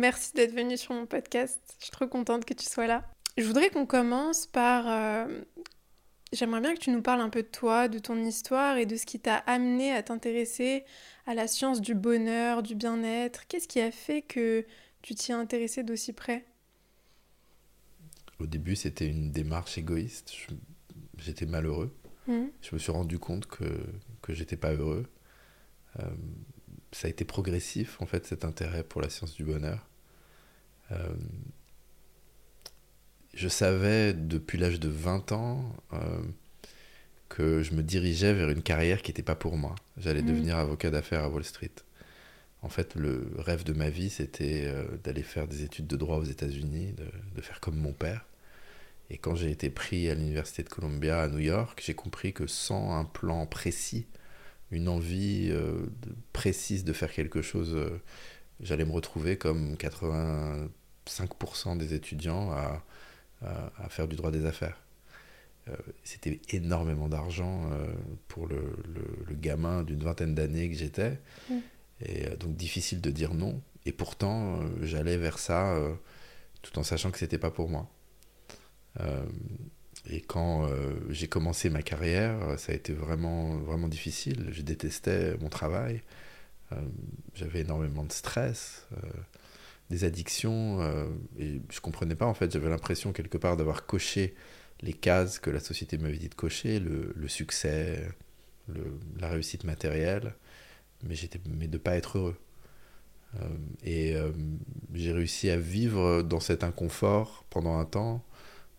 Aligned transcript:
Merci 0.00 0.32
d'être 0.32 0.54
venu 0.54 0.78
sur 0.78 0.94
mon 0.94 1.04
podcast. 1.04 1.60
Je 1.78 1.84
suis 1.84 1.90
trop 1.90 2.06
contente 2.06 2.46
que 2.46 2.54
tu 2.54 2.64
sois 2.64 2.86
là. 2.86 3.04
Je 3.36 3.44
voudrais 3.44 3.68
qu'on 3.68 3.84
commence 3.84 4.46
par... 4.46 4.88
Euh, 4.88 5.42
j'aimerais 6.32 6.62
bien 6.62 6.72
que 6.72 6.78
tu 6.78 6.88
nous 6.88 7.02
parles 7.02 7.20
un 7.20 7.28
peu 7.28 7.42
de 7.42 7.48
toi, 7.48 7.86
de 7.86 7.98
ton 7.98 8.16
histoire 8.16 8.78
et 8.78 8.86
de 8.86 8.96
ce 8.96 9.04
qui 9.04 9.20
t'a 9.20 9.36
amené 9.36 9.92
à 9.92 10.02
t'intéresser 10.02 10.86
à 11.26 11.34
la 11.34 11.46
science 11.46 11.82
du 11.82 11.94
bonheur, 11.94 12.62
du 12.62 12.74
bien-être. 12.74 13.46
Qu'est-ce 13.46 13.68
qui 13.68 13.78
a 13.78 13.90
fait 13.90 14.22
que 14.22 14.64
tu 15.02 15.14
t'y 15.14 15.32
es 15.32 15.34
intéressé 15.34 15.82
d'aussi 15.82 16.14
près? 16.14 16.46
Au 18.38 18.46
début, 18.46 18.76
c'était 18.76 19.06
une 19.06 19.30
démarche 19.30 19.76
égoïste. 19.76 20.32
J'étais 21.18 21.44
malheureux. 21.44 21.94
Mmh. 22.26 22.44
Je 22.62 22.74
me 22.74 22.78
suis 22.78 22.92
rendu 22.92 23.18
compte 23.18 23.44
que, 23.44 23.66
que 24.22 24.32
j'étais 24.32 24.56
pas 24.56 24.72
heureux. 24.72 25.04
Euh, 25.98 26.08
ça 26.90 27.06
a 27.06 27.10
été 27.10 27.26
progressif, 27.26 28.00
en 28.00 28.06
fait, 28.06 28.24
cet 28.24 28.46
intérêt 28.46 28.82
pour 28.82 29.02
la 29.02 29.10
science 29.10 29.34
du 29.34 29.44
bonheur. 29.44 29.89
Euh, 30.92 31.14
je 33.34 33.48
savais 33.48 34.12
depuis 34.12 34.58
l'âge 34.58 34.80
de 34.80 34.88
20 34.88 35.32
ans 35.32 35.74
euh, 35.92 36.22
que 37.28 37.62
je 37.62 37.74
me 37.74 37.82
dirigeais 37.82 38.34
vers 38.34 38.50
une 38.50 38.62
carrière 38.62 39.02
qui 39.02 39.10
n'était 39.10 39.22
pas 39.22 39.36
pour 39.36 39.56
moi. 39.56 39.74
J'allais 39.98 40.22
mm. 40.22 40.26
devenir 40.26 40.56
avocat 40.58 40.90
d'affaires 40.90 41.24
à 41.24 41.28
Wall 41.28 41.44
Street. 41.44 41.70
En 42.62 42.68
fait, 42.68 42.94
le 42.94 43.32
rêve 43.38 43.64
de 43.64 43.72
ma 43.72 43.88
vie, 43.88 44.10
c'était 44.10 44.64
euh, 44.66 44.84
d'aller 45.02 45.22
faire 45.22 45.48
des 45.48 45.62
études 45.62 45.86
de 45.86 45.96
droit 45.96 46.18
aux 46.18 46.24
États-Unis, 46.24 46.92
de, 46.92 47.06
de, 47.34 47.40
faire 47.40 47.60
comme 47.60 47.76
mon 47.76 47.92
père. 47.92 48.26
Et 49.08 49.16
quand 49.16 49.34
j'ai 49.34 49.50
été 49.50 49.70
pris 49.70 50.10
à 50.10 50.14
l'Université 50.14 50.62
de 50.62 50.68
Columbia 50.68 51.22
à 51.22 51.28
New 51.28 51.38
York, 51.38 51.80
j'ai 51.84 51.94
compris 51.94 52.32
que 52.32 52.46
sans 52.46 52.94
un 52.94 53.04
plan 53.04 53.46
précis, 53.46 54.06
une 54.70 54.88
envie 54.88 55.52
précise 56.32 56.84
de 56.84 56.92
faire 56.92 57.12
quelque 57.12 57.42
chose, 57.42 57.76
j'allais 58.60 58.84
me 58.84 58.92
retrouver 58.92 59.36
comme 59.36 59.76
80 59.76 60.68
5% 61.06 61.76
des 61.76 61.94
étudiants 61.94 62.50
à, 62.52 62.82
à, 63.42 63.88
faire 63.88 64.08
du 64.08 64.16
droit 64.16 64.30
des 64.30 64.46
affaires. 64.46 64.78
Euh, 65.68 65.76
c'était 66.04 66.40
énormément 66.50 67.08
d'argent 67.08 67.70
euh, 67.72 67.92
pour 68.28 68.46
le, 68.46 68.76
le, 69.28 69.34
gamin 69.34 69.82
d'une 69.82 70.02
vingtaine 70.02 70.34
d'années 70.34 70.70
que 70.70 70.76
j'étais. 70.76 71.18
Mm. 71.48 71.54
Et 72.02 72.26
euh, 72.26 72.36
donc 72.36 72.56
difficile 72.56 73.00
de 73.00 73.10
dire 73.10 73.34
non. 73.34 73.60
Et 73.86 73.92
pourtant, 73.92 74.60
j'allais 74.82 75.16
vers 75.16 75.38
ça 75.38 75.74
tout 76.60 76.78
en 76.78 76.82
sachant 76.82 77.10
que 77.10 77.18
c'était 77.18 77.38
pas 77.38 77.50
pour 77.50 77.70
moi. 77.70 77.90
et 80.10 80.20
quand 80.20 80.68
j'ai 81.08 81.28
commencé 81.28 81.70
ma 81.70 81.80
carrière, 81.80 82.58
ça 82.58 82.72
a 82.72 82.74
été 82.74 82.92
vraiment, 82.92 83.56
vraiment 83.56 83.88
difficile. 83.88 84.48
Je 84.52 84.60
détestais 84.60 85.34
mon 85.38 85.48
travail. 85.48 86.02
J'avais 87.34 87.60
énormément 87.60 88.04
de 88.04 88.12
stress 88.12 88.86
des 89.90 90.04
addictions. 90.04 90.80
Euh, 90.80 91.08
et 91.38 91.60
je 91.70 91.80
comprenais 91.80 92.14
pas, 92.14 92.26
en 92.26 92.34
fait. 92.34 92.50
J'avais 92.52 92.70
l'impression, 92.70 93.12
quelque 93.12 93.36
part, 93.36 93.56
d'avoir 93.56 93.86
coché 93.86 94.34
les 94.80 94.94
cases 94.94 95.38
que 95.38 95.50
la 95.50 95.60
société 95.60 95.98
m'avait 95.98 96.16
dit 96.16 96.30
de 96.30 96.34
cocher 96.34 96.80
le, 96.80 97.28
succès, 97.28 98.08
la 99.18 99.28
réussite 99.28 99.64
matérielle, 99.64 100.34
mais, 101.02 101.14
j'étais, 101.14 101.40
mais 101.46 101.68
de 101.68 101.76
pas 101.76 101.96
être 101.96 102.16
heureux. 102.16 102.36
Euh, 103.36 103.48
et 103.84 104.16
euh, 104.16 104.32
j'ai 104.94 105.12
réussi 105.12 105.50
à 105.50 105.58
vivre 105.58 106.22
dans 106.22 106.40
cet 106.40 106.64
inconfort 106.64 107.44
pendant 107.50 107.78
un 107.78 107.84
temps 107.84 108.24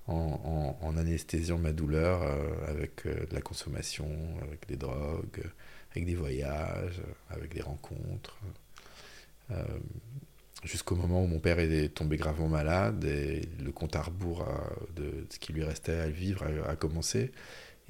en, 0.08 0.98
anesthésiant 0.98 1.58
ma 1.58 1.72
douleur 1.72 2.22
avec 2.68 3.06
de 3.06 3.34
la 3.34 3.40
consommation, 3.40 4.10
avec 4.42 4.68
des 4.68 4.76
drogues, 4.76 5.44
avec 5.92 6.06
des 6.06 6.16
voyages, 6.16 7.02
avec 7.30 7.54
des 7.54 7.62
rencontres 7.62 8.38
jusqu'au 10.64 10.96
moment 10.96 11.24
où 11.24 11.28
mon 11.28 11.40
père 11.40 11.60
est 11.60 11.90
tombé 11.90 12.18
gravement 12.18 12.48
malade 12.48 13.04
et 13.06 13.42
le 13.60 13.72
compte 13.72 13.96
à 13.96 14.02
rebours 14.02 14.48
de 14.96 15.26
ce 15.30 15.40
qui 15.40 15.54
lui 15.54 15.64
restait 15.64 15.94
à 15.98 16.10
vivre 16.10 16.46
a, 16.68 16.76
commencé. 16.76 17.32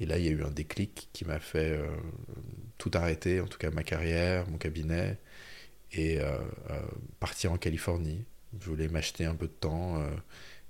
Et 0.00 0.06
là, 0.06 0.18
il 0.18 0.24
y 0.24 0.28
a 0.28 0.32
eu 0.32 0.42
un 0.42 0.50
déclic 0.50 1.08
qui 1.12 1.24
m'a 1.24 1.38
fait 1.38 1.72
euh, 1.72 1.86
tout 2.78 2.90
arrêter, 2.94 3.40
en 3.40 3.46
tout 3.46 3.58
cas 3.58 3.70
ma 3.70 3.84
carrière, 3.84 4.48
mon 4.50 4.58
cabinet, 4.58 5.18
et 5.92 6.20
euh, 6.20 6.38
euh, 6.70 6.80
partir 7.20 7.52
en 7.52 7.58
Californie. 7.58 8.24
Je 8.58 8.66
voulais 8.66 8.88
m'acheter 8.88 9.24
un 9.24 9.34
peu 9.34 9.46
de 9.46 9.52
temps. 9.52 10.02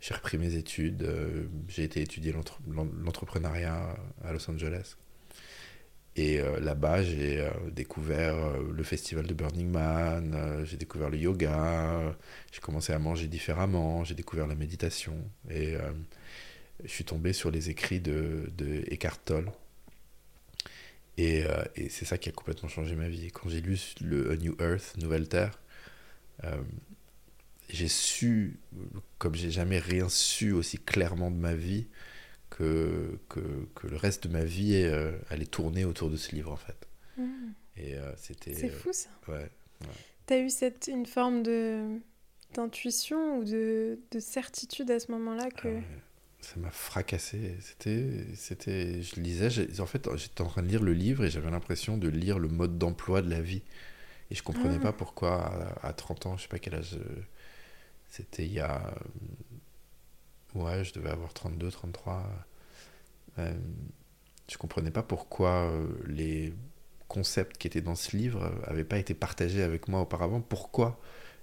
j'ai 0.01 0.15
repris 0.15 0.39
mes 0.39 0.55
études. 0.55 1.09
j'ai 1.69 1.84
été 1.84 2.01
étudier 2.01 2.33
l'entrepreneuriat 2.33 3.97
à 4.23 4.33
Los 4.33 4.49
Angeles. 4.51 4.97
Et 6.15 6.41
euh, 6.41 6.61
là-bas, 6.61 7.03
j'ai 7.03 7.41
euh, 7.41 7.50
découvert 7.71 8.34
euh, 8.34 8.71
le 8.71 8.83
festival 8.83 9.27
de 9.27 9.33
Burning 9.33 9.71
Man, 9.71 10.62
j'ai 10.65 10.77
découvert 10.77 11.09
le 11.09 11.17
yoga, 11.17 12.15
j'ai 12.53 12.61
commencé 12.61 12.93
à 12.93 12.99
manger 12.99 13.28
différemment, 13.28 14.05
j'ai 14.05 14.15
découvert 14.15 14.47
la 14.47 14.55
méditation. 14.55 15.17
Et 15.51 15.75
je 16.84 16.89
suis 16.89 17.05
tombé 17.05 17.33
sur 17.33 17.51
les 17.51 17.71
écrits 17.71 18.01
de, 18.01 18.51
de 18.56 18.84
Eckhart 18.91 19.19
Tolle. 19.25 19.51
Et, 21.19 21.45
c'est 21.91 22.05
ça 22.05 22.19
qui 22.19 22.28
a 22.28 22.33
complètement 22.33 22.69
changé 22.69 22.95
ma 22.95 23.09
vie. 23.09 23.31
Quand 23.31 23.49
j'ai 23.49 23.61
lu 23.61 23.78
le 24.01 24.33
A 24.33 24.37
New 24.37 24.56
Earth, 24.61 24.97
Nouvelle 24.99 25.28
Terre, 25.28 25.59
j'ai 27.71 27.89
su, 27.89 28.59
comme 29.19 29.34
j'ai 29.34 29.51
jamais 29.51 29.78
rien 29.78 30.09
su 30.09 30.53
aussi 30.53 30.78
clairement 30.78 31.31
de 31.31 31.37
ma 31.37 31.55
vie, 31.55 31.87
que, 32.57 33.19
que, 33.29 33.41
que, 33.75 33.87
le 33.87 33.97
reste 33.97 34.27
de 34.27 34.33
ma 34.33 34.45
vie 34.45 34.75
euh, 34.75 35.13
allait 35.31 35.47
tourner 35.47 35.85
autour 35.85 36.11
de 36.11 36.17
ce 36.17 36.35
livre 36.35 36.53
en 36.53 36.57
fait. 36.57 36.87
Hmm. 37.17 37.53
Et 37.77 37.95
euh, 37.95 38.13
c'était. 38.17 38.55
C'est 38.55 38.69
fou 38.69 38.93
ça. 38.93 39.09
Euh, 39.29 39.41
ouais. 39.41 39.51
T'as 40.27 40.39
eu 40.39 40.51
cette 40.51 40.89
une 40.93 41.07
forme 41.07 41.43
de 41.43 41.99
d'intuition 42.55 43.39
ou 43.39 43.45
de, 43.45 43.99
de, 44.11 44.21
certitude 44.21 44.91
à 44.91 45.01
ce 45.01 45.11
moment-là 45.13 45.51
que. 45.51 45.69
Ah 45.69 45.99
ça 46.41 46.57
m'a 46.57 46.73
fracassé. 46.73 47.57
C'était, 47.61 48.27
c'était, 48.35 49.01
je 49.01 49.21
lisais, 49.21 49.81
en 49.81 49.87
fait, 49.87 50.09
j'étais 50.17 50.41
en 50.41 50.49
train 50.49 50.63
de 50.63 50.67
lire 50.67 50.83
le 50.83 50.93
livre 50.93 51.25
et 51.25 51.31
j'avais 51.31 51.53
l'impression 51.53 51.97
de 51.97 52.09
lire 52.09 52.41
le 52.41 52.49
mode 52.49 52.79
d'emploi 52.79 53.23
de 53.23 53.31
la 53.31 53.41
vie. 53.41 53.63
Et 54.33 54.34
je 54.34 54.43
comprenais 54.43 54.79
ah. 54.79 54.83
pas 54.83 54.93
pourquoi 54.93 55.77
à, 55.83 55.87
à, 55.87 55.93
30 55.93 56.27
ans, 56.27 56.37
je 56.37 56.43
sais 56.43 56.49
pas 56.49 56.59
quel 56.59 56.75
âge, 56.75 56.99
c'était 58.09 58.45
il 58.45 58.53
y 58.53 58.59
a 58.59 58.93
ouais, 60.55 60.85
je 60.85 60.93
devais 60.93 61.11
avoir 61.11 61.33
32, 61.33 61.71
33. 61.71 62.25
Euh, 63.39 63.53
je 64.51 64.59
comprenais 64.59 64.91
pas 64.91 65.03
pourquoi 65.03 65.65
euh, 65.65 65.87
les 66.07 66.53
concepts 67.09 67.57
qui 67.59 67.67
étaient 67.67 67.81
dans 67.81 67.95
ce 67.95 68.17
livre 68.17 68.53
n'avaient 68.67 68.85
pas 68.85 68.99
été 68.99 69.15
partagés 69.15 69.63
avec 69.63 69.89
moi 69.89 70.01
auparavant. 70.01 70.41
Pourquoi 70.41 71.01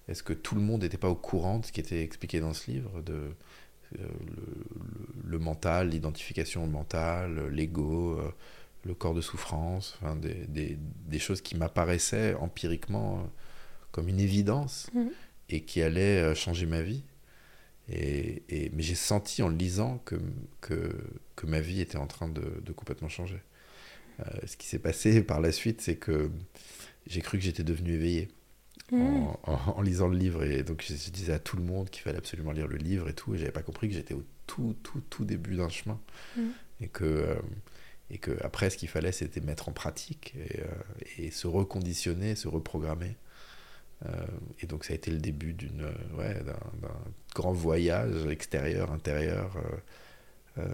est-ce 0.08 0.24
que 0.24 0.34
tout 0.34 0.56
le 0.56 0.62
monde 0.62 0.82
n'était 0.82 0.98
pas 0.98 1.10
au 1.10 1.16
courant 1.16 1.60
de 1.60 1.66
ce 1.66 1.72
qui 1.72 1.80
était 1.80 2.04
expliqué 2.04 2.40
dans 2.40 2.54
ce 2.54 2.72
livre 2.72 3.02
de 3.02 3.36
euh, 4.00 4.08
le, 5.24 5.40
mental, 5.40 5.90
l'identification 5.90 6.66
mentale, 6.68 7.48
l'ego, 7.50 8.20
euh, 8.20 8.32
le 8.86 8.94
corps 8.94 9.14
de 9.14 9.22
souffrance, 9.22 9.98
enfin, 10.02 10.16
des, 10.16 10.46
des, 10.48 10.78
des, 11.08 11.20
choses 11.20 11.42
qui 11.42 11.56
m'apparaissaient 11.56 12.36
empiriquement 12.36 13.28
comme 13.92 14.08
une 14.08 14.20
évidence 14.20 14.90
mmh. 14.94 15.08
et 15.50 15.64
qui 15.64 15.82
allaient 15.82 16.34
changer 16.36 16.66
ma 16.66 16.82
vie? 16.82 17.04
Et, 17.92 18.72
mais 18.74 18.84
j'ai 18.84 18.96
senti 18.96 19.42
en 19.42 19.50
le 19.50 19.56
lisant 19.56 19.98
que, 20.06 20.16
que, 20.62 20.92
que, 21.36 21.46
ma 21.46 21.60
vie 21.60 21.82
était 21.82 21.98
en 21.98 22.08
train 22.08 22.30
de, 22.30 22.62
de 22.64 22.72
complètement 22.72 23.10
changer. 23.10 23.42
Euh, 24.20 24.24
ce 24.46 24.58
qui 24.58 24.68
s'est 24.68 24.80
passé 24.80 25.22
par 25.24 25.42
la 25.42 25.52
suite, 25.52 25.82
c'est 25.82 25.96
que 25.96 26.30
j'ai 27.08 27.22
cru 27.22 27.38
que 27.38 27.44
j'étais 27.44 27.64
devenu 27.64 27.94
éveillé 27.94 28.30
en, 28.92 29.40
en, 29.46 29.82
lisant 29.82 30.08
le 30.08 30.18
livre. 30.18 30.44
Et 30.44 30.64
donc 30.64 30.84
je, 30.88 30.94
disais 31.10 31.34
à 31.34 31.40
tout 31.40 31.58
le 31.58 31.64
monde 31.64 31.90
qu'il 31.90 32.04
fallait 32.04 32.18
absolument 32.18 32.52
lire 32.52 32.68
le 32.68 32.78
livre 32.78 33.10
et 33.10 33.14
tout. 33.14 33.34
Et 33.34 33.38
j'avais 33.38 33.52
pas 33.52 33.64
compris 33.64 33.90
que 33.90 33.96
j'étais 33.96 34.14
au 34.14 34.24
tout, 34.46 34.76
tout, 34.84 35.02
tout 35.10 35.26
début 35.26 35.56
d'un 35.56 35.70
chemin. 35.70 36.00
Mmh. 36.38 36.42
Et 36.82 36.88
que. 36.88 37.06
Euh, 37.06 37.36
et 38.12 38.18
que 38.18 38.32
après, 38.44 38.72
ce 38.72 38.78
qu'il 38.78 38.90
fallait, 38.90 39.12
c'était 39.12 39.40
mettre 39.40 39.70
en 39.70 39.72
pratique 39.72 40.34
et, 40.36 40.62
euh, 40.62 40.66
et 41.20 41.30
se 41.30 41.46
reconditionner, 41.46 42.36
se 42.36 42.48
reprogrammer. 42.48 43.16
Euh, 44.06 44.26
et 44.62 44.66
donc 44.66 44.86
ça 44.86 44.94
a 44.94 44.96
été 44.96 45.12
le 45.12 45.18
début 45.18 45.54
d'une 45.54 45.92
ouais, 46.18 46.34
d'un 46.44 46.90
grand 47.36 47.52
voyage 47.52 48.26
extérieur, 48.28 48.92
intérieur, 48.92 49.58
euh, 49.58 50.62
euh, 50.64 50.68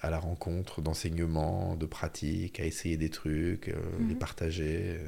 à 0.00 0.10
la 0.10 0.18
rencontre 0.18 0.80
d'enseignements, 0.80 1.76
de 1.76 1.86
pratiques, 1.86 2.60
à 2.60 2.64
essayer 2.64 2.96
des 2.96 3.10
trucs, 3.10 3.66
les 3.66 4.14
mhm. 4.14 4.18
partager 4.18 4.98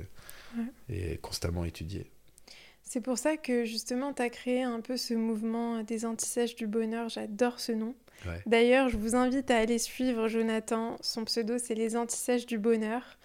et 0.88 1.16
constamment 1.18 1.64
étudier. 1.64 2.10
C'est 2.82 3.00
pour 3.00 3.18
ça 3.18 3.36
que 3.36 3.64
justement, 3.64 4.12
tu 4.12 4.22
as 4.22 4.28
créé 4.28 4.62
un 4.62 4.80
peu 4.80 4.96
ce 4.96 5.14
mouvement 5.14 5.82
des 5.82 6.04
antisèches 6.04 6.54
du 6.54 6.66
bonheur. 6.66 7.08
J'adore 7.08 7.58
ce 7.58 7.72
nom. 7.72 7.94
D'ailleurs, 8.46 8.88
je 8.88 8.96
vous 8.96 9.16
invite 9.16 9.50
à 9.50 9.58
aller 9.58 9.78
suivre 9.78 10.28
Jonathan. 10.28 10.96
Son 11.00 11.24
pseudo, 11.24 11.58
c'est 11.58 11.74
Les 11.74 11.96
antisèches 11.96 12.46
du 12.46 12.58
bonheur. 12.58 13.18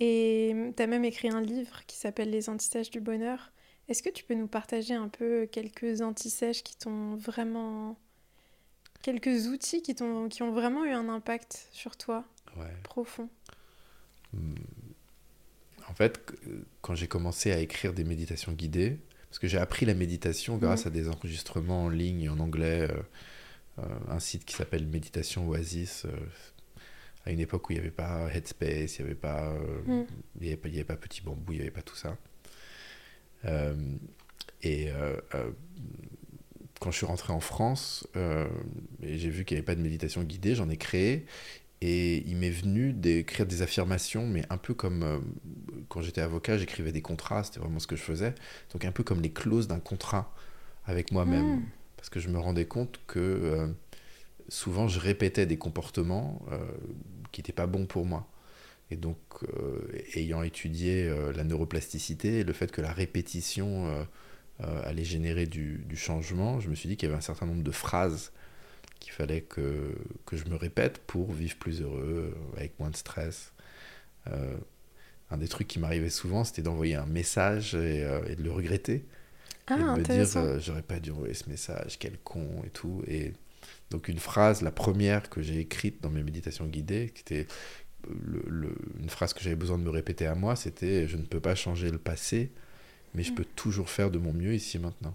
Et 0.00 0.54
tu 0.76 0.82
as 0.82 0.86
même 0.86 1.04
écrit 1.04 1.28
un 1.28 1.40
livre 1.40 1.84
qui 1.86 1.96
s'appelle 1.96 2.30
Les 2.30 2.48
antisèches 2.48 2.90
du 2.90 3.00
bonheur. 3.00 3.52
Est-ce 3.88 4.02
que 4.02 4.10
tu 4.10 4.24
peux 4.24 4.34
nous 4.34 4.48
partager 4.48 4.94
un 4.94 5.08
peu 5.08 5.46
quelques 5.46 6.02
antisèches 6.02 6.62
qui 6.62 6.76
t'ont 6.76 7.16
vraiment. 7.16 7.98
quelques 9.02 9.46
outils 9.46 9.82
qui, 9.82 9.94
ont, 10.02 10.28
qui 10.28 10.42
ont 10.42 10.52
vraiment 10.52 10.84
eu 10.84 10.90
un 10.90 11.08
impact 11.08 11.68
sur 11.72 11.96
toi 11.96 12.24
profond? 12.82 13.28
Hmm. 14.32 14.54
En 15.88 15.94
fait, 15.94 16.20
quand 16.80 16.94
j'ai 16.94 17.06
commencé 17.06 17.52
à 17.52 17.58
écrire 17.58 17.92
des 17.92 18.02
méditations 18.02 18.52
guidées, 18.52 18.98
parce 19.28 19.38
que 19.38 19.48
j'ai 19.48 19.58
appris 19.58 19.86
la 19.86 19.94
méditation 19.94 20.56
grâce 20.56 20.84
mmh. 20.84 20.88
à 20.88 20.90
des 20.90 21.08
enregistrements 21.08 21.84
en 21.84 21.88
ligne 21.88 22.28
en 22.28 22.38
anglais, 22.38 22.88
euh, 22.90 23.02
euh, 23.80 23.98
un 24.08 24.18
site 24.18 24.44
qui 24.44 24.54
s'appelle 24.54 24.86
Méditation 24.86 25.48
Oasis, 25.48 26.06
euh, 26.06 26.10
à 27.24 27.32
une 27.32 27.40
époque 27.40 27.68
où 27.68 27.72
il 27.72 27.76
n'y 27.76 27.80
avait 27.80 27.90
pas 27.90 28.28
Headspace, 28.32 28.98
il 28.98 29.02
n'y 29.02 29.10
avait, 29.10 29.14
pas, 29.14 29.52
mmh. 29.86 30.04
il 30.40 30.46
avait, 30.48 30.56
pas, 30.56 30.68
avait 30.68 30.84
pas 30.84 30.96
Petit 30.96 31.22
Bambou, 31.22 31.52
il 31.52 31.56
n'y 31.56 31.62
avait 31.62 31.70
pas 31.70 31.82
tout 31.82 31.96
ça. 31.96 32.16
Et 34.62 34.88
quand 36.80 36.90
je 36.90 36.96
suis 36.96 37.06
rentré 37.06 37.32
en 37.32 37.40
France, 37.40 38.06
j'ai 39.02 39.30
vu 39.30 39.44
qu'il 39.44 39.56
n'y 39.56 39.58
avait 39.58 39.66
pas 39.66 39.74
de 39.74 39.82
méditation 39.82 40.22
guidée, 40.22 40.54
j'en 40.54 40.68
ai 40.68 40.76
créé. 40.76 41.26
Et 41.82 42.26
il 42.26 42.36
m'est 42.36 42.50
venu 42.50 42.92
d'écrire 42.92 43.46
des 43.46 43.60
affirmations, 43.60 44.26
mais 44.26 44.44
un 44.48 44.56
peu 44.56 44.72
comme 44.72 45.02
euh, 45.02 45.18
quand 45.88 46.00
j'étais 46.00 46.22
avocat, 46.22 46.56
j'écrivais 46.56 46.92
des 46.92 47.02
contrats, 47.02 47.44
c'était 47.44 47.60
vraiment 47.60 47.78
ce 47.80 47.86
que 47.86 47.96
je 47.96 48.02
faisais. 48.02 48.34
Donc 48.72 48.84
un 48.84 48.92
peu 48.92 49.02
comme 49.02 49.20
les 49.20 49.30
clauses 49.30 49.68
d'un 49.68 49.80
contrat 49.80 50.32
avec 50.86 51.12
moi-même. 51.12 51.56
Hmm. 51.56 51.62
Parce 51.96 52.08
que 52.08 52.18
je 52.18 52.28
me 52.28 52.38
rendais 52.38 52.64
compte 52.64 53.00
que 53.06 53.18
euh, 53.18 53.68
souvent 54.48 54.88
je 54.88 54.98
répétais 54.98 55.44
des 55.44 55.58
comportements 55.58 56.40
euh, 56.50 56.58
qui 57.30 57.40
n'étaient 57.40 57.52
pas 57.52 57.66
bons 57.66 57.86
pour 57.86 58.06
moi. 58.06 58.26
Et 58.90 58.96
donc, 58.96 59.18
ayant 60.14 60.42
étudié 60.42 61.12
la 61.34 61.42
neuroplasticité 61.42 62.40
et 62.40 62.44
le 62.44 62.52
fait 62.52 62.70
que 62.70 62.80
la 62.80 62.92
répétition 62.92 64.06
allait 64.60 65.04
générer 65.04 65.46
du, 65.46 65.84
du, 65.88 65.96
changement, 65.96 66.60
je 66.60 66.70
me 66.70 66.76
suis 66.76 66.88
dit 66.88 66.96
qu'il 66.96 67.08
y 67.08 67.10
avait 67.10 67.18
un 67.18 67.22
certain 67.22 67.46
nombre 67.46 67.64
de 67.64 67.70
phrases 67.72 68.32
qu'il 69.00 69.12
fallait 69.12 69.42
que, 69.42 69.94
que, 70.24 70.36
je 70.36 70.44
me 70.46 70.56
répète 70.56 70.98
pour 70.98 71.32
vivre 71.32 71.56
plus 71.56 71.82
heureux, 71.82 72.36
avec 72.56 72.78
moins 72.78 72.90
de 72.90 72.96
stress. 72.96 73.52
Euh, 74.28 74.56
un 75.30 75.38
des 75.38 75.48
trucs 75.48 75.68
qui 75.68 75.78
m'arrivait 75.78 76.10
souvent, 76.10 76.44
c'était 76.44 76.62
d'envoyer 76.62 76.94
un 76.94 77.06
message 77.06 77.74
et, 77.74 78.04
euh, 78.04 78.34
de 78.34 78.42
le 78.42 78.52
regretter. 78.52 79.04
Ah, 79.66 79.74
et 79.74 79.78
de 79.78 79.84
me 79.84 80.24
dire, 80.24 80.36
euh, 80.36 80.58
j'aurais 80.60 80.82
pas 80.82 81.00
dû 81.00 81.10
envoyer 81.10 81.34
ce 81.34 81.48
message, 81.48 81.98
quel 81.98 82.18
con 82.18 82.62
et 82.64 82.70
tout. 82.70 83.02
Et 83.08 83.32
donc, 83.90 84.08
une 84.08 84.18
phrase, 84.18 84.62
la 84.62 84.70
première 84.70 85.28
que 85.28 85.42
j'ai 85.42 85.58
écrite 85.58 86.02
dans 86.02 86.10
mes 86.10 86.22
méditations 86.22 86.66
guidées, 86.66 87.10
qui 87.14 87.22
était 87.22 87.46
le, 88.08 88.74
une 89.00 89.08
phrase 89.08 89.32
que 89.32 89.40
j'avais 89.40 89.56
besoin 89.56 89.78
de 89.78 89.82
me 89.82 89.90
répéter 89.90 90.26
à 90.26 90.34
moi, 90.34 90.56
c'était 90.56 91.08
Je 91.08 91.16
ne 91.16 91.22
peux 91.22 91.40
pas 91.40 91.54
changer 91.54 91.90
le 91.90 91.98
passé, 91.98 92.52
mais 93.14 93.22
je 93.22 93.32
mm. 93.32 93.36
peux 93.36 93.44
toujours 93.44 93.88
faire 93.88 94.10
de 94.10 94.18
mon 94.18 94.32
mieux 94.32 94.54
ici 94.54 94.76
et 94.76 94.80
maintenant. 94.80 95.14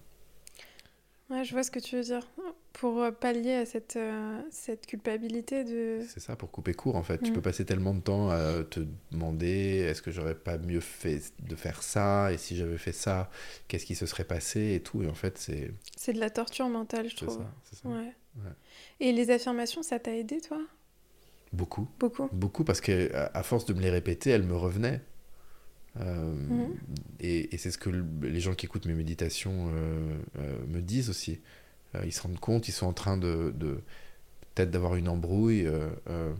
Ouais, 1.29 1.45
je 1.45 1.53
vois 1.53 1.63
ce 1.63 1.71
que 1.71 1.79
tu 1.79 1.95
veux 1.95 2.03
dire 2.03 2.27
pour 2.73 3.01
euh, 3.01 3.11
pallier 3.11 3.53
à 3.53 3.65
cette, 3.65 3.95
euh, 3.95 4.41
cette 4.49 4.87
culpabilité 4.87 5.63
de... 5.63 6.03
C'est 6.07 6.19
ça, 6.19 6.35
pour 6.35 6.51
couper 6.51 6.73
court 6.73 6.95
en 6.95 7.03
fait. 7.03 7.19
Tu 7.19 7.31
mm. 7.31 7.33
peux 7.33 7.41
passer 7.41 7.65
tellement 7.65 7.93
de 7.93 7.99
temps 7.99 8.29
à 8.29 8.63
te 8.63 8.79
demander 9.11 9.85
est-ce 9.87 10.01
que 10.01 10.11
j'aurais 10.11 10.35
pas 10.35 10.57
mieux 10.57 10.79
fait 10.79 11.21
de 11.39 11.55
faire 11.55 11.83
ça 11.83 12.31
et 12.31 12.37
si 12.37 12.55
j'avais 12.55 12.77
fait 12.77 12.91
ça, 12.91 13.29
qu'est-ce 13.67 13.85
qui 13.85 13.95
se 13.95 14.05
serait 14.05 14.23
passé 14.23 14.73
et 14.73 14.81
tout. 14.81 15.03
Et 15.03 15.07
en 15.07 15.13
fait, 15.13 15.37
c'est... 15.37 15.71
C'est 15.95 16.13
de 16.13 16.19
la 16.19 16.29
torture 16.29 16.69
mentale, 16.69 17.09
je 17.09 17.15
trouve. 17.15 17.43
C'est 17.63 17.75
ça, 17.77 17.89
Ouais. 17.89 18.13
Et 19.01 19.11
les 19.11 19.29
affirmations, 19.29 19.83
ça 19.83 19.99
t'a 19.99 20.15
aidé, 20.15 20.39
toi? 20.39 20.61
Beaucoup. 21.53 21.87
Beaucoup. 21.99 22.29
Beaucoup 22.31 22.63
parce 22.63 22.81
que 22.81 23.11
à 23.13 23.43
force 23.43 23.65
de 23.65 23.73
me 23.73 23.81
les 23.81 23.89
répéter, 23.89 24.29
elles 24.29 24.43
me 24.43 24.55
revenaient. 24.55 25.01
Euh, 25.99 26.33
mm. 26.33 26.73
Et, 27.19 27.53
et 27.53 27.57
c'est 27.57 27.71
ce 27.71 27.77
que 27.77 27.89
les 28.21 28.39
gens 28.39 28.53
qui 28.53 28.65
écoutent 28.65 28.85
mes 28.85 28.93
méditations 28.93 29.71
me 30.67 30.79
disent 30.79 31.09
aussi. 31.09 31.39
Euh, 31.95 32.01
ils 32.05 32.11
se 32.11 32.21
rendent 32.21 32.39
compte, 32.39 32.67
ils 32.67 32.73
sont 32.73 32.87
en 32.87 32.93
train 32.93 33.17
de, 33.17 33.53
peut-être 34.55 34.71
d'avoir 34.71 34.95
une 34.95 35.09
embrouille. 35.09 35.65
Euh, 35.65 35.89
euh, 36.09 36.33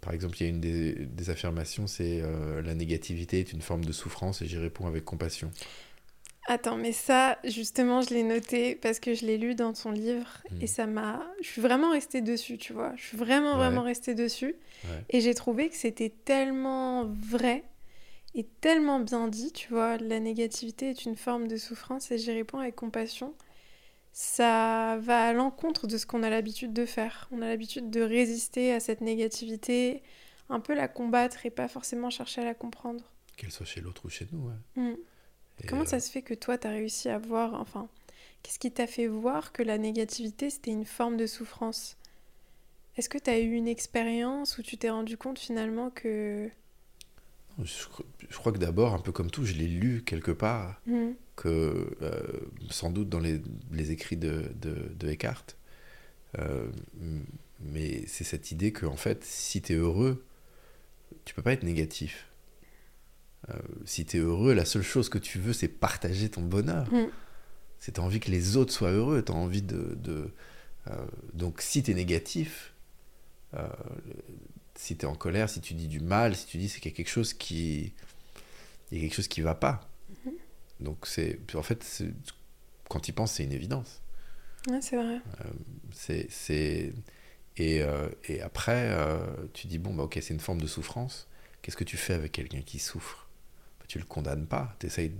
par 0.00 0.12
exemple, 0.12 0.36
il 0.38 0.42
y 0.42 0.46
a 0.46 0.48
une 0.50 0.60
des, 0.60 1.30
affirmations, 1.30 1.86
c'est 1.86 2.22
la 2.62 2.74
négativité 2.74 3.40
est 3.40 3.52
une 3.52 3.62
forme 3.62 3.86
de 3.86 3.92
souffrance 3.92 4.42
et 4.42 4.46
j'y 4.46 4.58
réponds 4.58 4.86
avec 4.86 5.04
compassion. 5.04 5.50
Attends, 6.46 6.76
mais 6.76 6.92
ça, 6.92 7.38
justement, 7.44 8.02
je 8.02 8.10
l'ai 8.10 8.22
noté 8.22 8.74
parce 8.74 9.00
que 9.00 9.14
je 9.14 9.24
l'ai 9.24 9.38
lu 9.38 9.54
dans 9.54 9.72
ton 9.72 9.90
livre 9.90 10.42
hmm. 10.50 10.62
et 10.62 10.66
ça 10.66 10.86
m'a. 10.86 11.24
Je 11.40 11.48
suis 11.48 11.62
vraiment 11.62 11.90
restée 11.90 12.20
dessus, 12.20 12.58
tu 12.58 12.72
vois. 12.72 12.92
Je 12.96 13.02
suis 13.02 13.16
vraiment, 13.16 13.56
vraiment 13.56 13.82
restée 13.82 14.14
dessus. 14.14 14.54
Et 15.08 15.20
j'ai 15.22 15.34
trouvé 15.34 15.70
que 15.70 15.76
c'était 15.76 16.10
tellement 16.10 17.06
vrai 17.06 17.64
et 18.34 18.44
tellement 18.60 19.00
bien 19.00 19.28
dit, 19.28 19.52
tu 19.52 19.68
vois. 19.70 19.96
La 19.96 20.20
négativité 20.20 20.90
est 20.90 21.06
une 21.06 21.16
forme 21.16 21.48
de 21.48 21.56
souffrance 21.56 22.10
et 22.10 22.18
j'y 22.18 22.32
réponds 22.32 22.58
avec 22.58 22.76
compassion 22.76 23.34
ça 24.14 24.96
va 25.00 25.26
à 25.26 25.32
l'encontre 25.32 25.88
de 25.88 25.98
ce 25.98 26.06
qu'on 26.06 26.22
a 26.22 26.30
l'habitude 26.30 26.72
de 26.72 26.86
faire. 26.86 27.28
On 27.32 27.42
a 27.42 27.48
l'habitude 27.48 27.90
de 27.90 28.00
résister 28.00 28.72
à 28.72 28.78
cette 28.78 29.00
négativité, 29.00 30.04
un 30.48 30.60
peu 30.60 30.72
la 30.72 30.86
combattre 30.86 31.44
et 31.46 31.50
pas 31.50 31.66
forcément 31.66 32.10
chercher 32.10 32.42
à 32.42 32.44
la 32.44 32.54
comprendre. 32.54 33.10
Qu'elle 33.36 33.50
soit 33.50 33.66
chez 33.66 33.80
l'autre 33.80 34.04
ou 34.04 34.08
chez 34.08 34.28
nous, 34.30 34.48
ouais. 34.48 34.82
Mm. 34.82 34.96
Comment 35.68 35.84
ça 35.84 35.96
euh, 35.96 36.00
se 36.00 36.10
fait 36.10 36.22
que 36.22 36.34
toi, 36.34 36.58
tu 36.58 36.66
as 36.66 36.70
réussi 36.70 37.08
à 37.08 37.18
voir, 37.18 37.54
enfin, 37.54 37.88
qu'est-ce 38.42 38.58
qui 38.58 38.70
t'a 38.70 38.86
fait 38.86 39.06
voir 39.06 39.52
que 39.52 39.62
la 39.62 39.78
négativité, 39.78 40.50
c'était 40.50 40.70
une 40.70 40.84
forme 40.84 41.16
de 41.16 41.26
souffrance? 41.26 41.96
Est-ce 42.96 43.08
que 43.08 43.18
tu 43.18 43.30
as 43.30 43.38
eu 43.38 43.52
une 43.52 43.68
expérience 43.68 44.58
où 44.58 44.62
tu 44.62 44.76
t'es 44.76 44.90
rendu 44.90 45.16
compte 45.16 45.38
finalement 45.38 45.90
que 45.90 46.48
je, 47.62 48.36
crois 48.36 48.52
que 48.52 48.58
d'abord, 48.58 48.94
un 48.94 48.98
peu 48.98 49.12
comme 49.12 49.30
tout, 49.30 49.44
je 49.44 49.54
l'ai 49.54 49.68
lu 49.68 50.02
quelque 50.04 50.32
part, 50.32 50.80
mm. 50.86 51.10
que 51.36 51.96
euh, 52.02 52.22
sans 52.70 52.90
doute 52.90 53.08
dans 53.08 53.20
les, 53.20 53.40
les 53.70 53.92
écrits 53.92 54.16
de, 54.16 54.50
de, 54.60 54.92
de 54.98 55.08
Eckhart. 55.08 55.56
Euh, 56.38 56.66
mais 57.60 58.04
c'est 58.06 58.24
cette 58.24 58.50
idée 58.50 58.72
que, 58.72 58.86
en 58.86 58.96
fait, 58.96 59.24
si 59.24 59.62
tu 59.62 59.72
es 59.72 59.76
heureux, 59.76 60.24
tu 61.24 61.34
peux 61.34 61.42
pas 61.42 61.52
être 61.52 61.62
négatif. 61.62 62.26
Euh, 63.50 63.54
si 63.84 64.06
tu 64.06 64.16
es 64.16 64.20
heureux, 64.20 64.54
la 64.54 64.64
seule 64.64 64.82
chose 64.82 65.08
que 65.08 65.18
tu 65.18 65.38
veux, 65.38 65.52
c'est 65.52 65.68
partager 65.68 66.28
ton 66.28 66.42
bonheur. 66.42 66.92
Mm. 66.92 67.08
C'est 67.78 67.92
tu 67.92 68.00
as 68.00 68.04
envie 68.04 68.20
que 68.20 68.30
les 68.30 68.56
autres 68.56 68.72
soient 68.72 68.92
heureux, 68.92 69.22
tu 69.22 69.32
as 69.32 69.34
envie 69.34 69.62
de. 69.62 69.94
de 69.96 70.30
donc, 71.32 71.62
si 71.62 71.82
tu 71.82 71.92
es 71.92 71.94
négatif, 71.94 72.74
si 74.74 74.96
tu 74.96 75.06
es 75.06 75.08
en 75.08 75.14
colère, 75.14 75.48
si 75.48 75.60
tu 75.60 75.74
dis 75.74 75.88
du 75.88 76.00
mal, 76.00 76.34
si 76.36 76.46
tu 76.46 76.58
dis 76.58 76.68
c'est 76.68 76.80
qu'il 76.80 76.90
y 76.90 76.94
a 76.94 76.96
quelque 76.96 77.08
chose 77.08 77.32
qui 77.32 77.92
il 78.90 78.98
y 78.98 79.00
a 79.00 79.04
quelque 79.04 79.16
chose 79.16 79.28
qui 79.28 79.40
va 79.40 79.54
pas. 79.54 79.88
Mhm. 80.24 80.32
Donc 80.80 81.06
c'est 81.06 81.38
en 81.54 81.62
fait 81.62 82.02
quand 82.88 83.00
tu 83.00 83.10
y 83.10 83.12
penses 83.12 83.32
c'est 83.32 83.44
une 83.44 83.52
évidence. 83.52 84.02
Ouais, 84.68 84.80
c'est 84.80 84.96
vrai. 84.96 85.20
Euh, 85.40 85.50
c'est 85.92 86.92
et, 87.56 87.82
euh, 87.82 88.08
et, 88.24 88.40
après 88.40 88.88
euh, 88.90 89.18
tu 89.52 89.68
dis 89.68 89.78
bon 89.78 89.94
bah 89.94 90.02
ok 90.04 90.18
c'est 90.20 90.34
une 90.34 90.40
forme 90.40 90.60
de 90.60 90.66
souffrance. 90.66 91.28
Qu'est-ce 91.62 91.76
que 91.76 91.84
tu 91.84 91.96
fais 91.96 92.14
avec 92.14 92.32
quelqu'un 92.32 92.62
qui 92.62 92.78
souffre? 92.78 93.23
Tu 93.88 93.98
le 93.98 94.04
condamnes 94.04 94.46
pas. 94.46 94.74
T'essayes 94.78 95.12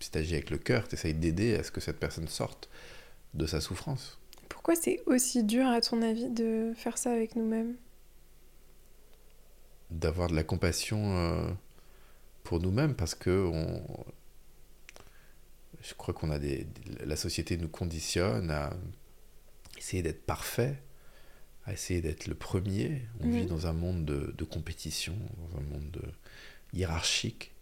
si 0.00 0.10
tu 0.10 0.18
agis 0.18 0.34
avec 0.34 0.50
le 0.50 0.58
cœur, 0.58 0.88
tu 0.88 0.94
essayes 0.94 1.14
d'aider 1.14 1.54
à 1.56 1.62
ce 1.62 1.70
que 1.70 1.80
cette 1.80 1.98
personne 1.98 2.28
sorte 2.28 2.68
de 3.34 3.46
sa 3.46 3.60
souffrance. 3.60 4.18
Pourquoi 4.48 4.74
c'est 4.74 5.00
aussi 5.06 5.44
dur, 5.44 5.66
à 5.66 5.80
ton 5.80 6.02
avis, 6.02 6.30
de 6.30 6.72
faire 6.74 6.98
ça 6.98 7.12
avec 7.12 7.36
nous-mêmes? 7.36 7.76
D'avoir 9.90 10.28
de 10.28 10.34
la 10.34 10.42
compassion 10.42 11.16
euh, 11.16 11.50
pour 12.44 12.60
nous-mêmes 12.60 12.94
parce 12.94 13.14
que 13.14 13.50
on, 13.52 13.82
je 15.82 15.94
crois 15.94 16.14
qu'on 16.14 16.30
a 16.30 16.38
des, 16.38 16.66
la 17.04 17.16
société 17.16 17.56
nous 17.56 17.68
conditionne 17.68 18.50
à 18.50 18.70
essayer 19.76 20.02
d'être 20.02 20.24
parfait, 20.24 20.80
à 21.64 21.72
essayer 21.72 22.00
d'être 22.00 22.26
le 22.26 22.34
premier. 22.34 23.02
On 23.20 23.28
vit 23.28 23.42
mhm. 23.42 23.46
dans 23.46 23.66
un 23.66 23.72
monde 23.72 24.04
de, 24.04 24.34
de, 24.36 24.44
compétition, 24.44 25.16
dans 25.38 25.58
un 25.58 25.62
monde 25.62 25.90
de, 25.90 26.02
hiérarchique. 26.72 27.54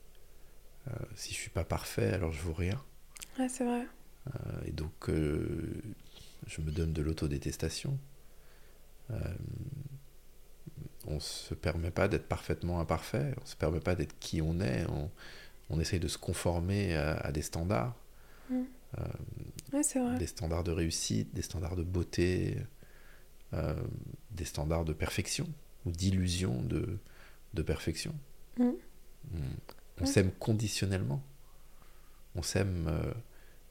Euh, 0.89 0.93
si 1.15 1.35
je 1.35 1.39
suis 1.39 1.51
pas 1.51 1.65
parfait, 1.65 2.13
alors 2.13 2.33
je 2.33 2.41
vaux 2.41 2.55
rien. 2.55 2.83
Ouais, 3.39 3.49
c'est 3.49 3.65
vrai. 3.65 3.87
Euh, 4.27 4.61
et 4.67 4.73
donc, 4.73 5.09
je 5.09 6.61
me 6.61 6.71
donne 6.71 6.93
de 6.93 7.03
l'autodétestation 7.03 7.99
on 11.09 11.21
se 11.21 11.55
permet 11.55 11.91
pas 11.91 12.09
d'être 12.09 12.27
parfaitement 12.27 12.81
imparfait, 12.81 13.35
on 13.43 13.47
se 13.47 13.57
permet 13.57 13.81
pas 13.81 13.95
d'être 13.95 14.19
qui 14.19 14.43
on 14.43 14.61
est, 14.61 14.85
on, 14.91 15.11
on 15.71 15.81
essaye 15.81 16.01
de 16.01 16.09
se 16.09 16.19
conformer 16.19 16.95
à, 16.95 17.33
des 17.33 17.43
standards. 17.43 17.97
Mm. 18.51 18.63
Euh, 18.99 20.19
des 20.19 20.27
standards 20.27 20.65
de 20.65 20.71
réussite, 20.71 21.35
des 21.35 21.43
standards 21.43 21.77
de 21.77 21.83
beauté, 21.83 22.57
euh, 23.53 23.75
des 24.31 24.45
standards 24.45 24.85
de 24.85 24.93
perfection 24.93 25.47
ou 25.85 25.91
d'illusion 25.91 26.63
de, 26.63 26.99
de 27.55 27.63
perfection. 27.63 28.15
Mm. 28.59 28.71
On 30.01 30.07
s'aime 30.07 30.31
conditionnellement. 30.33 31.23
on 32.35 32.43
s'aime 32.43 32.87
euh, 32.89 33.13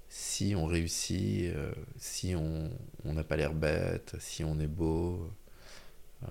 si 0.10 0.56
on 0.56 0.66
réussit, 0.66 1.46
euh, 1.46 1.72
si 1.98 2.36
on 2.36 2.70
n'a 3.06 3.24
pas 3.24 3.38
l'air 3.38 3.54
bête, 3.54 4.16
si 4.20 4.44
on 4.44 4.60
est 4.60 4.68
beau. 4.68 5.32
Euh, 6.24 6.28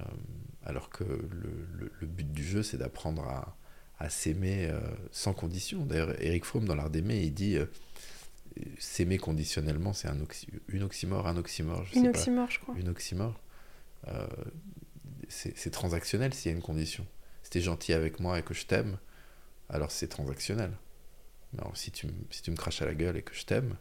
alors 0.65 0.91
que 0.91 1.05
le, 1.05 1.93
le, 2.01 2.07
but 2.07 2.31
du 2.31 2.45
jeu, 2.45 2.63
c'est 2.63 2.77
d'apprendre 2.77 3.23
à, 3.23 3.57
à 3.99 4.09
s'aimer 4.09 4.71
sans 5.13 5.33
condition. 5.33 5.87
D'ailleurs, 5.87 6.21
Eric 6.21 6.45
Fromm, 6.45 6.65
dans 6.65 6.75
l'art 6.75 6.91
d'aimer, 6.91 7.23
il 7.23 7.33
dit 7.33 7.57
s'aimer 8.79 9.19
conditionnellement, 9.19 9.93
c'est 9.93 10.09
un 10.09 10.17
une 10.69 10.83
oxymore, 10.83 11.29
un 11.29 11.37
oxymore. 11.37 11.85
Je 11.85 11.99
une 11.99 12.09
oxymore, 12.09 12.51
je 12.51 12.59
crois. 12.59 12.75
Une 12.77 12.89
oxymore. 12.89 13.39
c'est 15.29 15.71
transactionnel 15.71 16.35
s'il 16.35 16.51
y 16.51 16.55
a 16.55 16.57
une 16.57 16.65
condition. 16.65 17.07
Si 17.45 17.51
tu 17.51 17.59
es 17.59 17.61
gentil 17.61 17.93
avec 17.93 18.19
moi 18.19 18.41
et 18.41 18.43
que 18.43 18.55
je 18.55 18.67
t'aime, 18.67 18.99
alors 19.69 19.91
c'est 19.91 20.09
transactionnel. 20.09 20.73
Non, 21.55 21.75
si 21.75 21.91
tu, 21.91 22.07
si 22.31 22.43
tu 22.43 22.51
me 22.51 22.57
craches 22.57 22.83
à 22.83 22.87
la 22.87 22.95
gueule 22.95 23.17
et 23.17 23.23
que 23.23 23.35
je 23.35 23.45
t'aime, 23.45 23.77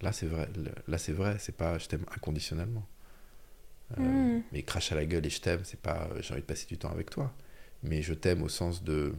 là 0.00 0.12
c'est 0.12 0.26
vrai. 0.26 0.48
Là 0.88 0.98
c'est 0.98 1.12
vrai, 1.12 1.36
c'est 1.38 1.56
pas 1.56 1.78
je 1.78 1.88
t'aime 1.88 2.04
inconditionnellement. 2.14 2.86
Euh, 3.98 4.02
hmm. 4.02 4.42
Mais 4.52 4.62
crache 4.62 4.92
à 4.92 4.94
la 4.94 5.04
gueule 5.04 5.26
et 5.26 5.30
je 5.30 5.40
t'aime, 5.40 5.60
c'est 5.64 5.80
pas 5.80 6.08
j'ai 6.20 6.32
envie 6.32 6.42
de 6.42 6.46
passer 6.46 6.66
du 6.66 6.78
temps 6.78 6.90
avec 6.90 7.10
toi. 7.10 7.32
Mais 7.82 8.02
je 8.02 8.14
t'aime 8.14 8.42
au 8.42 8.48
sens 8.48 8.82
de 8.82 9.14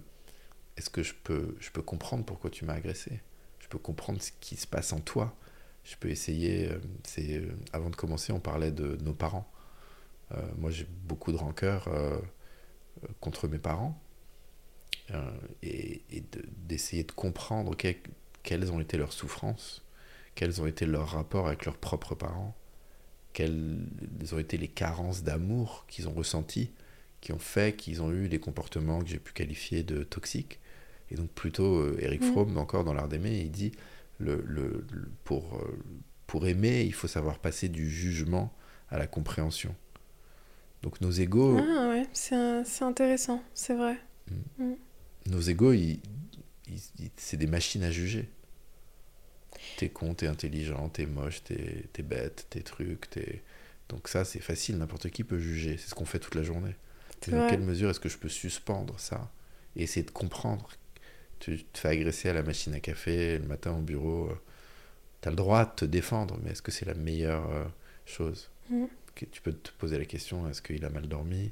est-ce 0.78 0.90
que 0.90 1.04
je 1.04 1.14
peux, 1.14 1.56
je 1.60 1.70
peux 1.72 1.82
comprendre 1.82 2.26
pourquoi 2.26 2.50
tu 2.50 2.66
m'as 2.66 2.74
agressé? 2.74 3.22
Je 3.60 3.68
peux 3.68 3.78
comprendre 3.78 4.22
ce 4.22 4.32
qui 4.40 4.56
se 4.56 4.68
passe 4.68 4.94
en 4.94 5.00
toi. 5.00 5.36
Je 5.84 5.96
peux 5.98 6.10
essayer. 6.10 6.70
Euh, 6.70 6.80
c'est 7.04 7.38
euh, 7.38 7.52
avant 7.74 7.90
de 7.90 7.96
commencer, 7.96 8.32
on 8.34 8.40
parlait 8.40 8.72
de 8.72 8.98
nos 9.04 9.14
parents. 9.14 9.50
moi, 10.58 10.72
j'ai 10.72 10.88
beaucoup 11.06 11.32
de 11.32 11.38
rancœur 11.38 11.88
contre 13.20 13.48
mes 13.48 13.60
parents 13.60 14.03
euh, 15.12 15.32
et, 15.62 16.02
d'essayer 16.68 17.04
de, 17.04 17.12
comprendre 17.12 17.76
quelles 18.44 18.72
ont 18.72 18.80
été 18.80 18.98
leurs 18.98 19.14
souffrances, 19.14 19.84
quels 20.36 20.62
ont 20.62 20.66
été 20.68 20.86
leurs 20.86 21.10
rapports 21.10 21.48
avec 21.48 21.66
leurs 21.66 21.78
propres 21.78 22.16
parents, 22.16 22.56
quelles 23.34 23.86
ont 24.32 24.40
été 24.40 24.58
les 24.58 24.68
carences 24.68 25.24
d'amour 25.24 25.86
qu'ils 25.88 26.08
ont 26.08 26.14
ressenties, 26.14 26.72
qui 27.20 27.34
ont 27.34 27.40
fait 27.40 27.76
qu'ils 27.76 28.02
ont 28.02 28.12
eu 28.12 28.28
les 28.28 28.40
comportements 28.40 29.02
que 29.02 29.08
j'ai 29.08 29.20
pu 29.20 29.34
qualifier 29.34 29.84
de 29.84 30.04
toxiques. 30.04 30.60
Et 31.12 31.16
donc 31.16 31.30
plutôt, 31.30 31.80
euh, 31.80 31.98
Eric 32.00 32.22
mm. 32.22 32.32
Fromm, 32.32 32.58
encore 32.58 32.84
dans 32.84 32.94
l'art 32.94 33.10
d'aimer, 33.10 33.40
il 33.40 33.52
dit, 33.52 33.72
le, 34.20 34.44
le, 34.48 34.86
pour, 35.24 35.56
euh, 35.56 35.78
pour 36.28 36.48
aimer, 36.48 36.84
il 36.84 36.94
faut 36.94 37.08
savoir 37.08 37.40
passer 37.40 37.68
du 37.68 37.90
jugement 37.90 38.54
à 38.90 38.98
la 38.98 39.08
compréhension. 39.08 39.76
Donc 40.82 41.02
nos 41.02 41.12
égaux... 41.12 41.58
Ah 41.60 41.90
ouais, 41.90 42.08
c'est 42.14 42.84
intéressant, 42.84 43.44
c'est 43.54 43.76
vrai. 43.76 43.98
Mm. 44.58 44.64
Mm 44.64 44.76
nos 45.28 45.42
égaux, 45.42 45.74
c'est 47.18 47.38
des 47.38 47.48
machines 47.48 47.84
à 47.84 47.92
juger. 47.92 48.30
T'es 49.78 49.90
con, 49.90 50.14
t'es 50.14 50.28
intelligent, 50.28 50.90
t'es 50.90 51.06
moche, 51.06 51.44
t'es 51.44 51.86
es 51.98 52.04
bête, 52.04 52.48
t'es 52.50 52.62
truc, 52.62 53.10
t'es... 53.10 53.42
Donc 53.90 54.08
ça, 54.08 54.26
c'est 54.26 54.40
facile, 54.40 54.78
n'importe 54.78 55.10
qui 55.10 55.24
peut 55.24 55.40
juger. 55.40 55.78
C'est 55.78 55.90
ce 55.90 55.96
qu'on 55.96 56.06
fait 56.06 56.20
toute 56.20 56.36
la 56.36 56.44
journée. 56.44 56.76
dans 57.28 57.48
quelle 57.48 57.62
mesure 57.62 57.90
est-ce 57.90 58.00
que 58.00 58.10
je 58.10 58.18
peux 58.18 58.30
suspendre 58.30 59.00
ça 59.00 59.32
et 59.76 59.84
essayer 59.84 60.06
de 60.06 60.12
comprendre? 60.12 60.70
Tu 61.40 61.64
te 61.64 61.80
fais 61.80 61.90
agresser 61.90 62.30
à 62.30 62.34
la 62.34 62.44
machine 62.44 62.74
à 62.74 62.80
café 62.80 63.38
le 63.38 63.46
matin 63.46 63.74
au 63.74 63.82
bureau. 63.82 64.30
Euh, 64.30 64.42
tu 65.22 65.28
as 65.28 65.32
le 65.32 65.38
droit 65.38 65.66
de 65.66 65.72
te 65.72 65.86
défendre, 65.86 66.38
mais 66.42 66.52
est-ce 66.52 66.62
que 66.62 66.72
c'est 66.72 66.86
la 66.86 66.94
meilleure 66.94 67.50
euh, 67.52 67.66
chose? 68.06 68.50
Mm. 68.70 68.86
Tu 69.16 69.42
peux 69.42 69.54
te 69.54 69.72
poser 69.78 70.00
la 70.00 70.06
question, 70.06 70.50
est-ce 70.50 70.62
qu'il 70.62 70.84
a 70.86 70.90
mal 70.90 71.08
dormi? 71.08 71.52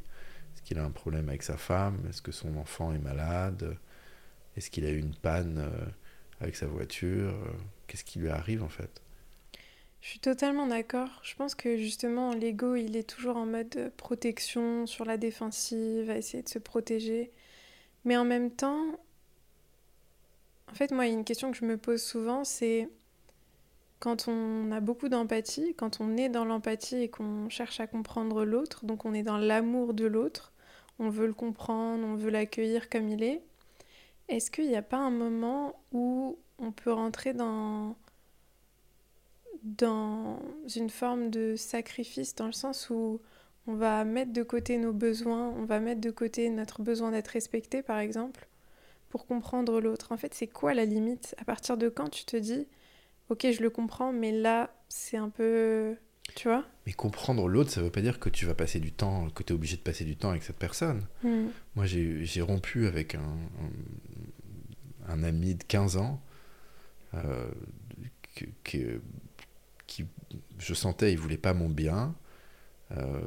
Qu'il 0.72 0.80
a 0.80 0.86
un 0.86 0.92
problème 0.92 1.28
avec 1.28 1.44
sa 1.44 1.58
femme? 1.58 1.98
Est-ce 2.10 2.22
que 2.22 2.32
son 2.32 2.56
enfant 2.56 2.94
est 2.94 2.98
malade? 2.98 3.76
Est-ce 4.56 4.72
qu'il 4.72 4.86
a 4.86 4.90
eu 4.90 5.00
une 5.00 5.14
panne 5.14 5.58
euh, 5.58 5.86
avec 6.40 6.56
sa 6.56 6.66
voiture? 6.66 7.34
Qu'est-ce 7.88 8.06
qui 8.06 8.20
lui 8.20 8.30
arrive 8.30 8.64
en 8.64 8.70
fait? 8.70 9.02
Je 10.00 10.08
suis 10.08 10.20
totalement 10.20 10.68
d'accord. 10.68 11.10
Je 11.24 11.36
pense 11.36 11.56
que 11.56 11.76
justement 11.76 12.34
l'ego, 12.34 12.76
il 12.76 12.96
est 12.96 13.04
toujours 13.04 13.36
en 13.36 13.46
mode 13.46 13.92
protection, 13.98 14.88
sur 14.88 15.04
la 15.04 15.18
défensive, 15.18 16.10
à 16.10 16.16
essayer 16.16 16.42
de 16.42 16.48
se 16.48 16.58
protéger. 16.58 17.34
Mais 18.06 18.16
en 18.16 18.24
même 18.24 18.50
temps, 18.50 18.98
en 20.72 20.74
fait, 20.74 20.92
moi, 20.92 21.06
il 21.06 21.10
y 21.10 21.12
a 21.12 21.18
une 21.18 21.26
question 21.26 21.52
que 21.52 21.58
je 21.58 21.66
me 21.66 21.76
pose 21.76 22.02
souvent, 22.02 22.46
c'est 22.46 22.88
quand 24.00 24.30
on 24.30 24.72
a 24.72 24.80
beaucoup 24.80 25.10
d'empathie, 25.10 25.76
quand 25.76 26.00
on 26.00 26.16
est 26.16 26.30
dans 26.30 26.46
l'empathie 26.46 27.04
et 27.04 27.10
qu'on 27.10 27.50
cherche 27.50 27.82
à 27.82 27.88
comprendre 27.88 28.46
l'autre, 28.46 28.86
donc 28.86 29.04
on 29.04 29.14
est 29.14 29.22
dans 29.22 29.38
l'amour 29.38 29.94
de 29.94 30.06
l'autre, 30.06 30.51
on 31.02 31.10
veut 31.10 31.28
le 31.28 31.34
comprendre, 31.34 32.06
on 32.06 32.16
veut 32.16 32.30
l'accueillir 32.30 32.90
comme 32.90 33.10
il 33.10 33.24
est, 33.24 33.42
est-ce 34.30 34.52
qu'il 34.52 34.68
n'y 34.68 34.76
a 34.78 34.82
pas 34.82 34.98
un 34.98 35.10
moment 35.10 35.76
où 35.92 36.38
on 36.60 36.72
peut 36.72 36.94
rentrer 36.94 37.34
dans, 37.34 37.96
dans 39.64 40.40
une 40.76 40.90
forme 40.90 41.30
de 41.30 41.56
sacrifice, 41.58 42.36
dans 42.36 42.46
le 42.46 42.54
sens 42.54 42.90
où 42.90 43.20
on 43.68 43.74
va 43.74 44.06
mettre 44.06 44.32
de 44.32 44.44
côté 44.44 44.78
nos 44.78 44.94
besoins, 44.94 45.50
on 45.50 45.66
va 45.66 45.80
mettre 45.80 46.02
de 46.02 46.12
côté 46.12 46.50
notre 46.50 46.82
besoin 46.82 47.12
d'être 47.12 47.30
respecté, 47.30 47.82
par 47.82 48.00
exemple, 48.00 48.48
pour 49.10 49.26
comprendre 49.26 49.82
l'autre? 49.82 50.12
En 50.12 50.18
fait, 50.18 50.34
c'est 50.34 50.48
quoi 50.48 50.74
la 50.74 50.86
limite? 50.86 51.36
À 51.40 51.46
partir 51.46 51.78
de 51.78 51.90
quand 51.90 52.10
tu 52.10 52.26
te 52.26 52.38
dis 52.38 52.68
ok, 53.30 53.48
je 53.52 53.62
le 53.64 53.70
comprends, 53.70 54.12
mais 54.12 54.32
là, 54.32 54.70
c'est 54.90 55.18
un 55.18 55.30
peu. 55.30 55.96
Tu 56.36 56.48
vois 56.48 56.66
Mais 56.86 56.94
comprendre 56.94 57.48
l'autre, 57.48 57.72
ça 57.72 57.82
veut 57.82 57.90
pas 57.90 58.02
dire 58.02 58.20
que 58.20 58.30
tu 58.30 58.46
vas 58.46 58.54
passer 58.54 58.80
du 58.80 58.92
temps, 58.92 59.30
que 59.30 59.44
tu 59.44 59.54
es 59.54 59.56
obligé 59.56 59.78
de 59.78 59.82
passer 59.82 60.06
du 60.06 60.16
temps 60.16 60.30
avec 60.30 60.44
cette 60.44 60.58
personne. 60.58 61.06
Hmm. 61.24 61.48
Moi, 61.76 61.86
j'ai 61.86 62.42
rompu 62.42 62.88
avec 62.88 63.16
un, 63.16 63.38
un, 65.08 65.24
ami 65.24 65.56
de 65.56 65.64
15 65.64 65.98
ans 65.98 66.22
euh, 67.14 67.52
que, 68.64 69.02
qui, 69.88 70.06
je 70.58 70.74
sentais, 70.74 71.12
il 71.12 71.18
voulait 71.18 71.38
pas 71.38 71.54
mon 71.54 71.70
bien. 71.70 72.16
Euh, 72.98 73.22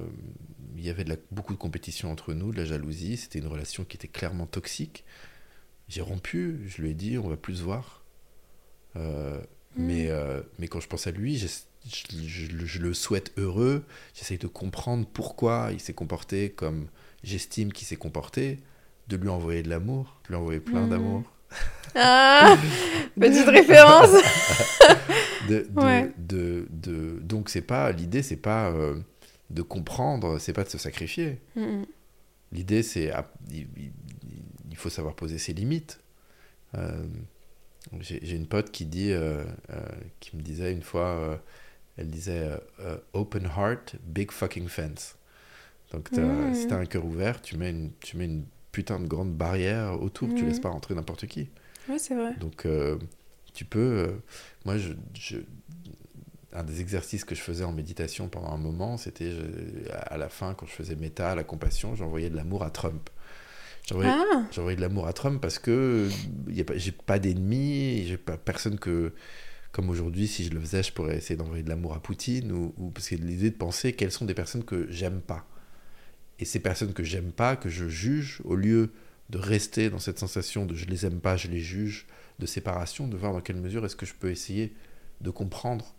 il 0.76 0.84
y 0.84 0.90
avait 0.90 1.04
de 1.04 1.10
la, 1.10 1.16
beaucoup 1.30 1.52
de 1.52 1.58
compétition 1.58 2.10
entre 2.10 2.32
nous, 2.32 2.52
de 2.52 2.56
la 2.56 2.64
jalousie. 2.64 3.16
C'était 3.16 3.38
une 3.38 3.46
relation 3.46 3.84
qui 3.84 3.96
était 3.96 4.08
clairement 4.08 4.46
toxique. 4.46 5.04
J'ai 5.88 6.00
rompu, 6.00 6.60
je 6.66 6.82
lui 6.82 6.90
ai 6.90 6.94
dit, 6.94 7.18
on 7.18 7.28
va 7.28 7.36
plus 7.36 7.56
se 7.56 7.62
voir. 7.62 8.04
Euh, 8.96 9.40
mais, 9.76 10.04
mm. 10.04 10.10
euh, 10.10 10.42
mais 10.58 10.68
quand 10.68 10.80
je 10.80 10.88
pense 10.88 11.06
à 11.06 11.10
lui, 11.10 11.36
je, 11.86 12.46
je, 12.64 12.78
le 12.78 12.94
souhaite 12.94 13.32
heureux. 13.36 13.84
J'essaye 14.14 14.38
de 14.38 14.46
comprendre 14.46 15.06
pourquoi 15.12 15.70
il 15.72 15.80
s'est 15.80 15.94
comporté 15.94 16.50
comme 16.50 16.88
j'estime 17.22 17.72
qu'il 17.72 17.86
s'est 17.86 17.96
comporté, 17.96 18.60
de 19.08 19.16
lui 19.16 19.28
envoyer 19.28 19.62
de 19.62 19.70
l'amour, 19.70 20.20
de 20.24 20.28
lui 20.28 20.36
envoyer 20.36 20.60
plein 20.60 20.86
mm. 20.86 20.90
d'amour. 20.90 21.22
Ah, 21.94 22.56
petite 23.20 23.48
référence. 23.48 24.10
de, 25.48 25.66
de, 26.18 26.66
de, 26.70 27.18
donc 27.20 27.48
c'est 27.48 27.62
pas 27.62 27.92
l'idée, 27.92 28.22
c'est 28.22 28.36
pas 28.36 28.70
euh, 28.70 28.98
de 29.50 29.62
comprendre, 29.62 30.38
c'est 30.38 30.52
pas 30.52 30.64
de 30.64 30.70
se 30.70 30.78
sacrifier. 30.78 31.40
Mm, 31.56 31.82
l'idée, 32.52 32.82
c'est 32.82 33.12
il, 33.50 33.66
il, 34.70 34.76
faut 34.76 34.90
savoir 34.90 35.14
poser 35.14 35.38
ses 35.38 35.52
limites. 35.52 36.00
Euh, 36.76 37.04
j'ai 38.00 38.34
une 38.34 38.46
pote 38.46 38.70
qui 38.70 38.86
dit, 38.86 39.12
euh, 39.12 39.44
euh, 39.70 39.86
qui 40.20 40.36
me 40.36 40.42
disait 40.42 40.72
une 40.72 40.82
fois, 40.82 41.40
elle 41.96 42.08
disait 42.08 42.50
open 43.12 43.44
heart, 43.56 43.96
big 44.04 44.30
fucking 44.30 44.68
fence. 44.68 45.16
Donc 45.92 46.10
mmh. 46.12 46.54
si 46.54 46.66
t'as 46.66 46.78
un 46.78 46.86
cœur 46.86 47.04
ouvert, 47.04 47.40
tu 47.40 47.56
mets 47.56 47.70
une, 47.70 47.92
tu 48.00 48.16
mets 48.16 48.24
une 48.24 48.44
putain 48.72 48.98
de 48.98 49.06
grande 49.06 49.34
barrière 49.34 50.00
autour, 50.02 50.28
tu 50.34 50.42
mmh. 50.42 50.46
laisses 50.46 50.60
pas 50.60 50.70
rentrer 50.70 50.94
n'importe 50.94 51.26
qui. 51.26 51.48
Ouais, 51.88 51.98
c'est 51.98 52.14
vrai. 52.14 52.34
Donc 52.40 52.66
tu 53.52 53.64
peux, 53.64 54.14
moi 54.64 54.76
je, 54.76 54.92
je, 55.14 55.38
un 56.54 56.62
des 56.62 56.80
exercices 56.80 57.24
que 57.24 57.34
je 57.34 57.40
faisais 57.40 57.64
en 57.64 57.72
méditation 57.72 58.28
pendant 58.28 58.50
un 58.50 58.56
moment, 58.56 58.96
c'était 58.96 59.32
à 59.92 60.16
la 60.16 60.28
fin 60.28 60.54
quand 60.54 60.66
je 60.66 60.72
faisais 60.72 60.94
méta, 60.94 61.34
la 61.34 61.44
compassion, 61.44 61.94
j'envoyais 61.96 62.30
de 62.30 62.36
l'amour 62.36 62.62
à 62.62 62.70
Trump. 62.70 63.10
Ah. 63.92 64.44
J'ai 64.50 64.60
envoyé, 64.60 64.76
de 64.76 64.80
l'amour 64.80 65.06
à 65.06 65.12
Trump 65.12 65.40
parce 65.42 65.58
que 65.58 66.08
j'ai 66.48 66.92
pas 66.92 67.18
d'ennemis, 67.18 68.06
j'ai 68.06 68.16
pas 68.16 68.36
personne 68.36 68.78
que. 68.78 69.12
Comme 69.74 69.90
aujourd'hui, 69.90 70.28
si 70.28 70.44
je 70.44 70.50
le 70.50 70.60
faisais, 70.60 70.84
je 70.84 70.92
pourrais 70.92 71.16
essayer 71.16 71.34
d'envoyer 71.34 71.64
de 71.64 71.68
l'amour 71.68 71.94
à 71.94 72.00
Poutine, 72.00 72.52
ou, 72.52 72.72
ou 72.78 72.90
parce 72.90 73.08
que 73.08 73.16
l'idée 73.16 73.50
de 73.50 73.56
penser 73.56 73.92
quelles 73.92 74.12
sont 74.12 74.24
des 74.24 74.32
personnes 74.32 74.62
que 74.62 74.86
j'aime 74.88 75.20
pas. 75.20 75.48
Et 76.38 76.44
ces 76.44 76.60
personnes 76.60 76.92
que 76.92 77.02
j'aime 77.02 77.32
pas, 77.32 77.56
que 77.56 77.68
je 77.68 77.88
juge, 77.88 78.40
au 78.44 78.54
lieu 78.54 78.92
de 79.30 79.38
rester 79.38 79.90
dans 79.90 79.98
cette 79.98 80.20
sensation 80.20 80.64
de 80.64 80.76
je 80.76 80.86
les 80.86 81.06
aime 81.06 81.18
pas, 81.18 81.36
je 81.36 81.48
les 81.48 81.58
juge, 81.58 82.06
de 82.38 82.46
séparation, 82.46 83.08
de 83.08 83.16
voir 83.16 83.32
dans 83.32 83.40
quelle 83.40 83.56
mesure 83.56 83.84
est-ce 83.84 83.96
que 83.96 84.06
je 84.06 84.14
peux 84.14 84.30
essayer 84.30 84.76
de 85.20 85.30
comprendre 85.30 85.96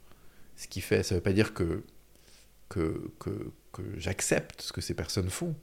ce 0.55 0.69
qui 0.69 0.79
fait. 0.79 1.03
Ça 1.03 1.15
veut 1.15 1.21
pas 1.21 1.33
dire 1.33 1.53
que, 1.53 1.83
que, 2.69 3.11
que, 3.19 3.51
que 3.73 3.81
j'accepte 3.97 4.61
ce 4.61 4.71
que 4.71 4.79
ces 4.79 4.93
personnes 4.93 5.29
font. 5.29 5.53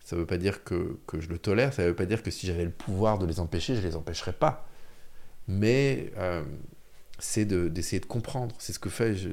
Ça 0.00 0.16
ne 0.16 0.22
veut 0.22 0.26
pas 0.26 0.38
dire 0.38 0.64
que, 0.64 0.98
que, 1.06 1.20
je 1.20 1.28
le 1.28 1.38
tolère, 1.38 1.72
ça 1.72 1.84
ne 1.84 1.88
veut 1.90 1.94
pas 1.94 2.06
dire 2.06 2.24
que 2.24 2.32
si 2.32 2.48
j'avais 2.48 2.64
le 2.64 2.72
pouvoir 2.72 3.18
de 3.18 3.26
les 3.26 3.38
empêcher, 3.38 3.76
je 3.76 3.82
ne 3.82 3.86
les 3.86 3.94
empêcherais 3.94 4.32
pas. 4.32 4.68
Mais 5.46 6.12
euh, 6.16 6.42
c'est 7.22 7.44
d'essayer 7.44 8.00
de, 8.00 8.06
comprendre. 8.06 8.54
C'est 8.58 8.72
ce 8.72 8.78
que 8.78 8.90
fait, 8.90 9.14
je, 9.14 9.30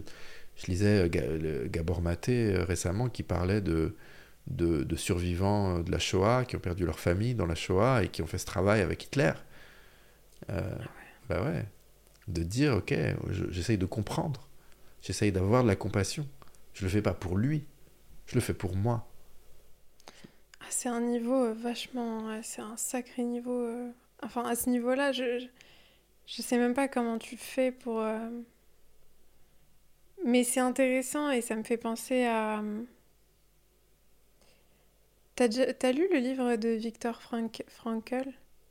je 0.56 0.68
lisais 0.68 1.10
euh, 1.10 1.68
Gabor 1.68 2.02
Maté 2.02 2.54
euh, 2.54 2.64
récemment 2.64 3.10
qui 3.10 3.24
parlait 3.24 3.62
de, 3.62 3.96
de, 4.48 4.84
de, 4.84 4.96
survivants 4.96 5.80
de 5.80 5.92
la 5.92 5.98
Shoah 5.98 6.46
qui 6.46 6.56
ont 6.56 6.60
perdu 6.60 6.86
leur 6.86 7.00
famille 7.00 7.34
dans 7.34 7.48
la 7.48 7.56
Shoah 7.56 8.04
et 8.04 8.10
qui 8.10 8.22
ont 8.22 8.28
fait 8.28 8.38
ce 8.38 8.46
travail 8.46 8.82
avec 8.82 9.04
Hitler. 9.06 9.32
Euh, 10.52 10.76
bah 11.28 11.44
ouais. 11.44 11.66
de 12.28 12.44
dire, 12.44 12.78
ok, 12.78 12.94
j'essaye 13.50 13.78
de 13.78 13.86
comprendre, 13.86 14.48
j'essaye 15.02 15.32
d'avoir 15.32 15.64
de 15.64 15.68
la 15.68 15.76
compassion. 15.76 16.28
Je 16.74 16.84
le 16.84 16.90
fais 16.90 17.02
pas 17.02 17.14
pour 17.14 17.38
lui, 17.38 17.66
je 18.28 18.36
le 18.36 18.42
fais 18.42 18.54
pour 18.54 18.76
moi. 18.76 19.08
Ah, 20.62 20.66
c'est 20.70 20.90
un 20.90 21.02
niveau 21.02 21.46
euh, 21.46 21.54
vachement, 21.54 22.40
c'est 22.44 22.62
un 22.62 22.78
sacré 22.78 23.24
niveau. 23.24 23.66
Euh, 23.66 23.90
enfin, 24.24 24.44
à 24.46 24.56
ce 24.56 24.70
niveau-là, 24.70 25.12
je, 25.12 25.40
je, 25.40 25.46
sais 26.42 26.58
même 26.58 26.74
pas 26.74 26.88
comment 26.88 27.18
tu 27.18 27.38
fais 27.38 27.72
pour. 27.72 28.02
Euh, 28.02 28.30
mais 30.26 30.44
c'est 30.44 30.60
intéressant 30.60 31.32
et 31.32 31.42
ça 31.42 31.56
me 31.56 31.64
fait 31.64 31.78
penser 31.78 32.26
à. 32.26 32.64
T'as, 35.36 35.48
as 35.48 35.92
lu 35.92 36.08
le 36.12 36.20
livre 36.20 36.58
de 36.58 36.70
Viktor 36.70 37.22
Frank... 37.22 37.64
Frankl, 37.68 38.28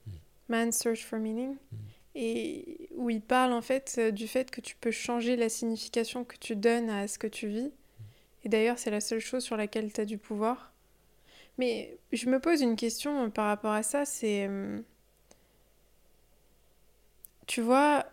hmm. 0.07 0.11
Man's 0.49 0.79
Search 0.79 1.05
for 1.05 1.19
Meaning? 1.19 1.57
Hmm 1.73 1.77
et 2.21 2.88
où 2.97 3.11
il 3.11 3.21
parle 3.21 3.53
en 3.53 3.62
fait 3.62 3.95
euh, 3.99 4.11
du 4.11 4.27
fait 4.27 4.50
que 4.50 4.61
tu 4.61 4.75
peux 4.75 4.91
changer 4.91 5.37
la 5.37 5.49
signification 5.49 6.25
que 6.25 6.37
tu 6.37 6.57
donnes 6.57 6.91
à 6.91 7.07
ce 7.07 7.17
que 7.17 7.29
tu 7.29 7.47
vis. 7.47 7.71
Et 8.43 8.49
d'ailleurs, 8.49 8.79
c'est 8.79 8.91
la 8.91 9.00
seule 9.00 9.21
chose 9.21 9.45
sur 9.45 9.57
laquelle 9.57 9.93
tu 9.93 10.00
as 10.00 10.05
du 10.05 10.19
pouvoir. 10.19 10.73
Mais 11.59 11.97
je 12.12 12.29
me 12.29 12.41
pose 12.41 12.61
une 12.61 12.75
question 12.75 13.25
euh, 13.25 13.29
par 13.29 13.47
rapport 13.47 13.73
à 13.73 13.85
ça, 13.85 14.05
c'est... 14.05 14.49
Euh, 17.49 17.52
tu 17.52 17.61
vois, 17.62 18.07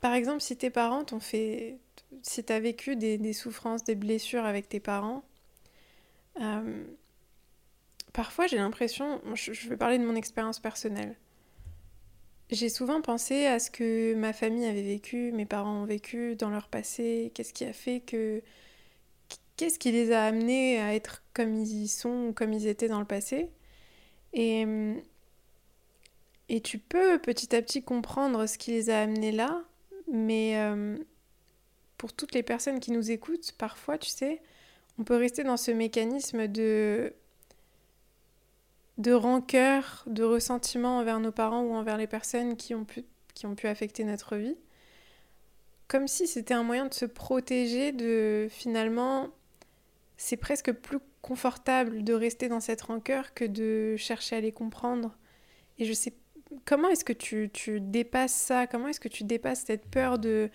par 0.00 0.14
exemple, 0.14 0.40
si 0.40 0.56
tes 0.56 0.70
parents 0.70 1.04
t'ont 1.04 1.20
fait... 1.20 1.78
Si 2.22 2.44
tu 2.44 2.52
as 2.52 2.60
vécu 2.60 2.96
des, 2.96 3.32
souffrances, 3.32 3.84
des 3.84 3.94
blessures 3.94 4.44
avec 4.44 4.68
tes 4.68 4.80
parents, 4.80 5.24
Parfois, 8.12 8.46
j'ai 8.46 8.56
l'impression, 8.56 9.20
je 9.34 9.68
vais 9.68 9.76
parler 9.76 9.98
de 9.98 10.04
mon 10.04 10.14
expérience 10.14 10.60
personnelle. 10.60 11.16
J'ai 12.50 12.68
souvent 12.68 13.00
pensé 13.00 13.46
à 13.46 13.58
ce 13.58 13.70
que 13.70 14.14
ma 14.14 14.34
famille 14.34 14.66
avait 14.66 14.82
vécu, 14.82 15.32
mes 15.32 15.46
parents 15.46 15.82
ont 15.82 15.84
vécu 15.86 16.36
dans 16.36 16.50
leur 16.50 16.68
passé, 16.68 17.32
qu'est-ce 17.34 17.54
qui 17.54 17.64
a 17.64 17.72
fait 17.72 18.00
que. 18.00 18.42
Qu'est-ce 19.56 19.78
qui 19.78 19.92
les 19.92 20.12
a 20.12 20.24
amenés 20.24 20.80
à 20.80 20.94
être 20.94 21.22
comme 21.34 21.56
ils 21.56 21.88
sont 21.88 22.28
ou 22.28 22.32
comme 22.32 22.52
ils 22.52 22.66
étaient 22.66 22.88
dans 22.88 23.00
le 23.00 23.06
passé. 23.06 23.50
Et, 24.34 24.66
et 26.52 26.60
tu 26.60 26.78
peux 26.78 27.18
petit 27.18 27.56
à 27.56 27.62
petit 27.62 27.82
comprendre 27.82 28.46
ce 28.46 28.58
qui 28.58 28.72
les 28.72 28.90
a 28.90 29.00
amenés 29.00 29.32
là, 29.32 29.64
mais 30.06 30.58
euh, 30.58 30.98
pour 31.96 32.12
toutes 32.12 32.34
les 32.34 32.42
personnes 32.42 32.78
qui 32.78 32.92
nous 32.92 33.10
écoutent, 33.10 33.52
parfois, 33.52 33.96
tu 33.96 34.10
sais, 34.10 34.42
on 34.98 35.02
peut 35.02 35.16
rester 35.16 35.44
dans 35.44 35.56
ce 35.56 35.70
mécanisme 35.70 36.46
de 36.46 37.14
de 38.98 39.12
rancœur, 39.12 40.04
de 40.06 40.22
ressentiment 40.22 40.98
envers 40.98 41.20
nos 41.20 41.32
parents 41.32 41.62
ou 41.62 41.72
envers 41.72 41.96
les 41.96 42.06
personnes 42.06 42.58
qui 42.58 42.74
ont 42.74 42.84
pu, 42.84 43.06
qui 43.32 43.46
ont 43.46 43.54
pu 43.54 43.66
affecter 43.66 44.04
notre 44.04 44.36
vie. 44.36 44.58
Comme 45.88 46.06
si 46.06 46.26
c'était 46.26 46.52
un 46.52 46.62
moyen 46.62 46.84
de 46.84 46.92
se 46.92 47.06
protéger 47.06 47.92
de 47.92 48.48
finalement, 48.50 49.30
c'est 50.18 50.36
presque 50.36 50.72
plus 50.72 50.98
confortable 51.22 52.04
de 52.04 52.12
rester 52.12 52.48
dans 52.48 52.60
cette 52.60 52.82
rancœur 52.82 53.32
que 53.32 53.46
de 53.46 53.96
chercher 53.96 54.36
à 54.36 54.40
les 54.42 54.52
comprendre. 54.52 55.16
Et 55.78 55.86
je 55.86 55.94
sais, 55.94 56.12
comment 56.64 56.88
est-ce 56.88 57.04
que 57.04 57.12
tu, 57.12 57.50
tu 57.52 57.80
dépasses 57.80 58.34
ça? 58.34 58.66
Comment 58.66 58.88
est-ce 58.88 59.00
que 59.00 59.08
tu 59.08 59.24
dépasses 59.24 59.64
cette 59.66 59.86
peur 59.86 60.18
de 60.18 60.50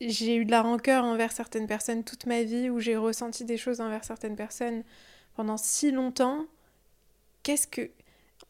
j'ai 0.00 0.36
eu 0.36 0.44
de 0.44 0.50
la 0.50 0.62
rancœur 0.62 1.04
envers 1.04 1.32
certaines 1.32 1.66
personnes 1.66 2.04
toute 2.04 2.26
ma 2.26 2.42
vie 2.42 2.68
ou 2.68 2.80
j'ai 2.80 2.96
ressenti 2.96 3.44
des 3.44 3.56
choses 3.56 3.80
envers 3.80 4.04
certaines 4.04 4.36
personnes 4.36 4.82
pendant 5.34 5.56
si 5.56 5.90
longtemps? 5.90 6.46
Qu'est-ce 7.42 7.66
que... 7.66 7.90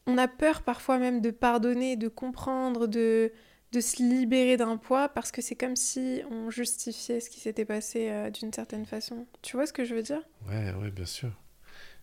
On 0.06 0.18
a 0.18 0.28
peur 0.28 0.62
parfois 0.62 0.98
même 0.98 1.20
de 1.20 1.30
pardonner, 1.30 1.96
de 1.96 2.08
comprendre, 2.08 2.86
de, 2.86 3.32
de 3.72 3.80
se 3.80 4.02
libérer 4.02 4.56
d'un 4.56 4.76
poids 4.76 5.08
parce 5.08 5.32
que 5.32 5.42
c'est 5.42 5.54
comme 5.54 5.76
si 5.76 6.22
on 6.30 6.50
justifiait 6.50 7.20
ce 7.20 7.30
qui 7.30 7.40
s'était 7.40 7.64
passé 7.64 8.08
euh, 8.10 8.30
d'une 8.30 8.52
certaine 8.52 8.86
façon. 8.86 9.26
Tu 9.42 9.56
vois 9.56 9.66
ce 9.66 9.72
que 9.72 9.84
je 9.84 9.94
veux 9.94 10.02
dire? 10.02 10.22
Ouais, 10.48 10.72
ouais, 10.74 10.90
bien 10.90 11.06
sûr. 11.06 11.30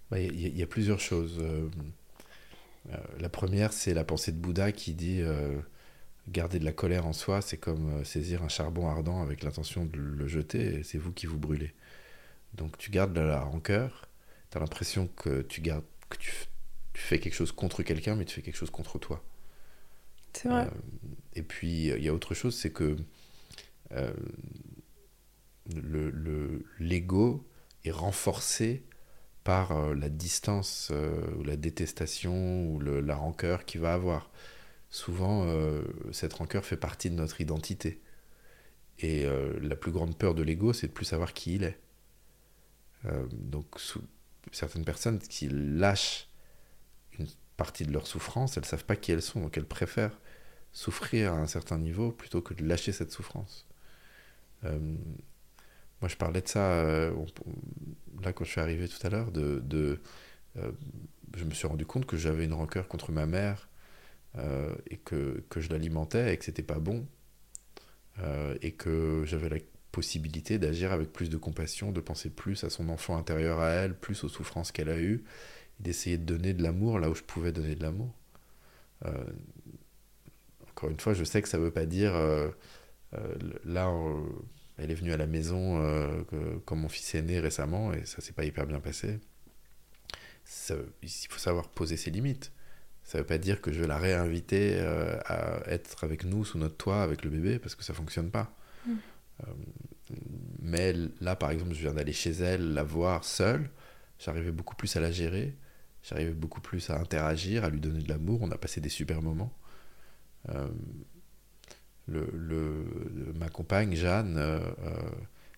Bah, 0.10 0.20
il 0.20 0.58
y, 0.58 0.62
a 0.62 0.68
plusieurs 0.68 1.00
choses. 1.00 1.38
Euh, 1.40 1.70
euh, 2.89 2.98
la 3.20 3.30
première, 3.30 3.74
c'est 3.74 3.94
la 3.94 4.04
pensée 4.04 4.32
de 4.32 4.38
Bouddha 4.38 4.72
qui 4.72 4.94
dit 4.94 5.22
garder 6.28 6.60
de 6.60 6.65
la 6.65 6.72
colère 6.72 7.06
en 7.06 7.13
soi, 7.13 7.41
c'est 7.41 7.58
comme 7.58 8.06
saisir 8.06 8.44
un 8.44 8.48
charbon 8.48 8.88
ardent 8.88 9.22
avec 9.22 9.44
l'intention 9.44 9.86
de 9.86 9.98
le 9.98 10.28
jeter, 10.28 10.80
et 10.80 10.84
c'est 10.84 10.98
vous 10.98 11.12
qui 11.12 11.26
vous 11.26 11.38
brûlez. 11.38 11.74
Donc 12.54 12.78
tu 12.78 12.91
gardes 12.91 13.13
de 13.13 13.22
la 13.22 13.41
rancœur, 13.41 14.08
tu 14.50 14.58
as 14.58 14.62
l'impression 14.62 15.08
que 15.15 15.41
tu 15.41 15.62
gardes 15.62 15.86
que 16.10 16.17
tu 16.17 16.32
tu 16.94 17.02
fais 17.02 17.20
quelque 17.20 17.34
chose 17.34 17.52
contre 17.52 17.84
quelqu'un, 17.84 18.15
mais 18.15 18.26
tu 18.26 18.36
fais 18.36 18.41
quelque 18.41 18.58
chose 18.58 18.70
contre 18.70 19.00
toi. 19.00 19.24
C'est 20.34 20.48
vrai. 20.48 20.65
Euh, 20.65 20.70
et 21.34 21.41
puis, 21.41 21.88
il 21.88 22.04
y 22.04 22.10
a 22.10 22.13
autre 22.13 22.34
chose, 22.34 22.56
c'est 22.56 22.72
que 22.72 22.98
euh, 23.91 24.13
le 25.74 26.65
l'ego 26.80 27.48
est 27.86 27.91
renforcé 27.91 28.84
par 29.44 29.72
euh, 29.72 29.96
la 29.96 30.10
distance 30.10 30.92
ou 31.38 31.44
la 31.44 31.56
détestation 31.58 32.68
ou 32.68 32.80
la 32.80 33.16
rancœur 33.16 33.66
qu'il 33.66 33.82
va 33.82 33.94
avoir. 33.94 34.30
Souvent, 34.90 35.48
cette 36.12 36.34
rancœur 36.34 36.66
fait 36.66 36.76
partie 36.76 37.10
de 37.10 37.16
notre 37.16 37.40
identité. 37.40 38.02
Et 39.00 39.26
la 39.62 39.78
plus 39.78 39.92
grande 39.92 40.18
peur 40.18 40.36
de 40.36 40.44
l'ego, 40.44 40.74
c'est 40.74 40.88
de 40.88 40.92
plus 40.92 41.06
savoir 41.06 41.34
qui 41.34 41.56
il 41.56 41.64
est. 41.64 41.80
donc, 43.32 43.80
certaines 44.52 44.84
personnes 44.84 45.20
qui 45.20 45.48
lâchent 45.50 46.28
partie 47.62 47.86
de 47.86 47.94
leur 47.94 48.08
souffrance, 48.08 48.58
elles 48.58 48.66
savent 48.66 48.86
pas 48.86 48.96
qui 48.96 49.12
elles 49.12 49.22
sont, 49.22 49.40
donc 49.40 49.56
elles 49.56 49.68
préfèrent 49.68 50.18
souffrir 50.74 51.34
à 51.34 51.38
un 51.38 51.48
certain 51.48 51.78
niveau 51.78 52.12
plutôt 52.12 52.42
que 52.42 52.56
de 52.56 52.66
lâcher 52.66 52.92
cette 52.92 53.12
souffrance. 53.12 53.68
Euh, 54.64 54.96
moi, 56.02 56.10
je 56.10 56.16
parlais 56.18 56.42
de 56.42 56.48
ça 56.48 56.60
euh, 56.60 57.14
là 58.24 58.34
quand 58.34 58.44
je 58.44 58.52
suis 58.52 58.62
arrivé 58.62 58.88
tout 58.88 59.06
à 59.06 59.10
l'heure. 59.10 59.32
De, 59.32 59.60
de 59.60 60.00
euh, 60.58 60.72
je 61.36 61.46
me 61.46 61.52
suis 61.52 61.68
rendu 61.68 61.86
compte 61.86 62.06
que 62.06 62.18
j'avais 62.18 62.46
une 62.46 62.54
rancœur 62.54 62.88
contre 62.88 63.12
ma 63.12 63.26
mère 63.26 63.70
et 64.90 64.96
que, 64.96 65.44
que 65.50 65.60
je 65.60 65.70
l'alimentais 65.70 66.34
et 66.34 66.38
que 66.38 66.46
c'était 66.46 66.64
pas 66.64 66.80
bon 66.80 67.06
et 68.62 68.72
que 68.72 69.24
j'avais 69.26 69.50
la 69.50 69.58
possibilité 69.92 70.58
d'agir 70.58 70.94
avec 70.94 71.12
plus 71.12 71.30
de 71.30 71.38
compassion, 71.38 71.92
de 71.92 72.00
penser 72.00 72.30
plus 72.30 72.64
à 72.64 72.70
son 72.70 72.88
enfant 72.88 73.18
intérieur 73.18 73.60
à 73.60 73.70
elle, 73.70 73.94
plus 73.94 74.24
aux 74.24 74.30
souffrances 74.30 74.72
qu'elle 74.72 74.90
a 74.90 75.00
eues 75.00 75.24
d'essayer 75.82 76.18
de 76.18 76.24
donner 76.24 76.54
de 76.54 76.64
l'amour 76.64 77.00
là 77.00 77.10
où 77.10 77.16
je 77.16 77.24
pouvais 77.24 77.52
donner 77.52 77.76
de 77.76 77.84
l'amour. 77.84 78.14
Euh, 79.06 79.26
encore 80.70 80.90
une 80.90 81.00
fois, 81.00 81.14
je 81.14 81.24
sais 81.24 81.42
que 81.42 81.48
ça 81.48 81.58
ne 81.58 81.64
veut 81.64 81.72
pas 81.72 81.86
dire 81.86 82.16
euh, 82.16 82.50
euh, 83.14 83.36
là, 83.66 83.92
elle 84.78 84.92
est 84.92 84.96
venue 84.96 85.14
à 85.14 85.18
la 85.18 85.28
maison 85.28 86.26
quand 86.66 86.76
mon 86.76 86.90
fils 86.90 87.16
est 87.16 87.22
né 87.22 87.40
récemment 87.40 87.94
et 87.94 88.06
ça 88.06 88.22
s'est 88.22 88.34
pas 88.34 88.46
hyper 88.46 88.66
bien 88.66 88.80
passé. 88.80 89.20
il 91.04 91.10
faut 91.30 91.40
savoir 91.40 91.70
poser 91.70 91.98
ses 91.98 92.12
limites. 92.12 92.52
Ça 93.04 93.18
ne 93.18 93.24
veut 93.24 93.28
pas 93.28 93.38
dire 93.38 93.62
que 93.62 93.72
je 93.72 93.82
vais 93.82 93.88
la 93.88 93.98
réinviter 93.98 94.80
à 94.80 95.62
être 95.68 96.04
avec 96.04 96.24
nous 96.24 96.46
sous 96.46 96.58
notre 96.58 96.78
toit 96.78 97.04
avec 97.04 97.24
le 97.24 97.30
bébé 97.30 97.60
parce 97.60 97.76
que 97.76 97.84
ça 97.84 97.94
fonctionne 97.94 98.32
pas. 98.32 98.56
Mm. 98.86 98.96
mais 100.60 100.96
là, 101.20 101.36
par 101.36 101.52
exemple, 101.52 101.74
je 101.74 101.82
viens 101.82 101.94
d'aller 101.94 102.14
chez 102.14 102.32
elle, 102.32 102.74
la 102.74 102.84
voir 102.84 103.24
seule. 103.24 103.70
J'arrivais 104.20 104.52
beaucoup 104.52 104.76
plus 104.76 104.96
à 104.96 105.00
la 105.00 105.12
gérer. 105.12 105.56
J'arrivais 106.04 106.34
beaucoup 106.34 106.62
plus 106.62 106.90
à 106.90 107.00
interagir, 107.00 107.64
à 107.64 107.70
lui 107.70 107.80
donner 107.80 108.02
de 108.02 108.10
l'amour. 108.10 108.40
On 108.42 108.52
a 108.52 108.58
passé 108.58 108.82
des 108.82 108.90
super 108.90 109.22
moments. 109.22 109.54
Euh, 112.10 112.26
le, 112.34 113.34
ma 113.34 113.50
compagne, 113.50 113.96
Jeanne, 113.96 114.38
euh, 114.38 114.60
euh, 114.60 115.10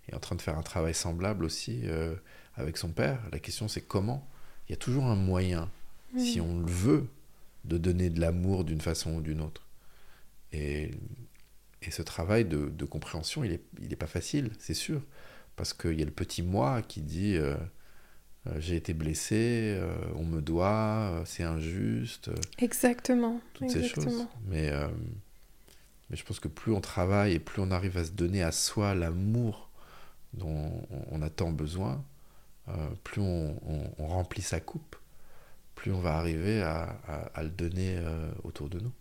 est 0.10 0.16
en 0.16 0.20
train 0.20 0.36
de 0.36 0.42
faire 0.42 0.58
un 0.58 0.64
travail 0.64 0.94
semblable 0.94 1.46
aussi 1.46 1.84
avec 2.56 2.78
son 2.78 2.90
père. 2.90 3.22
La 3.32 3.40
question, 3.40 3.68
c'est 3.68 3.82
comment? 3.82 4.28
Il 4.68 4.72
y 4.72 4.76
a 4.76 4.78
toujours 4.78 5.06
un 5.06 5.16
moyen, 5.16 5.70
si 6.18 6.42
on 6.42 6.60
le 6.60 6.72
veut, 6.72 7.08
de 7.64 7.78
donner 7.78 8.10
de 8.10 8.20
l'amour 8.20 8.66
d'une 8.66 8.82
façon 8.82 9.16
ou 9.16 9.22
d'une 9.22 9.40
autre. 9.40 9.66
Et, 10.52 10.92
et, 11.82 11.92
ce 11.92 12.02
travail 12.02 12.44
de, 12.46 12.70
de 12.70 12.86
compréhension, 12.86 13.44
il 13.46 13.52
n'est 13.52 13.62
il 13.82 13.92
est 13.94 13.98
pas 13.98 14.08
facile, 14.08 14.52
c'est 14.60 14.74
sûr. 14.74 15.02
Parce 15.56 15.74
qu'il 15.74 15.98
y 15.98 16.02
a 16.02 16.06
le 16.06 16.12
petit 16.12 16.44
moi 16.44 16.82
qui 16.82 17.02
dit 17.02 17.38
euh, 18.48 18.52
j'ai 18.60 18.76
été 18.76 18.94
blessé, 18.94 19.76
euh, 19.78 19.96
on 20.16 20.26
me 20.26 20.42
doit, 20.42 21.12
euh, 21.14 21.24
c'est 21.26 21.44
injuste. 21.44 22.30
Exactement. 22.58 23.40
Toutes 23.54 23.70
ces 23.70 23.88
choses. 23.88 24.28
Mais, 24.48 24.72
mais 26.14 26.18
je 26.18 26.24
pense 26.24 26.40
que 26.40 26.48
plus 26.48 26.72
on 26.72 26.80
travaille 26.80 27.34
et 27.34 27.40
plus 27.40 27.60
on 27.60 27.72
arrive 27.72 27.98
à 27.98 28.06
se 28.06 28.12
donner 28.12 28.44
à 28.44 28.52
soi 28.52 28.94
l'amour 28.94 29.72
dont 30.36 30.86
on 31.10 31.24
a 31.24 31.30
tant 31.32 31.52
besoin, 31.52 32.06
plus 33.04 33.20
on, 33.20 33.56
remplit 33.98 34.44
sa 34.44 34.60
coupe, 34.60 34.96
plus 35.74 35.92
on 35.92 36.02
va 36.02 36.14
arriver 36.14 36.62
à, 36.62 37.42
le 37.42 37.50
donner 37.50 38.00
autour 38.44 38.70
de 38.70 38.80
nous. 38.80 38.92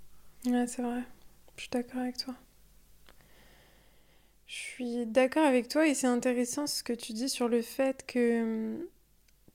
Ouais, 0.51 0.67
c'est 0.67 0.81
vrai. 0.81 1.03
Je 1.57 1.61
suis 1.65 1.71
d'accord 1.71 2.01
avec 2.01 2.17
toi. 2.17 2.35
Je 4.47 4.55
suis 4.55 5.05
d'accord 5.05 5.45
avec 5.45 5.69
toi 5.69 5.87
et 5.87 5.93
c'est 5.93 6.07
intéressant 6.07 6.67
ce 6.67 6.83
que 6.83 6.95
tu 6.95 7.13
dis 7.13 7.29
sur 7.29 7.49
le 7.49 7.61
fait 7.61 8.07
que 8.07 8.43
hum, 8.43 8.87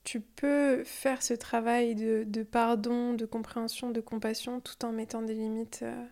tu 0.04 0.20
peux 0.20 0.84
faire 0.84 1.24
ce 1.24 1.34
travail 1.34 1.96
de, 1.96 2.42
pardon, 2.44 3.14
de 3.14 3.26
compréhension, 3.26 3.90
de 3.90 4.00
compassion, 4.00 4.60
tout 4.60 4.84
en 4.84 4.92
mettant 4.92 5.22
des 5.22 5.34
limites 5.34 5.80
euh, 5.82 6.06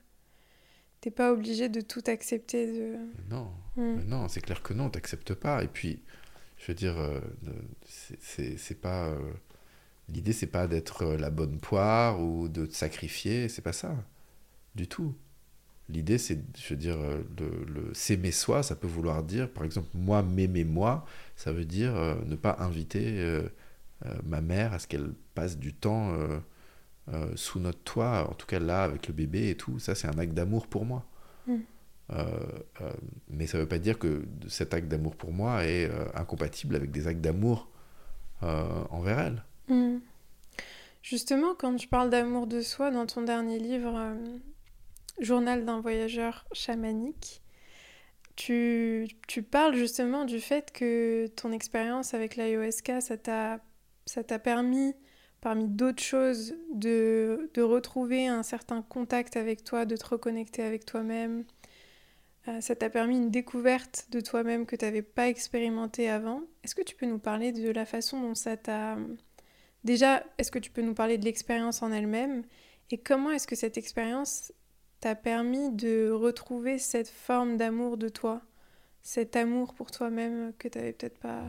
T'es 1.06 1.12
pas 1.12 1.32
obligé 1.32 1.68
de 1.68 1.80
tout 1.80 2.02
accepter. 2.08 2.66
De... 2.66 2.96
Non, 3.30 3.48
Mm. 3.76 4.00
non, 4.08 4.26
c'est 4.26 4.40
clair 4.40 4.60
que 4.60 4.74
non, 4.74 4.90
t'acceptes 4.90 5.34
pas. 5.34 5.62
Et 5.62 5.68
puis, 5.68 6.02
je 6.58 6.66
veux 6.66 6.74
dire, 6.74 6.98
euh, 6.98 7.20
c'est- 7.86 8.74
pas. 8.80 9.06
euh, 9.10 9.18
L'idée, 10.08 10.32
c'est 10.32 10.48
pas 10.48 10.66
d'être 10.66 11.02
euh, 11.02 11.16
la 11.16 11.30
bonne 11.30 11.58
poire 11.60 12.20
ou 12.20 12.48
de 12.48 12.66
te 12.66 12.74
sacrifier, 12.74 13.48
c'est 13.48 13.62
pas 13.62 13.72
ça. 13.72 13.94
Du 14.74 14.88
tout. 14.88 15.14
L'idée, 15.88 16.18
c'est, 16.18 16.40
je 16.58 16.70
veux 16.74 16.76
dire, 16.80 16.96
le, 16.98 17.64
le 17.72 17.94
s'aimer 17.94 18.32
soi, 18.32 18.64
ça 18.64 18.74
peut 18.74 18.88
vouloir 18.88 19.22
dire, 19.22 19.48
par 19.48 19.62
exemple, 19.62 19.86
moi, 19.94 20.24
m'aimer 20.24 20.64
moi, 20.64 21.06
ça 21.36 21.52
veut 21.52 21.64
dire 21.66 21.94
euh, 21.94 22.16
ne 22.26 22.34
pas 22.34 22.56
inviter 22.58 23.20
euh, 23.20 23.48
euh, 24.06 24.14
ma 24.24 24.40
mère 24.40 24.72
à 24.72 24.80
ce 24.80 24.88
qu'elle 24.88 25.12
passe 25.36 25.56
du 25.56 25.72
temps 25.72 26.16
euh, 27.12 27.30
sous 27.36 27.60
notre 27.60 27.78
toit, 27.80 28.28
en 28.28 28.34
tout 28.34 28.46
cas 28.46 28.58
là, 28.58 28.82
avec 28.82 29.06
le 29.06 29.14
bébé 29.14 29.50
et 29.50 29.54
tout. 29.54 29.78
Ça, 29.78 29.94
c'est 29.94 30.08
un 30.08 30.18
acte 30.18 30.34
d'amour 30.34 30.66
pour 30.66 30.84
moi. 30.84 31.06
Mm. 31.46 31.56
Euh, 32.10 32.24
euh, 32.80 32.92
mais 33.28 33.46
ça 33.46 33.58
veut 33.58 33.66
pas 33.66 33.78
dire 33.78 33.98
que 33.98 34.24
cet 34.48 34.74
acte 34.74 34.88
d'amour 34.88 35.16
pour 35.16 35.32
moi 35.32 35.64
est 35.64 35.90
incompatible 36.14 36.74
avec 36.74 36.90
des 36.90 37.06
actes 37.06 37.20
d'amour 37.20 37.68
envers 38.42 39.18
elle. 39.20 39.44
Mm. 39.68 39.98
Justement, 41.02 41.54
quand 41.54 41.76
tu 41.76 41.86
parles 41.86 42.10
d'amour 42.10 42.48
de 42.48 42.60
soi 42.60 42.90
dans 42.90 43.06
ton 43.06 43.22
dernier 43.22 43.60
livre, 43.60 44.16
Journal 45.20 45.64
d'un 45.64 45.80
voyageur 45.80 46.44
chamanique, 46.52 47.40
tu, 48.34 49.08
tu 49.28 49.42
parles 49.42 49.74
justement 49.74 50.24
du 50.24 50.40
fait 50.40 50.72
que 50.72 51.28
ton 51.28 51.52
expérience 51.52 52.12
avec 52.12 52.36
l'ayahuasca, 52.36 53.00
ça 53.00 53.16
t'a, 53.16 53.60
ça 54.04 54.24
t'a 54.24 54.38
permis, 54.38 54.94
parmi 55.46 55.68
d'autres 55.68 56.02
choses, 56.02 56.56
de, 56.74 57.48
retrouver 57.56 58.26
un 58.26 58.42
certain 58.42 58.82
contact 58.82 59.36
avec 59.36 59.62
toi, 59.62 59.84
de 59.84 59.96
te 59.96 60.04
reconnecter 60.04 60.60
avec 60.60 60.84
toi-même. 60.84 61.44
Euh, 62.48 62.60
ça 62.60 62.74
t'a 62.74 62.90
permis 62.90 63.16
une 63.16 63.30
découverte 63.30 64.08
de 64.10 64.20
toi-même 64.20 64.66
que 64.66 64.74
tu 64.74 64.84
n'avais 64.84 65.02
pas 65.02 65.28
expérimenté 65.28 66.10
avant. 66.10 66.42
Est-ce 66.64 66.74
que 66.74 66.82
tu 66.82 66.96
peux 66.96 67.06
nous 67.06 67.20
parler 67.20 67.52
de 67.52 67.70
la 67.70 67.86
façon 67.86 68.20
dont 68.20 68.34
ça 68.34 68.56
t'a... 68.56 68.96
Déjà, 69.84 70.24
est-ce 70.38 70.50
que 70.50 70.58
tu 70.58 70.72
peux 70.72 70.82
nous 70.82 70.94
parler 70.94 71.16
de 71.16 71.24
l'expérience 71.24 71.80
en 71.80 71.92
elle-même 71.92 72.42
et 72.90 72.98
comment 72.98 73.30
est-ce 73.30 73.46
que 73.46 73.54
cette 73.54 73.78
expérience 73.78 74.52
t'a 74.98 75.14
permis 75.14 75.70
de 75.70 76.10
retrouver 76.10 76.80
cette 76.80 77.08
forme 77.08 77.56
d'amour 77.56 77.98
de 77.98 78.08
toi, 78.08 78.42
cet 79.02 79.36
amour 79.36 79.74
pour 79.74 79.92
toi-même 79.92 80.54
que 80.58 80.66
tu 80.66 80.76
n'avais 80.76 80.92
peut-être 80.92 81.20
pas... 81.20 81.44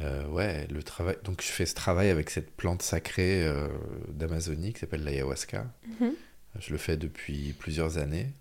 Euh, 0.00 0.26
ouais, 0.28 0.66
le 0.68 0.82
travail. 0.82 1.16
Donc 1.24 1.42
je 1.42 1.48
fais 1.48 1.66
ce 1.66 1.74
travail 1.74 2.10
avec 2.10 2.30
cette 2.30 2.50
plante 2.50 2.82
sacrée 2.82 3.44
euh, 3.44 3.68
d'Amazonie 4.08 4.72
qui 4.72 4.80
s'appelle 4.80 5.02
l'ayahuasca. 5.02 5.66
Mhm. 6.00 6.14
Je 6.60 6.72
le 6.72 6.78
fais 6.78 6.96
depuis 6.96 7.52
plusieurs 7.52 7.98
années. 7.98 8.32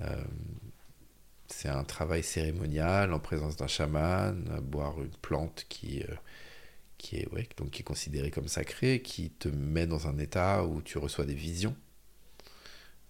Euh, 0.00 0.22
c'est 1.46 1.68
un 1.68 1.84
travail 1.84 2.22
cérémonial 2.22 3.12
en 3.12 3.18
présence 3.18 3.56
d'un 3.56 3.66
chaman, 3.66 4.50
à 4.54 4.60
boire 4.60 5.00
une 5.02 5.10
plante 5.10 5.66
qui, 5.68 6.02
qui, 6.96 7.16
est, 7.16 7.28
ouais, 7.32 7.46
donc 7.58 7.70
qui 7.70 7.82
est 7.82 7.84
considérée 7.84 8.30
comme 8.30 8.48
sacrée, 8.48 9.02
qui 9.02 9.30
te 9.30 9.48
met 9.48 9.86
dans 9.86 10.06
un 10.06 10.16
état 10.18 10.64
où 10.64 10.80
tu 10.80 10.96
reçois 10.96 11.26
des 11.26 11.34
visions, 11.34 11.76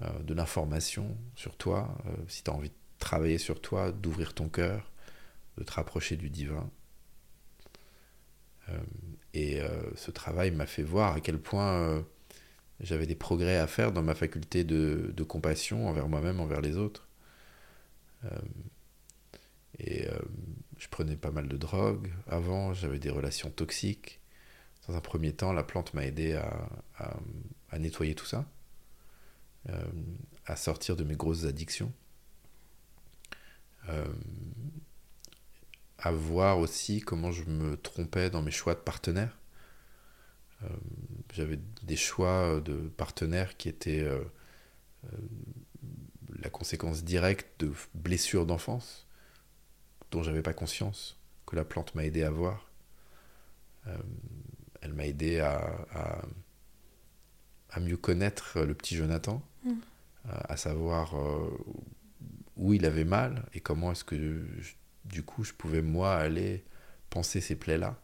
de 0.01 0.35
l'information 0.35 1.17
sur 1.37 1.57
toi, 1.57 1.97
si 2.27 2.43
tu 2.43 2.51
as 2.51 2.55
envie 2.55 2.71
de 2.71 2.75
travailler 2.99 3.39
sur 3.39 3.61
toi, 3.61 3.93
d'ouvrir 3.93 4.35
ton 4.35 4.49
cœur, 4.49 4.91
de 5.59 5.63
te 5.63 5.71
rapprocher 5.71 6.17
du 6.17 6.29
divin. 6.29 6.69
Euh, 8.73 8.79
et 9.35 9.61
euh, 9.61 9.69
ce 9.97 10.11
travail 10.11 10.51
m'a 10.51 10.67
fait 10.67 10.83
voir 10.83 11.15
à 11.15 11.21
quel 11.21 11.39
point 11.39 11.73
euh, 11.73 12.03
j'avais 12.81 13.07
des 13.07 13.15
progrès 13.15 13.57
à 13.57 13.67
faire 13.67 13.93
dans 13.93 14.03
ma 14.03 14.15
faculté 14.15 14.65
de, 14.65 15.23
compassion 15.25 15.89
envers 15.89 16.09
moi-même, 16.09 16.41
envers 16.41 16.61
les 16.61 16.77
autres. 16.77 17.09
Et 19.81 20.07
je 20.79 20.89
prenais 20.89 21.17
pas 21.17 21.33
mal 21.33 21.49
de 21.49 21.57
drogue 21.57 22.13
avant, 22.29 22.73
j'avais 22.73 23.01
des 23.01 23.11
relations 23.11 23.51
toxiques. 23.51 24.21
Dans 24.87 24.95
un 24.95 25.01
premier 25.01 25.33
temps, 25.33 25.53
la 25.53 25.65
plante 25.65 25.93
m'a 25.95 26.05
aidé 26.07 26.35
à, 26.35 27.79
nettoyer 27.79 28.15
tout 28.15 28.27
ça, 28.27 28.47
à 30.47 30.57
sortir 30.57 30.95
de 30.95 31.03
mes 31.03 31.17
grosses 31.17 31.47
addictions, 31.47 31.93
à 36.03 36.11
voir 36.13 36.59
aussi 36.59 37.01
comment 37.01 37.31
je 37.31 37.45
me 37.45 37.77
trompais 37.77 38.29
dans 38.31 38.43
mes 38.43 38.51
choix 38.51 38.75
de 38.75 38.81
partenaires. 38.81 39.39
Euh, 40.65 40.69
J'avais 41.33 41.59
des 41.85 41.97
choix 41.97 42.61
de 42.61 42.75
partenaires 42.97 43.57
qui 43.57 43.69
étaient 43.69 44.03
euh, 44.03 44.21
euh, 45.05 45.17
la 46.43 46.51
conséquence 46.51 47.05
directe 47.05 47.61
de 47.61 47.73
blessures 47.95 48.47
d'enfance 48.47 49.07
dont 50.11 50.23
j'avais 50.23 50.43
pas 50.43 50.53
conscience, 50.53 51.17
que 51.47 51.57
la 51.57 51.65
plante 51.65 51.95
m'a 51.95 52.05
aidé 52.05 52.23
à 52.23 52.31
voir. 52.31 52.69
Euh, 53.87 53.97
elle 54.83 54.93
m'a 54.93 55.07
aidé 55.07 55.39
à, 55.41 55.57
à, 55.95 56.23
à 57.71 57.81
mieux 57.81 57.97
connaître 57.97 58.61
le 58.61 58.75
petit 58.75 58.97
Jonathan, 58.97 59.43
Mm. 59.65 59.75
à, 60.29 60.53
à 60.53 60.57
savoir 60.57 61.15
où 62.57 62.75
il 62.75 62.85
avait 62.85 63.05
mal 63.05 63.47
et 63.55 63.61
comment 63.61 63.93
est-ce 63.93 64.03
que 64.05 64.17
je- 64.61 64.75
du 65.05 65.23
coup 65.23 65.45
je 65.45 65.53
pouvais 65.53 65.83
moi 65.83 66.15
aller 66.15 66.65
penser 67.11 67.41
ces 67.41 67.57
plaies-là 67.57 68.01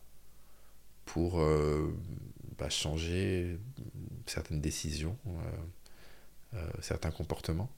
pour 1.09 1.41
euh, 1.41 1.95
bah, 2.59 2.69
changer 2.69 3.59
certaines 4.27 4.61
décisions, 4.61 5.17
euh, 5.27 6.57
euh, 6.59 6.71
certains 6.81 7.11
comportements. 7.11 7.71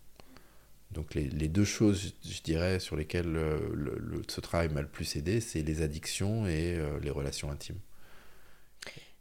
Donc 0.91 1.15
les, 1.15 1.49
deux 1.49 1.65
choses, 1.65 2.15
je 2.25 2.43
dirais, 2.43 2.81
sur 2.81 2.97
lesquelles 2.97 3.31
le, 3.31 4.23
ce 4.27 4.41
travail 4.41 4.69
m'a 4.71 4.83
le 4.83 4.89
plus 4.89 5.15
aidé, 5.15 5.41
c'est 5.41 5.63
les 5.63 5.83
addictions 5.83 6.49
et 6.49 6.81
les 7.01 7.11
relations 7.11 7.49
intimes. 7.49 7.79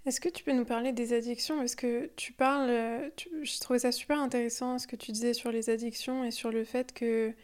Est-ce 0.08 0.20
que 0.20 0.30
tu 0.30 0.44
peux 0.44 0.54
nous 0.54 0.66
parler 0.66 0.94
des 0.94 1.14
addictions? 1.14 1.60
Parce 1.60 1.76
que 1.76 2.10
tu 2.16 2.34
parles, 2.34 3.12
je 3.44 3.60
trouvais 3.60 3.78
ça 3.78 3.92
super 3.92 4.20
intéressant 4.20 4.80
ce 4.80 4.88
que 4.88 4.96
tu 4.96 5.12
disais 5.12 5.36
sur 5.36 5.52
les 5.52 5.70
addictions 5.70 6.24
et 6.24 6.32
sur 6.32 6.50
le 6.50 6.64
fait 6.64 6.92
que 6.92 7.36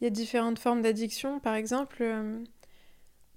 il 0.00 0.04
y 0.04 0.06
a 0.06 0.10
différentes 0.10 0.58
formes 0.58 0.82
d'addiction. 0.82 1.40
Par 1.40 1.54
exemple, 1.54 2.02
euh, 2.02 2.44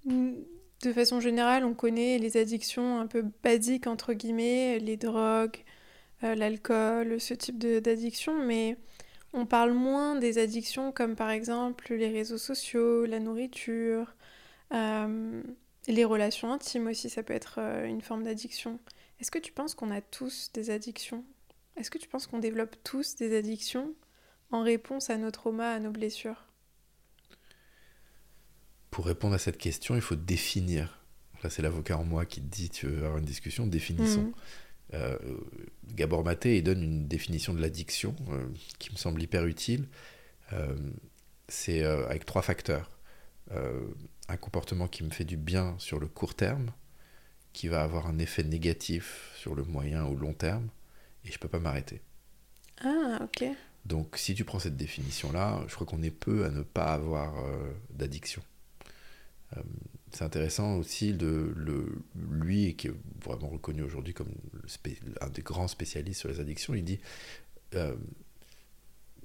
de 0.06 0.92
façon 0.92 1.20
générale, 1.20 1.64
on 1.64 1.74
connaît 1.74 2.18
les 2.18 2.36
addictions 2.36 2.98
un 3.00 3.06
peu 3.06 3.24
basiques 3.42 3.86
entre 3.86 4.14
guillemets, 4.14 4.78
les 4.78 4.96
drogues, 4.96 5.58
euh, 6.24 6.34
l'alcool, 6.34 7.20
ce 7.20 7.34
type 7.34 7.58
d'addiction, 7.58 8.44
mais 8.44 8.76
on 9.32 9.46
parle 9.46 9.72
moins 9.72 10.16
des 10.16 10.38
addictions 10.38 10.92
comme 10.92 11.16
par 11.16 11.30
exemple 11.30 11.94
les 11.94 12.08
réseaux 12.08 12.38
sociaux, 12.38 13.06
la 13.06 13.20
nourriture. 13.20 14.14
euh, 14.72 15.42
les 15.86 16.04
relations 16.04 16.50
intimes 16.52 16.86
aussi, 16.86 17.10
ça 17.10 17.22
peut 17.22 17.34
être 17.34 17.58
une 17.84 18.00
forme 18.00 18.22
d'addiction. 18.24 18.78
Est-ce 19.20 19.30
que 19.30 19.38
tu 19.38 19.52
penses 19.52 19.74
qu'on 19.74 19.90
a 19.90 20.00
tous 20.00 20.50
des 20.54 20.70
addictions? 20.70 21.24
Est-ce 21.76 21.90
que 21.90 21.98
tu 21.98 22.08
penses 22.08 22.26
qu'on 22.26 22.38
développe 22.38 22.76
tous 22.84 23.16
des 23.16 23.36
addictions 23.36 23.94
en 24.50 24.62
réponse 24.62 25.10
à 25.10 25.18
nos 25.18 25.30
traumas, 25.30 25.74
à 25.74 25.80
nos 25.80 25.90
blessures? 25.90 26.53
Pour 28.94 29.06
répondre 29.06 29.34
à 29.34 29.38
cette 29.38 29.58
question, 29.58 29.96
il 29.96 30.00
faut 30.00 30.14
définir. 30.14 31.00
Là, 31.42 31.50
c'est 31.50 31.62
l'avocat 31.62 31.98
en 31.98 32.04
moi 32.04 32.24
qui 32.26 32.40
te 32.40 32.46
dit 32.46 32.70
tu 32.70 32.86
veux 32.86 32.98
avoir 32.98 33.18
une 33.18 33.24
discussion, 33.24 33.66
définissons. 33.66 34.22
Mhm. 34.22 34.32
Euh, 34.94 35.18
Gabor 35.94 36.22
Maté 36.22 36.58
il 36.58 36.62
donne 36.62 36.80
une 36.80 37.08
définition 37.08 37.52
de 37.54 37.60
l'addiction 37.60 38.14
euh, 38.30 38.46
qui 38.78 38.92
me 38.92 38.96
semble 38.96 39.20
hyper 39.20 39.46
utile. 39.46 39.88
Euh, 40.52 40.76
c'est 41.48 41.82
avec 41.82 42.24
trois 42.24 42.42
facteurs. 42.42 42.88
Un 43.50 44.36
comportement 44.36 44.86
qui 44.86 45.02
me 45.02 45.10
fait 45.10 45.24
du 45.24 45.36
bien 45.36 45.74
sur 45.78 45.98
le 45.98 46.06
court 46.06 46.36
terme, 46.36 46.70
qui 47.52 47.66
va 47.66 47.82
avoir 47.82 48.06
un 48.06 48.20
effet 48.20 48.44
négatif 48.44 49.32
sur 49.36 49.56
le 49.56 49.64
moyen 49.64 50.04
ou 50.04 50.14
long 50.14 50.34
terme, 50.34 50.68
et 51.24 51.32
je 51.32 51.38
peux 51.40 51.48
pas 51.48 51.58
m'arrêter. 51.58 52.00
Ah, 52.80 53.18
ok. 53.24 53.44
Donc 53.86 54.16
si 54.16 54.36
tu 54.36 54.44
prends 54.44 54.60
cette 54.60 54.76
définition-là, 54.76 55.64
je 55.66 55.74
crois 55.74 55.84
qu'on 55.84 56.04
est 56.04 56.12
peu 56.12 56.44
à 56.44 56.50
ne 56.50 56.62
pas 56.62 56.94
avoir 56.94 57.34
d'addiction. 57.90 58.40
Euh, 59.56 59.60
c'est 60.12 60.24
intéressant 60.24 60.76
aussi 60.76 61.12
de 61.12 61.52
le, 61.56 61.86
lui, 62.30 62.74
qui 62.76 62.88
est 62.88 62.94
vraiment 63.24 63.48
reconnu 63.48 63.82
aujourd'hui 63.82 64.14
comme 64.14 64.32
un 65.20 65.28
des 65.28 65.42
grands 65.42 65.68
spécialistes 65.68 66.20
sur 66.20 66.28
les 66.28 66.40
addictions, 66.40 66.74
il 66.74 66.84
dit 66.84 67.00
euh, 67.74 67.94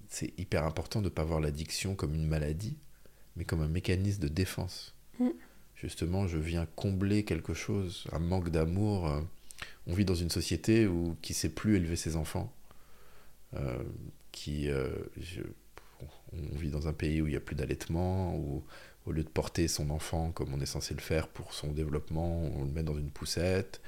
c'est 0.08 0.34
hyper 0.40 0.64
important 0.66 1.00
de 1.02 1.06
ne 1.06 1.10
pas 1.10 1.24
voir 1.24 1.40
l'addiction 1.40 1.96
comme 1.96 2.16
une 2.16 2.28
maladie, 2.28 2.76
mais 3.36 3.46
comme 3.46 3.62
un 3.62 3.68
mécanisme 3.68 4.22
de 4.22 4.28
défense. 4.28 4.96
Mm. 5.20 5.30
Justement, 5.76 6.28
je 6.28 6.38
viens 6.38 6.66
combler 6.76 7.24
quelque 7.24 7.54
chose, 7.54 8.06
un 8.12 8.20
manque 8.20 8.50
d'amour. 8.50 9.08
euh, 9.08 9.22
on 9.88 9.94
vit 9.94 10.06
dans 10.06 10.16
une 10.16 10.30
société 10.30 10.88
où, 10.88 11.16
qui 11.22 11.34
ne 11.34 11.36
sait 11.38 11.50
plus 11.50 11.76
élever 11.78 11.96
ses 11.96 12.16
enfants. 12.16 12.52
Euh, 13.56 13.82
qui, 14.32 14.70
euh, 14.70 14.90
je- 15.20 15.42
on 16.34 16.56
vit 16.58 16.70
dans 16.70 16.88
un 16.88 16.94
pays 16.94 17.22
où 17.22 17.28
il 17.28 17.32
n'y 17.32 17.36
a 17.36 17.40
plus 17.40 17.56
d'allaitement, 17.56 18.36
où 18.38 18.64
au 19.06 19.12
lieu 19.12 19.24
de 19.24 19.30
porter 19.30 19.68
son 19.68 19.90
enfant 19.90 20.32
comme 20.32 20.54
on 20.54 20.60
est 20.60 20.66
censé 20.66 20.94
le 20.94 21.02
faire 21.02 21.28
pour 21.28 21.54
son 21.54 21.72
développement, 21.72 22.44
on 22.58 22.64
le 22.64 22.72
met 22.72 22.84
dans 22.84 22.98
une 22.98 23.10
poussette. 23.10 23.82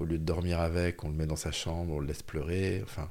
Au 0.00 0.04
lieu 0.04 0.18
de 0.18 0.24
dormir 0.24 0.60
avec, 0.60 1.04
on 1.04 1.08
le 1.08 1.14
met 1.14 1.26
dans 1.26 1.36
sa 1.36 1.52
chambre, 1.52 1.94
on 1.94 2.00
le 2.00 2.06
laisse 2.06 2.22
pleurer. 2.22 2.82
Enfin, 2.82 3.08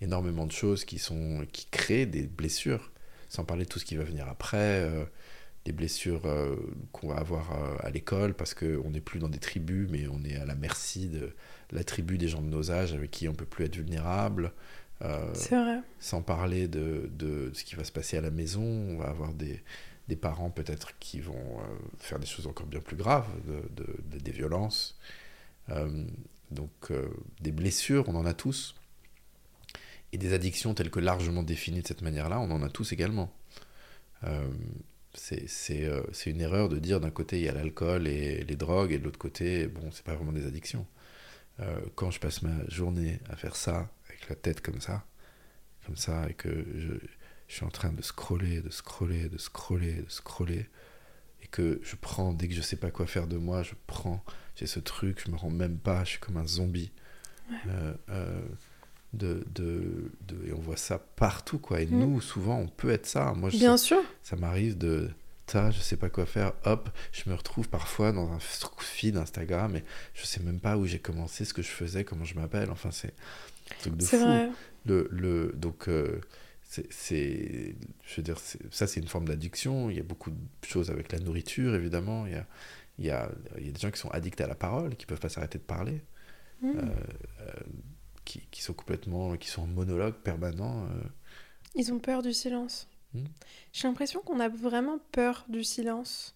énormément 0.00 0.46
de 0.46 0.52
choses 0.52 0.84
qui, 0.84 0.98
sont, 0.98 1.46
qui 1.52 1.66
créent 1.66 2.06
des 2.06 2.26
blessures, 2.26 2.90
sans 3.28 3.44
parler 3.44 3.64
de 3.64 3.68
tout 3.68 3.78
ce 3.78 3.84
qui 3.84 3.96
va 3.96 4.04
venir 4.04 4.28
après, 4.28 4.58
euh, 4.58 5.04
des 5.64 5.72
blessures 5.72 6.26
euh, 6.26 6.56
qu'on 6.92 7.08
va 7.08 7.16
avoir 7.16 7.52
euh, 7.52 7.76
à 7.80 7.90
l'école 7.90 8.34
parce 8.34 8.54
qu'on 8.54 8.90
n'est 8.90 9.00
plus 9.00 9.18
dans 9.18 9.28
des 9.28 9.38
tribus, 9.38 9.88
mais 9.90 10.06
on 10.08 10.22
est 10.24 10.36
à 10.36 10.44
la 10.44 10.54
merci 10.54 11.08
de 11.08 11.32
la 11.72 11.84
tribu 11.84 12.18
des 12.18 12.28
gens 12.28 12.42
de 12.42 12.48
nos 12.48 12.70
âges 12.70 12.92
avec 12.92 13.10
qui 13.10 13.28
on 13.28 13.34
peut 13.34 13.46
plus 13.46 13.64
être 13.64 13.76
vulnérable. 13.76 14.52
C'est 15.34 15.54
vrai. 15.54 15.80
Sans 16.00 16.22
parler 16.22 16.68
de, 16.68 17.10
de, 17.12 17.50
ce 17.52 17.64
qui 17.64 17.74
va 17.74 17.84
se 17.84 17.92
passer 17.92 18.16
à 18.16 18.22
la 18.22 18.30
maison, 18.30 18.62
on 18.62 18.96
va 18.96 19.08
avoir 19.08 19.34
des, 19.34 19.62
des 20.08 20.16
parents 20.16 20.50
peut-être 20.50 20.98
qui 20.98 21.20
vont 21.20 21.58
faire 21.98 22.18
des 22.18 22.26
choses 22.26 22.46
encore 22.46 22.66
bien 22.66 22.80
plus 22.80 22.96
graves, 22.96 23.28
de, 23.46 23.62
de 23.74 24.18
des 24.18 24.30
violences. 24.30 24.98
donc 26.50 26.92
des 27.40 27.52
blessures, 27.52 28.08
on 28.08 28.14
en 28.14 28.24
a 28.24 28.34
tous. 28.34 28.74
Et 30.12 30.18
des 30.18 30.32
addictions 30.32 30.74
telles 30.74 30.90
que 30.90 31.00
largement 31.00 31.42
définies 31.42 31.82
de 31.82 31.86
cette 31.86 32.02
manière-là, 32.02 32.40
on 32.40 32.50
en 32.50 32.62
a 32.62 32.68
tous 32.68 32.92
également. 32.92 33.32
Euh, 34.24 34.48
euh, 35.32 36.02
c'est 36.12 36.30
une 36.30 36.40
erreur 36.40 36.68
de 36.68 36.78
dire 36.78 37.00
d'un 37.00 37.10
côté 37.10 37.38
il 37.38 37.44
y 37.44 37.48
a 37.48 37.52
l'alcool 37.52 38.06
et 38.06 38.44
les 38.44 38.56
drogues 38.56 38.92
et 38.92 38.98
de 38.98 39.04
l'autre 39.04 39.18
côté, 39.18 39.66
bon, 39.66 39.90
c'est 39.92 40.04
pas 40.04 40.14
vraiment 40.14 40.32
des 40.32 40.46
addictions. 40.46 40.86
Euh, 41.60 41.80
quand 41.94 42.10
je 42.10 42.20
passe 42.20 42.42
ma 42.42 42.66
journée 42.68 43.18
à 43.30 43.36
faire 43.36 43.56
ça, 43.56 43.90
avec 44.08 44.28
la 44.28 44.36
tête 44.36 44.60
comme 44.60 44.80
ça, 44.80 45.04
comme 45.86 45.96
ça, 45.96 46.28
et 46.28 46.34
que 46.34 46.48
je, 46.76 46.94
je 47.48 47.54
suis 47.54 47.64
en 47.64 47.70
train 47.70 47.92
de 47.92 48.02
scroller, 48.02 48.60
de 48.60 48.70
scroller, 48.70 49.28
de 49.28 49.38
scroller, 49.38 50.02
de 50.02 50.10
scroller, 50.10 50.66
et 51.42 51.46
que 51.46 51.80
je 51.82 51.96
prends, 51.96 52.32
dès 52.32 52.48
que 52.48 52.54
je 52.54 52.62
sais 52.62 52.76
pas 52.76 52.90
quoi 52.90 53.06
faire 53.06 53.26
de 53.26 53.36
moi, 53.36 53.62
je 53.62 53.74
prends, 53.86 54.24
j'ai 54.56 54.66
ce 54.66 54.80
truc, 54.80 55.22
je 55.24 55.30
me 55.30 55.36
rends 55.36 55.50
même 55.50 55.78
pas, 55.78 56.04
je 56.04 56.10
suis 56.10 56.20
comme 56.20 56.36
un 56.36 56.46
zombie. 56.46 56.90
Ouais 57.50 57.92
de, 59.16 59.44
de, 59.54 60.10
de, 60.28 60.48
et 60.48 60.52
on 60.52 60.60
voit 60.60 60.76
ça 60.76 60.98
partout 60.98 61.58
quoi 61.58 61.80
et 61.80 61.86
mm. 61.86 61.98
nous 61.98 62.20
souvent 62.20 62.58
on 62.58 62.68
peut 62.68 62.90
être 62.90 63.06
ça 63.06 63.32
moi 63.34 63.50
je 63.50 63.56
bien 63.56 63.76
sûr 63.76 63.98
ça 64.22 64.36
m'arrive 64.36 64.76
de 64.76 65.10
ça 65.46 65.70
je 65.70 65.80
sais 65.80 65.96
pas 65.96 66.10
quoi 66.10 66.26
faire 66.26 66.52
hop 66.64 66.88
je 67.12 67.28
me 67.30 67.34
retrouve 67.34 67.68
parfois 67.68 68.12
dans 68.12 68.30
un 68.32 68.38
feed 68.40 69.16
Instagram 69.16 69.76
et 69.76 69.84
je 70.14 70.24
sais 70.24 70.42
même 70.42 70.60
pas 70.60 70.76
où 70.76 70.86
j'ai 70.86 70.98
commencé 70.98 71.44
ce 71.44 71.54
que 71.54 71.62
je 71.62 71.68
faisais 71.68 72.04
comment 72.04 72.24
je 72.24 72.34
m'appelle 72.34 72.70
enfin 72.70 72.90
c'est 72.90 73.14
un 73.70 73.80
truc 73.80 73.96
de 73.96 74.04
fou 74.04 74.18
vrai. 74.18 74.50
le, 74.84 75.08
le 75.10 75.52
donc 75.56 75.88
euh, 75.88 76.20
c'est 76.68 77.76
je 78.04 78.16
veux 78.16 78.22
dire 78.22 78.38
ça 78.70 78.86
c'est 78.86 79.00
une 79.00 79.08
forme 79.08 79.28
d'addiction 79.28 79.88
il 79.88 79.96
y 79.96 80.00
a 80.00 80.02
beaucoup 80.02 80.30
de 80.30 80.66
choses 80.66 80.90
avec 80.90 81.12
la 81.12 81.18
nourriture 81.20 81.74
évidemment 81.74 82.26
il 82.26 82.32
y 82.32 82.36
a 82.36 82.46
il 82.98 83.04
y 83.04 83.10
a, 83.10 83.30
il 83.58 83.66
y 83.66 83.68
a 83.68 83.72
des 83.72 83.80
gens 83.80 83.90
qui 83.90 83.98
sont 83.98 84.10
addicts 84.10 84.40
à 84.40 84.46
la 84.46 84.54
parole 84.54 84.96
qui 84.96 85.06
peuvent 85.06 85.20
pas 85.20 85.28
s'arrêter 85.28 85.58
de 85.58 85.64
parler 85.64 86.00
mm. 86.62 86.70
euh, 86.70 86.82
euh, 87.40 87.52
qui, 88.24 88.62
sont 88.62 88.74
complètement, 88.74 89.36
qui 89.36 89.48
sont 89.48 89.62
en 89.62 89.66
monologue 89.66 90.14
permanent. 90.14 90.84
Euh. 90.84 91.08
Ils 91.76 91.92
ont 91.92 92.00
peur 92.00 92.22
du 92.22 92.32
silence. 92.32 92.88
Hmm. 93.14 93.26
J'ai 93.72 93.86
l'impression 93.86 94.20
qu'on 94.20 94.40
a 94.40 94.48
vraiment 94.48 94.98
peur 95.12 95.46
du 95.48 95.62
silence. 95.62 96.34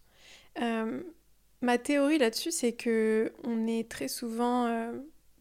Ma 1.62 1.76
théorie 1.78 2.18
là-dessus, 2.18 2.52
c'est 2.52 2.72
que 2.72 3.32
on 3.44 3.66
est 3.66 3.90
très 3.90 4.08
souvent 4.08 4.92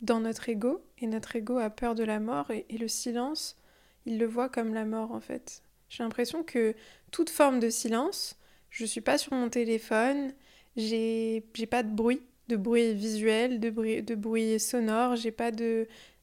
dans 0.01 0.19
notre 0.19 0.49
ego 0.49 0.83
et 0.97 1.07
notre 1.07 1.35
ego 1.35 1.57
a 1.59 1.69
peur 1.69 1.95
de 1.95 2.03
la 2.03 2.19
mort 2.19 2.49
et, 2.51 2.65
le 2.77 2.87
silence, 2.87 3.57
il 4.05 4.17
le 4.17 4.25
voit 4.25 4.49
comme 4.49 4.73
la 4.73 4.85
mort 4.85 5.11
en 5.11 5.19
fait. 5.19 5.61
J'ai 5.89 6.03
l'impression 6.03 6.43
que 6.43 6.75
toute 7.11 7.29
forme 7.29 7.59
de 7.59 7.69
silence, 7.69 8.37
je 8.69 8.85
suis 8.85 9.01
pas 9.01 9.17
sur 9.17 9.33
mon 9.33 9.49
téléphone, 9.49 10.33
j'ai 10.75 11.43
pas 11.69 11.83
de 11.83 11.91
bruit, 11.91 12.21
de 12.47 12.55
bruit 12.55 12.93
visuel, 12.93 13.59
de 13.59 13.69
bruit, 13.69 14.03
de 14.03 14.15
bruit 14.15 14.59
sonore, 14.59 15.15
j'ai 15.15 15.31
pas 15.31 15.51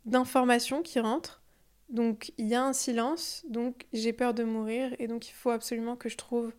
d'informations 0.04 0.82
qui 0.82 1.00
rentrent. 1.00 1.42
Donc 1.88 2.32
il 2.38 2.46
y 2.46 2.54
a 2.54 2.64
un 2.64 2.72
silence, 2.72 3.44
donc 3.48 3.86
j'ai 3.92 4.12
peur 4.12 4.34
de 4.34 4.44
mourir 4.44 4.94
et 4.98 5.06
donc 5.06 5.28
il 5.28 5.32
faut 5.32 5.50
absolument 5.50 5.96
que 5.96 6.08
je 6.08 6.16
trouve 6.16 6.52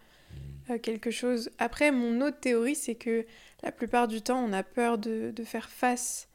euh, 0.70 0.78
quelque 0.80 1.12
chose. 1.12 1.50
Après, 1.58 1.92
mon 1.92 2.22
autre 2.22 2.40
théorie, 2.40 2.76
c'est 2.76 2.96
que 2.96 3.26
la 3.64 3.72
plupart 3.72 4.08
du 4.08 4.22
temps, 4.22 4.44
on 4.44 4.54
a 4.54 4.64
peur 4.64 4.98
de, 4.98 5.32
de 5.36 5.44
faire 5.44 5.70
face, 5.70 6.30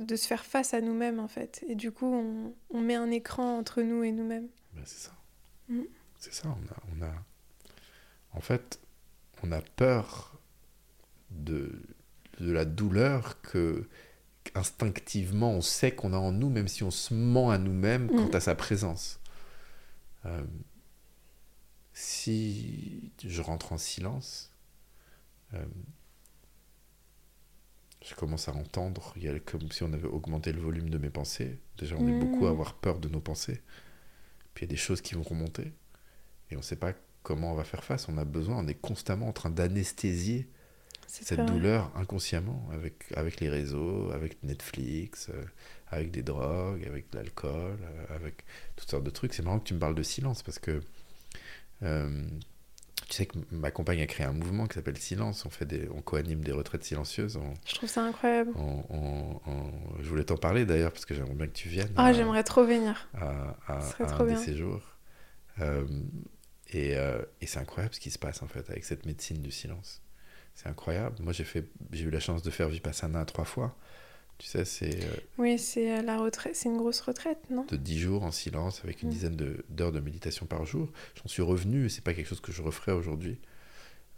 de 0.00 0.16
se 0.16 0.26
faire 0.26 0.44
face 0.44 0.74
à 0.74 0.80
nous-mêmes 0.80 1.20
en 1.20 1.28
fait. 1.28 1.64
Et 1.68 1.74
du 1.74 1.92
coup, 1.92 2.06
on, 2.06 2.54
on, 2.70 2.80
met 2.80 2.94
un 2.94 3.10
écran 3.10 3.58
entre 3.58 3.82
nous 3.82 4.02
et 4.02 4.12
nous-mêmes. 4.12 4.48
Ben, 4.74 4.82
c'est 4.84 4.98
ça. 4.98 5.12
Mmh. 5.68 5.82
C'est 6.18 6.34
ça, 6.34 6.48
on 6.48 6.72
a, 6.72 6.76
on 6.96 7.06
a... 7.06 7.12
En 8.32 8.40
fait, 8.40 8.80
on 9.42 9.52
a 9.52 9.60
peur 9.60 10.40
de, 11.30 11.82
de 12.40 12.52
la 12.52 12.64
douleur 12.64 13.40
que 13.42 13.88
instinctivement, 14.54 15.52
on 15.52 15.60
sait 15.60 15.94
qu'on 15.94 16.12
a 16.12 16.18
en 16.18 16.32
nous, 16.32 16.48
même 16.48 16.68
si 16.68 16.82
on 16.82 16.90
se 16.90 17.14
ment 17.14 17.50
à 17.50 17.58
nous-mêmes 17.58 18.08
quant 18.08 18.30
mm. 18.30 18.34
à 18.34 18.40
sa 18.40 18.54
présence. 18.54 19.20
Euh, 20.24 20.42
si 21.92 23.12
je 23.24 23.42
rentre 23.42 23.72
en 23.72 23.78
silence, 23.78 24.52
euh, 25.54 25.64
je 28.04 28.14
commence 28.14 28.48
à 28.48 28.54
entendre, 28.54 29.12
il 29.16 29.24
y 29.24 29.28
a 29.28 29.38
comme 29.40 29.70
si 29.72 29.82
on 29.82 29.92
avait 29.92 30.08
augmenté 30.08 30.52
le 30.52 30.60
volume 30.60 30.90
de 30.90 30.98
mes 30.98 31.10
pensées. 31.10 31.58
Déjà, 31.78 31.96
on 31.98 32.06
est 32.06 32.18
beaucoup 32.18 32.46
à 32.46 32.50
mm. 32.50 32.52
avoir 32.52 32.74
peur 32.74 32.98
de 32.98 33.08
nos 33.08 33.20
pensées. 33.20 33.60
Puis 34.54 34.64
il 34.64 34.68
y 34.68 34.70
a 34.70 34.72
des 34.72 34.76
choses 34.76 35.00
qui 35.00 35.14
vont 35.14 35.22
remonter. 35.22 35.72
Et 36.50 36.54
on 36.54 36.58
ne 36.58 36.64
sait 36.64 36.76
pas 36.76 36.94
comment 37.22 37.52
on 37.52 37.56
va 37.56 37.64
faire 37.64 37.84
face. 37.84 38.08
On 38.08 38.16
a 38.18 38.24
besoin, 38.24 38.56
on 38.56 38.68
est 38.68 38.80
constamment 38.80 39.28
en 39.28 39.32
train 39.32 39.50
d'anesthésier 39.50 40.48
cette 41.08 41.40
douleur 41.46 41.90
inconsciemment 41.96 42.68
avec, 42.72 43.06
avec 43.16 43.40
les 43.40 43.48
réseaux, 43.48 44.10
avec 44.12 44.42
Netflix, 44.42 45.30
euh, 45.30 45.42
avec 45.88 46.10
des 46.10 46.22
drogues, 46.22 46.84
avec 46.86 47.10
de 47.10 47.16
l'alcool, 47.16 47.78
euh, 47.82 48.14
avec 48.14 48.44
toutes 48.76 48.90
sortes 48.90 49.04
de 49.04 49.10
trucs. 49.10 49.32
C'est 49.32 49.42
marrant 49.42 49.58
que 49.58 49.66
tu 49.66 49.74
me 49.74 49.78
parles 49.78 49.94
de 49.94 50.02
silence 50.02 50.42
parce 50.42 50.58
que 50.58 50.82
euh, 51.82 52.28
tu 53.08 53.14
sais 53.14 53.26
que 53.26 53.38
ma 53.50 53.70
compagne 53.70 54.00
a 54.00 54.06
créé 54.06 54.26
un 54.26 54.32
mouvement 54.32 54.66
qui 54.66 54.74
s'appelle 54.74 54.98
Silence. 54.98 55.44
On, 55.46 55.50
fait 55.50 55.64
des, 55.64 55.88
on 55.94 56.02
co-anime 56.02 56.42
des 56.42 56.52
retraites 56.52 56.84
silencieuses. 56.84 57.38
je 57.66 57.74
trouve 57.74 57.88
ça 57.88 58.02
incroyable. 58.02 58.52
je 60.00 60.08
voulais 60.08 60.24
t'en 60.24 60.36
parler 60.36 60.66
d'ailleurs 60.66 60.92
parce 60.92 61.06
que 61.06 61.14
j'aimerais 61.14 61.34
bien 61.34 61.46
que 61.46 61.52
tu 61.52 61.68
viennes. 61.68 61.92
Ah, 61.96 62.12
j'aimerais 62.12 62.44
trop 62.44 62.64
venir. 62.64 63.08
À, 63.14 63.56
à, 63.66 63.80
un 64.00 64.24
des 64.26 64.36
séjours. 64.36 64.82
et, 66.70 66.92
et 66.92 67.46
c'est 67.46 67.58
incroyable 67.58 67.94
ce 67.94 68.00
qui 68.00 68.10
se 68.10 68.18
passe 68.18 68.42
en 68.42 68.46
fait 68.46 68.68
avec 68.70 68.84
cette 68.84 69.06
médecine 69.06 69.42
du 69.42 69.50
silence. 69.50 70.02
C'est 70.58 70.68
incroyable. 70.68 71.14
Moi, 71.20 71.32
j'ai 71.32 71.44
fait, 71.44 71.68
j'ai 71.92 72.02
eu 72.02 72.10
la 72.10 72.18
chance 72.18 72.42
de 72.42 72.50
faire 72.50 72.68
Vipassana 72.68 73.24
trois 73.24 73.44
fois. 73.44 73.76
Tu 74.38 74.46
sais, 74.46 74.64
c'est. 74.64 75.04
Euh, 75.04 75.16
oui, 75.36 75.58
c'est 75.58 76.00
la 76.02 76.16
retraite, 76.18 76.54
c'est 76.54 76.68
une 76.68 76.76
grosse 76.76 77.00
retraite, 77.00 77.38
non? 77.50 77.64
De 77.64 77.76
dix 77.76 77.98
jours 77.98 78.22
en 78.22 78.30
silence 78.30 78.80
avec 78.84 79.02
une 79.02 79.08
mm. 79.08 79.12
dizaine 79.12 79.36
d'heures 79.68 79.92
de, 79.92 80.00
méditation 80.00 80.46
par 80.46 80.64
jour. 80.64 80.88
J'en 81.16 81.28
suis 81.28 81.42
revenu 81.42 81.86
et 81.86 81.88
c'est 81.88 82.04
pas 82.04 82.14
quelque 82.14 82.28
chose 82.28 82.40
que 82.40 82.52
je 82.52 82.62
referais 82.62 82.92
aujourd'hui, 82.92 83.38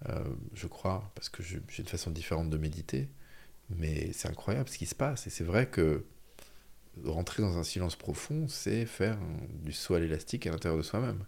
euh, 0.09 0.23
je 0.53 0.67
crois, 0.67 1.11
parce 1.15 1.31
que 1.31 1.43
j'ai 1.43 1.61
une 1.79 1.87
façon 1.87 2.11
différente 2.11 2.51
de 2.51 2.59
méditer. 2.59 3.09
Mais 3.71 4.13
c'est 4.13 4.29
incroyable 4.29 4.69
ce 4.69 4.77
qui 4.77 4.87
se 4.87 4.95
passe. 4.95 5.27
Et 5.27 5.31
c'est 5.31 5.45
vrai 5.45 5.67
que 5.67 6.05
rentrer 7.05 7.43
dans 7.43 7.57
un 7.57 7.63
silence 7.63 7.97
profond, 7.97 8.47
c'est 8.49 8.85
faire 8.85 9.17
du 9.63 9.73
saut 9.73 9.95
à 9.95 10.01
l'élastique 10.01 10.47
à 10.47 10.51
l'intérieur 10.51 10.77
de 10.77 10.83
soi-même. 10.83 11.25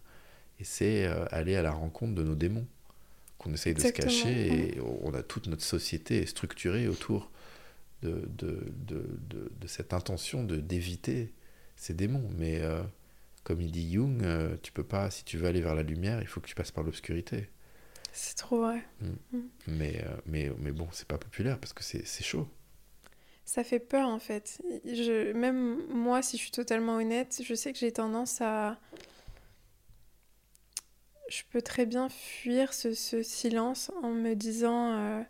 Et 0.61 0.65
c'est 0.65 1.07
euh, 1.07 1.25
aller 1.31 1.57
à 1.57 1.63
la 1.63 1.71
rencontre 1.71 2.15
de 2.15 2.23
nos 2.23 2.35
démons 2.35 2.67
qu'on 3.39 3.53
essaye 3.55 3.75
de 3.75 3.81
se 3.81 3.89
cacher 3.89 4.75
et 4.77 4.81
on 5.03 5.15
a 5.15 5.23
toute 5.23 5.49
notre 5.49 5.65
société 5.65 6.25
structurée 6.27 6.87
autour 6.89 7.31
de, 8.03 8.29
de, 8.37 8.65
de, 8.87 9.53
de, 9.61 9.67
cette 9.67 9.95
intention 9.95 10.45
de 10.45 10.57
d'éviter 10.57 11.33
ces 11.77 11.95
démons. 11.95 12.29
Mais 12.37 12.61
euh, 12.61 12.83
comme 13.45 13.61
il 13.61 13.71
dit 13.71 13.93
Jung, 13.93 14.23
euh, 14.23 14.57
tu 14.63 14.73
peux 14.73 14.85
pas, 14.85 15.11
si 15.11 15.25
tu 15.25 15.39
veux 15.39 15.47
aller 15.47 15.61
vers 15.61 15.75
la 15.75 15.83
lumière, 15.83 16.21
il 16.21 16.27
faut 16.27 16.41
que 16.41 16.49
tu 16.49 16.55
passes 16.55 16.71
par 16.71 16.85
l'obscurité. 16.85 17.49
C'est 18.13 18.37
trop 18.37 18.61
vrai. 18.63 18.83
Mm. 19.01 19.37
Mm. 19.37 19.49
Mais, 19.69 20.05
euh, 20.05 20.17
mais, 20.27 20.53
mais 20.59 20.73
bon, 20.73 20.89
c'est 20.93 21.09
pas 21.09 21.19
populaire 21.19 21.59
parce 21.59 21.73
que 21.73 21.83
c'est 21.83 22.25
chaud. 22.25 22.49
Ça 23.45 23.65
fait 23.65 23.81
peur 23.81 24.09
en 24.09 24.19
fait. 24.19 24.63
Je, 24.85 25.33
même 25.33 25.87
moi, 25.89 26.23
si 26.23 26.37
je 26.37 26.43
suis 26.43 26.53
totalement 26.53 26.97
honnête, 26.97 27.43
je 27.45 27.55
sais 27.55 27.73
que 27.73 27.79
j'ai 27.79 27.93
tendance 27.93 28.41
à, 28.41 28.79
je 31.33 31.43
peux 31.51 31.63
très 31.63 31.87
bien 31.87 32.09
fuir 32.09 32.75
ce, 32.75 32.93
silence 33.23 33.91
en 34.03 34.11
me 34.11 34.35
disant 34.35 34.93
euh, 34.93 35.23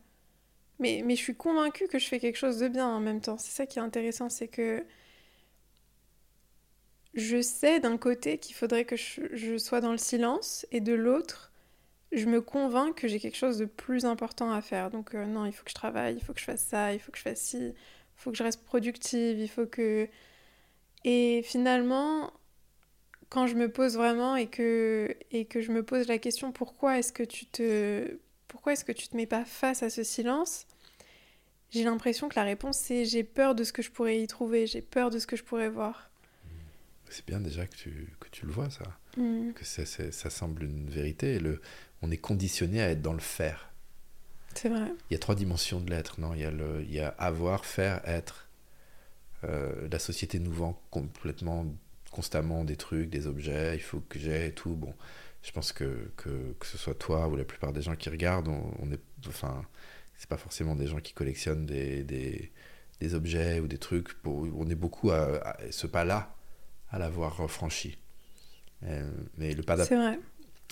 mais, 0.82 1.02
mais 1.04 1.16
je 1.16 1.22
suis 1.22 1.36
convaincue 1.36 1.86
que 1.88 1.98
je 1.98 2.06
fais 2.06 2.18
quelque 2.18 2.36
chose 2.36 2.58
de 2.58 2.68
bien 2.68 2.88
en 2.88 3.00
même 3.00 3.20
temps. 3.20 3.38
C'est 3.38 3.52
ça 3.52 3.66
qui 3.66 3.78
est 3.78 3.82
intéressant, 3.82 4.28
c'est 4.28 4.48
que 4.48 4.84
je 7.14 7.40
sais 7.40 7.80
d'un 7.80 7.96
côté 7.98 8.38
qu'il 8.38 8.54
faudrait 8.54 8.84
que 8.84 8.96
je, 8.96 9.56
sois 9.58 9.80
dans 9.80 9.92
le 9.92 9.98
silence 9.98 10.66
et 10.72 10.80
de 10.80 10.92
l'autre, 10.92 11.52
je 12.10 12.26
me 12.26 12.40
convainc 12.40 12.94
que 12.96 13.08
j'ai 13.08 13.20
quelque 13.20 13.36
chose 13.36 13.58
de 13.58 13.64
plus 13.64 14.04
important 14.04 14.52
à 14.52 14.60
faire. 14.60 14.90
Donc 14.90 15.14
euh, 15.14 15.24
non, 15.26 15.46
il 15.46 15.52
faut 15.52 15.64
que 15.64 15.70
je 15.70 15.74
travaille, 15.74 16.16
il 16.16 16.24
faut 16.24 16.32
que 16.32 16.40
je 16.40 16.44
fasse 16.44 16.64
ça, 16.64 16.92
il 16.92 17.00
faut 17.00 17.12
que 17.12 17.18
je 17.18 17.22
fasse 17.22 17.40
ci, 17.40 17.58
il 17.58 17.74
faut 18.16 18.30
que 18.30 18.36
je 18.36 18.42
reste 18.42 18.64
productive, 18.64 19.38
il 19.38 19.48
faut 19.48 19.66
que... 19.66 20.08
Et 21.04 21.42
finalement, 21.44 22.32
quand 23.28 23.46
je 23.46 23.54
me 23.56 23.70
pose 23.70 23.96
vraiment 23.96 24.36
et 24.36 24.46
que, 24.48 25.16
et 25.30 25.46
que 25.46 25.60
je 25.60 25.72
me 25.72 25.82
pose 25.82 26.08
la 26.08 26.18
question 26.18 26.52
pourquoi 26.52 26.98
est-ce 26.98 27.12
que 27.12 27.24
tu 27.24 27.46
te 27.46 28.18
pourquoi 28.48 28.74
est-ce 28.74 28.84
que 28.84 28.92
tu 28.92 29.08
te 29.08 29.16
mets 29.16 29.26
pas 29.26 29.44
face 29.46 29.82
à 29.82 29.90
ce 29.90 30.02
silence? 30.02 30.66
J'ai 31.72 31.84
l'impression 31.84 32.28
que 32.28 32.36
la 32.36 32.44
réponse 32.44 32.76
c'est 32.78 33.04
j'ai 33.04 33.24
peur 33.24 33.54
de 33.54 33.64
ce 33.64 33.72
que 33.72 33.82
je 33.82 33.90
pourrais 33.90 34.20
y 34.20 34.26
trouver 34.26 34.66
j'ai 34.66 34.82
peur 34.82 35.10
de 35.10 35.18
ce 35.18 35.26
que 35.26 35.36
je 35.36 35.42
pourrais 35.42 35.68
voir 35.68 36.10
c'est 37.12 37.26
bien 37.26 37.40
déjà 37.40 37.66
que 37.66 37.76
tu, 37.76 38.08
que 38.20 38.28
tu 38.30 38.46
le 38.46 38.52
vois, 38.52 38.70
ça. 38.70 38.84
Mm. 39.16 39.52
Que 39.52 39.64
c'est- 39.64 40.10
ça 40.12 40.30
semble 40.30 40.64
une 40.64 40.88
vérité. 40.88 41.38
Le, 41.38 41.60
on 42.00 42.10
est 42.10 42.16
conditionné 42.16 42.80
à 42.82 42.88
être 42.88 43.02
dans 43.02 43.12
le 43.12 43.20
faire. 43.20 43.70
C'est 44.54 44.68
vrai. 44.68 44.90
Il 45.10 45.14
y 45.14 45.16
a 45.16 45.18
trois 45.18 45.34
dimensions 45.34 45.80
de 45.80 45.90
l'être, 45.90 46.20
non? 46.20 46.34
Il 46.34 46.40
y, 46.40 46.44
a 46.44 46.50
le, 46.50 46.82
il 46.82 46.92
y 46.92 47.00
a 47.00 47.08
avoir, 47.08 47.64
faire, 47.64 48.00
être. 48.06 48.48
Euh, 49.44 49.88
la 49.90 49.98
société 49.98 50.38
nous 50.38 50.52
vend 50.52 50.80
complètement, 50.90 51.66
constamment 52.10 52.64
des 52.64 52.76
trucs, 52.76 53.10
des 53.10 53.26
objets, 53.26 53.74
il 53.74 53.82
faut 53.82 54.00
que 54.08 54.18
j'ai 54.18 54.46
et 54.46 54.52
tout. 54.52 54.74
Bon, 54.74 54.94
je 55.42 55.50
pense 55.52 55.72
que, 55.72 56.10
que, 56.16 56.54
que 56.58 56.66
ce 56.66 56.78
soit 56.78 56.94
toi 56.94 57.28
ou 57.28 57.36
la 57.36 57.44
plupart 57.44 57.72
des 57.72 57.82
gens 57.82 57.96
qui 57.96 58.08
regardent, 58.08 58.48
on, 58.48 58.72
on 58.80 58.90
est, 58.92 59.00
enfin, 59.28 59.64
c'est 60.16 60.28
pas 60.28 60.36
forcément 60.36 60.74
des 60.76 60.86
gens 60.86 61.00
qui 61.00 61.12
collectionnent 61.12 61.66
des, 61.66 62.04
des, 62.04 62.52
des 63.00 63.14
objets 63.14 63.60
ou 63.60 63.66
des 63.66 63.78
trucs. 63.78 64.14
Pour, 64.22 64.46
on 64.56 64.68
est 64.68 64.74
beaucoup 64.76 65.10
à, 65.10 65.38
à 65.46 65.56
ce 65.72 65.86
pas-là, 65.86 66.34
à 66.90 66.98
l'avoir 66.98 67.50
franchi. 67.50 67.98
Euh, 68.84 69.10
mais 69.36 69.54
le 69.54 69.62
pas 69.62 69.76
d'après. 69.76 69.94
C'est 69.94 70.00
vrai. 70.00 70.18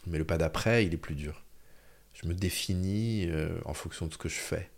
Mais 0.07 0.18
le 0.18 0.24
pas 0.24 0.38
d'après, 0.38 0.85
il 0.87 0.94
est 0.94 0.98
plus 0.98 1.14
dur. 1.14 1.44
Je 2.14 2.26
me 2.26 2.35
définis 2.35 3.26
euh, 3.29 3.61
en 3.64 3.74
fonction 3.74 4.07
de 4.07 4.12
ce 4.12 4.18
que 4.18 4.29
je 4.29 4.38
fais, 4.38 4.70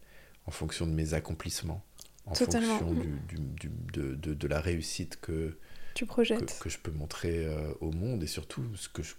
en 0.46 0.50
fonction 0.50 0.86
de 0.86 0.92
mes 0.92 1.14
accomplissements, 1.14 1.82
en 2.26 2.32
Totalement. 2.32 2.78
fonction 2.78 2.92
du, 2.94 3.08
du- 3.28 3.38
du- 3.68 3.70
de, 3.92 4.14
de- 4.14 4.34
de 4.34 4.46
la 4.48 4.60
réussite 4.60 5.18
que, 5.20 5.56
Tu 5.94 6.04
que, 6.04 6.08
projettes. 6.10 6.58
que 6.60 6.68
je 6.68 6.78
peux 6.78 6.90
montrer 6.90 7.46
euh, 7.46 7.72
au 7.80 7.90
monde 7.92 8.22
et 8.22 8.26
surtout 8.26 8.64
ce 8.76 8.88
que 8.88 9.02
je 9.02 9.14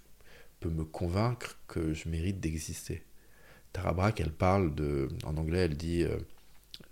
peux 0.60 0.70
me 0.70 0.84
convaincre 0.84 1.58
que 1.66 1.92
je 1.92 2.08
mérite 2.08 2.38
d'exister. 2.40 3.02
Tara 3.74 3.92
Brach, 3.92 4.14
elle 4.20 4.32
parle 4.32 4.74
de, 4.74 5.08
en 5.24 5.36
anglais, 5.36 5.58
elle 5.66 5.76
dit 5.76 6.04
euh, 6.04 6.16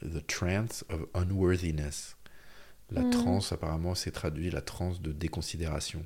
The 0.02 0.26
trance 0.26 0.84
of 0.90 1.06
unworthiness. 1.14 2.16
La 2.90 3.02
Mhm. 3.02 3.10
transe, 3.10 3.52
apparemment, 3.52 3.94
c'est 3.94 4.10
traduit 4.10 4.50
la 4.50 4.60
transe 4.60 5.00
de 5.00 5.12
déconsidération. 5.12 6.04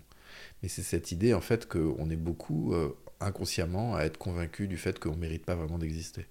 Mais 0.63 0.69
c'est 0.69 0.83
cette 0.83 1.11
idée, 1.13 1.35
en 1.35 1.41
fait, 1.41 1.67
qu'on 1.67 2.11
est 2.11 2.17
beaucoup 2.17 2.75
euh, 2.75 2.97
inconsciemment 3.21 3.97
à 3.97 4.03
être 4.05 4.19
convaincu 4.19 4.69
du 4.69 4.77
fait 4.77 4.99
qu'on 5.01 5.13
ne 5.13 5.21
mérite 5.21 5.45
pas 5.45 5.57
vraiment 5.57 5.79
d'exister. 5.79 6.27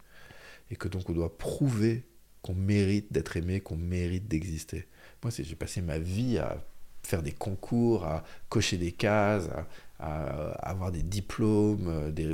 Et 0.71 0.75
que 0.77 0.87
donc 0.87 1.09
on 1.09 1.13
doit 1.13 1.37
prouver 1.37 2.03
qu'on 2.41 2.53
mérite 2.55 3.11
d'être 3.11 3.37
aimé, 3.37 3.59
qu'on 3.61 3.75
mérite 3.77 4.27
d'exister. 4.27 4.87
Moi, 5.23 5.31
j'ai 5.37 5.55
passé 5.55 5.81
ma 5.81 5.97
vie 5.99 6.37
à 6.37 6.63
faire 7.03 7.23
des 7.23 7.31
concours, 7.31 8.05
à 8.05 8.23
cocher 8.49 8.77
des 8.77 8.91
cases, 8.91 9.47
à, 9.49 9.67
à 9.99 10.51
avoir 10.69 10.91
des 10.91 11.03
diplômes, 11.03 11.87
euh, 11.89 12.11
des 12.11 12.27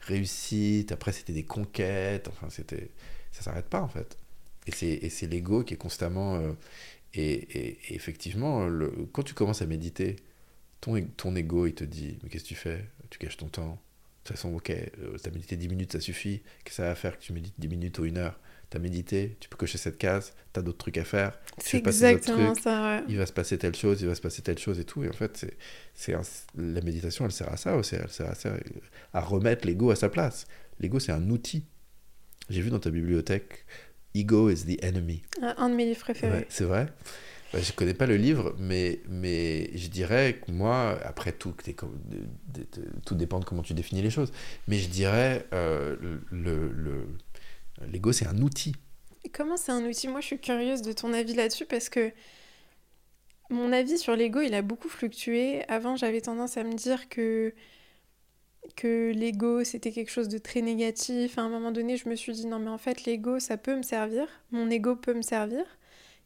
réussites. 0.00 0.92
Après, 0.92 1.12
c'était 1.12 1.32
des 1.32 1.44
conquêtes. 1.44 2.28
Enfin, 2.28 2.48
c'était, 2.50 2.90
ça 3.32 3.42
s'arrête 3.42 3.66
pas 3.68 3.80
en 3.82 3.88
fait. 3.88 4.18
Et 4.66 4.72
c'est, 5.10 5.26
l'ego 5.26 5.64
qui 5.64 5.74
est 5.74 5.76
constamment. 5.78 6.36
euh, 6.36 6.52
et, 7.14 7.32
et- 7.34 7.94
effectivement, 7.94 8.68
quand 9.12 9.22
tu 9.24 9.34
commences 9.34 9.62
à 9.62 9.66
méditer, 9.66 10.16
ton, 10.80 11.00
ton 11.16 11.36
ego, 11.36 11.66
il 11.66 11.74
te 11.74 11.84
dit 11.84 12.18
Mais 12.22 12.28
qu'est-ce 12.30 12.44
que 12.44 12.48
tu 12.48 12.54
fais? 12.54 12.84
Tu 13.10 13.18
gâches 13.18 13.36
ton 13.38 13.48
temps. 13.48 13.72
De 14.24 14.28
toute 14.28 14.36
façon, 14.36 14.54
ok, 14.54 14.70
euh, 14.70 15.16
t'as 15.22 15.30
médité 15.30 15.56
10 15.56 15.68
minutes, 15.68 15.92
ça 15.92 16.00
suffit. 16.00 16.40
Qu'est-ce 16.64 16.76
que 16.78 16.82
ça 16.82 16.84
va 16.84 16.94
faire 16.94 17.18
que 17.18 17.22
tu 17.24 17.32
médites 17.32 17.54
10 17.58 17.68
minutes 17.68 17.98
ou 17.98 18.04
une 18.04 18.18
heure? 18.18 18.38
T'as 18.70 18.78
médité, 18.78 19.36
tu 19.40 19.48
peux 19.48 19.56
cocher 19.56 19.78
cette 19.78 19.98
case, 19.98 20.32
t'as 20.52 20.62
d'autres 20.62 20.78
trucs 20.78 20.96
à 20.96 21.04
faire. 21.04 21.36
C'est 21.58 21.78
exactement 21.78 22.52
trucs. 22.52 22.62
ça, 22.62 22.82
ouais. 22.82 23.04
Il 23.08 23.18
va 23.18 23.26
se 23.26 23.32
passer 23.32 23.58
telle 23.58 23.74
chose, 23.74 24.00
il 24.00 24.06
va 24.06 24.14
se 24.14 24.20
passer 24.20 24.42
telle 24.42 24.58
chose 24.58 24.78
et 24.78 24.84
tout. 24.84 25.02
Et 25.02 25.08
en 25.08 25.12
fait, 25.12 25.44
c'est, 25.94 26.14
la 26.56 26.80
méditation, 26.80 27.24
elle 27.24 27.32
sert 27.32 27.52
à 27.52 27.56
ça 27.56 27.76
aussi. 27.76 27.96
Elle 27.96 28.08
sert 28.10 28.30
à, 28.30 28.34
ça, 28.34 28.54
à 29.12 29.20
remettre 29.20 29.66
l'ego 29.66 29.90
à 29.90 29.96
sa 29.96 30.08
place. 30.08 30.46
L'ego, 30.78 31.00
c'est 31.00 31.12
un 31.12 31.30
outil. 31.30 31.64
J'ai 32.48 32.62
vu 32.62 32.70
dans 32.70 32.78
ta 32.78 32.90
bibliothèque 32.90 33.66
Ego 34.14 34.50
is 34.50 34.64
the 34.64 34.82
enemy. 34.82 35.22
Un 35.42 35.54
un 35.58 35.68
de 35.68 35.74
mes 35.74 35.84
livres 35.84 36.00
préférés. 36.00 36.38
Ouais, 36.38 36.46
c'est 36.48 36.64
vrai. 36.64 36.86
Bah, 37.52 37.58
je 37.60 37.72
connais 37.72 37.94
pas 37.94 38.06
le 38.06 38.16
livre, 38.16 38.54
mais, 38.58 39.00
mais 39.08 39.70
je 39.76 39.88
dirais 39.88 40.40
que 40.44 40.52
moi, 40.52 40.98
après 41.04 41.32
tout, 41.32 41.52
que 41.52 41.72
tout 43.04 43.14
dépend 43.16 43.40
de 43.40 43.44
comment 43.44 43.62
tu 43.62 43.74
définis 43.74 44.02
les 44.02 44.10
choses, 44.10 44.32
mais 44.68 44.78
je 44.78 44.88
dirais 44.88 45.46
euh, 45.52 45.96
le, 46.30 46.72
le, 46.72 47.06
l'ego 47.86 48.12
c'est 48.12 48.26
un 48.26 48.38
outil. 48.38 48.74
Et 49.24 49.28
comment 49.28 49.56
c'est 49.56 49.72
un 49.72 49.84
outil? 49.84 50.08
Moi, 50.08 50.20
je 50.20 50.26
suis 50.26 50.38
curieuse 50.40 50.82
de 50.82 50.92
ton 50.92 51.12
avis 51.12 51.34
là-dessus 51.34 51.66
parce 51.66 51.88
que 51.88 52.12
mon 53.50 53.72
avis 53.72 53.98
sur 53.98 54.16
l'ego, 54.16 54.40
il 54.40 54.54
a 54.54 54.62
beaucoup 54.62 54.88
fluctué. 54.88 55.68
Avant, 55.68 55.96
j'avais 55.96 56.20
tendance 56.20 56.56
à 56.56 56.64
me 56.64 56.74
dire 56.74 57.08
que 57.08 57.52
que 58.76 59.10
l'ego, 59.12 59.64
c'était 59.64 59.90
quelque 59.90 60.10
chose 60.10 60.28
de 60.28 60.38
très 60.38 60.62
négatif. 60.62 61.38
À 61.38 61.42
un 61.42 61.48
moment 61.48 61.72
donné, 61.72 61.96
je 61.96 62.08
me 62.08 62.14
suis 62.14 62.32
dit 62.32 62.46
non, 62.46 62.58
mais 62.58 62.70
en 62.70 62.78
fait, 62.78 63.04
l'ego, 63.04 63.40
ça 63.40 63.56
peut 63.56 63.76
me 63.76 63.82
servir. 63.82 64.26
Mon 64.52 64.70
ego 64.70 64.96
peut 64.96 65.14
me 65.14 65.22
servir. 65.22 65.64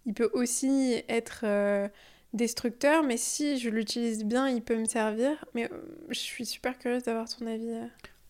Il 0.06 0.14
peut 0.14 0.30
aussi 0.34 1.02
être 1.08 1.40
euh, 1.44 1.88
destructeur, 2.34 3.02
mais 3.02 3.16
si 3.16 3.58
je 3.58 3.70
l'utilise 3.70 4.24
bien, 4.24 4.48
il 4.48 4.62
peut 4.62 4.76
me 4.76 4.84
servir. 4.84 5.44
Mais 5.54 5.70
euh, 5.72 5.76
je 6.10 6.18
suis 6.18 6.44
super 6.44 6.78
curieuse 6.78 7.04
d'avoir 7.04 7.28
ton 7.28 7.46
avis. 7.46 7.70
euh. 7.70 7.86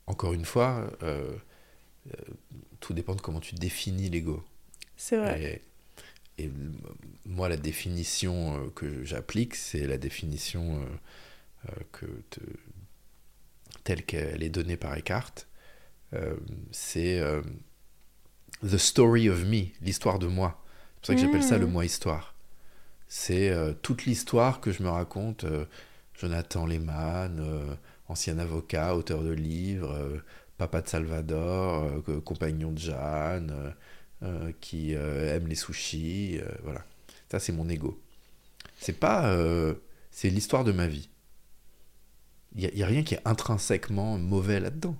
Encore 0.06 0.34
une 0.34 0.44
fois, 0.44 0.86
euh, 1.02 1.32
tout 2.84 2.92
dépend 2.92 3.14
de 3.14 3.22
comment 3.22 3.40
tu 3.40 3.54
définis 3.54 4.10
l'ego. 4.10 4.44
C'est 4.96 5.16
vrai. 5.16 5.62
Et, 6.38 6.50
moi, 7.24 7.48
la 7.48 7.56
définition 7.56 8.56
euh, 8.56 8.70
que 8.74 9.04
j'applique, 9.04 9.54
c'est 9.54 9.86
la 9.86 9.96
définition 9.96 10.76
euh, 10.76 10.84
euh, 11.70 11.82
que 11.92 12.06
te- 12.30 12.40
telle 13.84 14.04
qu'elle 14.04 14.42
est 14.42 14.50
donnée 14.50 14.76
par 14.76 14.94
Eckhart. 14.96 15.46
C'est 16.70 17.20
the 18.62 18.78
story 18.78 19.28
of 19.28 19.44
me, 19.44 19.66
l'histoire 19.80 20.18
de 20.18 20.26
moi. 20.28 20.62
C'est 20.94 21.00
pour 21.00 21.06
ça 21.06 21.14
que 21.14 21.20
j'appelle 21.20 21.42
ça 21.42 21.58
le 21.58 21.66
moi 21.66 21.84
histoire. 21.84 22.34
C'est 23.08 23.50
euh, 23.50 23.72
toute 23.82 24.04
l'histoire 24.06 24.60
que 24.60 24.72
je 24.72 24.82
me 24.82 24.88
raconte. 24.90 25.44
euh, 25.44 25.66
Jonathan 26.14 26.66
Lehmann, 26.66 27.40
euh, 27.40 27.74
ancien 28.08 28.38
avocat, 28.38 28.94
auteur 28.94 29.24
de 29.24 29.32
livres, 29.32 30.22
papa 30.58 30.80
de 30.82 30.88
Salvador, 30.88 31.84
euh, 31.84 32.00
co- 32.02 32.20
compagnon 32.20 32.72
de 32.72 32.78
Jeanne, 32.78 33.50
euh, 33.50 33.70
euh, 34.22 34.52
qui 34.60 34.92
aime 34.92 35.46
les 35.48 35.54
sushis, 35.54 36.40
voilà. 36.62 36.84
Ça, 37.30 37.38
c'est 37.40 37.52
mon 37.52 37.68
ego. 37.68 38.00
C'est 38.78 38.98
pas, 38.98 39.36
c'est 40.10 40.30
l'histoire 40.30 40.64
de 40.64 40.72
ma 40.72 40.86
vie. 40.86 41.10
Il 42.54 42.70
n'y 42.72 42.82
a, 42.82 42.86
rien 42.86 43.02
qui 43.02 43.14
est 43.14 43.20
intrinsèquement 43.24 44.16
mauvais 44.16 44.60
là-dedans. 44.60 44.96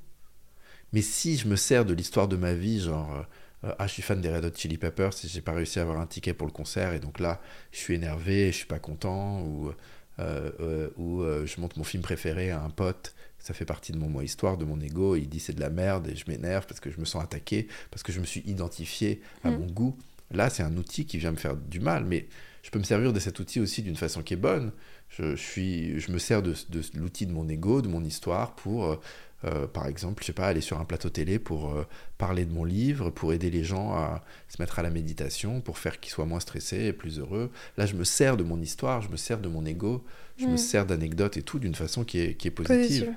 Mais 0.93 1.01
si 1.03 1.37
je 1.37 1.49
me 1.49 1.57
sers 1.57 1.85
de 1.85 1.95
l'histoire 1.95 2.29
de 2.29 2.37
ma 2.37 2.55
vie, 2.55 2.81
genre, 2.81 3.25
ah, 3.63 3.87
je 3.87 3.93
suis 3.93 4.03
fan 4.03 4.21
des 4.21 4.31
Red 4.31 4.45
Hot 4.45 4.57
Chili 4.57 4.77
Peppers, 4.79 5.13
j'ai 5.25 5.41
pas 5.41 5.53
réussi 5.53 5.79
à 5.79 5.83
avoir 5.83 6.01
un 6.01 6.07
ticket 6.07 6.35
pour 6.35 6.47
le 6.47 6.53
concert, 6.53 6.93
et 6.93 6.99
donc 6.99 7.21
là, 7.21 7.41
je 7.73 7.79
suis 7.79 7.95
énervé, 7.95 8.49
je 8.49 8.57
suis 8.57 8.67
pas 8.67 8.81
content, 8.81 9.41
ou, 9.43 9.73
ou 10.19 11.23
je 11.47 11.61
montre 11.61 11.79
mon 11.79 11.85
film 11.85 12.03
préféré 12.03 12.51
à 12.51 12.63
un 12.63 12.71
pote, 12.71 13.14
ça 13.45 13.55
fait 13.55 13.65
partie 13.67 13.93
de 13.93 13.99
mon 13.99 14.09
moi 14.09 14.25
histoire, 14.25 14.57
de 14.57 14.65
mon 14.65 14.81
ego, 14.81 15.15
il 15.17 15.29
dit 15.29 15.39
c'est 15.39 15.53
de 15.53 15.61
la 15.61 15.71
merde, 15.71 16.09
et 16.09 16.17
je 16.17 16.25
m'énerve 16.29 16.67
parce 16.67 16.81
que 16.81 16.91
je 16.91 16.99
me 16.99 17.05
sens 17.05 17.23
attaqué, 17.23 17.69
parce 17.91 18.03
que 18.03 18.11
je 18.11 18.19
me 18.19 18.25
suis 18.27 18.41
identifié 18.47 19.21
à 19.45 19.51
Mm. 19.51 19.59
mon 19.59 19.67
goût. 19.67 19.97
Là, 20.31 20.49
c'est 20.51 20.63
un 20.63 20.77
outil 20.79 21.05
qui 21.05 21.19
vient 21.19 21.31
me 21.31 21.37
faire 21.37 21.55
du 21.55 21.79
mal, 21.79 22.05
mais 22.07 22.27
je 22.63 22.71
peux 22.71 22.79
me 22.79 22.85
servir 22.85 23.13
de 23.13 23.21
cet 23.21 23.39
outil 23.39 23.61
aussi 23.61 23.83
d'une 23.83 23.97
façon 23.97 24.23
qui 24.23 24.33
est 24.35 24.39
bonne. 24.39 24.73
Je, 25.11 25.37
je 25.37 25.43
suis, 25.43 26.01
je 26.01 26.11
me 26.11 26.19
sers 26.19 26.43
de, 26.43 26.55
de 26.71 26.81
l'outil 26.95 27.27
de 27.27 27.33
mon 27.33 27.47
ego, 27.49 27.83
de 27.83 27.89
mon 27.89 28.03
histoire 28.03 28.57
pour, 28.57 28.87
euh, 28.87 28.97
euh, 29.45 29.67
par 29.67 29.87
exemple, 29.87 30.23
je 30.23 30.27
sais 30.29 30.33
pas, 30.33 30.47
aller 30.47 30.61
sur 30.61 30.81
un 30.81 30.85
plateau 30.85 31.11
télé 31.11 31.39
pour 31.39 31.73
euh, 31.75 31.87
parler 32.19 32.45
de 32.47 32.53
mon 32.53 32.65
livre, 32.65 33.11
pour 33.11 33.33
aider 33.33 33.51
les 33.51 33.63
gens 33.65 33.93
à 33.93 34.25
se 34.49 34.61
mettre 34.61 34.79
à 34.79 34.83
la 34.83 34.91
méditation, 34.91 35.61
pour 35.61 35.79
faire 35.79 36.01
qu'ils 36.01 36.13
soient 36.13 36.25
moins 36.25 36.41
stressés 36.41 36.85
et 36.87 36.93
plus 36.93 37.19
heureux. 37.19 37.51
Là, 37.77 37.87
je 37.87 37.95
me 37.95 38.05
sers 38.05 38.37
de 38.37 38.43
mon 38.43 38.61
histoire, 38.61 39.03
je 39.03 39.09
me 39.11 39.17
sers 39.17 39.39
de 39.41 39.49
mon 39.49 39.65
ego, 39.67 40.05
je 40.39 40.47
me 40.47 40.55
Mm. 40.55 40.59
sers 40.59 40.87
d'anecdotes 40.87 41.37
et 41.37 41.43
tout 41.43 41.59
d'une 41.59 41.75
façon 41.75 42.05
qui 42.05 42.19
est, 42.21 42.35
qui 42.35 42.49
est 42.49 42.51
positive. 42.51 43.05
Positive. 43.07 43.15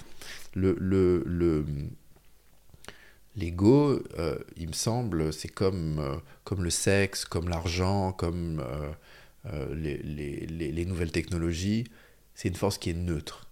Le, 0.56 0.76
le, 0.80 1.24
le- 1.26 1.66
l'ego, 3.36 4.02
euh, 4.18 4.38
il 4.58 4.68
me 4.68 4.74
semble, 4.74 5.32
c'est 5.32 5.48
comme, 5.48 6.00
euh, 6.00 6.16
comme 6.44 6.64
le 6.64 6.70
sexe, 6.70 7.26
comme 7.26 7.50
l'argent, 7.50 8.12
comme 8.12 8.60
euh, 8.66 9.74
les- 9.76 9.98
les 10.48 10.86
nouvelles 10.86 11.12
technologies. 11.12 11.86
C'est 12.34 12.50
une 12.50 12.56
force 12.56 12.78
qui 12.78 12.90
est 12.90 12.94
neutre. 12.94 13.50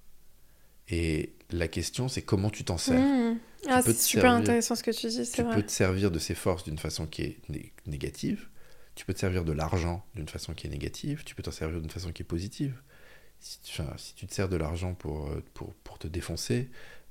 Et 0.90 1.32
la 1.52 1.68
question, 1.68 2.08
c'est 2.08 2.22
comment 2.22 2.50
tu 2.50 2.64
t'en 2.64 2.78
sers. 2.78 3.00
Mmh. 3.00 3.40
Ah, 3.68 3.82
c'est 3.82 3.98
super 3.98 4.24
servir- 4.32 4.38
intéressant 4.42 4.76
ce 4.76 4.84
que 4.84 4.92
tu 4.92 5.08
dis, 5.08 5.26
c'est 5.26 5.44
Tu 5.44 5.56
peux 5.56 5.64
te 5.64 5.72
servir 5.72 6.12
de 6.12 6.20
ces 6.20 6.36
forces 6.36 6.64
d'une 6.64 6.78
façon 6.78 7.08
qui 7.08 7.22
est 7.24 7.38
né- 7.50 7.74
négative. 7.88 8.48
Tu 8.96 9.06
peux 9.06 9.14
te 9.14 9.20
servir 9.20 9.44
de 9.44 9.52
l'argent 9.52 10.06
d'une 10.16 10.28
façon 10.30 10.54
qui 10.54 10.68
est 10.68 10.70
négative. 10.70 11.24
Tu 11.26 11.36
peux 11.36 11.44
t'en 11.44 11.52
servir 11.52 11.82
d'une 11.82 11.90
façon 11.90 12.12
qui 12.12 12.22
est 12.22 12.26
positive. 12.26 12.76
Si 13.40 13.60
tu, 13.62 13.82
enfin, 13.82 13.94
si 13.98 14.14
tu 14.16 14.26
te 14.28 14.34
sers 14.34 14.48
de 14.50 14.56
l'argent 14.56 14.94
pour, 14.94 15.28
euh, 15.28 15.44
pour, 15.54 15.74
pour 15.84 15.98
te 16.00 16.08
défoncer 16.08 16.70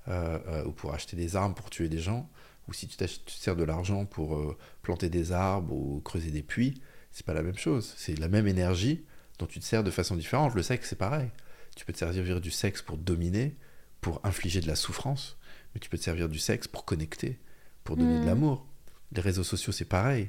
euh, 0.09 0.39
euh, 0.49 0.65
ou 0.65 0.73
pour 0.73 0.95
acheter 0.95 1.17
des 1.17 1.37
armes 1.37 1.55
pour 1.55 1.71
tuer 1.71 1.89
des 1.89 1.99
gens, 1.99 2.29
ou 2.69 2.73
si 2.73 2.87
tu, 2.89 2.97
tu 2.97 3.07
te 3.07 3.31
sers 3.31 3.57
de 3.57 3.65
l'argent 3.65 4.05
pour 4.07 4.37
euh, 4.37 4.57
planter 4.83 5.11
des 5.11 5.33
arbres 5.33 5.73
ou 5.75 6.01
creuser 6.01 6.31
des 6.31 6.43
puits, 6.43 6.81
c'est 7.13 7.27
pas 7.27 7.35
la 7.35 7.43
même 7.43 7.59
chose. 7.59 7.93
C'est 7.99 8.19
la 8.19 8.29
même 8.29 8.47
énergie 8.47 9.05
dont 9.39 9.47
tu 9.47 9.61
te 9.61 9.65
sers 9.65 9.85
de 9.85 9.91
façon 9.91 10.17
différente. 10.17 10.55
Le 10.55 10.63
sexe, 10.63 10.89
c'est 10.91 10.97
pareil. 10.97 11.29
Tu 11.77 11.85
peux 11.85 11.93
te 11.93 11.99
servir 11.99 12.41
du 12.41 12.51
sexe 12.51 12.81
pour 12.81 12.97
dominer, 12.97 13.57
pour 14.05 14.21
infliger 14.23 14.61
de 14.61 14.67
la 14.69 14.77
souffrance, 14.77 15.39
mais 15.75 15.81
tu 15.81 15.89
peux 15.89 15.97
te 15.97 16.03
servir 16.05 16.29
du 16.29 16.39
sexe 16.39 16.69
pour 16.69 16.85
connecter, 16.85 17.39
pour 17.85 17.97
donner 17.97 18.19
de 18.19 18.25
Mm. 18.25 18.27
l'amour. 18.27 18.67
Les 19.13 19.23
réseaux 19.23 19.45
sociaux, 19.45 19.73
c'est 19.73 19.87
pareil. 19.87 20.29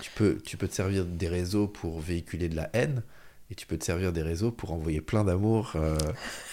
Tu 0.00 0.10
peux, 0.12 0.38
tu 0.44 0.56
peux 0.56 0.68
te 0.68 0.74
servir 0.74 1.04
des 1.04 1.26
réseaux 1.28 1.66
pour 1.66 1.98
véhiculer 2.00 2.48
de 2.48 2.54
la 2.56 2.70
haine, 2.72 3.02
Et 3.50 3.54
tu 3.56 3.66
peux 3.66 3.76
te 3.76 3.84
servir 3.84 4.10
des 4.12 4.22
réseaux 4.22 4.50
pour 4.52 4.72
envoyer 4.72 5.00
plein 5.02 5.22
d'amour 5.24 5.72
euh, 5.74 5.98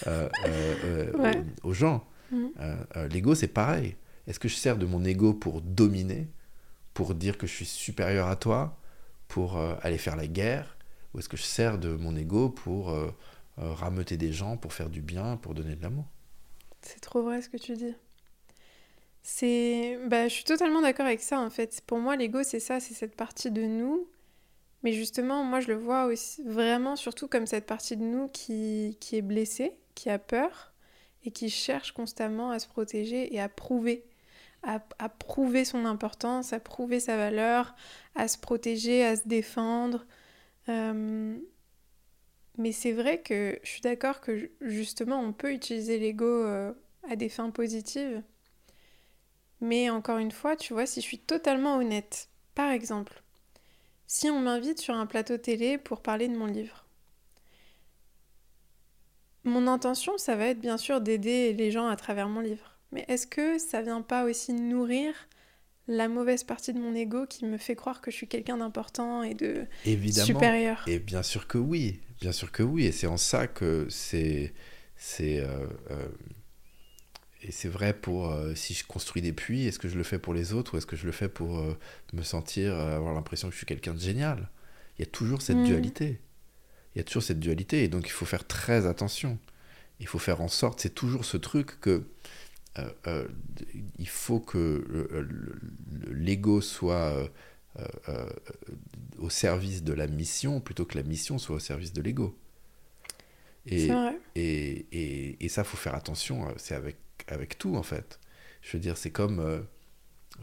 euh, 0.08 0.28
euh, 0.46 1.12
Ouais. 1.14 1.42
aux 1.64 1.74
gens. 1.74 2.06
Euh, 2.34 3.08
L'ego, 3.08 3.34
c'est 3.34 3.48
pareil. 3.48 3.96
Est-ce 4.28 4.40
que 4.40 4.50
je 4.50 4.56
sers 4.56 4.78
de 4.78 4.86
mon 4.86 5.06
ego 5.06 5.34
pour 5.34 5.62
dominer, 5.62 6.28
pour 6.94 7.16
dire 7.16 7.38
que 7.38 7.48
je 7.48 7.54
suis 7.54 7.66
supérieur 7.66 8.28
à 8.28 8.36
toi, 8.36 8.78
pour 9.30 9.58
aller 9.84 9.98
faire 9.98 10.18
la 10.18 10.28
guerre? 10.28 10.76
Ou 11.14 11.20
est-ce 11.20 11.30
que 11.30 11.38
je 11.38 11.44
sers 11.44 11.78
de 11.78 11.96
mon 11.96 12.14
ego 12.16 12.50
pour 12.50 12.94
rameuter 13.58 14.18
des 14.18 14.34
gens, 14.34 14.58
pour 14.58 14.74
faire 14.74 14.90
du 14.90 15.02
bien, 15.02 15.38
pour 15.38 15.54
donner 15.54 15.76
de 15.78 15.82
l'amour? 15.84 16.06
C'est 16.82 17.00
trop 17.00 17.22
vrai 17.22 17.42
ce 17.42 17.50
que 17.50 17.58
tu 17.58 17.74
dis. 17.74 17.96
C'est, 19.24 20.00
bah, 20.08 20.28
je 20.28 20.34
suis 20.34 20.44
totalement 20.44 20.82
d'accord 20.82 21.06
avec 21.06 21.22
ça 21.22 21.40
en 21.40 21.50
fait. 21.50 21.82
Pour 21.86 22.00
moi, 22.00 22.16
l'ego, 22.16 22.44
c'est 22.44 22.60
ça, 22.60 22.80
c'est 22.80 22.94
cette 22.94 23.16
partie 23.16 23.52
de 23.52 23.64
nous. 23.64 24.08
Mais 24.84 24.94
justement, 24.94 25.44
moi, 25.44 25.60
je 25.60 25.68
le 25.68 25.76
vois 25.76 26.06
aussi 26.06 26.42
vraiment, 26.44 26.96
surtout 26.96 27.28
comme 27.28 27.46
cette 27.46 27.68
partie 27.68 27.98
de 27.98 28.04
nous 28.04 28.30
qui, 28.30 28.98
qui 29.00 29.16
est 29.16 29.22
blessée, 29.22 29.78
qui 29.94 30.10
a 30.10 30.18
peur 30.18 30.74
et 31.24 31.32
qui 31.32 31.50
cherche 31.50 31.92
constamment 31.92 32.50
à 32.50 32.60
se 32.60 32.68
protéger 32.68 33.34
et 33.34 33.40
à 33.40 33.48
prouver, 33.48 34.04
à, 34.64 34.80
prouver 35.10 35.66
son 35.66 35.86
importance, 35.86 36.54
à 36.54 36.60
prouver 36.60 37.00
sa 37.00 37.16
valeur, 37.16 37.76
à 38.16 38.28
se 38.28 38.40
protéger, 38.40 39.06
à 39.06 39.16
se 39.16 39.28
défendre. 39.28 40.06
Euh, 40.70 41.38
Mais 42.58 42.72
c'est 42.72 42.92
vrai 42.92 43.22
que 43.22 43.58
je 43.64 43.70
suis 43.70 43.82
d'accord 43.82 44.22
que 44.22 44.52
justement, 44.62 45.20
on 45.20 45.34
peut 45.34 45.54
utiliser 45.54 46.00
l'ego 46.00 46.26
euh, 46.26 46.74
à 47.10 47.16
des 47.16 47.30
fins 47.30 47.50
positives. 47.50 48.22
Mais 49.62 49.90
encore 49.90 50.18
une 50.18 50.32
fois, 50.32 50.56
tu 50.56 50.74
vois, 50.74 50.86
si 50.86 51.02
je 51.02 51.06
suis 51.06 51.20
totalement 51.20 51.78
honnête, 51.78 52.30
par 52.56 52.72
exemple, 52.72 53.24
si 54.08 54.30
on 54.30 54.40
m'invite 54.40 54.80
sur 54.80 54.96
un 54.96 55.06
plateau 55.06 55.38
télé 55.38 55.78
pour 55.78 56.02
parler 56.02 56.28
de 56.28 56.38
mon 56.38 56.48
livre, 56.48 56.86
mon 59.44 59.68
intention, 59.68 60.18
ça 60.18 60.36
va 60.36 60.48
être 60.48 60.60
bien 60.60 60.78
sûr 60.78 61.02
d'aider 61.02 61.54
les 61.54 61.72
gens 61.72 61.88
à 61.88 61.96
travers 61.96 62.28
mon 62.30 62.42
livre. 62.42 62.78
Mais 62.92 63.06
est-ce 63.08 63.26
que 63.26 63.58
ça 63.58 63.82
vient 63.82 64.02
pas 64.02 64.26
aussi 64.26 64.54
nourrir 64.54 65.14
la 65.88 66.08
mauvaise 66.08 66.44
partie 66.44 66.74
de 66.74 66.80
mon 66.80 66.94
ego 66.96 67.26
qui 67.28 67.46
me 67.46 67.58
fait 67.58 67.76
croire 67.76 68.02
que 68.02 68.12
je 68.12 68.16
suis 68.16 68.28
quelqu'un 68.28 68.58
d'important 68.58 69.24
et 69.24 69.34
de 69.34 69.66
Évidemment. 69.86 70.26
supérieur 70.26 70.84
Et 70.88 71.00
bien 71.00 71.24
sûr 71.24 71.48
que 71.48 71.58
oui, 71.58 72.00
bien 72.22 72.32
sûr 72.32 72.52
que 72.52 72.64
oui, 72.64 72.86
et 72.86 72.92
c'est 72.92 73.08
en 73.08 73.18
ça 73.18 73.48
que 73.48 73.88
c'est 73.90 74.54
c'est 74.96 75.40
euh, 75.40 75.66
euh, 75.90 76.08
et 77.44 77.52
c'est 77.52 77.68
vrai 77.70 77.94
pour 77.94 78.30
euh, 78.32 78.54
si 78.54 78.74
je 78.74 78.86
construis 78.86 79.22
des 79.22 79.34
puits, 79.34 79.66
est-ce 79.66 79.80
que 79.80 79.88
je 79.88 79.98
le 79.98 80.04
fais 80.04 80.20
pour 80.20 80.34
les 80.34 80.54
autres 80.54 80.76
ou 80.76 80.78
est-ce 80.78 80.86
que 80.86 80.96
je 80.96 81.06
le 81.08 81.12
fais 81.12 81.30
pour 81.30 81.64
me 82.14 82.22
sentir 82.22 82.76
avoir 82.78 83.14
l'impression 83.14 83.48
que 83.48 83.54
je 83.54 83.58
suis 83.58 83.66
quelqu'un 83.66 83.94
de 83.96 84.00
génial? 84.00 84.50
Il 84.98 85.02
y 85.02 85.04
a 85.08 85.12
toujours 85.12 85.42
cette 85.42 85.58
Mm. 85.58 85.64
dualité. 85.64 86.20
Il 86.96 87.00
y 87.00 87.02
a 87.02 87.04
toujours 87.04 87.24
cette 87.24 87.40
dualité 87.40 87.84
et 87.84 87.88
donc 87.88 88.06
il 88.06 88.12
faut 88.12 88.26
faire 88.26 88.46
très 88.46 88.86
attention. 88.86 89.40
Il 90.00 90.08
faut 90.08 90.20
faire 90.20 90.42
en 90.42 90.48
sorte, 90.48 90.82
c'est 90.82 90.94
toujours 90.94 91.26
ce 91.26 91.38
truc 91.38 91.80
que 91.80 92.04
il 93.98 94.08
faut 94.08 94.40
que 94.40 94.86
le- 94.88 95.22
le- 95.22 95.60
le- 95.92 96.14
l'ego 96.14 96.62
soit 96.62 96.96
euh, 96.96 97.28
euh, 97.80 97.86
euh, 98.10 98.30
au 99.20 99.30
service 99.30 99.84
de 99.84 99.94
la 99.94 100.08
mission 100.08 100.60
plutôt 100.62 100.86
que 100.86 100.98
la 100.98 101.04
mission 101.04 101.38
soit 101.38 101.56
au 101.58 101.60
service 101.60 101.94
de 101.94 102.02
l'ego. 102.02 102.36
Et, 103.66 103.88
et, 104.36 104.86
et, 104.92 105.46
et 105.46 105.50
ça, 105.50 105.64
faut 105.64 105.78
faire 105.78 105.96
attention, 105.96 106.48
euh, 106.48 106.52
c'est 106.58 106.76
avec, 106.76 106.98
avec 107.28 107.58
tout 107.58 107.76
en 107.76 107.84
fait. 107.84 108.20
Je 108.62 108.74
veux 108.74 108.80
dire, 108.80 108.98
c'est 108.98 109.12
comme. 109.12 109.40
euh, 109.40 109.62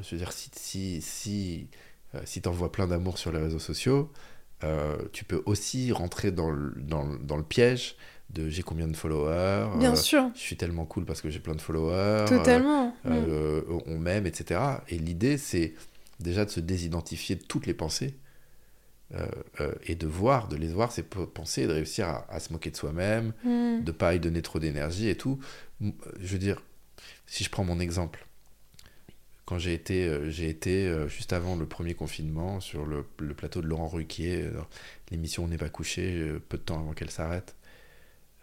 je 0.03 0.11
veux 0.13 0.19
dire, 0.19 0.33
si, 0.33 0.51
si, 0.55 1.03
si, 1.03 1.69
euh, 2.15 2.21
si 2.25 2.43
tu 2.43 2.49
envoies 2.49 2.73
plein 2.73 2.87
d'amour 2.89 3.19
sur 3.19 3.33
les 3.33 3.41
réseaux 3.41 3.59
sociaux, 3.59 4.13
euh, 4.65 4.99
tu 5.13 5.25
peux 5.25 5.43
aussi 5.47 5.93
rentrer 5.93 6.33
dans 6.33 6.51
le, 6.51 6.73
dans, 6.81 7.07
dans 7.17 7.37
le 7.37 7.45
piège 7.45 7.97
de 8.31 8.49
j'ai 8.49 8.63
combien 8.63 8.87
de 8.89 8.97
followers, 8.97 9.69
Bien 9.79 9.93
euh, 9.93 9.97
sûr, 9.97 10.31
je 10.35 10.41
suis 10.41 10.57
tellement 10.57 10.85
cool 10.85 11.05
parce 11.05 11.23
que 11.23 11.31
j'ai 11.31 11.39
plein 11.41 11.55
de 11.55 11.61
followers, 11.61 12.27
totalement. 12.29 12.89
Mm. 13.05 13.11
euh, 13.11 13.63
euh, 13.69 13.79
on 13.87 13.99
m'aime, 13.99 14.27
etc. 14.27 14.61
Et 14.89 14.99
l'idée, 14.99 15.39
c'est 15.39 15.75
déjà 16.21 16.45
de 16.45 16.51
se 16.51 16.61
désidentifier 16.61 17.37
de 17.37 17.43
toutes 17.45 17.67
les 17.67 17.75
pensées 17.75 18.15
euh, 19.15 19.27
euh, 19.61 19.73
et 19.87 19.95
de 19.95 20.07
voir, 20.07 20.49
de 20.49 20.57
les 20.57 20.69
voir, 20.69 20.93
ces 20.93 21.03
pensées, 21.03 21.63
et 21.63 21.67
de 21.67 21.73
réussir 21.73 22.07
à, 22.09 22.27
à 22.31 22.41
se 22.41 22.53
moquer 22.53 22.71
de 22.71 22.77
soi-même, 22.77 23.33
Mm. 23.45 23.83
de 23.85 23.93
pas 23.93 24.15
y 24.15 24.21
donner 24.21 24.43
trop 24.43 24.59
d'énergie 24.59 25.09
et 25.09 25.17
tout. 25.17 25.39
Je 25.81 26.27
veux 26.33 26.39
dire, 26.39 26.61
si 27.27 27.45
je 27.45 27.51
prends 27.51 27.65
mon 27.65 27.81
exemple, 27.81 28.27
quand 29.47 29.59
j'ai 29.59 29.73
été, 29.73 30.07
euh, 30.07 30.29
j'ai 30.31 30.51
été 30.51 30.87
euh, 30.87 31.09
juste 31.09 31.33
avant 31.33 31.57
le 31.57 31.65
premier 31.65 31.95
confinement 31.95 32.61
sur 32.61 32.85
le, 32.85 33.07
le 33.19 33.33
plateau 33.33 33.63
de 33.63 33.67
Laurent 33.67 33.89
Ruquier, 33.89 34.43
euh, 34.43 34.53
l'émission 35.11 35.45
On 35.45 35.49
n'est 35.49 35.57
pas 35.57 35.71
couché, 35.71 36.13
euh, 36.17 36.39
peu 36.47 36.59
de 36.59 36.63
temps 36.63 36.79
avant 36.79 36.93
qu'elle 36.93 37.11
s'arrête. 37.11 37.55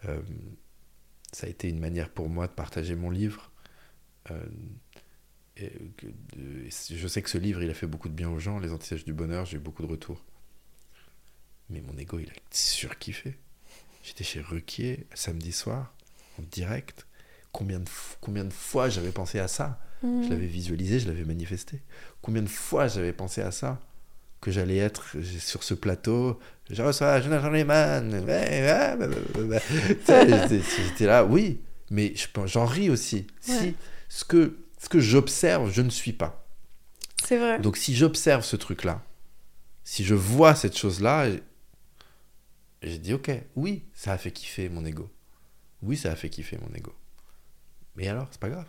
Euh, 0.04 0.20
ça 1.32 1.46
a 1.46 1.50
été 1.50 1.68
une 1.68 1.78
manière 1.80 2.10
pour 2.10 2.28
moi 2.28 2.46
de 2.46 2.52
partager 2.52 2.94
mon 2.94 3.10
livre. 3.10 3.50
Euh, 4.30 4.46
et 5.56 5.70
que 5.96 6.06
de- 6.06 6.66
et 6.66 6.70
je 6.70 7.08
sais 7.08 7.22
que 7.22 7.30
ce 7.30 7.38
livre, 7.38 7.62
il 7.62 7.70
a 7.70 7.74
fait 7.74 7.86
beaucoup 7.86 8.08
de 8.08 8.14
bien 8.14 8.28
aux 8.28 8.38
gens, 8.38 8.58
Les 8.58 8.72
Antisèches 8.72 9.04
du 9.04 9.14
Bonheur, 9.14 9.46
j'ai 9.46 9.56
eu 9.56 9.60
beaucoup 9.60 9.82
de 9.82 9.88
retours. 9.88 10.24
Mais 11.70 11.80
mon 11.80 11.96
ego, 11.98 12.18
il 12.18 12.28
a 12.28 12.32
surkiffé. 12.50 13.38
J'étais 14.02 14.24
chez 14.24 14.40
Ruquier 14.40 15.06
samedi 15.14 15.52
soir, 15.52 15.94
en 16.38 16.42
direct. 16.42 17.06
Combien 17.52 17.80
de, 17.80 17.88
combien 18.20 18.44
de 18.44 18.52
fois 18.52 18.88
j'avais 18.88 19.12
pensé 19.12 19.38
à 19.38 19.48
ça? 19.48 19.80
Mm. 20.02 20.24
Je 20.24 20.28
l'avais 20.30 20.46
visualisé, 20.46 21.00
je 21.00 21.08
l'avais 21.08 21.24
manifesté. 21.24 21.82
Combien 22.22 22.42
de 22.42 22.48
fois 22.48 22.88
j'avais 22.88 23.12
pensé 23.12 23.40
à 23.42 23.50
ça? 23.50 23.80
Que 24.46 24.52
j'allais 24.52 24.76
être 24.76 25.16
sur 25.40 25.64
ce 25.64 25.74
plateau. 25.74 26.38
Je 26.70 26.80
reçois 26.80 27.20
Jonathan 27.20 27.50
Lehman. 27.50 28.24
J'étais 30.06 31.06
là, 31.06 31.24
oui. 31.24 31.62
Mais 31.90 32.14
j'en 32.44 32.64
ris 32.64 32.88
aussi. 32.88 33.26
Ouais. 33.48 33.58
Si 33.58 33.74
ce 34.08 34.24
que, 34.24 34.56
ce 34.78 34.88
que 34.88 35.00
j'observe, 35.00 35.72
je 35.72 35.82
ne 35.82 35.90
suis 35.90 36.12
pas. 36.12 36.46
C'est 37.24 37.38
vrai. 37.38 37.58
Donc 37.58 37.76
si 37.76 37.96
j'observe 37.96 38.44
ce 38.44 38.54
truc-là, 38.54 39.02
si 39.82 40.04
je 40.04 40.14
vois 40.14 40.54
cette 40.54 40.78
chose-là, 40.78 41.26
j'ai 42.82 42.98
dit 42.98 43.14
ok, 43.14 43.32
oui, 43.56 43.82
ça 43.94 44.12
a 44.12 44.18
fait 44.18 44.30
kiffer 44.30 44.68
mon 44.68 44.84
ego. 44.84 45.12
Oui, 45.82 45.96
ça 45.96 46.12
a 46.12 46.14
fait 46.14 46.30
kiffer 46.30 46.56
mon 46.58 46.72
ego. 46.72 46.94
Mais 47.96 48.06
alors, 48.06 48.28
c'est 48.30 48.40
pas 48.40 48.50
grave. 48.50 48.68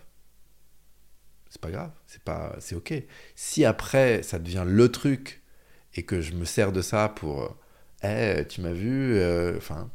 C'est 1.51 1.61
pas 1.61 1.69
grave, 1.69 1.91
c'est 2.07 2.23
pas, 2.23 2.55
c'est 2.61 2.73
ok. 2.73 2.95
Si 3.35 3.63
après 3.63 4.23
ça 4.23 4.39
devient 4.39 4.65
le 4.65 4.91
truc 4.91 5.43
et 5.97 6.03
que 6.05 6.21
je 6.21 6.33
me 6.33 6.45
sers 6.45 6.71
de 6.71 6.81
ça 6.81 7.09
pour, 7.09 7.57
Eh, 8.03 8.45
tu 8.49 8.61
m'as 8.61 8.71
vu, 8.73 9.15
euh, 9.17 9.57
enfin, 9.57 9.91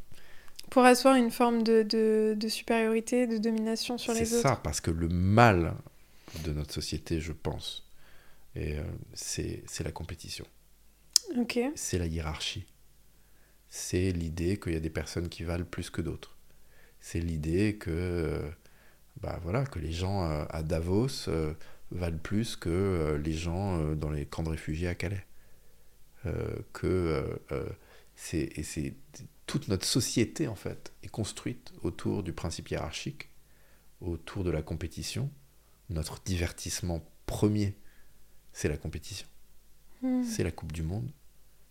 Pour 0.71 0.85
asseoir 0.85 1.15
une 1.17 1.31
forme 1.31 1.63
de, 1.63 1.83
de, 1.83 2.35
de 2.37 2.49
supériorité, 2.49 3.27
de 3.27 3.39
domination 3.39 3.99
sur 3.99 4.15
c'est 4.15 4.25
les 4.25 4.35
autres. 4.35 4.43
ça, 4.43 4.57
parce 4.57 4.81
que 4.81 4.91
le 4.91 5.09
mal 5.09 5.75
de 6.45 6.53
notre 6.53 6.75
société, 6.75 7.21
je 7.21 7.33
pense, 7.33 7.89
et 8.55 8.79
euh, 8.79 8.83
c'est 9.15 9.63
c'est 9.67 9.85
la 9.85 9.93
compétition. 9.93 10.47
Ok. 11.39 11.59
c'est 11.75 11.99
la 11.99 12.07
hiérarchie. 12.07 12.67
C'est 13.71 14.13
l'idée 14.13 14.59
qu'il 14.61 14.73
y 14.75 14.77
a 14.77 14.81
des 14.81 14.91
personnes 14.91 15.29
qui 15.29 15.45
valent 15.45 15.65
plus 15.65 15.91
que 15.91 16.03
d'autres. 16.03 16.37
C'est 17.01 17.21
l'idée 17.21 17.77
que, 17.79 17.91
euh, 17.91 18.51
bah 19.21 19.41
voilà, 19.43 19.65
que 19.67 19.79
les 19.79 19.93
gens 19.93 20.23
à 20.51 20.63
Davos 20.63 21.29
valent 21.91 22.19
plus 22.23 22.57
que 22.57 23.21
les 23.25 23.33
gens 23.33 23.95
dans 23.95 24.11
les 24.11 24.27
camps 24.27 24.43
de 24.43 24.51
réfugiés 24.51 24.89
à 24.89 24.95
Calais. 24.95 25.25
Euh, 26.27 26.57
que 26.73 26.87
euh, 26.87 27.37
euh, 27.51 27.69
c'est 28.15 28.95
toute 29.47 29.67
notre 29.67 29.85
société 29.85 30.47
en 30.47 30.55
fait 30.55 30.93
est 31.03 31.09
construite 31.09 31.73
autour 31.83 32.23
du 32.23 32.33
principe 32.33 32.71
hiérarchique, 32.71 33.29
autour 34.01 34.45
de 34.45 34.51
la 34.51 34.63
compétition. 34.63 35.31
Notre 35.91 36.23
divertissement 36.23 37.05
premier, 37.27 37.75
c'est 38.53 38.69
la 38.69 38.77
compétition 38.77 39.27
Mm. 40.03 40.23
c'est 40.25 40.45
la 40.45 40.51
Coupe 40.51 40.73
du 40.73 40.83
Monde. 40.83 41.11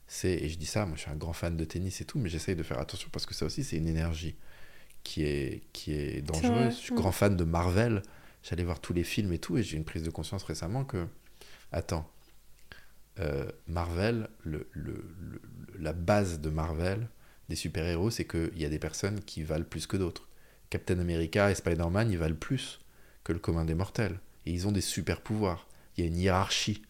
C'est, 0.08 0.34
et 0.34 0.50
je 0.50 0.58
dis 0.58 0.66
ça, 0.66 0.86
moi 0.86 0.96
je 0.96 1.02
suis 1.02 1.12
un 1.12 1.16
grand 1.16 1.34
fan 1.34 1.56
de 1.56 1.64
tennis 1.64 2.02
et 2.02 2.06
tout, 2.06 2.20
mais 2.20 2.30
j'essaye 2.30 2.56
de 2.56 2.64
faire 2.64 2.80
attention 2.80 3.10
parce 3.12 3.26
que 3.26 3.34
ça 3.34 3.46
aussi 3.46 3.64
c'est 3.64 3.78
une 3.78 3.88
énergie 3.88 4.36
qui 5.04 5.24
est, 5.24 5.64
qui 5.72 5.94
est 5.94 6.22
dangereuse. 6.22 6.76
Je 6.76 6.80
suis 6.80 6.94
mm. 6.94 6.98
grand 6.98 7.12
fan 7.12 7.38
de 7.38 7.44
Marvel, 7.44 8.02
j'allais 8.44 8.64
voir 8.64 8.80
tous 8.80 8.94
les 8.94 9.04
films 9.04 9.32
et 9.34 9.40
tout, 9.40 9.58
et 9.58 9.64
j'ai 9.64 9.78
une 9.78 9.86
prise 9.86 10.04
de 10.04 10.10
conscience 10.10 10.44
récemment 10.44 10.84
que, 10.84 11.08
attends, 11.72 12.10
euh, 13.20 13.46
Marvel, 13.68 14.30
le, 14.44 14.68
le- 14.72 15.06
le- 15.20 15.42
la 15.80 15.94
base 15.94 16.40
de 16.40 16.50
Marvel, 16.50 17.08
des 17.50 17.56
super-héros, 17.56 18.10
c'est 18.10 18.26
qu'il 18.26 18.58
y 18.58 18.66
a 18.66 18.70
des 18.70 18.80
personnes 18.80 19.20
qui 19.22 19.44
valent 19.44 19.66
plus 19.66 19.88
que 19.88 19.98
d'autres. 19.98 20.28
Captain 20.70 21.00
America 21.00 21.52
et 21.52 21.56
Spider-Man, 21.56 22.10
ils 22.12 22.18
valent 22.18 22.36
plus 22.36 22.80
que 23.24 23.34
le 23.34 23.40
commun 23.40 23.66
des 23.66 23.76
mortels. 23.76 24.20
Et 24.46 24.52
ils 24.52 24.68
ont 24.68 24.72
des 24.72 24.82
super-pouvoirs. 24.82 25.68
Il 25.98 26.04
y 26.04 26.08
a 26.08 26.08
une 26.08 26.18
hiérarchie 26.18 26.82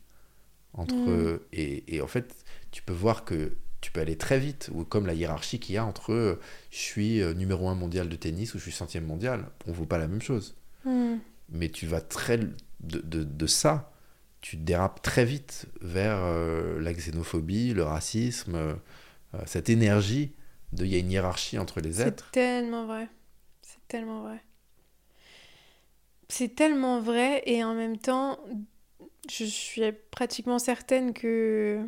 entre 0.73 0.95
Mm. 0.95 1.09
eux. 1.09 1.47
Et, 1.51 1.95
et 1.95 2.01
en 2.01 2.07
fait, 2.07 2.35
tu 2.71 2.81
peux 2.83 2.93
voir 2.93 3.25
que 3.25 3.53
tu 3.81 3.91
peux 3.91 3.99
aller 4.01 4.15
très 4.17 4.39
vite, 4.39 4.69
ou 4.73 4.83
comme 4.85 5.07
la 5.07 5.13
hiérarchie 5.15 5.59
qu'il 5.59 5.73
y 5.73 5.77
a 5.79 5.85
entre 5.85 6.13
euh, 6.13 6.39
je 6.69 6.77
suis 6.77 7.21
euh, 7.21 7.33
numéro 7.33 7.67
un 7.67 7.73
mondial 7.75 8.07
de 8.09 8.15
tennis 8.15 8.53
ou 8.53 8.59
je 8.59 8.63
suis 8.63 8.71
centième 8.71 9.05
mondial. 9.05 9.47
On 9.65 9.71
ne 9.71 9.75
vaut 9.75 9.87
pas 9.87 9.97
la 9.97 10.07
même 10.07 10.21
chose. 10.21 10.55
Mm. 10.85 11.15
Mais 11.49 11.69
tu 11.69 11.87
vas 11.87 12.01
très. 12.01 12.37
De, 12.37 12.99
de, 12.99 13.23
de 13.23 13.47
ça, 13.47 13.91
tu 14.41 14.57
dérapes 14.57 15.01
très 15.01 15.23
vite 15.23 15.67
vers 15.81 16.17
euh, 16.23 16.79
la 16.81 16.93
xénophobie, 16.93 17.73
le 17.73 17.83
racisme, 17.83 18.55
euh, 18.55 18.73
cette 19.45 19.69
énergie 19.69 20.33
de 20.73 20.85
il 20.85 20.91
y 20.91 20.95
a 20.95 20.99
une 20.99 21.11
hiérarchie 21.11 21.57
entre 21.57 21.79
les 21.79 22.01
êtres. 22.01 22.29
C'est 22.33 22.39
tellement 22.39 22.85
vrai. 22.85 23.07
C'est 23.61 23.87
tellement 23.87 24.21
vrai. 24.23 24.43
C'est 26.27 26.55
tellement 26.55 27.01
vrai 27.01 27.43
et 27.45 27.63
en 27.63 27.75
même 27.75 27.97
temps, 27.97 28.39
je 29.29 29.45
suis 29.45 29.83
pratiquement 30.11 30.59
certaine 30.59 31.13
que. 31.13 31.85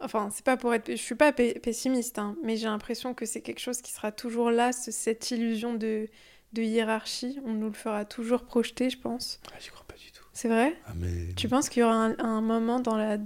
Enfin, 0.00 0.30
c'est 0.32 0.44
pas 0.44 0.56
pour 0.56 0.74
être. 0.74 0.90
Je 0.90 0.96
suis 0.96 1.14
pas 1.14 1.32
pessimiste, 1.32 2.18
hein, 2.18 2.36
mais 2.44 2.56
j'ai 2.56 2.66
l'impression 2.66 3.14
que 3.14 3.26
c'est 3.26 3.40
quelque 3.40 3.60
chose 3.60 3.82
qui 3.82 3.92
sera 3.92 4.12
toujours 4.12 4.50
là, 4.50 4.72
cette 4.72 5.30
illusion 5.30 5.74
de, 5.74 6.08
de 6.52 6.62
hiérarchie. 6.62 7.40
On 7.44 7.54
nous 7.54 7.68
le 7.68 7.72
fera 7.72 8.04
toujours 8.04 8.44
projeter, 8.44 8.90
je 8.90 8.98
pense. 8.98 9.40
Ah, 9.50 9.56
j'y 9.58 9.70
crois 9.70 9.86
pas 9.86 9.96
du 9.96 10.12
tout. 10.12 10.17
C'est 10.38 10.46
vrai? 10.46 10.76
Ah, 10.86 10.92
mais... 10.94 11.34
Tu 11.34 11.48
penses 11.48 11.68
qu'il 11.68 11.80
y 11.80 11.82
aura 11.82 12.12
un, 12.16 12.40
moment 12.40 12.78
dans 12.78 12.96
la. 12.96 13.18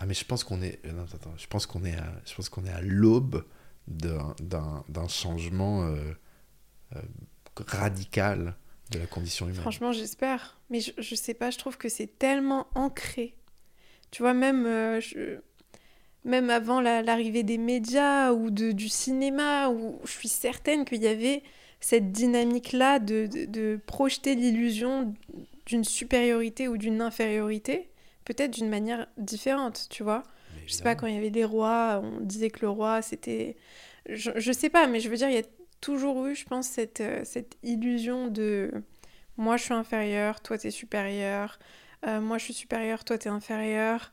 Ah, 0.00 0.06
mais 0.06 0.14
je 0.14 0.24
pense 0.24 0.42
qu'on 0.42 0.60
est. 0.60 0.84
Euh, 0.84 0.90
non, 0.90 1.04
attends, 1.04 1.32
je 1.36 1.46
pense 1.46 1.66
qu'on 1.66 1.84
est 1.84 1.94
à, 1.94 2.12
je 2.26 2.34
pense 2.34 2.48
qu'on 2.48 2.64
est 2.64 2.72
à 2.72 2.80
l'aube 2.80 3.44
d'un 3.86 5.06
changement 5.06 5.84
euh, 5.84 5.94
euh, 6.96 7.00
radical 7.64 8.56
de 8.90 8.98
la 8.98 9.06
condition 9.06 9.46
humaine. 9.46 9.60
Franchement, 9.60 9.92
j'espère. 9.92 10.58
Mais 10.68 10.80
je, 10.80 10.90
je 10.98 11.14
sais 11.14 11.34
pas, 11.34 11.50
je 11.50 11.58
trouve 11.58 11.78
que 11.78 11.88
c'est 11.88 12.18
tellement 12.18 12.66
ancré. 12.74 13.36
Tu 14.10 14.22
vois, 14.22 14.34
même, 14.34 14.64
je... 15.00 15.38
même 16.24 16.50
avant 16.50 16.80
l'arrivée 16.80 17.44
des 17.44 17.58
médias 17.58 18.32
ou 18.32 18.50
de, 18.50 18.72
du 18.72 18.88
cinéma, 18.88 19.68
où 19.68 20.00
je 20.04 20.10
suis 20.10 20.28
certaine 20.28 20.84
qu'il 20.86 21.02
y 21.02 21.06
avait 21.06 21.44
cette 21.78 22.10
dynamique-là 22.10 22.98
de, 22.98 23.28
de, 23.46 23.78
projeter 23.86 24.34
l'illusion 24.34 25.14
d'une 25.66 25.84
supériorité 25.84 26.68
ou 26.68 26.76
d'une 26.76 27.00
infériorité, 27.00 27.90
peut-être 28.24 28.52
d'une 28.52 28.68
manière 28.68 29.06
différente, 29.16 29.86
tu 29.90 30.02
vois. 30.02 30.22
Je 30.66 30.74
sais 30.74 30.84
pas, 30.84 30.94
quand 30.94 31.06
il 31.06 31.14
y 31.14 31.18
avait 31.18 31.30
des 31.30 31.44
rois, 31.44 32.00
on 32.04 32.20
disait 32.20 32.50
que 32.50 32.60
le 32.60 32.68
roi, 32.68 33.02
c'était... 33.02 33.56
Je, 34.08 34.30
je 34.36 34.52
sais 34.52 34.68
pas, 34.68 34.86
mais 34.86 35.00
je 35.00 35.08
veux 35.08 35.16
dire, 35.16 35.28
il 35.28 35.34
y 35.34 35.38
a 35.38 35.46
toujours 35.80 36.26
eu, 36.26 36.34
je 36.34 36.44
pense, 36.44 36.68
cette, 36.68 37.00
euh, 37.00 37.20
cette 37.24 37.56
illusion 37.62 38.28
de 38.28 38.70
moi 39.36 39.56
je 39.56 39.64
suis 39.64 39.74
inférieur, 39.74 40.40
toi 40.40 40.58
t'es 40.58 40.70
supérieur, 40.70 41.58
euh, 42.06 42.20
moi 42.20 42.38
je 42.38 42.44
suis 42.44 42.54
supérieur, 42.54 43.04
toi 43.04 43.18
t'es 43.18 43.28
inférieur. 43.28 44.12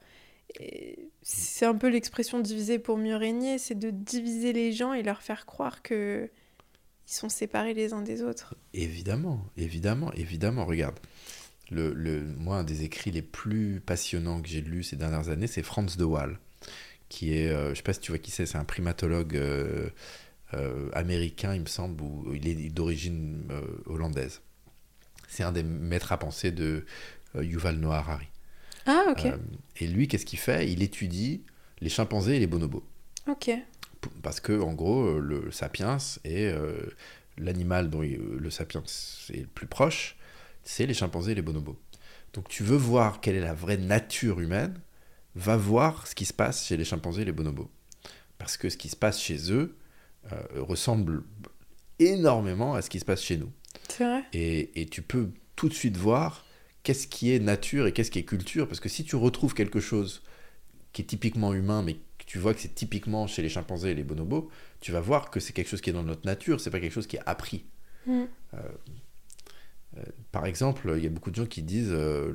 C'est 1.22 1.68
un 1.68 1.76
peu 1.76 1.90
l'expression 1.90 2.40
diviser 2.40 2.80
pour 2.80 2.98
mieux 2.98 3.16
régner, 3.16 3.60
c'est 3.60 3.78
de 3.78 3.92
diviser 3.92 4.52
les 4.52 4.72
gens 4.72 4.94
et 4.94 5.04
leur 5.04 5.22
faire 5.22 5.46
croire 5.46 5.84
que 5.84 6.30
ils 7.08 7.14
sont 7.14 7.30
séparés 7.30 7.74
les 7.74 7.94
uns 7.94 8.02
des 8.02 8.24
autres. 8.24 8.56
Évidemment, 8.74 9.42
évidemment, 9.58 10.12
évidemment. 10.14 10.66
Regarde, 10.66 11.00
le, 11.72 11.94
le, 11.94 12.22
moi, 12.22 12.58
un 12.58 12.64
des 12.64 12.84
écrits 12.84 13.12
les 13.12 13.22
plus 13.22 13.82
passionnants 13.86 14.42
que 14.42 14.48
j'ai 14.48 14.62
lus 14.62 14.84
ces 14.84 14.96
dernières 14.96 15.30
années, 15.30 15.48
c'est 15.48 15.64
Franz 15.64 15.98
de 15.98 16.04
Waal, 16.04 16.40
qui 17.10 17.34
est, 17.36 17.50
euh, 17.50 17.70
je 17.70 17.76
sais 17.76 17.84
pas 17.84 17.94
si 17.94 18.00
tu 18.00 18.12
vois 18.12 18.20
qui 18.20 18.32
c'est, 18.32 18.46
c'est 18.46 18.58
un 18.58 18.64
primatologue 18.64 19.36
euh, 19.36 19.90
euh, 20.54 20.90
américain, 20.94 21.54
il 21.54 21.62
me 21.62 21.68
semble, 21.68 22.02
ou 22.02 22.34
il 22.34 22.48
est 22.48 22.70
d'origine 22.70 23.48
hollandaise. 23.86 24.42
C'est 25.28 25.44
un 25.44 25.52
des 25.52 25.64
maîtres 25.64 26.12
à 26.12 26.18
penser 26.18 26.52
de 26.52 26.86
Yuval 27.36 27.78
Noah 27.78 27.98
Harari. 27.98 28.28
Ah, 28.86 29.06
ok. 29.12 29.28
et 29.78 29.88
lui, 29.88 30.08
qu'est-ce 30.08 30.26
qu'il 30.26 30.40
fait? 30.40 30.72
Il 30.72 30.82
étudie 30.82 31.44
les 31.82 31.90
chimpanzés 31.90 32.38
et 32.38 32.40
les 32.40 32.48
bonobos. 32.48 32.84
Ok 33.28 33.52
parce 34.22 34.40
que 34.40 34.58
en 34.58 34.74
gros 34.74 35.20
le 35.20 35.52
sapiens 35.52 35.98
est 36.24 36.56
l'animal 37.38 37.90
dont 37.90 38.00
le 38.00 38.50
sapiens 38.50 38.82
est 39.34 39.42
le 39.42 39.48
plus 39.48 39.68
proche, 39.68 40.16
c'est 40.64 40.86
les 40.86 40.94
chimpanzés 40.94 41.32
et 41.32 41.36
les 41.36 41.42
bonobos. 41.42 41.80
Donc 42.34 42.48
tu 42.48 42.64
veux 42.64 42.78
voir 42.78 43.22
quelle 43.22 43.36
est 43.36 43.42
la 43.42 43.54
vraie 43.54 43.78
nature 43.78 44.40
humaine, 44.40 44.80
va 45.36 45.58
voir 45.58 46.08
ce 46.08 46.16
qui 46.16 46.26
se 46.26 46.34
passe 46.34 46.66
chez 46.66 46.78
les 46.78 46.86
chimpanzés 46.86 47.24
et 47.24 47.26
les 47.26 47.32
bonobos. 47.32 47.70
Parce 48.38 48.58
que 48.58 48.70
ce 48.70 48.78
qui 48.78 48.90
se 48.90 48.96
passe 48.96 49.20
chez 49.20 49.52
eux 49.52 49.78
euh, 50.32 50.42
ressemble 50.56 51.24
énormément 52.00 52.76
à 52.76 52.82
ce 52.82 52.90
qui 52.90 53.00
se 53.00 53.06
passe 53.06 53.22
chez 53.22 53.38
nous. 53.38 53.52
C'est 53.90 54.06
vrai. 54.06 54.24
Et, 54.34 54.82
et, 54.82 54.86
tu 54.86 55.02
peux 55.02 55.32
tout 55.56 55.70
de 55.70 55.74
suite 55.74 55.98
voir 55.98 56.46
qu'est-ce 56.84 57.08
qui 57.08 57.32
est 57.32 57.40
nature 57.40 57.88
et 57.88 57.94
qu'est-ce 57.94 58.12
qui 58.12 58.20
est 58.20 58.24
culture. 58.24 58.68
Parce 58.68 58.80
que 58.80 58.90
si 58.90 59.04
tu 59.04 59.16
retrouves 59.16 59.54
quelque 59.54 59.80
chose 59.80 60.24
qui 60.94 61.02
est 61.02 61.06
typiquement 61.06 61.54
humain, 61.54 61.84
mais 61.84 61.98
tu 62.26 62.38
vois 62.38 62.54
que 62.54 62.62
c'est 62.62 62.76
typiquement 62.76 63.26
chez 63.26 63.42
les 63.42 63.50
chimpanzés 63.50 63.92
et 63.92 63.96
les 63.96 64.04
bonobos, 64.04 64.50
tu 64.82 64.92
vas 64.92 65.02
voir 65.02 65.32
que 65.32 65.40
c'est 65.40 65.52
quelque 65.52 65.68
chose 65.68 65.82
qui 65.82 65.90
est 65.90 65.94
dans 65.94 66.04
notre 66.04 66.26
nature, 66.26 66.62
c'est 66.62 66.70
pas 66.70 66.80
quelque 66.80 66.94
chose 66.94 67.08
qui 67.08 67.16
est 67.16 67.24
appris. 67.26 67.66
Mm. 68.06 68.26
Euh, 68.54 68.58
par 70.32 70.46
exemple, 70.46 70.94
il 70.98 71.04
y 71.04 71.08
a 71.08 71.10
beaucoup 71.10 71.32
de 71.32 71.36
gens 71.36 71.46
qui 71.46 71.62
disent 71.62 71.92
euh, 71.92 72.32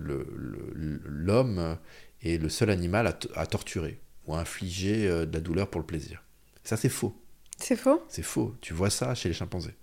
l'homme 1.04 1.78
est 2.22 2.40
le 2.40 2.48
seul 2.48 2.70
animal 2.70 3.06
à, 3.34 3.46
torturer 3.46 4.00
ou 4.26 4.34
à 4.34 4.40
infliger 4.40 5.08
de 5.08 5.32
la 5.32 5.40
douleur 5.40 5.68
pour 5.68 5.80
le 5.80 5.86
plaisir. 5.86 6.22
Ça, 6.62 6.76
c'est 6.76 6.88
faux. 6.88 7.20
C'est 7.58 7.76
faux? 7.76 8.02
C'est 8.08 8.22
faux. 8.22 8.54
Tu 8.60 8.74
vois 8.74 8.90
ça 8.90 9.14
chez 9.14 9.28
les 9.28 9.34
chimpanzés. 9.34 9.74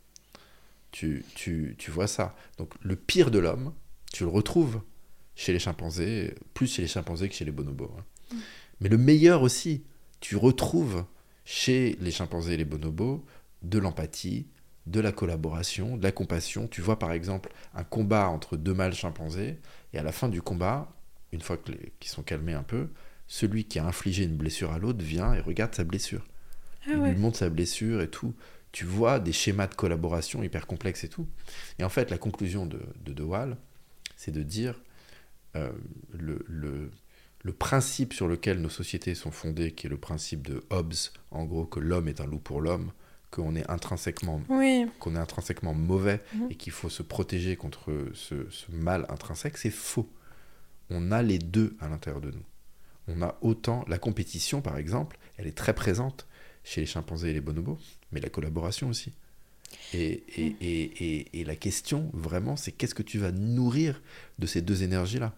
Tu, 0.92 1.24
tu, 1.36 1.76
tu 1.78 1.92
vois 1.92 2.08
ça. 2.08 2.36
Donc, 2.58 2.74
le 2.82 2.96
pire 2.96 3.32
de 3.32 3.40
l'homme, 3.40 3.74
tu 4.12 4.24
le 4.24 4.30
retrouves 4.30 4.82
chez 5.36 5.54
les 5.54 5.60
chimpanzés, 5.60 6.36
plus 6.54 6.68
chez 6.68 6.82
les 6.82 6.88
chimpanzés 6.88 7.30
que 7.30 7.36
chez 7.36 7.46
les 7.46 7.52
bonobos. 7.52 7.92
Hein. 7.98 8.04
Mm. 8.32 8.38
Mais 8.82 8.90
le 8.90 8.98
meilleur 8.98 9.42
aussi, 9.42 9.84
tu 10.20 10.36
retrouves 10.36 11.06
chez 11.46 11.98
les 12.02 12.12
chimpanzés 12.12 12.54
et 12.54 12.58
les 12.58 12.66
bonobos 12.66 13.26
de 13.62 13.80
l'empathie, 13.80 14.48
de 14.88 15.00
la 15.00 15.12
collaboration, 15.12 15.98
de 15.98 16.04
la 16.04 16.12
compassion. 16.12 16.68
Tu 16.68 16.82
vois 16.82 17.00
par 17.00 17.12
exemple 17.12 17.52
un 17.74 17.84
combat 17.84 18.28
entre 18.28 18.58
deux 18.58 18.74
mâles 18.74 18.94
chimpanzés, 18.94 19.60
et 19.94 20.00
à 20.00 20.04
la 20.04 20.12
fin 20.12 20.30
du 20.30 20.42
combat, 20.42 20.92
une 21.32 21.42
fois 21.42 21.58
qu'ils 21.58 22.10
sont 22.10 22.24
calmés 22.24 22.54
un 22.54 22.64
peu, 22.64 22.90
celui 23.28 23.66
qui 23.66 23.80
a 23.80 23.86
infligé 23.86 24.24
une 24.24 24.36
blessure 24.36 24.72
à 24.72 24.80
l'autre 24.80 25.04
vient 25.04 25.34
et 25.34 25.40
regarde 25.40 25.74
sa 25.74 25.84
blessure. 25.84 26.26
Ah 26.86 26.92
Il 26.94 27.02
lui 27.04 27.16
montre 27.16 27.38
sa 27.38 27.50
blessure 27.50 28.02
et 28.02 28.10
tout. 28.10 28.34
Tu 28.72 28.86
vois 28.86 29.20
des 29.20 29.34
schémas 29.34 29.68
de 29.68 29.76
collaboration 29.76 30.44
hyper 30.44 30.66
complexes 30.66 31.04
et 31.04 31.10
tout. 31.10 31.28
Et 31.80 31.84
en 31.84 31.90
fait, 31.90 32.10
la 32.10 32.18
conclusion 32.18 32.66
de 32.66 32.80
De, 33.06 33.14
de 33.14 33.24
Waal, 33.24 33.58
c'est 34.18 34.32
de 34.32 34.44
dire 34.44 34.82
euh, 35.56 35.72
le, 36.14 36.44
le, 36.48 36.92
le 37.44 37.54
principe 37.54 38.14
sur 38.14 38.28
lequel 38.28 38.62
nos 38.62 38.70
sociétés 38.70 39.16
sont 39.16 39.32
fondées, 39.32 39.72
qui 39.72 39.88
est 39.88 39.90
le 39.90 39.98
principe 39.98 40.48
de 40.48 40.64
Hobbes, 40.70 40.94
en 41.32 41.46
gros 41.46 41.66
que 41.66 41.80
l'homme 41.80 42.08
est 42.08 42.22
un 42.22 42.26
loup 42.26 42.40
pour 42.40 42.62
l'homme, 42.62 42.92
qu'on 43.32 43.56
est 43.56 43.70
intrinsèquement 43.70 44.42
qu'on 45.00 45.16
est 45.16 45.20
intrinsèquement 45.20 45.74
mauvais 45.74 46.20
mhm. 46.36 46.48
et 46.52 46.56
qu'il 46.56 46.74
faut 46.74 46.90
se 46.90 47.02
protéger 47.02 47.56
contre 47.56 47.92
ce, 48.14 48.36
mal 48.70 49.06
intrinsèque, 49.10 49.58
c'est 49.58 49.72
faux. 49.72 50.10
On 50.90 51.12
a 51.12 51.24
les 51.24 51.40
deux 51.40 51.76
à 51.80 51.88
l'intérieur 51.88 52.22
de 52.22 52.32
nous. 52.32 52.44
On 53.08 53.22
a 53.22 53.38
autant 53.42 53.86
la 53.88 53.98
compétition 53.98 54.62
par 54.62 54.78
exemple, 54.78 55.18
elle 55.38 55.48
est 55.48 55.58
très 55.58 55.74
présente 55.74 56.28
chez 56.64 56.82
les 56.82 56.88
chimpanzés 56.88 57.32
et 57.32 57.34
les 57.34 57.42
bonobos, 57.42 57.80
mais 58.12 58.20
la 58.20 58.30
collaboration 58.30 58.90
aussi. 58.90 59.14
Et, 59.94 60.24
et, 60.38 60.50
mhm. 60.50 60.56
et, 60.62 61.40
et 61.40 61.44
la 61.46 61.56
question 61.56 62.12
vraiment, 62.14 62.58
c'est 62.58 62.74
qu'est-ce 62.74 62.94
que 62.94 63.04
tu 63.04 63.18
vas 63.18 63.32
nourrir 63.32 64.02
de 64.40 64.46
ces 64.46 64.62
deux 64.62 64.84
énergies-là? 64.84 65.34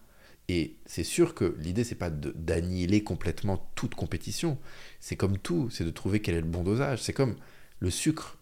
Et 0.48 0.74
c'est 0.84 1.04
sûr 1.04 1.34
que 1.34 1.56
l'idée, 1.58 1.84
c'est 1.84 1.94
pas 1.94 2.10
d'annihiler 2.10 3.02
complètement 3.02 3.66
toute 3.76 3.94
compétition. 3.94 4.58
C'est 5.00 5.16
comme 5.16 5.38
tout, 5.38 5.70
c'est 5.70 5.84
de 5.84 5.90
trouver 5.90 6.20
quel 6.20 6.34
est 6.34 6.40
le 6.40 6.46
bon 6.46 6.62
dosage. 6.62 7.00
C'est 7.02 7.14
comme 7.14 7.36
le 7.84 7.90
sucre. 7.90 8.38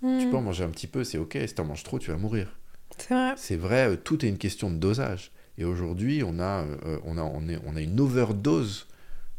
Tu 0.00 0.06
hmm. 0.06 0.30
peux 0.30 0.36
en 0.36 0.42
manger 0.42 0.64
un 0.64 0.70
petit 0.70 0.86
peu, 0.86 1.04
c'est 1.04 1.18
ok. 1.18 1.36
Si 1.46 1.54
tu 1.54 1.60
en 1.60 1.64
manges 1.64 1.82
trop, 1.82 1.98
tu 1.98 2.10
vas 2.10 2.16
mourir. 2.16 2.58
C'est 2.96 3.14
vrai. 3.14 3.34
C'est 3.36 3.56
vrai, 3.56 3.88
euh, 3.90 3.96
tout 3.96 4.24
est 4.24 4.28
une 4.28 4.38
question 4.38 4.70
de 4.70 4.76
dosage. 4.76 5.32
Et 5.58 5.64
aujourd'hui, 5.64 6.22
on 6.24 6.38
a, 6.38 6.64
euh, 6.64 6.98
on, 7.04 7.18
a, 7.18 7.22
on, 7.22 7.48
est, 7.48 7.58
on 7.66 7.76
a 7.76 7.80
une 7.80 7.98
overdose 8.00 8.86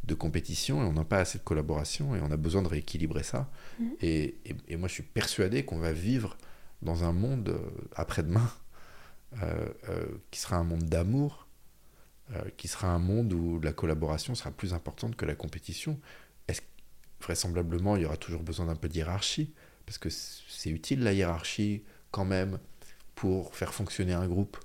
de 0.03 0.13
compétition 0.13 0.81
et 0.81 0.85
on 0.85 0.93
n'a 0.93 1.03
pas 1.03 1.19
assez 1.19 1.37
de 1.37 1.43
collaboration 1.43 2.15
et 2.15 2.21
on 2.21 2.31
a 2.31 2.37
besoin 2.37 2.61
de 2.61 2.67
rééquilibrer 2.67 3.23
ça. 3.23 3.49
Hmm. 3.79 3.89
Et, 4.01 4.35
et, 4.67 4.75
moi, 4.75 4.87
je 4.87 4.93
suis 4.93 5.03
persuadé 5.03 5.63
qu'on 5.63 5.79
va 5.79 5.91
vivre 5.91 6.37
dans 6.81 7.03
un 7.03 7.11
monde 7.11 7.49
euh, 7.49 7.87
après-demain 7.95 8.49
qui 10.31 10.39
sera 10.39 10.55
un 10.55 10.63
monde 10.63 10.85
d'amour 10.85 11.47
euh, 12.35 12.41
qui 12.57 12.67
sera 12.67 12.89
un 12.89 12.99
monde 12.99 13.31
où 13.31 13.61
la 13.61 13.71
collaboration 13.71 14.35
sera 14.35 14.51
plus 14.51 14.73
importante 14.73 15.15
que 15.15 15.23
la 15.23 15.33
compétition. 15.33 15.97
Vraisemblablement 17.21 17.95
il 17.95 18.03
y 18.03 18.05
aura 18.05 18.17
toujours 18.17 18.43
besoin 18.43 18.67
d'un 18.67 18.75
peu 18.75 18.89
de 18.89 18.95
hiérarchie 18.95 19.53
parce 19.85 19.97
que 19.97 20.09
c'est 20.09 20.69
utile 20.69 21.03
la 21.03 21.13
hiérarchie 21.13 21.83
quand 22.11 22.25
même 22.25 22.59
pour 23.15 23.55
faire 23.55 23.73
fonctionner 23.73 24.13
un 24.13 24.27
groupe. 24.27 24.57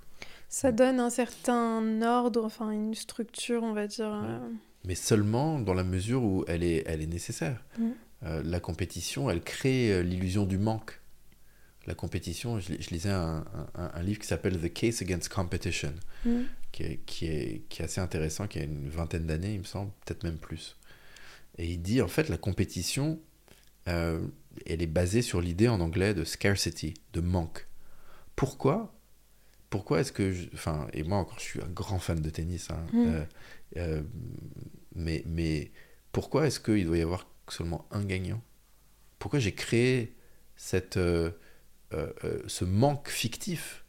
Ça 0.49 0.71
donne 0.71 1.01
un 1.01 1.09
certain 1.09 2.03
ordre, 2.03 2.45
enfin 2.45 2.71
une 2.71 2.95
structure, 2.95 3.63
on 3.63 3.73
va 3.73 3.87
dire. 3.87 4.13
Euh. 4.13 4.39
Mais 4.85 4.95
seulement 4.95 5.59
dans 5.59 5.73
la 5.73 5.85
mesure 5.85 6.23
où 6.23 6.45
elle 6.47 6.63
est, 6.63 6.83
elle 6.87 7.01
est 7.01 7.07
nécessaire. 7.07 7.65
Mm. 7.79 7.91
Euh, 8.25 8.43
la 8.45 8.61
compétition, 8.61 9.31
elle 9.31 9.43
crée 9.43 10.03
l'illusion 10.03 10.45
du 10.45 10.59
manque 10.59 11.03
la 11.87 11.95
compétition, 11.95 12.61
je, 12.61 12.73
lisais 12.91 13.11
un, 13.11 13.45
livre 14.03 14.21
qui 14.21 14.27
s'appelle 14.27 14.59
The 14.59 14.73
Case 14.73 15.03
Against 15.03 15.29
Competition, 15.29 15.95
mm. 16.25 16.43
qui, 16.71 16.83
est, 16.85 17.01
qui, 17.07 17.27
est, 17.27 17.63
qui, 17.69 17.83
est, 17.83 17.85
assez 17.85 18.01
intéressant, 18.01 18.47
qui 18.47 18.61
a 18.61 18.63
une 18.63 18.89
vingtaine 18.89 19.27
d'années, 19.27 19.55
il 19.55 19.61
me 19.61 19.65
semble, 19.65 19.91
peut-être 20.05 20.23
même 20.23 20.39
plus. 20.39 20.77
Et 21.59 21.73
il 21.73 21.83
dit, 21.83 22.01
en 22.01 22.09
fait, 22.09 22.29
la 22.29 22.39
compétition, 22.39 23.21
euh, 23.89 24.27
elle 24.67 24.83
est 24.83 24.87
basée 24.87 25.23
sur 25.23 25.41
l'idée 25.41 25.69
en 25.69 25.81
anglais 25.81 26.15
de 26.15 26.25
scarcity, 26.25 26.95
de 27.13 27.21
manque. 27.21 27.67
Pourquoi? 28.37 28.99
Pourquoi 29.71 30.01
est-ce 30.01 30.13
que... 30.13 30.35
enfin, 30.55 30.87
et 30.93 31.03
moi 31.03 31.19
encore, 31.19 31.39
je 31.39 31.45
suis 31.45 31.63
un 31.63 31.69
grand 31.69 31.99
fan 31.99 32.21
de 32.21 32.31
tennis, 32.31 32.71
hein, 32.71 32.85
mm. 32.93 33.07
euh, 33.07 33.25
euh, 33.77 34.03
mais, 34.95 35.23
mais 35.27 35.73
pourquoi 36.13 36.47
est-ce 36.47 36.61
qu'il 36.61 36.87
doit 36.87 36.99
y 36.99 37.03
avoir 37.03 37.27
seulement 37.49 37.87
un 37.91 38.05
gagnant? 38.05 38.43
Pourquoi 39.19 39.39
j'ai 39.39 39.55
créé 39.55 40.17
cette, 40.57 40.99
ce 40.99 42.65
manque 42.65 43.09
fictif 43.09 43.85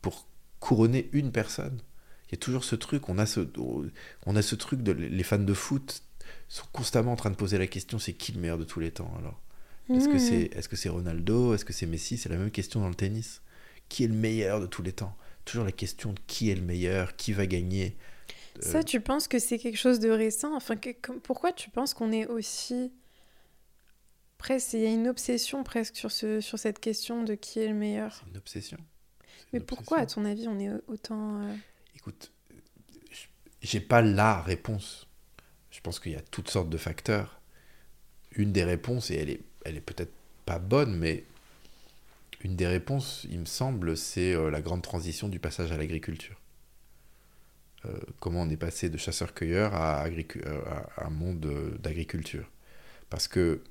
pour 0.00 0.26
couronner 0.58 1.10
une 1.12 1.32
personne? 1.32 1.80
Il 2.28 2.32
y 2.32 2.34
a 2.34 2.38
toujours 2.38 2.64
ce 2.64 2.76
truc, 2.76 3.08
on 3.08 3.18
a 3.18 3.26
ce, 3.26 3.40
on 4.26 4.36
a 4.36 4.42
ce 4.42 4.54
truc 4.54 4.82
de 4.82 4.92
les 4.92 5.22
fans 5.22 5.38
de 5.38 5.54
foot 5.54 6.02
sont 6.50 6.66
constamment 6.72 7.12
en 7.12 7.16
train 7.16 7.30
de 7.30 7.36
poser 7.36 7.56
la 7.56 7.66
question 7.66 7.98
c'est 7.98 8.12
qui 8.12 8.32
le 8.32 8.40
meilleur 8.40 8.58
de 8.58 8.64
tous 8.64 8.80
les 8.80 8.90
temps 8.90 9.14
alors? 9.18 9.40
Est-ce 9.88 10.08
que 10.08 10.18
c'est 10.18 10.42
est 10.42 10.60
-ce 10.60 10.76
c'est 10.76 10.88
Ronaldo? 10.88 11.54
Est-ce 11.54 11.64
que 11.64 11.72
c'est 11.72 11.86
Messi? 11.86 12.16
C'est 12.16 12.28
la 12.28 12.36
même 12.36 12.50
question 12.50 12.80
dans 12.80 12.88
le 12.88 12.94
tennis. 12.94 13.42
Qui 13.88 14.04
est 14.04 14.06
le 14.06 14.14
meilleur 14.14 14.60
de 14.60 14.66
tous 14.66 14.82
les 14.82 14.92
temps? 14.92 15.16
Toujours 15.44 15.64
la 15.64 15.72
question 15.72 16.12
de 16.12 16.20
qui 16.28 16.48
est 16.50 16.54
le 16.54 16.62
meilleur, 16.62 17.16
qui 17.16 17.32
va 17.32 17.46
gagner. 17.46 17.96
Ça, 18.60 18.84
tu 18.84 19.00
penses 19.00 19.26
que 19.26 19.38
c'est 19.40 19.58
quelque 19.58 19.78
chose 19.78 19.98
de 19.98 20.10
récent? 20.10 20.54
Enfin, 20.54 20.76
que, 20.76 20.90
pourquoi 21.18 21.52
tu 21.52 21.70
penses 21.70 21.92
qu'on 21.92 22.12
est 22.12 22.26
aussi 22.26 22.92
presque, 24.38 24.74
il 24.74 24.80
y 24.80 24.86
a 24.86 24.92
une 24.92 25.08
obsession 25.08 25.64
presque 25.64 25.96
sur, 25.96 26.12
ce, 26.12 26.40
sur 26.40 26.58
cette 26.58 26.78
question 26.78 27.24
de 27.24 27.34
qui 27.34 27.58
est 27.58 27.68
le 27.68 27.74
meilleur? 27.74 28.14
C'est 28.14 28.30
une 28.30 28.36
obsession. 28.36 28.78
Mais 29.52 29.60
pourquoi, 29.60 29.98
à 29.98 30.06
ton 30.06 30.24
avis, 30.24 30.46
on 30.46 30.58
est 30.60 30.70
autant. 30.86 31.42
Euh, 31.42 31.54
Écoute, 31.96 32.32
j'ai 33.60 33.80
pas 33.80 34.02
la 34.02 34.40
réponse. 34.40 35.08
Je 35.80 35.84
pense 35.84 35.98
qu'il 35.98 36.12
y 36.12 36.16
a 36.16 36.20
toutes 36.20 36.50
sortes 36.50 36.68
de 36.68 36.76
facteurs. 36.76 37.40
Une 38.32 38.52
des 38.52 38.64
réponses, 38.64 39.10
et 39.10 39.16
elle 39.16 39.30
est, 39.30 39.40
elle 39.64 39.76
est 39.76 39.80
peut-être 39.80 40.12
pas 40.44 40.58
bonne, 40.58 40.94
mais 40.94 41.24
une 42.42 42.54
des 42.54 42.66
réponses, 42.66 43.26
il 43.30 43.40
me 43.40 43.46
semble, 43.46 43.96
c'est 43.96 44.34
euh, 44.34 44.50
la 44.50 44.60
grande 44.60 44.82
transition 44.82 45.28
du 45.28 45.38
passage 45.38 45.72
à 45.72 45.78
l'agriculture. 45.78 46.38
Euh, 47.86 47.98
comment 48.18 48.42
on 48.42 48.50
est 48.50 48.58
passé 48.58 48.90
de 48.90 48.98
chasseur-cueilleur 48.98 49.74
à, 49.74 50.02
à, 50.02 51.06
un 51.06 51.10
monde 51.10 51.78
d'agriculture. 51.80 52.50
Parce 53.08 53.26
que 53.26 53.62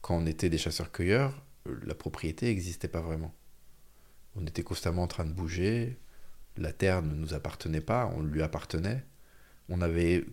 quand 0.00 0.16
on 0.16 0.24
était 0.26 0.48
des 0.48 0.56
chasseurs-cueilleurs, 0.56 1.34
euh, 1.68 1.78
la 1.84 1.94
propriété 1.94 2.46
n'existait 2.46 2.88
pas 2.88 3.02
vraiment. 3.02 3.34
On 4.36 4.46
était 4.46 4.62
constamment 4.62 5.02
en 5.02 5.06
train 5.06 5.26
de 5.26 5.32
bouger, 5.32 5.98
la 6.56 6.72
terre 6.72 7.02
ne 7.02 7.14
nous 7.14 7.34
appartenait 7.34 7.82
pas, 7.82 8.10
on 8.16 8.22
lui 8.22 8.42
appartenait. 8.42 9.04
On 9.68 9.82
avait, 9.82 10.24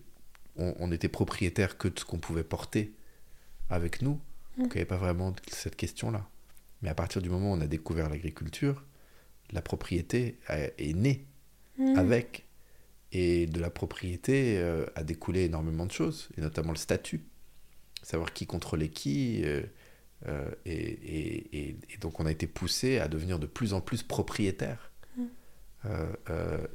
on, 0.78 0.92
était 0.92 1.08
propriétaire 1.08 1.78
que 1.78 1.88
de 1.88 1.98
ce 1.98 2.04
qu'on 2.04 2.18
pouvait 2.18 2.44
porter 2.44 2.92
avec 3.68 4.02
nous. 4.02 4.20
Donc 4.58 4.68
il 4.68 4.74
n'y 4.74 4.80
avait 4.80 4.84
pas 4.84 4.96
vraiment 4.96 5.34
cette 5.48 5.76
question-là. 5.76 6.28
Mais 6.82 6.88
à 6.88 6.94
partir 6.94 7.22
du 7.22 7.30
moment 7.30 7.52
où 7.52 7.56
on 7.56 7.60
a 7.60 7.66
découvert 7.66 8.08
l'agriculture, 8.08 8.84
la 9.52 9.62
propriété 9.62 10.38
est 10.48 10.94
née 10.94 11.26
mmh. 11.78 11.96
avec. 11.96 12.46
Et 13.12 13.46
de 13.46 13.58
la 13.58 13.70
propriété 13.70 14.58
euh, 14.58 14.86
a 14.94 15.02
découlé 15.02 15.44
énormément 15.44 15.84
de 15.84 15.90
choses, 15.90 16.28
et 16.36 16.40
notamment 16.40 16.70
le 16.70 16.78
statut 16.78 17.24
savoir 18.02 18.32
qui 18.32 18.46
contrôlait 18.46 18.88
qui. 18.88 19.42
Euh, 19.44 19.62
euh, 20.26 20.50
et, 20.64 21.76
donc 22.00 22.20
on 22.20 22.26
a 22.26 22.30
été 22.30 22.46
poussé 22.46 22.98
à 22.98 23.08
devenir 23.08 23.38
de 23.38 23.46
plus 23.46 23.74
en 23.74 23.80
plus 23.80 24.02
propriétaire. 24.02 24.92
Mm. 25.16 25.24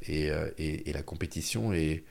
Et, 0.07 0.91
la 0.93 1.03
compétition 1.03 1.73
est, 1.73 2.03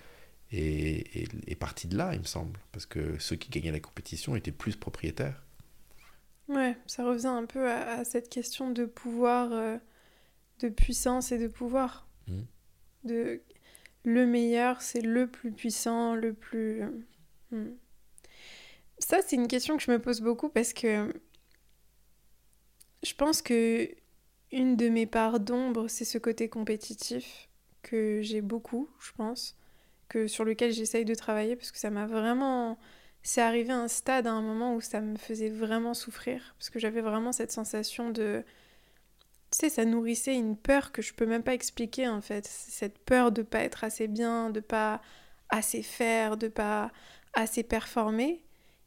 est, 0.58 1.54
partie 1.58 1.88
de 1.88 1.96
là, 1.96 2.14
il 2.14 2.20
me 2.20 2.24
semble. 2.24 2.58
Parce 2.72 2.86
que 2.86 3.18
ceux 3.18 3.36
qui 3.36 3.50
gagnaient 3.50 3.72
la 3.72 3.80
compétition 3.80 4.36
étaient 4.36 4.52
plus 4.52 4.76
propriétaires. 4.76 5.42
Ouais, 6.48 6.76
ça 6.86 7.04
revient 7.04 7.26
un 7.26 7.46
peu 7.46 7.70
à, 7.70 8.04
cette 8.04 8.28
question 8.28 8.70
de 8.70 8.84
pouvoir, 8.84 9.78
de 10.60 10.68
puissance 10.68 11.32
et 11.32 11.38
de 11.38 11.48
pouvoir. 11.48 12.06
Mm. 12.28 12.42
De, 13.04 13.42
le 14.04 14.26
meilleur, 14.26 14.82
c'est 14.82 15.00
le 15.00 15.26
plus 15.26 15.52
puissant, 15.52 16.14
le 16.14 16.34
plus... 16.34 16.82
Mm. 17.50 17.70
Ça, 18.98 19.20
c'est 19.26 19.36
une 19.36 19.48
question 19.48 19.76
que 19.76 19.82
je 19.82 19.90
me 19.90 19.98
pose 19.98 20.20
beaucoup 20.20 20.48
parce 20.48 20.72
que 20.72 21.12
je 23.02 23.14
pense 23.14 23.42
que 23.42 23.88
une 24.52 24.76
de 24.76 24.88
mes 24.88 25.06
parts 25.06 25.40
d'ombre, 25.40 25.88
c'est 25.88 26.04
ce 26.04 26.18
côté 26.18 26.48
compétitif 26.48 27.48
que 27.82 28.20
j'ai 28.22 28.40
beaucoup, 28.40 28.88
je 29.00 29.12
pense, 29.12 29.56
sur 30.28 30.44
lequel 30.44 30.72
j'essaye 30.72 31.04
de 31.04 31.14
travailler 31.14 31.56
parce 31.56 31.72
que 31.72 31.78
ça 31.78 31.90
m'a 31.90 32.06
vraiment 32.06 32.78
c'est 33.22 33.40
arrivé 33.40 33.72
un 33.72 33.88
stade 33.88 34.26
à 34.26 34.32
un 34.32 34.42
moment 34.42 34.74
où 34.74 34.80
ça 34.80 35.00
me 35.00 35.16
faisait 35.16 35.48
vraiment 35.48 35.94
souffrir 35.94 36.54
parce 36.58 36.70
que 36.70 36.78
j'avais 36.78 37.00
vraiment 37.00 37.32
cette 37.32 37.52
sensation 37.52 38.10
de 38.10 38.44
tu 39.50 39.58
sais 39.58 39.68
ça 39.70 39.84
nourrissait 39.84 40.34
une 40.34 40.56
peur 40.56 40.92
que 40.92 41.02
je 41.02 41.14
peux 41.14 41.26
même 41.26 41.42
pas 41.42 41.54
expliquer 41.54 42.08
en 42.08 42.20
fait 42.20 42.46
cette 42.46 42.98
peur 42.98 43.32
de 43.32 43.42
pas 43.42 43.60
être 43.60 43.84
assez 43.84 44.08
bien 44.08 44.50
de 44.50 44.60
pas 44.60 45.00
assez 45.50 45.82
faire 45.82 46.36
de 46.36 46.48
pas 46.48 46.90
assez 47.34 47.62
performer 47.62 48.44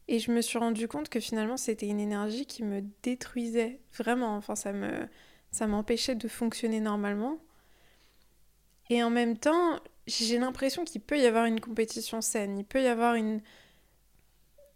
et 0.08 0.18
je 0.18 0.32
me 0.32 0.40
suis 0.40 0.58
rendu 0.58 0.88
compte 0.88 1.10
que 1.10 1.20
finalement, 1.20 1.58
c'était 1.58 1.86
une 1.86 2.00
énergie 2.00 2.46
qui 2.46 2.64
me 2.64 2.82
détruisait 3.02 3.80
vraiment. 3.92 4.36
Enfin, 4.36 4.56
ça 4.56 4.72
me 4.72 5.06
ça 5.50 5.66
m'empêchait 5.66 6.14
de 6.14 6.28
fonctionner 6.28 6.80
normalement. 6.80 7.38
Et 8.90 9.02
en 9.02 9.10
même 9.10 9.36
temps, 9.36 9.80
j'ai 10.08 10.38
l'impression 10.38 10.84
qu'il 10.84 11.00
peut 11.00 11.18
y 11.18 11.26
avoir 11.26 11.44
une 11.44 11.60
compétition 11.60 12.20
saine. 12.20 12.58
Il 12.58 12.64
peut 12.64 12.82
y 12.82 12.86
avoir 12.86 13.14
une. 13.14 13.40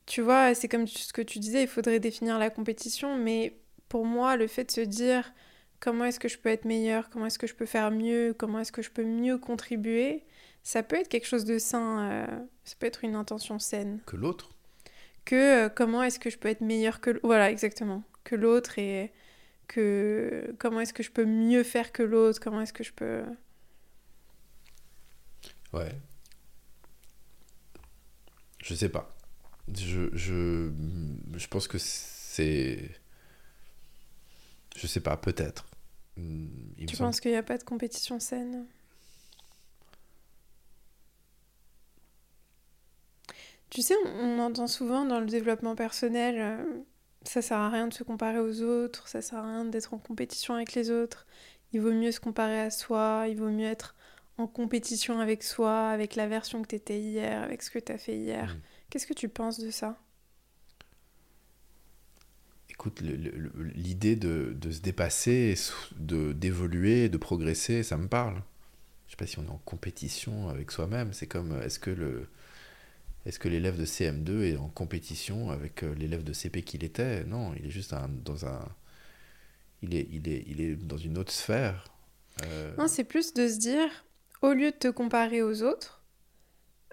Tu 0.07 0.21
vois, 0.21 0.55
c'est 0.55 0.69
comme 0.69 0.87
ce 0.87 1.13
que 1.13 1.23
tu 1.23 1.39
disais, 1.39 1.63
il 1.63 1.69
faudrait 1.69 2.01
définir 2.01 2.39
la 2.39 2.51
compétition. 2.51 3.17
Mais 3.17 3.57
pour 3.89 4.05
moi, 4.05 4.37
le 4.37 4.47
fait 4.47 4.65
de 4.65 4.71
se 4.71 4.81
dire 4.81 5.33
comment 5.81 6.05
est-ce 6.05 6.21
que 6.21 6.29
je 6.29 6.39
peux 6.39 6.49
être 6.51 6.65
meilleur, 6.65 7.11
comment 7.11 7.27
est-ce 7.27 7.39
que 7.39 7.47
je 7.47 7.55
peux 7.55 7.67
faire 7.67 7.91
mieux, 7.91 8.35
comment 8.39 8.61
est-ce 8.61 8.73
que 8.73 8.83
je 8.83 8.91
peux 8.91 9.05
mieux 9.05 9.39
contribuer, 9.39 10.25
ça 10.63 10.83
peut 10.83 10.97
être 10.97 11.09
quelque 11.09 11.27
chose 11.27 11.45
de 11.45 11.59
sain. 11.59 12.11
Euh, 12.11 12.27
ça 12.65 12.75
peut 12.79 12.87
être 12.87 13.05
une 13.05 13.17
intention 13.17 13.59
saine. 13.59 14.01
Que 14.07 14.17
l'autre 14.17 14.53
que 15.25 15.67
euh, 15.67 15.69
comment 15.69 16.03
est-ce 16.03 16.19
que 16.19 16.31
je 16.31 16.39
peux 16.39 16.49
être 16.49 16.61
meilleur 16.61 17.01
que 17.01 17.19
voilà 17.23 17.51
exactement 17.51 18.03
que 18.25 18.35
l'autre 18.35 18.79
et 18.79 19.13
que 19.69 20.55
comment 20.59 20.81
est-ce 20.81 20.93
que 20.93 21.03
je 21.03 21.11
peux 21.11 21.25
mieux 21.25 21.63
faire 21.63 21.93
que 21.93 22.03
l'autre 22.03 22.41
comment 22.41 22.61
est-ce 22.61 22.73
que 22.73 22.85
je 22.85 22.93
peux 22.93 23.23
ouais. 25.73 25.93
Je 28.63 28.75
sais 28.75 28.89
pas. 28.89 29.17
Je 29.75 30.09
je, 30.13 30.71
je 31.37 31.47
pense 31.49 31.69
que 31.69 31.79
c'est 31.79 32.91
je 34.77 34.87
sais 34.87 35.01
pas 35.01 35.17
peut-être. 35.17 35.67
Tu 36.17 36.97
penses 36.97 37.21
qu'il 37.21 37.31
n'y 37.31 37.37
a 37.37 37.43
pas 37.43 37.59
de 37.59 37.65
compétition 37.65 38.21
saine? 38.21 38.67
Tu 43.71 43.81
sais, 43.81 43.95
on, 44.05 44.39
entend 44.39 44.67
souvent 44.67 45.07
dans 45.07 45.19
le 45.19 45.25
développement 45.27 45.75
personnel, 45.75 46.37
euh, 46.39 46.83
ça 47.23 47.41
sert 47.41 47.57
à 47.57 47.71
rien 47.71 47.89
de 47.89 47.95
se 47.95 48.05
comparer 48.05 48.39
aux 48.39 48.61
autres, 48.61 49.09
ça 49.09 49.23
sert 49.23 49.39
à 49.39 49.47
rien 49.47 49.65
d'être 49.65 49.95
en 49.95 49.99
compétition 49.99 50.55
avec 50.55 50.75
les 50.75 50.91
autres. 50.91 51.27
Il 51.73 51.81
vaut 51.81 51.93
mieux 51.93 52.13
se 52.13 52.21
comparer 52.21 52.61
à 52.61 52.71
soi, 52.71 53.25
il 53.29 53.39
vaut 53.39 53.49
mieux 53.49 53.67
être 53.67 53.95
en 54.39 54.47
compétition 54.47 55.21
avec 55.21 55.43
soi, 55.43 55.89
avec 55.89 56.17
la 56.17 56.27
version 56.27 56.63
que 56.63 56.69
tu 56.69 56.77
étais 56.77 57.01
hier, 57.01 57.43
avec 57.43 57.63
ce 57.63 57.71
que 57.71 57.79
tu 57.79 57.93
as 57.93 57.99
fait 57.99 58.17
hier. 58.17 58.55
Mm. 58.55 58.61
Qu'est-ce 58.91 59.07
que 59.07 59.15
tu 59.15 59.29
penses 59.29 59.61
de 59.61 59.71
ça? 59.71 59.99
Écoute, 62.71 63.01
l'idée 63.03 64.17
de, 64.17 64.57
de, 64.59 64.71
se 64.71 64.81
dépasser, 64.81 65.55
d'évoluer, 65.99 67.09
de 67.09 67.19
progresser, 67.19 67.83
ça 67.83 67.97
me 67.97 68.09
parle. 68.09 68.43
Je 69.07 69.13
sais 69.13 69.17
pas 69.17 69.27
si 69.27 69.39
on 69.39 69.45
est 69.45 69.51
en 69.51 69.61
compétition 69.65 70.49
avec 70.49 70.71
soi-même. 70.71 71.13
C'est 71.13 71.27
comme, 71.27 71.61
est-ce 71.61 71.79
que 71.79 71.91
le, 71.91 72.27
est-ce 73.25 73.39
que 73.39 73.49
l'élève 73.49 73.79
de 73.79 73.85
CM2 73.85 74.43
est 74.43 74.57
en 74.57 74.69
compétition 74.69 75.51
avec 75.51 75.85
euh, 75.85 75.95
l'élève 75.95 76.25
de 76.25 76.33
CP 76.33 76.63
qu'il 76.63 76.83
était? 76.83 77.25
Non, 77.25 77.55
il 77.55 77.67
est 77.67 77.71
juste 77.71 77.95
dans 78.25 78.47
un. 78.47 78.69
Il 79.83 79.95
est, 79.95 80.09
il, 80.11 80.29
est, 80.29 80.45
il 80.49 80.61
est 80.61 80.75
dans 80.75 80.97
une 80.97 81.19
autre 81.19 81.33
sphère. 81.33 81.89
Euh. 82.45 82.75
Non, 82.77 82.89
c'est 82.89 83.05
plus 83.05 83.33
de 83.35 83.49
se 83.49 83.59
dire, 83.59 83.89
au 84.43 84.53
lieu 84.53 84.71
de 84.71 84.77
te 84.77 84.89
comparer 84.89 85.43
aux 85.43 85.63
autres, 85.63 86.03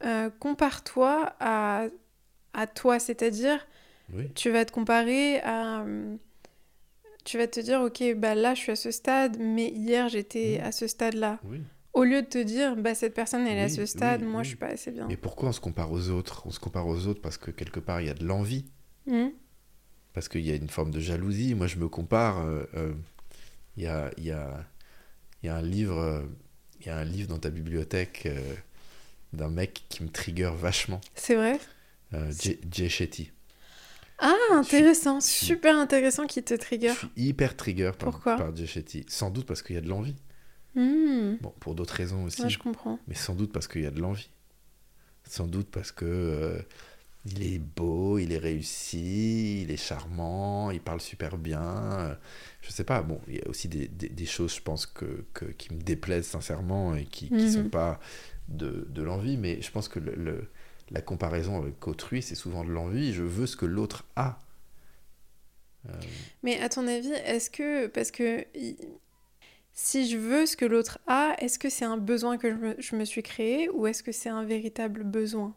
euh, 0.06 0.30
compare-toi 0.40 1.34
à, 1.40 1.86
à 2.54 2.68
toi, 2.68 3.00
c'est-à-dire, 3.00 3.68
tu 4.36 4.50
vas 4.50 4.66
te 4.66 4.72
comparer 4.72 5.40
à. 5.42 5.86
Tu 7.26 7.38
vas 7.38 7.48
te 7.48 7.60
dire, 7.60 7.82
ok, 7.82 8.16
bah 8.16 8.34
là 8.34 8.56
je 8.56 8.62
suis 8.62 8.72
à 8.72 8.76
ce 8.76 8.90
stade, 8.90 9.38
mais 9.40 9.68
hier 9.68 10.10
j'étais 10.10 10.60
à 10.64 10.72
ce 10.72 10.88
stade-là. 10.88 11.40
Oui. 11.44 11.62
Au 11.94 12.04
lieu 12.04 12.22
de 12.22 12.28
te 12.28 12.42
dire, 12.42 12.76
bah, 12.76 12.96
cette 12.96 13.14
personne, 13.14 13.46
elle 13.46 13.58
est 13.58 13.64
à 13.64 13.70
ce 13.70 13.86
stade, 13.86 14.24
moi, 14.24 14.44
je 14.44 14.50
suis 14.50 14.58
pas 14.58 14.68
assez 14.68 14.92
bien. 14.92 15.08
Mais 15.08 15.18
pourquoi 15.18 15.50
on 15.50 15.52
se 15.52 15.60
compare 15.60 15.92
aux 15.92 16.10
autres? 16.10 16.44
On 16.46 16.52
se 16.52 16.60
compare 16.60 16.88
aux 16.88 17.08
autres 17.08 17.22
parce 17.22 17.38
que 17.38 17.52
quelque 17.52 17.80
part, 17.80 18.00
il 18.00 18.08
y 18.08 18.10
a 18.10 18.14
de 18.14 18.24
l'envie. 18.24 18.66
Hmm. 19.06 19.30
Parce 20.14 20.30
qu'il 20.30 20.42
y 20.42 20.52
a 20.52 20.56
une 20.56 20.70
forme 20.70 20.92
de 20.92 21.00
jalousie. 21.00 21.56
Moi, 21.56 21.68
je 21.68 21.78
me 21.78 21.88
compare. 21.88 22.40
Euh, 22.46 22.64
euh, 22.76 22.94
il 23.76 23.84
y, 23.84 23.88
a, 23.88 24.12
y, 24.18 24.32
a, 24.32 24.66
y 25.44 25.50
a 25.50 25.56
un 25.56 25.62
livre 25.62 25.98
euh, 25.98 26.22
il 26.80 26.88
y 26.88 26.90
a 26.90 26.98
un 26.98 27.04
livre 27.04 27.30
dans 27.30 27.40
ta 27.40 27.50
bibliothèque 27.50 28.28
d'un 29.34 29.50
mec 29.50 29.84
qui 29.90 30.04
me 30.04 30.10
trigger 30.10 30.52
vachement. 30.56 31.02
C'est 31.16 31.36
vrai? 31.36 31.60
Jay 32.72 32.90
Shetty. 32.90 33.32
Ah, 34.20 34.36
intéressant, 34.52 35.22
super 35.22 35.78
intéressant 35.78 36.28
qui 36.28 36.44
te 36.44 36.54
trigger. 36.54 36.90
Je 36.90 36.98
suis 36.98 37.10
hyper 37.16 37.56
trigger 37.56 37.92
par, 37.98 38.20
par 38.20 38.56
Jay 38.56 38.66
Shetty. 38.66 39.06
Sans 39.08 39.30
doute 39.30 39.46
parce 39.46 39.62
qu'il 39.62 39.76
y 39.76 39.78
a 39.78 39.82
de 39.82 39.88
l'envie. 39.88 40.16
Hmm. 40.76 41.36
Bon, 41.42 41.54
pour 41.60 41.74
d'autres 41.74 41.96
raisons 41.96 42.26
aussi. 42.26 42.50
je 42.50 42.60
comprends. 42.60 43.00
Mais 43.08 43.16
sans 43.16 43.34
doute 43.34 43.52
parce 43.52 43.68
qu'il 43.68 43.82
y 43.82 43.86
a 43.86 43.92
de 43.92 44.00
l'envie. 44.00 44.30
Sans 45.24 45.48
doute 45.48 45.68
parce 45.72 45.92
que 45.92 46.06
euh, 46.06 46.62
il 47.26 47.44
est 47.44 47.60
beau, 47.60 48.18
il 48.18 48.32
est 48.32 48.38
réussi, 48.38 49.62
il 49.64 49.72
est 49.72 49.78
charmant, 49.78 50.72
il 50.72 50.80
parle 50.80 51.02
super 51.02 51.38
bien. 51.38 52.18
Je 52.62 52.72
sais 52.72 52.84
pas, 52.86 53.02
bon, 53.02 53.20
il 53.28 53.36
y 53.36 53.42
a 53.42 53.48
aussi 53.48 53.68
des, 53.68 53.88
des, 53.88 54.26
choses, 54.26 54.56
je 54.56 54.62
pense, 54.62 54.86
que, 54.86 55.26
que, 55.34 55.46
qui 55.46 55.74
me 55.74 55.82
déplaisent 55.82 56.28
sincèrement 56.28 56.96
et 56.96 57.06
qui 57.06 57.32
ne 57.32 57.50
sont 57.50 57.64
mhm. 57.64 57.70
pas 57.70 58.00
de, 58.48 58.88
de 58.90 59.04
l'envie, 59.04 59.38
mais 59.38 59.62
je 59.62 59.70
pense 59.72 59.90
que 59.90 60.00
le, 60.00 60.50
la 60.92 61.02
comparaison 61.02 61.58
avec 61.58 61.88
autrui, 61.88 62.22
c'est 62.22 62.36
souvent 62.36 62.64
de 62.64 62.70
l'envie. 62.70 63.14
Je 63.14 63.24
veux 63.24 63.48
ce 63.48 63.56
que 63.56 63.66
l'autre 63.66 64.06
a. 64.16 64.40
Euh. 65.88 65.94
Mais 66.44 66.60
à 66.60 66.70
ton 66.70 66.88
avis, 66.88 67.12
est-ce 67.26 67.50
que, 67.50 67.88
parce 67.88 68.12
que 68.12 68.46
si 69.74 70.10
je 70.10 70.18
veux 70.18 70.46
ce 70.46 70.58
que 70.58 70.66
l'autre 70.66 71.00
a, 71.08 71.36
est-ce 71.40 71.60
que 71.60 71.70
c'est 71.70 71.86
un 71.86 71.98
besoin 71.98 72.38
que 72.38 72.50
je 72.50 72.56
me, 72.56 72.76
je 72.80 72.96
me 72.96 73.06
suis 73.06 73.24
créé 73.24 73.70
ou 73.70 73.88
est-ce 73.88 74.04
que 74.04 74.12
c'est 74.12 74.30
un 74.30 74.44
véritable 74.44 75.04
besoin? 75.04 75.56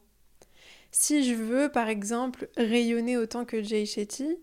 Si 0.93 1.25
je 1.25 1.35
veux, 1.35 1.71
par 1.71 1.89
exemple, 1.89 2.49
rayonner 2.57 3.17
autant 3.17 3.45
que 3.45 3.63
Jay 3.63 3.87
Shetty, 3.87 4.37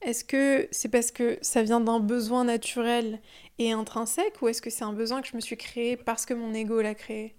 est-ce 0.00 0.24
que 0.24 0.66
c'est 0.70 0.88
parce 0.88 1.10
que 1.10 1.38
ça 1.42 1.62
vient 1.62 1.80
d'un 1.80 2.00
besoin 2.00 2.44
naturel 2.44 3.20
et 3.58 3.70
intrinsèque 3.72 4.40
ou 4.40 4.48
est-ce 4.48 4.62
que 4.62 4.70
c'est 4.70 4.84
un 4.84 4.94
besoin 4.94 5.20
que 5.20 5.28
je 5.28 5.36
me 5.36 5.40
suis 5.40 5.58
créé 5.58 5.98
parce 5.98 6.24
que 6.24 6.32
mon 6.32 6.54
ego 6.54 6.80
l'a 6.80 6.94
créé? 6.94 7.36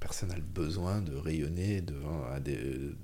Personne 0.00 0.30
n'a 0.30 0.34
le 0.34 0.42
besoin 0.42 1.00
de 1.00 1.14
rayonner 1.14 1.80
devant, 1.80 2.24
à, 2.24 2.40
des, 2.40 2.56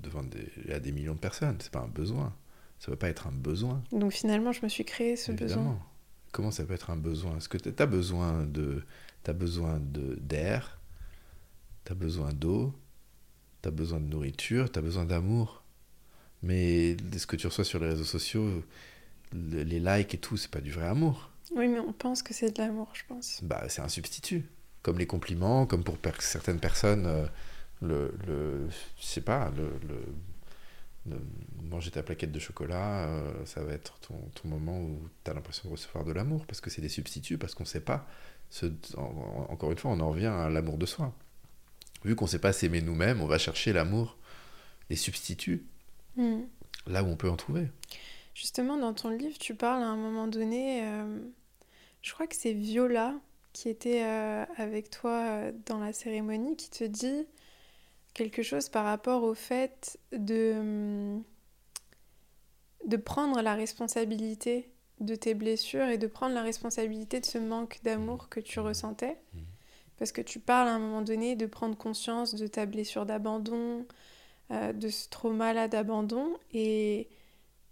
devant 0.03 0.21
des, 0.21 0.51
à 0.73 0.79
des 0.81 0.91
millions 0.91 1.13
de 1.15 1.19
personnes. 1.19 1.55
C'est 1.61 1.71
pas 1.71 1.79
un 1.79 1.87
besoin. 1.87 2.35
Ça 2.77 2.91
ne 2.91 2.95
peut 2.95 2.99
pas 2.99 3.07
être 3.07 3.27
un 3.27 3.31
besoin. 3.31 3.81
Donc 3.93 4.11
finalement, 4.11 4.51
je 4.51 4.61
me 4.63 4.67
suis 4.67 4.83
créé 4.83 5.15
ce 5.15 5.31
besoin. 5.31 5.79
Comment 6.33 6.51
ça 6.51 6.65
peut 6.65 6.73
être 6.73 6.89
un 6.89 6.97
besoin? 6.97 7.37
Est-ce 7.37 7.47
que 7.47 7.57
tu 7.57 7.73
as 7.81 7.85
besoin 7.85 8.43
de 8.43 8.83
as 9.25 9.33
besoin 9.33 9.79
d'air, 9.81 10.81
tu 11.85 11.93
as 11.93 11.95
besoin 11.95 12.33
d'eau, 12.33 12.73
tu 13.61 13.67
as 13.67 13.71
besoin 13.71 13.99
de 13.99 14.05
nourriture, 14.05 14.71
tu 14.71 14.79
as 14.79 14.81
besoin 14.81 15.05
d'amour. 15.05 15.63
Mais 16.41 16.95
ce 17.17 17.27
que 17.27 17.35
tu 17.35 17.47
reçois 17.47 17.65
sur 17.65 17.79
les 17.79 17.89
réseaux 17.89 18.03
sociaux, 18.03 18.63
les 19.33 19.79
likes 19.79 20.13
et 20.13 20.17
tout, 20.17 20.37
c'est 20.37 20.51
pas 20.51 20.61
du 20.61 20.71
vrai 20.71 20.87
amour. 20.87 21.29
Oui, 21.55 21.67
mais 21.67 21.79
on 21.79 21.93
pense 21.93 22.21
que 22.21 22.33
c'est 22.33 22.55
de 22.55 22.61
l'amour, 22.61 22.89
je 22.93 23.03
pense. 23.07 23.39
Bah, 23.43 23.63
c'est 23.69 23.81
un 23.81 23.89
substitut. 23.89 24.45
Comme 24.81 24.97
les 24.97 25.07
compliments, 25.07 25.65
comme 25.65 25.83
pour 25.83 25.97
certaines 26.19 26.59
personnes, 26.59 27.05
euh, 27.05 27.25
le, 27.81 28.13
le, 28.25 28.69
je 28.69 29.03
sais 29.03 29.21
pas, 29.21 29.51
le, 29.57 29.71
le, 29.87 31.17
manger 31.63 31.91
ta 31.91 32.03
plaquette 32.03 32.31
de 32.31 32.39
chocolat, 32.39 33.07
euh, 33.07 33.45
ça 33.45 33.63
va 33.63 33.73
être 33.73 33.99
ton, 33.99 34.15
ton 34.35 34.47
moment 34.47 34.79
où 34.79 34.99
tu 35.23 35.31
as 35.31 35.33
l'impression 35.33 35.67
de 35.67 35.73
recevoir 35.73 36.05
de 36.05 36.11
l'amour, 36.11 36.45
parce 36.45 36.61
que 36.61 36.69
c'est 36.69 36.81
des 36.81 36.89
substituts, 36.89 37.37
parce 37.37 37.55
qu'on 37.55 37.65
sait 37.65 37.81
pas. 37.81 38.07
Ce, 38.49 38.67
encore 38.95 39.71
une 39.71 39.77
fois, 39.77 39.91
on 39.91 39.99
en 39.99 40.09
revient 40.09 40.27
à 40.27 40.49
l'amour 40.49 40.77
de 40.77 40.85
soi. 40.85 41.13
Vu 42.03 42.15
qu'on 42.15 42.27
sait 42.27 42.39
pas 42.39 42.53
s'aimer 42.53 42.81
nous-mêmes, 42.81 43.21
on 43.21 43.27
va 43.27 43.37
chercher 43.37 43.73
l'amour, 43.73 44.17
les 44.89 44.95
substituts 44.95 45.65
Hmm. 46.19 46.41
Là 46.87 47.03
où 47.03 47.07
on 47.07 47.15
peut 47.15 47.29
en 47.29 47.37
trouver. 47.37 47.67
Justement, 48.33 48.77
dans 48.77 48.93
ton 48.93 49.09
livre, 49.09 49.37
tu 49.39 49.55
parles 49.55 49.81
à 49.81 49.87
un 49.87 49.95
moment 49.95 50.27
donné, 50.27 50.83
euh, 50.83 51.19
je 52.01 52.13
crois 52.13 52.27
que 52.27 52.35
c'est 52.35 52.53
Viola 52.53 53.15
qui 53.53 53.69
était 53.69 54.03
euh, 54.03 54.45
avec 54.57 54.89
toi 54.89 55.11
euh, 55.11 55.51
dans 55.65 55.79
la 55.79 55.93
cérémonie, 55.93 56.55
qui 56.55 56.69
te 56.69 56.83
dit 56.83 57.25
quelque 58.13 58.43
chose 58.43 58.69
par 58.69 58.85
rapport 58.85 59.23
au 59.23 59.33
fait 59.33 59.97
de, 60.11 61.17
de 62.85 62.97
prendre 62.97 63.41
la 63.41 63.55
responsabilité 63.55 64.71
de 64.99 65.15
tes 65.15 65.33
blessures 65.33 65.87
et 65.87 65.97
de 65.97 66.07
prendre 66.07 66.35
la 66.35 66.41
responsabilité 66.41 67.21
de 67.21 67.25
ce 67.25 67.37
manque 67.37 67.79
d'amour 67.83 68.29
que 68.29 68.39
tu 68.39 68.59
ressentais. 68.59 69.17
Hmm. 69.33 69.39
Parce 69.99 70.11
que 70.11 70.21
tu 70.21 70.39
parles 70.39 70.69
à 70.69 70.73
un 70.73 70.79
moment 70.79 71.01
donné 71.01 71.35
de 71.35 71.45
prendre 71.45 71.77
conscience 71.77 72.33
de 72.33 72.47
ta 72.47 72.65
blessure 72.65 73.05
d'abandon, 73.05 73.85
euh, 74.51 74.73
de 74.73 74.89
ce 74.89 75.09
trauma-là 75.09 75.67
d'abandon 75.67 76.37
et 76.53 77.09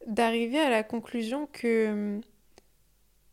d'arriver 0.06 0.60
à 0.60 0.70
la 0.70 0.84
conclusion 0.84 1.48
que 1.48 1.90
hum, 1.90 2.22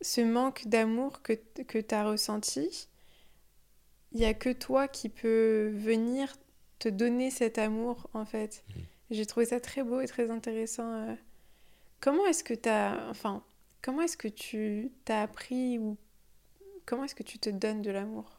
ce 0.01 0.21
manque 0.21 0.67
d'amour 0.67 1.21
que, 1.21 1.33
que 1.33 1.77
tu 1.77 1.93
as 1.93 2.09
ressenti, 2.09 2.87
il 4.13 4.19
n'y 4.19 4.25
a 4.25 4.33
que 4.33 4.49
toi 4.49 4.87
qui 4.87 5.09
peux 5.09 5.71
venir 5.75 6.35
te 6.79 6.89
donner 6.89 7.31
cet 7.31 7.57
amour 7.57 8.09
en 8.13 8.25
fait. 8.25 8.63
Mmh. 8.69 8.79
J'ai 9.11 9.25
trouvé 9.25 9.45
ça 9.45 9.59
très 9.59 9.83
beau 9.83 9.99
et 10.01 10.07
très 10.07 10.31
intéressant. 10.31 10.91
Euh. 10.91 11.15
Comment 11.99 12.25
est-ce 12.25 12.43
que 12.43 12.53
tu 12.53 12.69
as 12.69 13.07
enfin 13.09 13.43
comment 13.81 14.01
est-ce 14.01 14.17
que 14.17 14.27
tu 14.27 14.91
t'as 15.05 15.21
appris 15.21 15.77
ou 15.79 15.97
comment 16.85 17.03
est-ce 17.03 17.15
que 17.15 17.23
tu 17.23 17.39
te 17.39 17.49
donnes 17.49 17.81
de 17.81 17.91
l'amour? 17.91 18.34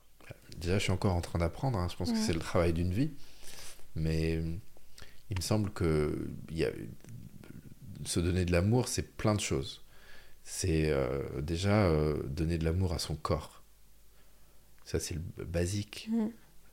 Déjà, 0.56 0.78
je 0.78 0.84
suis 0.84 0.92
encore 0.92 1.14
en 1.14 1.20
train 1.20 1.38
d'apprendre. 1.38 1.78
Hein. 1.78 1.88
Je 1.90 1.96
pense 1.96 2.12
que 2.12 2.18
c'est 2.18 2.32
le 2.32 2.40
travail 2.40 2.72
d'une 2.72 2.92
vie. 2.92 3.10
Mais 3.94 4.42
il 5.30 5.36
me 5.36 5.42
semble 5.42 5.70
que 5.70 6.28
y 6.50 6.64
a, 6.64 6.70
se 8.04 8.20
donner 8.20 8.44
de 8.44 8.52
l'amour, 8.52 8.88
c'est 8.88 9.16
plein 9.16 9.34
de 9.34 9.40
choses. 9.40 9.82
C'est 10.44 10.90
euh, 10.90 11.40
déjà 11.40 11.86
euh, 11.86 12.22
donner 12.24 12.58
de 12.58 12.64
l'amour 12.64 12.92
à 12.92 12.98
son 12.98 13.16
corps. 13.16 13.64
Ça, 14.84 15.00
c'est 15.00 15.14
le 15.14 15.44
basique. 15.44 16.08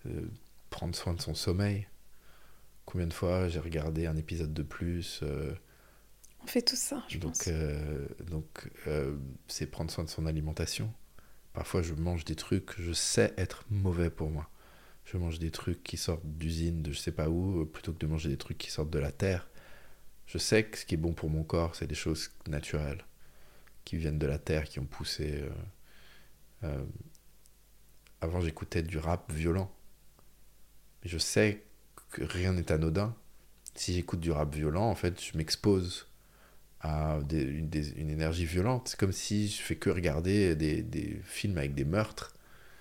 Euh, 0.05 0.21
prendre 0.69 0.95
soin 0.95 1.13
de 1.13 1.21
son 1.21 1.33
sommeil. 1.33 1.87
Combien 2.85 3.07
de 3.07 3.13
fois 3.13 3.47
j'ai 3.47 3.59
regardé 3.59 4.05
un 4.05 4.17
épisode 4.17 4.53
de 4.53 4.61
plus 4.61 5.23
On 6.43 6.47
fait 6.47 6.61
tout 6.61 6.75
ça, 6.75 7.01
je 7.07 7.17
donc, 7.17 7.31
pense. 7.31 7.49
donc, 8.29 8.69
c'est 9.47 9.67
prendre 9.67 9.89
soin 9.89 10.03
de 10.03 10.09
son 10.09 10.25
alimentation. 10.25 10.93
Parfois, 11.53 11.81
je 11.81 11.93
mange 11.93 12.25
des 12.25 12.35
trucs 12.35 12.79
je 12.79 12.93
sais 12.93 13.33
être 13.37 13.63
mauvais 13.69 14.09
pour 14.09 14.29
moi 14.29 14.49
je 15.05 15.17
mange 15.17 15.39
des 15.39 15.51
trucs 15.51 15.83
qui 15.83 15.97
sortent 15.97 16.25
d'usine, 16.25 16.81
de 16.81 16.91
je 16.91 16.99
sais 16.99 17.11
pas 17.11 17.29
où, 17.29 17.61
euh, 17.61 17.65
plutôt 17.65 17.93
que 17.93 17.99
de 17.99 18.07
manger 18.07 18.29
des 18.29 18.37
trucs 18.37 18.57
qui 18.57 18.71
sortent 18.71 18.89
de 18.89 18.99
la 18.99 19.11
terre. 19.11 19.47
Je 20.25 20.37
sais 20.37 20.65
que 20.65 20.77
ce 20.77 20.85
qui 20.85 20.95
est 20.95 20.97
bon 20.97 21.13
pour 21.13 21.29
mon 21.29 21.43
corps, 21.43 21.75
c'est 21.75 21.87
des 21.87 21.95
choses 21.95 22.31
naturelles, 22.47 23.05
qui 23.85 23.97
viennent 23.97 24.19
de 24.19 24.27
la 24.27 24.39
terre, 24.39 24.63
qui 24.65 24.79
ont 24.79 24.85
poussé. 24.85 25.41
Euh, 25.41 25.49
euh, 26.63 26.85
avant, 28.21 28.39
j'écoutais 28.39 28.83
du 28.83 28.97
rap 28.97 29.31
violent. 29.31 29.71
Je 31.03 31.17
sais 31.17 31.63
que 32.11 32.23
rien 32.23 32.53
n'est 32.53 32.71
anodin. 32.71 33.15
Si 33.75 33.93
j'écoute 33.93 34.21
du 34.21 34.31
rap 34.31 34.55
violent, 34.55 34.89
en 34.89 34.95
fait, 34.95 35.21
je 35.21 35.37
m'expose 35.37 36.07
à 36.83 37.19
une, 37.31 37.69
une, 37.97 38.09
énergie 38.09 38.45
violente. 38.45 38.89
C'est 38.89 38.99
comme 38.99 39.11
si 39.11 39.47
je 39.47 39.61
fais 39.61 39.75
que 39.75 39.89
regarder 39.89 40.55
des, 40.55 40.83
des 40.83 41.19
films 41.23 41.57
avec 41.57 41.73
des 41.73 41.85
meurtres 41.85 42.33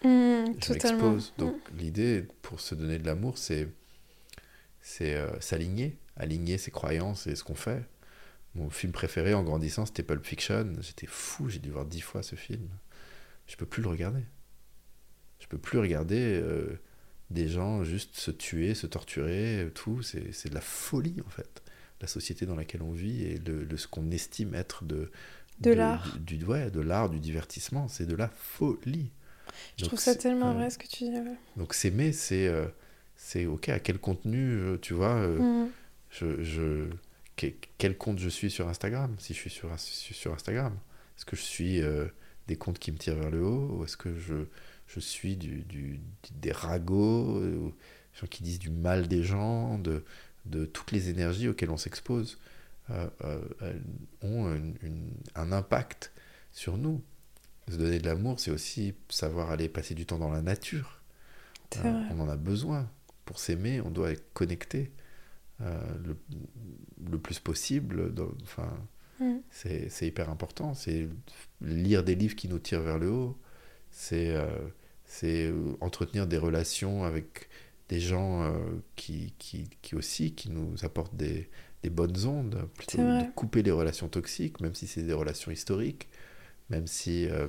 Mmh, 0.05 0.55
je 0.61 0.73
m'expose. 0.73 1.33
Donc 1.39 1.55
mmh. 1.55 1.77
l'idée 1.77 2.27
pour 2.43 2.61
se 2.61 2.75
donner 2.75 2.99
de 2.99 3.07
l'amour, 3.07 3.39
c'est 3.39 3.69
c'est 4.81 5.15
euh, 5.15 5.41
s'aligner, 5.41 5.97
aligner 6.17 6.59
ses 6.59 6.73
croyances 6.73 7.27
et 7.27 7.37
ce 7.37 7.45
qu'on 7.45 7.55
fait. 7.55 7.85
Mon 8.55 8.69
film 8.69 8.93
préféré 8.93 9.33
en 9.33 9.45
grandissant, 9.45 9.87
c'était 9.87 10.03
Pulp 10.03 10.25
Fiction. 10.27 10.73
J'étais 10.81 11.07
fou, 11.07 11.49
j'ai 11.49 11.61
dû 11.61 11.71
voir 11.71 11.87
dix 11.87 12.01
fois 12.01 12.23
ce 12.23 12.35
film. 12.35 12.69
Je 13.47 13.57
peux 13.57 13.65
plus 13.65 13.83
le 13.83 13.89
regarder. 13.89 14.25
Je 15.39 15.47
peux 15.47 15.59
plus 15.59 15.79
regarder 15.79 16.41
euh, 16.43 16.81
des 17.31 17.49
gens 17.49 17.85
juste 17.85 18.17
se 18.17 18.31
tuer, 18.31 18.75
se 18.75 18.87
torturer, 18.87 19.71
tout. 19.75 20.03
C'est 20.03 20.49
de 20.49 20.55
la 20.55 20.61
folie 20.61 21.17
en 21.25 21.31
fait. 21.31 21.63
La 22.03 22.09
société 22.09 22.45
dans 22.45 22.57
laquelle 22.57 22.83
on 22.83 22.93
vit 22.93 23.23
et 23.23 23.39
le, 23.39 23.77
ce 23.77 23.87
qu'on 23.87 24.11
estime 24.11 24.55
être 24.55 24.85
de 24.85 25.11
de, 25.61 25.71
l'art, 25.71 26.19
du, 26.19 26.39
du, 26.39 26.45
ouais, 26.45 26.71
de 26.71 26.81
l'art, 26.81 27.09
du 27.09 27.21
divertissement, 27.21 27.87
c'est 27.89 28.07
de 28.07 28.17
la 28.17 28.29
folie. 28.29 29.11
Je 29.79 29.85
trouve 29.85 29.99
ça 29.99 30.15
tellement 30.15 30.55
vrai 30.55 30.71
ce 30.71 30.79
que 30.79 30.87
tu 30.87 31.05
dis. 31.05 31.13
Donc 31.57 31.75
s'aimer, 31.75 32.13
c'est 32.13 32.49
euh, 32.49 32.67
c'est 33.17 33.47
ok, 33.47 33.69
à 33.69 33.79
quel 33.79 33.99
contenu, 33.99 34.39
euh, 34.39 34.79
tu 34.79 34.95
vois, 34.95 35.15
euh, 35.15 35.65
mm. 35.65 35.71
je, 36.11 36.43
je, 36.43 36.89
quel 37.79 37.97
compte 37.97 38.19
je 38.19 38.29
suis 38.29 38.51
sur 38.51 38.69
Instagram, 38.69 39.15
si 39.19 39.35
je 39.35 39.39
suis 39.39 39.51
sur, 39.51 39.69
sur 39.79 40.33
Instagram. 40.33 40.77
Est-ce 41.17 41.25
que 41.25 41.37
je 41.37 41.43
suis 41.43 41.81
des 42.49 42.57
comptes 42.57 42.79
qui 42.79 42.91
me 42.91 42.97
tirent 42.97 43.17
vers 43.17 43.31
le 43.31 43.45
haut, 43.45 43.79
ou 43.79 43.85
est-ce 43.85 43.97
que 43.97 44.17
je, 44.17 44.47
je 44.87 45.01
suis 45.01 45.37
du, 45.37 45.63
du, 45.63 46.01
des 46.35 46.53
ragots, 46.53 47.41
des 47.41 48.19
gens 48.21 48.27
qui 48.29 48.43
disent 48.43 48.59
du 48.59 48.71
mal 48.71 49.09
des 49.09 49.23
gens, 49.23 49.79
de, 49.79 50.05
de 50.45 50.65
toutes 50.65 50.93
les 50.93 51.09
énergies 51.09 51.49
auxquelles 51.49 51.71
on 51.71 51.77
s'expose, 51.77 52.39
ont 54.23 54.55
un 55.35 55.53
impact 55.53 56.13
sur 56.53 56.77
nous. 56.77 57.03
Se 57.69 57.77
donner 57.77 57.99
de 57.99 58.07
l'amour, 58.07 58.41
c'est 58.41 58.51
aussi 58.51 58.95
savoir 59.09 59.51
aller 59.51 59.69
passer 59.69 59.95
du 59.95 60.05
temps 60.05 60.19
dans 60.19 60.31
la 60.31 60.43
nature. 60.43 61.03
Euh, 61.79 62.03
on 62.11 62.21
en 62.21 62.29
a 62.29 62.37
besoin. 62.37 62.91
Pour 63.25 63.39
s'aimer, 63.39 63.81
on 63.81 63.91
doit 63.91 64.11
être 64.11 64.33
connecté 64.33 64.91
euh, 65.61 65.81
le, 66.05 66.17
le, 67.11 67.19
plus 67.19 67.39
possible. 67.39 68.13
enfin, 68.43 68.69
mm. 69.21 69.39
c'est 69.51 70.07
hyper 70.07 70.29
important. 70.29 70.75
C'est 70.75 71.09
lire 71.61 72.03
des 72.03 72.15
livres 72.15 72.35
qui 72.35 72.49
nous 72.49 72.59
tirent 72.59 72.83
vers 72.83 72.99
le 72.99 73.11
haut. 73.11 73.39
C'est 73.91 74.35
euh, 74.35 75.75
entretenir 75.81 76.27
des 76.27 76.39
relations 76.39 77.05
avec 77.05 77.49
des 77.89 78.01
gens 78.01 78.55
qui, 78.97 79.35
qui, 79.39 79.69
qui, 79.83 79.95
aussi 79.95 80.35
qui 80.35 80.51
nous 80.51 80.85
apportent 80.85 81.15
des, 81.15 81.51
des 81.83 81.91
bonnes 81.91 82.27
ondes. 82.27 82.69
Plutôt 82.75 82.99
de 82.99 83.31
couper 83.35 83.63
les 83.63 83.71
relations 83.71 84.09
toxiques, 84.09 84.61
même 84.61 84.75
si 84.75 84.87
c'est 84.87 85.03
des 85.03 85.13
relations 85.13 85.51
historiques 85.51 86.09
même 86.73 86.87
si 86.87 87.29
euh, 87.29 87.47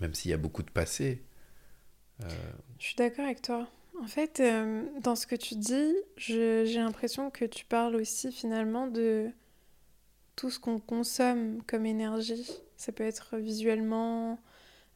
même 0.00 0.14
s'il 0.14 0.30
y 0.30 0.34
a 0.34 0.38
beaucoup 0.38 0.62
de 0.62 0.70
passé. 0.70 1.22
Euh, 2.22 2.28
Je 2.78 2.86
suis 2.86 2.96
d'accord 2.96 3.24
avec 3.26 3.42
toi. 3.42 3.68
En 4.00 4.06
fait, 4.06 4.40
euh, 4.40 4.84
dans 5.02 5.16
ce 5.16 5.26
que 5.26 5.34
tu 5.34 5.56
dis, 5.56 5.94
j'ai 6.16 6.64
l'impression 6.74 7.30
que 7.30 7.44
tu 7.44 7.64
parles 7.64 7.96
aussi 7.96 8.32
finalement 8.32 8.86
de 8.86 9.28
tout 10.36 10.50
ce 10.50 10.58
qu'on 10.60 10.78
consomme 10.78 11.62
comme 11.66 11.84
énergie. 11.84 12.48
Ça 12.76 12.92
peut 12.92 13.04
être 13.04 13.36
visuellement, 13.38 14.38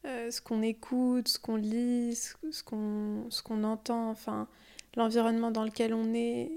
euh, 0.04 0.30
ce 0.30 0.40
qu'on 0.40 0.62
écoute, 0.62 1.28
ce 1.28 1.38
qu'on 1.38 1.56
lit, 1.56 2.14
ce 2.16 2.62
qu'on 2.64 3.26
ce 3.30 3.42
qu'on 3.42 3.62
entend, 3.64 4.10
enfin, 4.10 4.48
l'environnement 4.96 5.50
dans 5.50 5.64
lequel 5.64 5.94
on 5.94 6.12
est. 6.14 6.50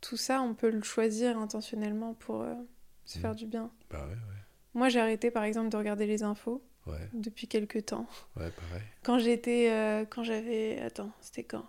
Tout 0.00 0.16
ça, 0.16 0.40
on 0.42 0.54
peut 0.54 0.70
le 0.70 0.82
choisir 0.82 1.38
intentionnellement 1.38 2.14
pour 2.14 2.40
euh, 2.42 2.54
se 3.04 3.18
Mhm. 3.18 3.22
faire 3.22 3.34
du 3.34 3.46
bien. 3.46 3.70
Bah 3.90 4.06
ouais, 4.08 4.16
Moi, 4.74 4.88
j'ai 4.88 4.98
arrêté 5.00 5.30
par 5.30 5.44
exemple 5.44 5.68
de 5.68 5.76
regarder 5.76 6.06
les 6.06 6.22
infos 6.22 6.62
ouais, 6.86 7.08
depuis 7.12 7.46
quelques 7.48 7.84
temps. 7.86 8.06
pareil. 8.34 8.50
Quand 9.02 9.18
j'étais. 9.18 9.70
euh, 9.70 10.04
quand 10.06 10.24
j'avais. 10.24 10.80
Attends, 10.80 11.12
c'était 11.20 11.44
quand? 11.44 11.66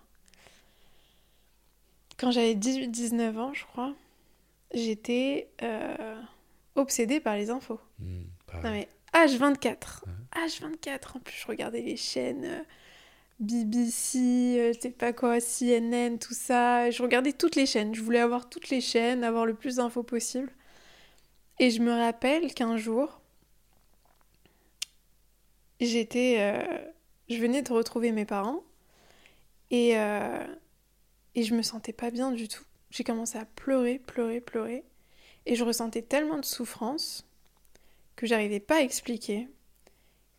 Quand 2.18 2.30
j'avais 2.30 2.54
18-19 2.54 3.36
ans, 3.38 3.52
je 3.52 3.64
crois, 3.64 3.94
j'étais 4.72 5.50
obsédée 6.76 7.20
par 7.20 7.36
les 7.36 7.50
infos. 7.50 7.80
Non 7.98 8.70
mais 8.70 8.88
H24. 9.14 10.04
Ouais. 10.06 10.46
H24. 10.46 11.16
En 11.16 11.20
plus, 11.20 11.36
je 11.36 11.46
regardais 11.46 11.82
les 11.82 11.96
chaînes 11.96 12.44
euh, 12.44 12.62
BBC, 13.40 14.18
euh, 14.18 14.72
je 14.72 14.80
sais 14.80 14.90
pas 14.90 15.12
quoi, 15.12 15.38
CNN, 15.40 16.18
tout 16.18 16.34
ça. 16.34 16.90
Je 16.90 17.02
regardais 17.02 17.32
toutes 17.32 17.56
les 17.56 17.66
chaînes. 17.66 17.94
Je 17.94 18.02
voulais 18.02 18.20
avoir 18.20 18.48
toutes 18.48 18.70
les 18.70 18.80
chaînes, 18.80 19.24
avoir 19.24 19.46
le 19.46 19.54
plus 19.54 19.76
d'infos 19.76 20.02
possible. 20.02 20.52
Et 21.58 21.70
je 21.70 21.82
me 21.82 21.92
rappelle 21.92 22.54
qu'un 22.54 22.76
jour, 22.76 23.20
j'étais, 25.80 26.36
euh, 26.38 26.78
je 27.28 27.36
venais 27.36 27.62
de 27.62 27.72
retrouver 27.72 28.12
mes 28.12 28.24
parents 28.24 28.62
et 29.70 29.98
euh, 29.98 30.44
et 31.34 31.42
je 31.42 31.54
me 31.54 31.62
sentais 31.62 31.92
pas 31.92 32.10
bien 32.10 32.30
du 32.30 32.48
tout. 32.48 32.64
J'ai 32.90 33.04
commencé 33.04 33.38
à 33.38 33.44
pleurer, 33.44 33.98
pleurer, 33.98 34.40
pleurer, 34.40 34.84
et 35.46 35.54
je 35.54 35.64
ressentais 35.64 36.02
tellement 36.02 36.38
de 36.38 36.44
souffrance 36.44 37.26
que 38.16 38.26
j'arrivais 38.26 38.60
pas 38.60 38.76
à 38.76 38.80
expliquer. 38.82 39.48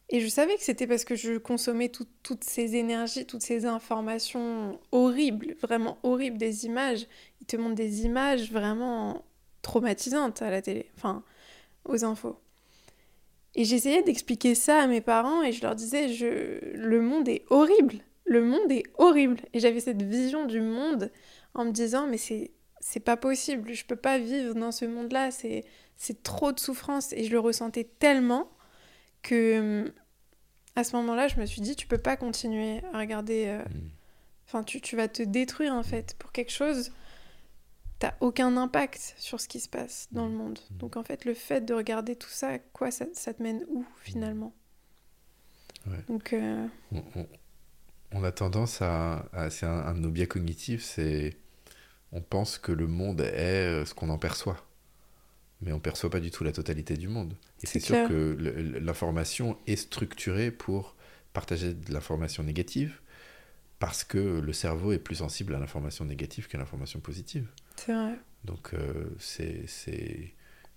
Et 0.10 0.20
je 0.20 0.28
savais 0.28 0.56
que 0.56 0.64
c'était 0.64 0.86
parce 0.86 1.06
que 1.06 1.16
je 1.16 1.38
consommais 1.38 1.90
tout- 1.90 2.08
toutes 2.22 2.44
ces 2.44 2.76
énergies, 2.76 3.26
toutes 3.26 3.42
ces 3.42 3.66
informations 3.66 4.80
horribles, 4.92 5.56
vraiment 5.62 5.98
horribles, 6.04 6.38
des 6.38 6.66
images. 6.66 7.08
Ils 7.42 7.48
te 7.48 7.56
montrent 7.58 7.76
des 7.76 8.06
images 8.06 8.52
vraiment 8.52 9.24
traumatisantes 9.62 10.42
à 10.42 10.52
la 10.52 10.62
télé, 10.62 10.92
enfin, 10.98 11.24
aux 11.86 12.04
infos. 12.04 12.38
Et 13.56 13.66
j'essayais 13.66 14.04
d'expliquer 14.04 14.56
ça 14.56 14.80
à 14.82 14.88
mes 14.88 15.02
parents 15.02 15.44
et 15.44 15.52
je 15.52 15.62
leur 15.62 15.76
disais, 15.76 16.10
je... 16.10 16.76
le 16.76 17.02
monde 17.02 17.28
est 17.30 17.44
horrible, 17.50 17.96
le 18.26 18.44
monde 18.44 18.72
est 18.72 18.84
horrible. 18.98 19.38
Et 19.54 19.60
j'avais 19.60 19.80
cette 19.80 20.02
vision 20.02 20.46
du 20.46 20.60
monde 20.62 21.12
en 21.54 21.66
me 21.66 21.72
disant, 21.72 22.08
mais 22.08 22.18
c'est 22.18 22.52
c'est 22.86 23.00
pas 23.00 23.18
possible, 23.18 23.74
je 23.74 23.86
peux 23.86 23.96
pas 23.96 24.18
vivre 24.20 24.54
dans 24.56 24.72
ce 24.72 24.86
monde-là, 24.86 25.32
c'est 25.32 25.64
c'est 25.96 26.22
trop 26.24 26.52
de 26.52 26.60
souffrance. 26.60 27.14
Et 27.14 27.24
je 27.24 27.32
le 27.32 27.40
ressentais 27.40 27.86
tellement 28.00 28.50
que 29.22 29.94
à 30.76 30.84
ce 30.84 30.96
moment-là, 30.98 31.28
je 31.28 31.40
me 31.40 31.46
suis 31.46 31.62
dit, 31.62 31.76
tu 31.76 31.88
peux 31.88 31.98
pas 31.98 32.18
continuer 32.18 32.82
à 32.94 32.98
regarder. 33.00 33.46
euh, 33.48 33.64
Hmm. 33.64 33.90
Enfin, 34.46 34.64
tu, 34.64 34.82
tu 34.82 34.96
vas 34.98 35.08
te 35.08 35.24
détruire 35.24 35.74
en 35.74 35.84
fait 35.84 36.16
pour 36.20 36.32
quelque 36.32 36.52
chose. 36.52 36.92
T'as 38.00 38.14
aucun 38.20 38.58
impact 38.58 39.16
sur 39.18 39.40
ce 39.40 39.48
qui 39.48 39.60
se 39.62 39.70
passe 39.70 40.08
dans 40.12 40.26
le 40.28 40.34
monde. 40.34 40.60
Mhm. 40.72 40.78
Donc 40.78 40.98
en 40.98 41.04
fait, 41.04 41.24
le 41.26 41.34
fait 41.34 41.62
de 41.62 41.74
regarder 41.74 42.16
tout 42.18 42.30
ça, 42.30 42.60
quoi, 42.60 42.92
ça, 42.92 43.06
ça 43.14 43.34
te 43.34 43.42
mène 43.42 43.66
où 43.70 43.86
finalement? 44.02 44.54
Ouais. 45.88 46.04
Donc 46.08 46.34
euh, 46.34 46.68
on, 46.92 47.02
on- 47.16 47.28
on 48.12 48.24
a 48.24 48.32
tendance 48.32 48.82
à, 48.82 49.26
à- 49.34 49.50
c'est 49.50 49.66
un, 49.66 49.72
un 49.88 49.94
de 49.94 50.00
nos 50.00 50.12
biais 50.12 50.28
cognitifs, 50.28 50.84
c'est 50.84 51.38
on 52.14 52.22
pense 52.22 52.58
que 52.58 52.72
le 52.72 52.88
monde 52.88 53.22
est 53.22 53.68
euh, 53.68 53.86
ce 53.86 53.94
qu'on 53.94 54.10
en 54.10 54.18
perçoit, 54.18 54.64
mais 55.62 55.74
on 55.74 55.80
perçoit 55.80 56.10
pas 56.10 56.20
du 56.20 56.32
tout 56.32 56.44
la 56.44 56.52
totalité 56.52 56.96
du 56.96 57.08
monde. 57.08 57.36
Et 57.64 57.68
C'est 57.68 57.80
sûr 57.80 58.08
que 58.08 58.38
l'information 58.80 59.58
est 59.68 59.76
structurée 59.76 60.52
pour 60.52 60.96
partager 61.34 61.74
de 61.74 61.92
l'information 61.92 62.44
négative, 62.44 63.00
parce 63.80 64.04
que 64.04 64.40
le 64.40 64.54
cerveau 64.54 64.92
est 64.92 65.00
plus 65.00 65.16
sensible 65.16 65.56
à 65.56 65.60
l'information 65.60 66.06
négative 66.06 66.48
qu'à 66.48 66.58
l'information 66.58 67.00
positive. 67.00 67.48
c'est 67.76 67.94
vrai. 67.94 68.14
Donc 68.46 68.74
euh, 68.74 69.10
c'est 69.18 69.68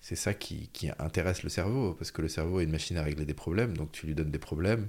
ça 0.01 0.35
qui, 0.35 0.69
qui 0.73 0.89
intéresse 0.99 1.43
le 1.43 1.51
cerveau, 1.51 1.93
parce 1.95 2.11
que 2.11 2.23
le 2.23 2.29
cerveau 2.29 2.61
est 2.61 2.65
une 2.65 2.71
machine 2.71 2.97
à 2.97 3.03
régler 3.03 3.27
des 3.27 3.35
problèmes, 3.35 3.77
donc 3.77 3.93
tu 3.93 4.07
lui 4.07 4.15
donnes 4.15 4.31
des 4.31 4.39
problèmes, 4.39 4.89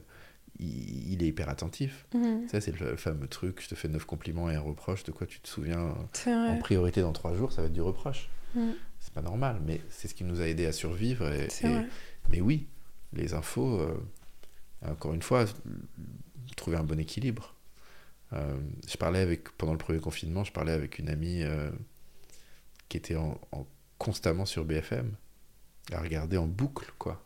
il, 0.59 1.13
il 1.13 1.23
est 1.23 1.27
hyper 1.27 1.49
attentif. 1.49 2.05
Mhm. 2.13 2.47
Ça, 2.49 2.61
c'est 2.61 2.77
le 2.79 2.95
fameux 2.95 3.27
truc, 3.27 3.61
je 3.61 3.67
te 3.69 3.75
fais 3.75 3.87
neuf 3.87 4.05
compliments 4.05 4.49
et 4.49 4.55
un 4.55 4.61
reproche, 4.61 5.03
de 5.03 5.11
quoi 5.11 5.27
tu 5.27 5.39
te 5.39 5.47
souviens 5.47 5.95
en 6.51 6.57
priorité 6.59 7.01
dans 7.01 7.13
trois 7.13 7.33
jours, 7.35 7.51
ça 7.51 7.61
va 7.61 7.67
être 7.67 7.73
du 7.73 7.81
reproche. 7.81 8.29
Mm. 8.55 8.71
C'est 8.99 9.13
pas 9.13 9.21
normal, 9.21 9.61
mais 9.65 9.81
c'est 9.89 10.07
ce 10.07 10.13
qui 10.15 10.23
nous 10.23 10.41
a 10.41 10.47
aidé 10.47 10.65
à 10.65 10.71
survivre. 10.71 11.31
Et, 11.31 11.47
et- 11.67 11.85
mais 12.29 12.41
oui, 12.41 12.67
les 13.13 13.33
infos, 13.33 13.79
euh, 13.79 13.97
encore 14.85 15.13
une 15.13 15.21
fois, 15.21 15.45
trouver 16.55 16.77
un 16.77 16.83
bon 16.83 16.99
équilibre. 16.99 17.53
Euh, 18.33 18.57
je 18.87 18.97
parlais 18.97 19.19
avec, 19.19 19.49
pendant 19.57 19.71
le 19.73 19.77
premier 19.77 19.99
confinement, 19.99 20.43
je 20.43 20.51
parlais 20.51 20.71
avec 20.73 20.99
une 20.99 21.07
amie 21.09 21.43
euh, 21.43 21.69
qui 22.89 22.97
était 22.97 23.15
en, 23.15 23.39
en- 23.51 23.65
constamment 23.97 24.45
sur 24.45 24.65
BFM, 24.65 25.13
à 25.91 26.01
regarder 26.01 26.37
en 26.37 26.47
boucle, 26.47 26.91
quoi, 26.97 27.23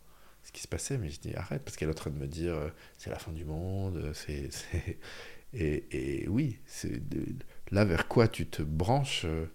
ce 0.52 0.58
qui 0.58 0.62
se 0.62 0.68
passait. 0.68 0.98
Mais 0.98 1.10
je 1.10 1.20
dis 1.20 1.34
arrête, 1.36 1.64
parce 1.64 1.78
qu'elle 1.78 1.88
est 1.88 1.92
en 1.92 1.96
train 1.96 2.12
de 2.12 2.18
me 2.20 2.28
dire 2.28 2.54
euh, 2.54 2.70
c'est 2.98 3.10
la 3.10 3.20
fin 3.20 3.32
du 3.32 3.46
monde, 3.46 3.98
euh, 3.98 4.14
c'est. 4.14 4.50
Et, 5.54 6.24
et 6.24 6.30
oui, 6.30 6.60
c'est 6.66 7.02
là 7.72 7.84
vers 7.84 8.08
quoi 8.08 8.30
tu 8.30 8.46
te 8.48 8.62
branches, 8.62 9.24
euh, 9.26 9.48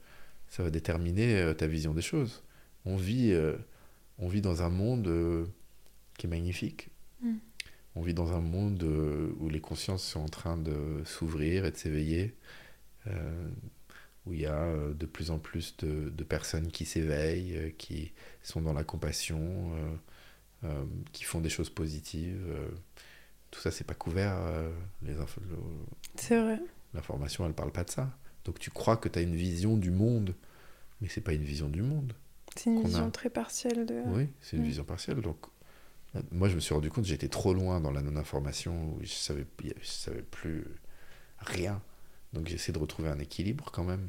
ça 0.46 0.62
va 0.62 0.68
déterminer 0.68 1.54
ta 1.56 1.66
vision 1.66 1.94
des 1.94 2.02
choses. 2.02 2.42
On 2.84 2.96
vit, 2.96 3.34
on 4.18 4.28
vit 4.28 4.42
dans 4.42 4.62
un 4.62 4.68
monde 4.68 5.48
qui 6.18 6.26
est 6.26 6.28
magnifique. 6.28 6.90
Mm. 7.22 7.36
On 7.94 8.02
vit 8.02 8.12
dans 8.12 8.34
un 8.34 8.42
monde 8.42 8.82
où 9.38 9.48
les 9.48 9.62
consciences 9.62 10.04
sont 10.04 10.20
en 10.20 10.28
train 10.28 10.58
de 10.58 11.00
s'ouvrir 11.06 11.64
et 11.64 11.70
de 11.70 11.76
s'éveiller, 11.78 12.34
euh, 13.06 13.48
où 14.26 14.34
il 14.34 14.40
y 14.40 14.46
a 14.46 14.70
de 14.92 15.06
plus 15.06 15.30
en 15.30 15.38
plus 15.38 15.78
de, 15.78 16.10
de 16.10 16.24
personnes 16.24 16.70
qui 16.70 16.84
s'éveillent, 16.84 17.74
qui 17.78 18.12
sont 18.42 18.60
dans 18.60 18.72
la 18.72 18.84
compassion, 18.84 19.38
euh, 19.76 19.96
euh, 20.66 20.84
qui 21.12 21.24
font 21.24 21.40
des 21.40 21.48
choses 21.50 21.70
positives. 21.70 22.44
euh. 22.48 22.68
tout 23.50 23.60
ça, 23.60 23.70
c'est 23.70 23.84
pas 23.84 23.94
couvert. 23.94 24.34
euh, 24.38 24.70
les 25.02 25.14
infos- 25.14 25.40
C'est 26.16 26.40
vrai. 26.40 26.60
L'information, 26.94 27.46
elle 27.46 27.52
parle 27.54 27.72
pas 27.72 27.84
de 27.84 27.90
ça. 27.90 28.10
Donc 28.44 28.58
tu 28.58 28.70
crois 28.70 28.96
que 28.96 29.08
tu 29.08 29.18
as 29.18 29.22
une 29.22 29.34
vision 29.36 29.76
du 29.76 29.90
monde, 29.90 30.34
mais 31.00 31.08
c'est 31.08 31.20
pas 31.20 31.32
une 31.32 31.42
vision 31.44 31.68
du 31.68 31.82
monde. 31.82 32.12
C'est 32.56 32.70
une 32.70 32.80
a. 32.80 32.84
vision 32.84 33.10
très 33.10 33.28
partielle 33.30 33.86
de. 33.86 34.02
Oui, 34.06 34.28
c'est 34.40 34.56
une 34.56 34.62
Mm. 34.62 34.66
vision 34.66 34.84
partielle. 34.84 35.20
Donc, 35.20 35.38
moi, 36.30 36.48
je 36.48 36.54
me 36.54 36.60
suis 36.60 36.72
rendu 36.74 36.88
compte 36.90 37.04
j'étais 37.04 37.28
trop 37.28 37.52
loin 37.52 37.80
dans 37.80 37.90
la 37.90 38.00
non-information, 38.00 38.94
où 38.94 39.00
je 39.02 39.08
savais, 39.12 39.44
je 39.62 39.86
savais 39.86 40.22
plus 40.22 40.64
rien. 41.38 41.82
Donc, 42.32 42.48
j'ai 42.48 42.54
essayé 42.54 42.72
de 42.72 42.78
retrouver 42.78 43.08
un 43.10 43.18
équilibre 43.18 43.70
quand 43.72 43.84
même. 43.84 44.08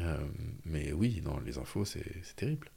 Euh, 0.00 0.16
mais 0.64 0.92
oui, 0.92 1.20
dans 1.20 1.38
les 1.40 1.58
infos, 1.58 1.84
c'est 1.84 2.04
terrible. 2.36 2.70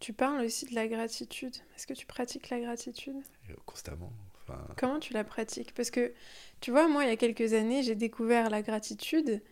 Tu 0.00 0.12
parles 0.12 0.44
aussi 0.44 0.66
de 0.66 0.74
la 0.74 0.86
gratitude. 0.88 1.56
Est-ce 1.76 1.86
que 1.86 1.94
tu 1.94 2.06
pratiques 2.06 2.50
la 2.50 2.60
gratitude? 2.60 3.16
Euh, 3.50 3.54
constamment. 3.64 4.12
Enfin, 4.42 4.58
Comment 4.76 4.98
tu 4.98 5.12
la 5.12 5.24
pratiques? 5.24 5.72
Parce 5.74 5.90
que, 5.90 6.12
tu 6.60 6.70
vois, 6.70 6.88
moi, 6.88 7.04
il 7.04 7.08
y 7.08 7.12
a 7.12 7.16
quelques 7.16 7.54
années, 7.54 7.82
j'ai 7.82 7.94
découvert 7.94 8.50
la 8.50 8.60
gratitude 8.62 9.42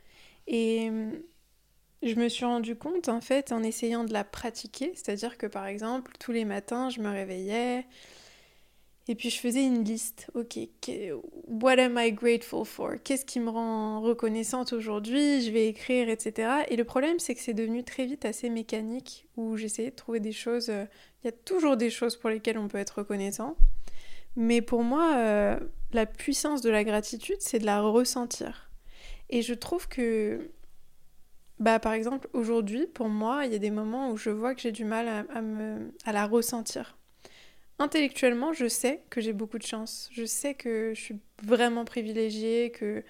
et 0.47 0.89
hum, 0.91 1.23
je 2.03 2.15
me 2.17 2.29
suis 2.29 2.45
rendu 2.45 2.77
compte, 2.77 3.09
en 3.09 3.21
fait, 3.21 3.53
en 3.53 3.63
essayant 3.63 4.05
de 4.05 4.13
la 4.13 4.25
pratiquer, 4.25 4.93
c'est-à-dire 4.95 5.39
que, 5.39 5.47
par 5.47 5.67
exemple, 5.67 6.13
tous 6.19 6.33
les 6.33 6.45
matins, 6.45 6.91
je 6.91 7.01
me 7.01 7.09
réveillais 7.09 7.87
et 9.09 9.15
puis 9.15 9.31
je 9.31 9.39
faisais 9.39 9.65
une 9.65 9.83
liste. 9.85 10.31
Ok, 10.35 10.59
what 11.47 11.79
am 11.79 11.99
I 11.99 12.13
grateful 12.13 12.65
for? 12.65 12.93
Qu'est-ce 13.03 13.25
qui 13.25 13.41
me 13.41 13.51
rend 13.51 14.01
reconnaissante 14.01 14.73
aujourd'hui? 14.73 15.43
Je 15.43 15.51
vais 15.51 15.67
écrire, 15.69 16.09
etc. 16.09 16.65
Et 16.69 16.77
le 16.77 16.85
problème, 16.85 17.19
c'est 17.19 17.35
que 17.35 17.41
c'est 17.41 17.55
devenu 17.55 17.83
très 17.85 18.07
vite 18.07 18.25
assez 18.25 18.49
mécanique, 18.49 19.27
où 19.37 19.57
j'essayais 19.57 19.91
de 19.91 19.97
trouver 19.97 20.21
des 20.21 20.33
choses. 20.33 20.69
euh, 20.71 20.85
Il 21.23 21.27
y 21.27 21.29
a 21.29 21.33
toujours 21.33 21.77
des 21.77 21.91
choses 21.91 22.17
pour 22.17 22.31
lesquelles 22.31 22.59
on 22.59 22.69
peut 22.69 22.79
être 22.79 22.99
reconnaissant. 22.99 23.57
Mais 24.37 24.63
pour 24.63 24.83
moi, 24.83 25.17
euh, 25.17 25.59
la 25.93 26.07
puissance 26.07 26.63
de 26.63 26.71
la 26.71 26.85
gratitude, 26.85 27.37
c'est 27.41 27.59
de 27.59 27.67
la 27.67 27.81
ressentir. 27.83 28.71
Et 29.31 29.43
je 29.43 29.55
trouve 29.55 29.89
que, 29.89 30.51
bah, 31.59 31.79
par 31.81 31.93
exemple, 31.93 32.29
aujourd'hui, 32.33 32.87
pour 32.87 33.09
moi, 33.09 33.47
il 33.47 33.53
y 33.53 33.57
a 33.57 33.59
des 33.59 33.71
moments 33.71 34.11
où 34.11 34.17
je 34.17 34.31
vois 34.31 34.55
que 34.55 34.61
j'ai 34.61 34.73
du 34.73 34.85
mal 34.85 35.27
à 36.05 36.13
la 36.13 36.27
ressentir. 36.27 36.97
Intellectuellement, 37.79 38.53
je 38.53 38.69
sais 38.69 39.03
que 39.11 39.21
j'ai 39.21 39.33
beaucoup 39.33 39.59
de 39.59 39.67
chance. 39.67 40.09
Je 40.13 40.25
sais 40.25 40.55
que 40.55 40.93
je 40.95 41.01
suis 41.01 41.19
vraiment 41.43 41.85
privilégiée, 41.85 42.71
que 42.71 43.03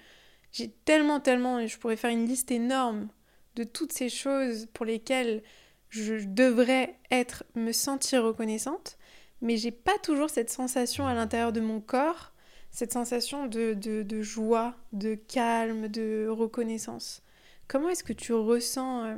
j'ai 0.51 0.69
tellement, 0.85 1.19
tellement, 1.19 1.59
et 1.59 1.67
je 1.67 1.77
pourrais 1.77 1.95
faire 1.95 2.11
une 2.11 2.27
liste 2.27 2.51
énorme 2.51 3.09
de 3.55 3.63
toutes 3.63 3.93
ces 3.93 4.09
choses 4.09 4.67
pour 4.73 4.85
lesquelles 4.85 5.43
je 5.89 6.25
devrais 6.25 6.95
être, 7.11 7.43
me 7.55 7.71
sentir 7.71 8.23
reconnaissante 8.23 8.97
mais 9.43 9.57
j'ai 9.57 9.71
pas 9.71 9.99
toujours 10.01 10.29
cette 10.29 10.49
sensation 10.49 11.05
à 11.05 11.13
l'intérieur 11.13 11.51
de 11.51 11.59
mon 11.59 11.81
corps, 11.81 12.31
cette 12.71 12.93
sensation 12.93 13.45
de, 13.45 13.73
de, 13.73 14.21
joie, 14.21 14.73
de 14.93 15.15
calme, 15.15 15.89
de 15.89 16.27
reconnaissance. 16.29 17.21
Comment 17.67 17.89
est-ce 17.89 18.05
que 18.05 18.13
tu 18.13 18.33
ressens 18.33 19.03
euh, 19.03 19.15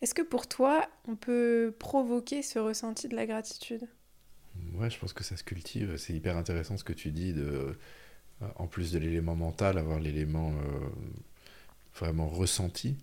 Est-ce 0.00 0.14
que 0.14 0.22
pour 0.22 0.48
toi, 0.48 0.88
on 1.06 1.14
peut 1.14 1.74
provoquer 1.78 2.42
ce 2.42 2.58
ressenti 2.58 3.06
de 3.06 3.14
la 3.14 3.26
gratitude? 3.26 3.86
Ouais, 4.78 4.90
je 4.90 4.98
pense 4.98 5.12
que 5.12 5.24
ça 5.24 5.36
se 5.36 5.44
cultive. 5.44 5.96
C'est 5.96 6.12
hyper 6.12 6.36
intéressant 6.36 6.76
ce 6.76 6.84
que 6.84 6.92
tu 6.92 7.10
dis 7.10 7.32
de, 7.32 7.76
euh, 8.42 8.48
en 8.56 8.66
plus 8.66 8.92
de 8.92 8.98
l'élément 8.98 9.36
mental, 9.36 9.78
avoir 9.78 9.98
l'élément 9.98 10.52
euh, 10.52 10.88
vraiment 11.94 12.28
ressenti. 12.28 12.96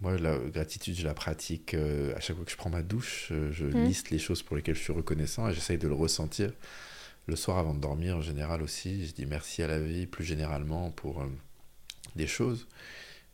Moi, 0.00 0.18
la 0.18 0.36
gratitude, 0.38 0.94
je 0.94 1.04
la 1.06 1.14
pratique 1.14 1.72
à 1.72 2.20
chaque 2.20 2.36
fois 2.36 2.44
que 2.44 2.50
je 2.50 2.56
prends 2.56 2.68
ma 2.68 2.82
douche. 2.82 3.32
Je 3.50 3.64
mmh. 3.64 3.84
liste 3.84 4.10
les 4.10 4.18
choses 4.18 4.42
pour 4.42 4.54
lesquelles 4.54 4.74
je 4.74 4.82
suis 4.82 4.92
reconnaissant 4.92 5.48
et 5.48 5.54
j'essaye 5.54 5.78
de 5.78 5.88
le 5.88 5.94
ressentir 5.94 6.52
le 7.26 7.36
soir 7.36 7.58
avant 7.58 7.74
de 7.74 7.80
dormir, 7.80 8.16
en 8.16 8.22
général 8.22 8.62
aussi, 8.62 9.06
je 9.06 9.12
dis 9.12 9.26
merci 9.26 9.62
à 9.62 9.66
la 9.66 9.80
vie 9.80 10.06
plus 10.06 10.24
généralement 10.24 10.90
pour 10.90 11.22
euh, 11.22 11.26
des 12.14 12.26
choses. 12.26 12.66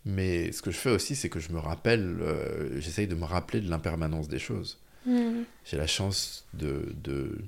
Mais 0.04 0.50
ce 0.52 0.62
que 0.62 0.70
je 0.70 0.78
fais 0.78 0.90
aussi, 0.90 1.14
c'est 1.14 1.28
que 1.28 1.40
je 1.40 1.52
me 1.52 1.58
rappelle, 1.58 2.18
euh, 2.20 2.80
j'essaye 2.80 3.06
de 3.06 3.14
me 3.14 3.24
rappeler 3.24 3.60
de 3.60 3.70
l'impermanence 3.70 4.28
des 4.28 4.38
choses. 4.38 4.78
Mm. 5.06 5.42
J'ai 5.64 5.76
la 5.76 5.86
chance 5.86 6.46
de, 6.54 6.94
de 7.02 7.38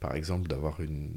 par 0.00 0.14
exemple, 0.14 0.48
d'avoir 0.48 0.80
une 0.80 1.10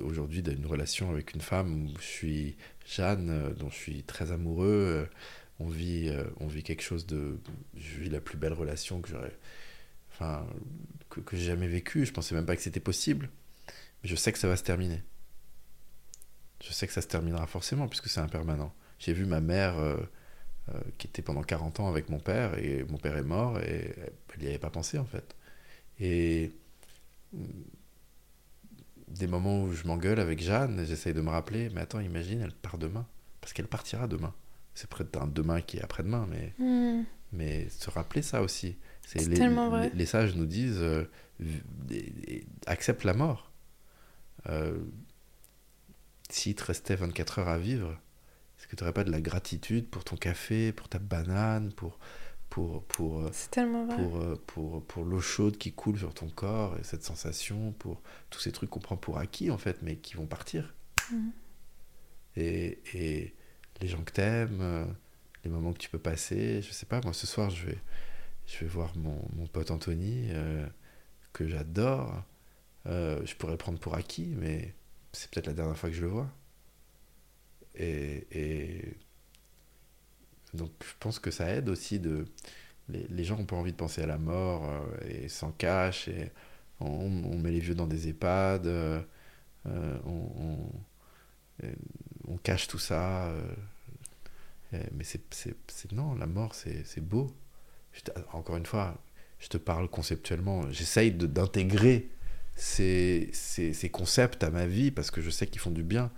aujourd'hui 0.00 0.40
une 0.40 0.66
relation 0.66 1.10
avec 1.10 1.34
une 1.34 1.40
femme 1.40 1.86
où 1.86 1.98
je 1.98 2.04
suis 2.04 2.56
Jeanne, 2.86 3.30
euh, 3.30 3.50
dont 3.54 3.70
je 3.70 3.76
suis 3.76 4.02
très 4.02 4.32
amoureux. 4.32 5.08
On 5.60 5.68
vit, 5.68 6.10
on 6.40 6.48
vit 6.48 6.64
quelque 6.64 6.82
chose 6.82 7.06
de, 7.06 7.38
je 7.76 8.00
vis 8.00 8.10
la 8.10 8.20
plus 8.20 8.36
belle 8.36 8.52
relation 8.52 9.00
que 9.00 9.08
j'aurais, 9.08 9.36
enfin, 10.10 10.44
que, 11.10 11.20
que 11.20 11.36
j'ai 11.36 11.44
jamais 11.44 11.68
vécue. 11.68 12.04
Je 12.04 12.12
pensais 12.12 12.34
même 12.34 12.44
pas 12.44 12.56
que 12.56 12.62
c'était 12.62 12.80
possible 12.80 13.30
je 14.04 14.14
sais 14.14 14.32
que 14.32 14.38
ça 14.38 14.48
va 14.48 14.56
se 14.56 14.62
terminer. 14.62 15.02
Je 16.62 16.72
sais 16.72 16.86
que 16.86 16.92
ça 16.92 17.02
se 17.02 17.08
terminera 17.08 17.46
forcément, 17.46 17.88
puisque 17.88 18.08
c'est 18.08 18.20
impermanent. 18.20 18.72
J'ai 18.98 19.12
vu 19.12 19.24
ma 19.26 19.40
mère, 19.40 19.78
euh, 19.78 19.96
euh, 19.96 20.06
qui 20.98 21.06
était 21.06 21.22
pendant 21.22 21.42
40 21.42 21.80
ans 21.80 21.88
avec 21.88 22.08
mon 22.08 22.18
père, 22.18 22.58
et 22.58 22.84
mon 22.88 22.96
père 22.96 23.16
est 23.16 23.22
mort, 23.22 23.60
et 23.60 23.94
elle 24.34 24.40
n'y 24.40 24.46
avait 24.46 24.58
pas 24.58 24.70
pensé, 24.70 24.98
en 24.98 25.04
fait. 25.04 25.34
Et 26.00 26.52
mm, 27.32 27.38
des 29.08 29.26
moments 29.26 29.62
où 29.62 29.72
je 29.72 29.86
m'engueule 29.86 30.20
avec 30.20 30.42
Jeanne, 30.42 30.84
j'essaye 30.86 31.14
de 31.14 31.20
me 31.20 31.30
rappeler, 31.30 31.70
mais 31.70 31.82
attends, 31.82 32.00
imagine, 32.00 32.40
elle 32.40 32.52
part 32.52 32.78
demain. 32.78 33.06
Parce 33.40 33.52
qu'elle 33.52 33.68
partira 33.68 34.08
demain. 34.08 34.34
C'est 34.74 34.88
près 34.88 35.04
d'un 35.04 35.26
demain 35.26 35.60
qui 35.60 35.76
est 35.76 35.82
après-demain, 35.82 36.26
mais, 36.28 36.54
hmm. 36.58 37.04
mais 37.32 37.68
se 37.68 37.90
rappeler 37.90 38.22
ça 38.22 38.42
aussi. 38.42 38.76
C'est 39.02 39.26
les, 39.26 39.48
vrai. 39.48 39.90
les, 39.94 40.06
sages 40.06 40.34
nous 40.34 40.46
disent 40.46 40.80
euh, 40.80 41.04
accepte 42.66 43.04
la 43.04 43.14
mort. 43.14 43.52
Euh, 44.48 44.78
s'il 46.30 46.54
te 46.54 46.64
restait 46.64 46.96
24 46.96 47.40
heures 47.40 47.48
à 47.48 47.58
vivre, 47.58 48.00
est-ce 48.58 48.66
que 48.68 48.76
tu 48.76 48.82
n'aurais 48.82 48.94
pas 48.94 49.04
de 49.04 49.10
la 49.10 49.20
gratitude 49.20 49.88
pour 49.88 50.04
ton 50.04 50.16
café, 50.16 50.72
pour 50.72 50.88
ta 50.88 50.98
banane, 50.98 51.72
pour, 51.72 51.98
pour, 52.50 52.84
pour, 52.84 53.20
euh, 53.20 53.30
pour, 53.96 54.16
euh, 54.16 54.42
pour, 54.46 54.84
pour, 54.84 55.04
l'eau 55.04 55.20
chaude 55.20 55.58
qui 55.58 55.72
coule 55.72 55.98
sur 55.98 56.14
ton 56.14 56.28
corps 56.28 56.76
et 56.78 56.84
cette 56.84 57.02
sensation, 57.02 57.72
pour 57.72 58.00
tous 58.30 58.40
ces 58.40 58.52
trucs 58.52 58.70
qu'on 58.70 58.80
prend 58.80 58.96
pour 58.96 59.18
acquis 59.18 59.50
en 59.50 59.58
fait, 59.58 59.78
mais 59.82 59.96
qui 59.96 60.14
vont 60.14 60.26
partir. 60.26 60.74
Mhm. 61.12 61.32
Et, 62.36 62.78
et, 62.94 63.34
les 63.80 63.88
gens 63.88 64.02
que 64.02 64.12
t'aimes, 64.12 64.94
les 65.42 65.50
moments 65.50 65.72
que 65.72 65.78
tu 65.78 65.90
peux 65.90 65.98
passer, 65.98 66.62
je 66.62 66.70
sais 66.70 66.86
pas, 66.86 67.00
moi 67.02 67.12
ce 67.12 67.26
soir 67.26 67.50
je 67.50 67.66
vais, 67.66 67.78
je 68.46 68.60
vais 68.60 68.66
voir 68.66 68.96
mon, 68.96 69.20
mon 69.34 69.48
pote 69.48 69.72
Anthony, 69.72 70.28
que 71.34 71.46
j'adore. 71.46 72.24
Euh, 72.86 73.20
je 73.24 73.34
pourrais 73.34 73.58
prendre 73.58 73.78
pour 73.78 73.94
acquis, 73.94 74.34
mais 74.38 74.74
c'est 75.12 75.30
peut-être 75.30 75.46
la 75.46 75.52
dernière 75.52 75.76
fois 75.76 75.90
que 75.90 75.96
je 75.96 76.02
le 76.02 76.08
vois. 76.08 76.30
Et, 77.76 78.96
donc 80.52 80.70
je 80.80 80.92
pense 81.00 81.18
que 81.18 81.30
ça 81.30 81.48
aide 81.48 81.68
aussi 81.68 81.98
de... 81.98 82.26
Les, 82.88 83.06
les 83.08 83.24
gens 83.24 83.38
n'ont 83.38 83.46
pas 83.46 83.56
envie 83.56 83.72
de 83.72 83.76
penser 83.76 84.02
à 84.02 84.06
la 84.06 84.18
mort 84.18 84.68
euh, 84.68 85.24
et 85.24 85.28
s'en 85.28 85.50
cachent 85.52 86.08
et 86.08 86.30
on, 86.80 87.38
met 87.38 87.50
les 87.50 87.60
vieux 87.60 87.74
dans 87.74 87.86
des 87.86 88.08
EHPAD, 88.08 88.66
euh, 88.66 89.00
on, 89.66 90.58
on, 92.28 92.36
cache 92.42 92.68
tout 92.68 92.78
ça. 92.78 93.32
mais 94.72 95.04
non, 95.92 96.14
la 96.14 96.26
mort 96.26 96.54
c'est 96.54 97.00
beau. 97.00 97.34
encore 98.32 98.56
une 98.56 98.66
fois, 98.66 98.98
je 99.38 99.48
te 99.48 99.56
parle 99.56 99.88
conceptuellement, 99.88 100.70
j'essaye 100.70 101.12
d'intégrer 101.12 102.10
ces, 102.56 103.30
ces, 103.32 103.88
concepts 103.90 104.42
à 104.44 104.50
ma 104.50 104.66
vie 104.66 104.90
parce 104.90 105.10
que 105.10 105.20
je 105.20 105.30
sais 105.30 105.46
qu'ils 105.46 105.60
font 105.60 105.70
du 105.70 105.82
bien. 105.82 106.10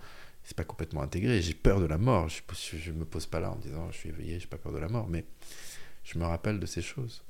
C'est 0.47 0.55
pas 0.55 0.63
complètement 0.63 1.01
intégré. 1.01 1.41
J'ai 1.41 1.53
peur 1.53 1.81
de 1.81 1.85
la 1.85 1.97
mort. 1.97 2.29
Je, 2.29 2.89
ne 2.89 2.99
me 2.99 3.03
pose 3.03 3.25
pas 3.25 3.41
là 3.41 3.51
en 3.51 3.57
disant 3.57 3.91
je 3.91 3.97
suis 3.97 4.09
éveillé, 4.09 4.39
j'ai 4.39 4.47
pas 4.47 4.57
peur 4.57 4.71
de 4.71 4.77
la 4.77 4.87
mort, 4.87 5.09
mais 5.09 5.25
je 6.05 6.17
me 6.17 6.23
rappelle 6.23 6.57
de 6.57 6.65
ces 6.65 6.81
choses. 6.81 7.21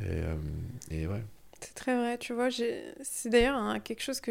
Et, 0.00 0.04
euh, 0.04 1.08
ouais. 1.08 1.24
C'est 1.60 1.74
très 1.74 1.96
vrai. 1.96 2.18
Tu 2.18 2.32
vois, 2.34 2.48
c'est 2.52 3.30
d'ailleurs 3.30 3.82
quelque 3.82 4.00
chose 4.00 4.20
que 4.20 4.30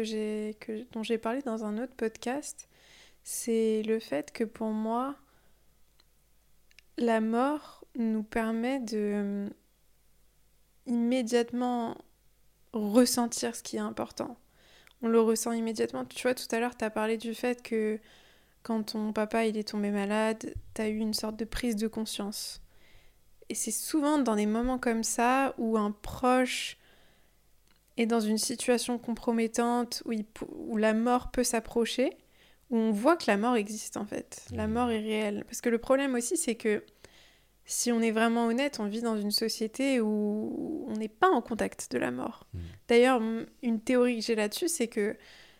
que, 0.52 0.86
dont 0.92 1.02
j'ai 1.02 1.18
parlé 1.18 1.42
dans 1.42 1.66
un 1.66 1.76
autre 1.76 1.92
podcast. 1.94 2.70
C'est 3.22 3.82
le 3.82 3.98
fait 3.98 4.32
que 4.32 4.44
pour 4.44 4.70
moi, 4.70 5.14
la 6.96 7.20
mort 7.20 7.84
nous 7.98 8.22
permet 8.22 8.80
de 8.80 9.50
immédiatement 10.86 11.98
ressentir 12.72 13.54
ce 13.54 13.62
qui 13.62 13.76
est 13.76 13.80
important. 13.80 14.38
On 15.02 15.08
le 15.08 15.20
ressent 15.20 15.52
immédiatement. 15.52 16.04
Tu 16.04 16.22
vois, 16.22 16.34
tout 16.34 16.46
à 16.50 16.60
l'heure, 16.60 16.76
tu 16.76 16.84
as 16.84 16.90
parlé 16.90 17.16
du 17.16 17.34
fait 17.34 17.62
que 17.62 17.98
quand 18.62 18.82
ton 18.82 19.12
papa 19.12 19.46
il 19.46 19.56
est 19.56 19.68
tombé 19.68 19.90
malade, 19.90 20.54
tu 20.74 20.82
as 20.82 20.88
eu 20.88 20.96
une 20.96 21.14
sorte 21.14 21.36
de 21.36 21.44
prise 21.44 21.76
de 21.76 21.86
conscience. 21.86 22.60
Et 23.48 23.54
c'est 23.54 23.70
souvent 23.70 24.18
dans 24.18 24.34
des 24.34 24.46
moments 24.46 24.78
comme 24.78 25.04
ça 25.04 25.54
où 25.58 25.78
un 25.78 25.92
proche 25.92 26.78
est 27.96 28.06
dans 28.06 28.20
une 28.20 28.38
situation 28.38 28.98
compromettante, 28.98 30.02
où, 30.04 30.12
où 30.50 30.76
la 30.76 30.94
mort 30.94 31.30
peut 31.30 31.44
s'approcher, 31.44 32.10
où 32.70 32.76
on 32.76 32.90
voit 32.90 33.16
que 33.16 33.24
la 33.28 33.36
mort 33.36 33.56
existe 33.56 33.96
en 33.96 34.04
fait. 34.04 34.44
La 34.52 34.66
mmh. 34.66 34.72
mort 34.72 34.90
est 34.90 35.00
réelle. 35.00 35.44
Parce 35.46 35.60
que 35.60 35.68
le 35.68 35.78
problème 35.78 36.14
aussi, 36.14 36.36
c'est 36.36 36.56
que 36.56 36.82
si 37.66 37.90
on 37.90 38.00
est 38.00 38.12
vraiment 38.12 38.46
honnête, 38.46 38.78
on 38.78 38.86
vit 38.86 39.02
dans 39.02 39.18
une 39.18 39.32
société 39.32 40.00
où 40.00 40.86
on 40.88 40.94
n'est 40.94 41.08
pas 41.08 41.28
en 41.28 41.42
contact 41.42 41.90
de 41.90 41.98
la 41.98 42.12
mort. 42.12 42.46
Mm. 42.54 42.58
D'ailleurs, 42.88 43.20
une 43.62 43.80
théorie 43.80 44.20
que 44.20 44.24
j'ai 44.24 44.36
là-dessus, 44.36 44.68
c'est 44.68 44.86
que 44.86 45.16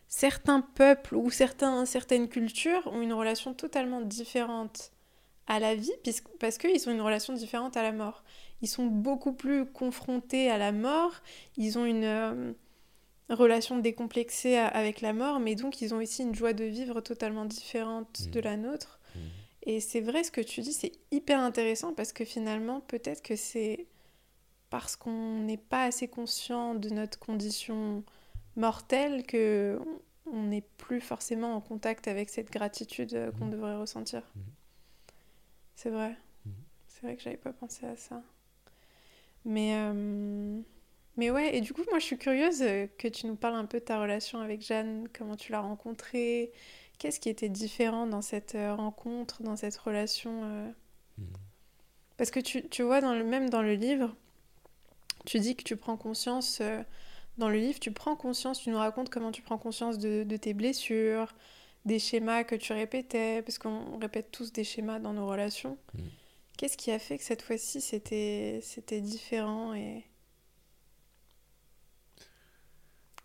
certains 0.07 0.61
peuples 0.61 1.17
ou 1.17 1.31
certains, 1.31 1.85
certaines 1.85 2.29
cultures 2.29 2.87
ont 2.87 3.03
une 3.03 3.13
relation 3.13 3.55
totalement 3.55 4.01
différente 4.01 4.93
à 5.49 5.59
la 5.59 5.75
vie 5.75 5.93
parce 6.39 6.59
qu'ils 6.59 6.89
ont 6.89 6.93
une 6.93 7.01
relation 7.01 7.33
différente 7.33 7.77
à 7.77 7.83
la 7.83 7.93
mort. 7.93 8.23
Ils 8.63 8.69
sont 8.69 8.87
beaucoup 8.87 9.33
plus 9.33 9.67
confrontés 9.67 10.49
à 10.49 10.59
la 10.59 10.73
mort, 10.73 11.13
ils 11.57 11.77
ont 11.77 11.85
une 11.85 12.05
euh, 12.05 12.53
relation 13.29 13.79
décomplexée 13.79 14.57
avec 14.57 15.01
la 15.01 15.13
mort, 15.13 15.41
mais 15.41 15.57
donc 15.57 15.83
ils 15.83 15.93
ont 15.93 15.99
aussi 15.99 16.23
une 16.23 16.35
joie 16.35 16.53
de 16.53 16.65
vivre 16.65 17.01
totalement 17.01 17.45
différente 17.45 18.21
mm. 18.27 18.31
de 18.31 18.41
la 18.41 18.57
nôtre. 18.57 18.96
Et 19.67 19.81
c'est 19.81 20.01
vrai 20.01 20.23
ce 20.23 20.31
que 20.31 20.41
tu 20.41 20.61
dis, 20.61 20.73
c'est 20.73 20.93
hyper 21.11 21.41
intéressant 21.41 21.93
parce 21.93 22.13
que 22.13 22.25
finalement, 22.25 22.81
peut-être 22.81 23.23
que 23.23 23.35
c'est 23.37 23.87
parce 24.71 24.97
qu'on 24.97 25.41
n'est 25.41 25.57
pas 25.57 25.85
assez 25.85 26.09
conscient 26.09 26.75
de 26.75 26.89
notre 26.89 27.19
condition 27.19 28.05
mortelle 28.57 29.25
que 29.27 29.79
on 30.33 30.45
n'est 30.45 30.65
plus 30.77 31.01
forcément 31.01 31.55
en 31.55 31.61
contact 31.61 32.09
avec 32.09 32.31
cette 32.31 32.51
gratitude 32.51 33.15
euh, 33.15 33.31
qu'on 33.33 33.47
mmh. 33.47 33.51
devrait 33.51 33.77
ressentir. 33.77 34.23
Mmh. 34.35 34.41
C'est 35.77 35.91
vrai. 35.91 36.17
Mmh. 36.45 36.51
C'est 36.89 37.03
vrai 37.03 37.17
que 37.17 37.23
j'avais 37.23 37.37
pas 37.37 37.53
pensé 37.53 37.87
à 37.87 37.97
ça. 37.97 38.23
Mais, 39.45 39.77
euh, 39.77 40.61
mais 41.17 41.31
ouais, 41.31 41.57
et 41.57 41.61
du 41.61 41.73
coup, 41.73 41.83
moi 41.91 42.01
je 42.01 42.05
suis 42.05 42.19
curieuse 42.19 42.63
euh, 42.63 42.87
que 42.99 43.07
tu 43.07 43.27
nous 43.27 43.37
parles 43.37 43.55
un 43.55 43.67
peu 43.67 43.79
de 43.79 43.85
ta 43.85 44.01
relation 44.01 44.41
avec 44.41 44.63
Jeanne, 44.63 45.07
comment 45.17 45.37
tu 45.37 45.53
l'as 45.53 45.61
rencontrée, 45.61 46.51
Qu'est-ce 46.99 47.21
qui 47.21 47.29
était 47.29 47.49
différent 47.49 48.07
dans 48.07 48.23
cette 48.23 48.55
euh, 48.55 48.75
rencontre, 48.75 49.43
dans 49.43 49.57
cette 49.57 49.77
relation 49.77 50.45
euh 50.45 50.71
hmm. 51.19 51.25
Parce 52.17 52.31
que 52.31 52.41
tu, 52.41 52.67
tu, 52.69 52.83
vois, 52.83 53.03
dans 53.03 53.13
le, 53.13 53.25
même 53.25 53.51
dans 53.51 53.61
le 53.61 53.75
livre, 53.75 54.15
tu 55.27 55.39
dis 55.39 55.55
que 55.55 55.63
tu 55.63 55.77
prends 55.77 55.99
conscience, 55.99 56.61
euh, 56.63 56.83
dans 57.37 57.51
le 57.51 57.59
livre, 57.59 57.79
tu 57.79 57.93
prends 57.93 58.17
conscience, 58.17 58.61
tu 58.61 58.71
nous 58.71 58.79
racontes 58.79 59.11
comment 59.11 59.33
tu 59.33 59.43
prends 59.43 59.59
conscience 59.59 59.99
de, 59.99 60.25
de 60.25 60.37
tes 60.39 60.55
blessures, 60.55 61.35
des 61.85 61.99
schémas 61.99 62.45
que 62.45 62.55
tu 62.55 62.73
répétais, 62.73 63.43
parce 63.43 63.59
qu'on 63.59 63.99
répète 63.99 64.31
tous 64.31 64.51
des 64.51 64.65
schémas 64.65 64.99
dans 64.99 65.13
nos 65.13 65.27
relations. 65.27 65.77
Hmm. 65.93 66.09
Qu'est-ce 66.57 66.79
qui 66.79 66.91
a 66.91 66.99
fait 66.99 67.19
que 67.19 67.25
cette 67.25 67.43
fois-ci, 67.43 67.81
c'était 67.81 69.01
différent 69.03 69.75
et... 69.75 70.05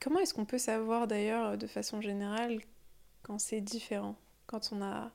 Comment 0.01 0.19
est-ce 0.19 0.33
qu'on 0.33 0.45
peut 0.45 0.57
savoir 0.57 1.07
d'ailleurs 1.07 1.57
de 1.59 1.67
façon 1.67 2.01
générale 2.01 2.59
quand 3.23 3.39
c'est 3.39 3.61
différent, 3.61 4.17
quand 4.47 4.69
on 4.71 4.81
a 4.81 5.11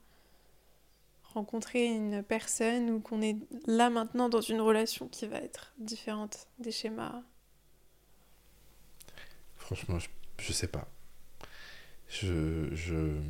rencontré 1.34 1.84
une 1.86 2.22
personne 2.22 2.90
ou 2.90 3.00
qu'on 3.00 3.20
est 3.20 3.36
là 3.66 3.90
maintenant 3.90 4.28
dans 4.28 4.40
une 4.40 4.60
relation 4.60 5.08
qui 5.08 5.26
va 5.26 5.36
être 5.38 5.72
différente 5.78 6.48
des 6.58 6.72
schémas 6.72 7.22
Franchement, 9.56 9.98
je, 9.98 10.08
je 10.38 10.52
sais 10.52 10.68
pas. 10.68 10.88
je, 12.08 12.74
je, 12.74 13.20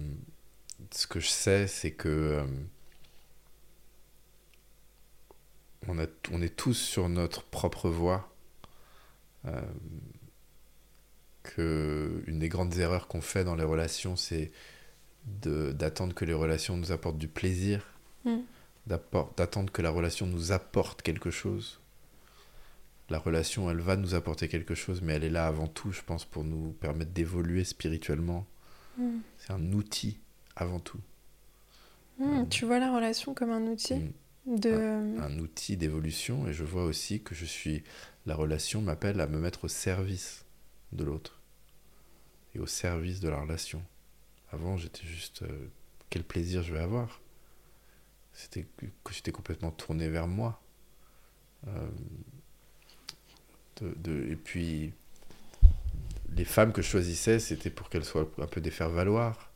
ce 0.93 1.07
que 1.07 1.21
je 1.21 1.29
sais, 1.29 1.67
c'est 1.67 1.93
que 1.93 2.09
euh, 2.09 2.47
on, 5.89 5.99
a, 5.99 6.07
on 6.33 6.43
est 6.43 6.55
tous 6.55 6.75
sur 6.75 7.09
notre 7.09 7.43
propre 7.45 7.89
voie. 7.89 8.29
Euh, 9.47 9.61
que 11.55 12.23
une 12.27 12.39
des 12.39 12.49
grandes 12.49 12.77
erreurs 12.79 13.09
qu'on 13.09 13.21
fait 13.21 13.45
dans 13.45 13.55
les 13.57 13.65
relations, 13.65 14.17
c'est 14.17 14.51
d'attendre 15.27 16.15
que 16.15 16.25
les 16.25 16.33
relations 16.35 16.77
nous 16.77 16.93
apportent 16.93 17.19
du 17.19 17.29
plaisir, 17.29 17.83
Mm. 18.25 18.39
d'attendre 19.37 19.73
que 19.73 19.83
la 19.83 19.91
relation 19.91 20.27
nous 20.27 20.53
apporte 20.53 21.03
quelque 21.03 21.31
chose. 21.31 21.81
La 23.09 23.19
relation, 23.19 23.71
elle 23.71 23.79
va 23.81 23.97
nous 23.97 24.15
apporter 24.15 24.49
quelque 24.49 24.75
chose, 24.75 25.01
mais 25.03 25.15
elle 25.15 25.25
est 25.25 25.31
là 25.31 25.47
avant 25.47 25.69
tout, 25.69 25.93
je 25.93 26.03
pense, 26.03 26.25
pour 26.25 26.43
nous 26.45 26.71
permettre 26.81 27.13
d'évoluer 27.13 27.63
spirituellement. 27.65 28.47
Mm. 28.99 29.19
C'est 29.39 29.53
un 29.53 29.73
outil 29.73 30.19
avant 30.57 30.81
tout. 30.81 30.99
Mm, 32.19 32.49
Tu 32.49 32.65
vois 32.65 32.79
la 32.81 32.93
relation 32.95 33.35
comme 33.35 33.51
un 33.51 33.67
outil. 33.67 33.95
Un 34.49 35.39
outil 35.39 35.77
d'évolution, 35.77 36.47
et 36.49 36.53
je 36.53 36.63
vois 36.65 36.85
aussi 36.85 37.21
que 37.21 37.35
je 37.35 37.45
suis. 37.45 37.83
La 38.27 38.35
relation 38.37 38.81
m'appelle 38.81 39.21
à 39.21 39.27
me 39.27 39.39
mettre 39.39 39.65
au 39.65 39.69
service 39.69 40.45
de 40.93 41.05
l'autre 41.05 41.41
et 42.55 42.59
au 42.59 42.67
service 42.67 43.21
de 43.21 43.29
la 43.29 43.41
relation. 43.41 43.83
Avant, 44.51 44.77
j'étais 44.77 45.05
juste 45.07 45.43
euh, 45.43 45.69
quel 46.11 46.25
plaisir 46.25 46.63
je 46.63 46.73
vais 46.73 46.81
avoir. 46.81 47.21
C'était 48.33 48.67
que 49.05 49.13
j'étais 49.13 49.33
complètement 49.33 49.71
tourné 49.71 50.09
vers 50.09 50.27
moi. 50.29 50.61
Euh, 51.67 51.89
de, 53.81 53.95
de- 53.97 54.31
et 54.31 54.37
puis, 54.37 54.93
les 56.35 56.45
femmes 56.45 56.73
que 56.73 56.83
je 56.83 56.89
choisissais, 56.89 57.39
c'était 57.39 57.71
pour 57.71 57.89
qu'elles 57.89 58.05
soient 58.05 58.31
un 58.39 58.47
peu 58.47 58.61
des 58.61 58.71
faire-valoir. 58.71 59.51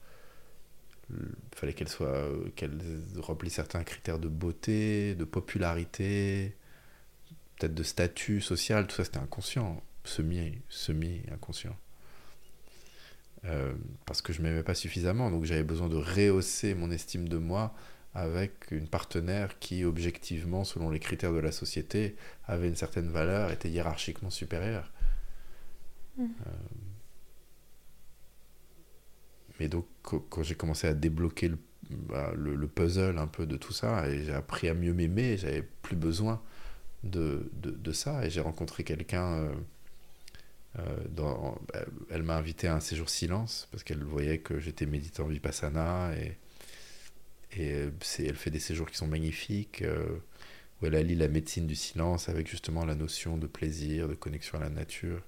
Il 1.11 1.17
fallait 1.57 1.73
qu'elles 1.73 1.89
soient, 1.89 2.07
euh, 2.09 2.49
qu'elles 2.57 2.81
remplissent 3.19 3.55
certains 3.55 3.83
critères 3.85 4.19
de 4.19 4.29
beauté, 4.29 5.15
de 5.15 5.25
popularité, 5.25 6.57
peut-être 7.59 7.75
de 7.75 7.83
statut 7.83 8.41
social. 8.41 8.87
Tout 8.87 8.97
ça, 8.97 9.05
c'était 9.05 9.19
inconscient, 9.19 9.83
semi, 10.05 10.59
semi 10.69 11.23
inconscient. 11.33 11.77
Euh, 13.47 13.73
parce 14.05 14.21
que 14.21 14.33
je 14.35 14.43
m'aimais 14.43 14.63
pas 14.63 14.75
suffisamment, 14.75 15.31
donc 15.31 15.45
j'avais 15.45 15.63
besoin 15.65 15.89
de 15.89 15.97
rehausser 15.97 16.75
mon 16.75 16.91
estime 16.91 17.29
de 17.29 17.39
moi 17.39 17.75
avec 18.15 18.71
une 18.71 18.87
partenaire 18.89 19.59
qui, 19.61 19.85
objectivement, 19.85 20.65
selon 20.65 20.91
les 20.91 20.99
critères 21.01 21.33
de 21.33 21.39
la 21.39 21.53
société, 21.53 22.17
avait 22.47 22.69
une 22.69 22.77
certaine 22.77 23.09
valeur, 23.09 23.51
était 23.51 23.71
hiérarchiquement 23.71 24.31
supérieure. 24.31 24.93
Mm. 26.19 26.25
Euh, 26.25 26.51
mais 29.59 29.69
donc, 29.69 29.87
quand 30.03 30.43
j'ai 30.43 30.55
commencé 30.55 30.87
à 30.87 30.95
débloquer 30.95 31.49
le, 31.49 31.59
bah, 31.91 32.33
le- 32.37 32.55
le 32.57 32.69
puzzle 32.69 33.19
un 33.19 33.27
peu 33.27 33.47
de 33.47 33.57
tout 33.57 33.73
ça, 33.73 34.09
et 34.09 34.25
j'ai 34.25 34.33
appris 34.35 34.69
à 34.69 34.75
mieux 34.75 34.95
m'aimer, 34.95 35.37
j'avais 35.37 35.63
plus 35.83 35.97
besoin 35.97 36.43
de, 37.05 37.51
de, 37.55 37.71
de 37.71 37.93
ça, 37.93 38.25
et 38.27 38.31
j'ai 38.31 38.41
rencontré 38.41 38.85
quelqu'un. 38.85 39.33
euh, 39.33 39.55
dans, 41.09 41.59
bah, 41.73 41.85
elle 42.11 42.23
m'a 42.23 42.37
invité 42.37 42.69
à 42.69 42.75
un 42.77 42.81
séjour 42.81 43.09
silence 43.11 43.69
parce 43.71 43.83
qu'elle 43.85 44.05
voyait 44.05 44.39
que 44.39 44.61
j'étais 44.61 44.87
méditant 44.87 45.27
vipassana 45.27 46.13
et, 46.17 46.39
et 47.53 47.73
euh, 47.75 47.91
elle 48.19 48.37
fait 48.37 48.51
des 48.51 48.61
séjours 48.61 48.89
qui 48.91 48.97
sont 48.97 49.07
magnifiques 49.09 49.83
euh, 49.83 50.19
où 50.81 50.87
elle 50.87 50.95
allie 50.95 51.17
la 51.17 51.29
médecine 51.29 51.67
du 51.67 51.75
silence 51.77 52.29
avec 52.29 52.49
justement 52.49 52.85
la 52.85 52.95
notion 52.95 53.37
de 53.39 53.47
plaisir, 53.47 54.09
de 54.09 54.15
connexion 54.15 54.59
à 54.59 54.63
la 54.63 54.71
nature. 54.71 55.23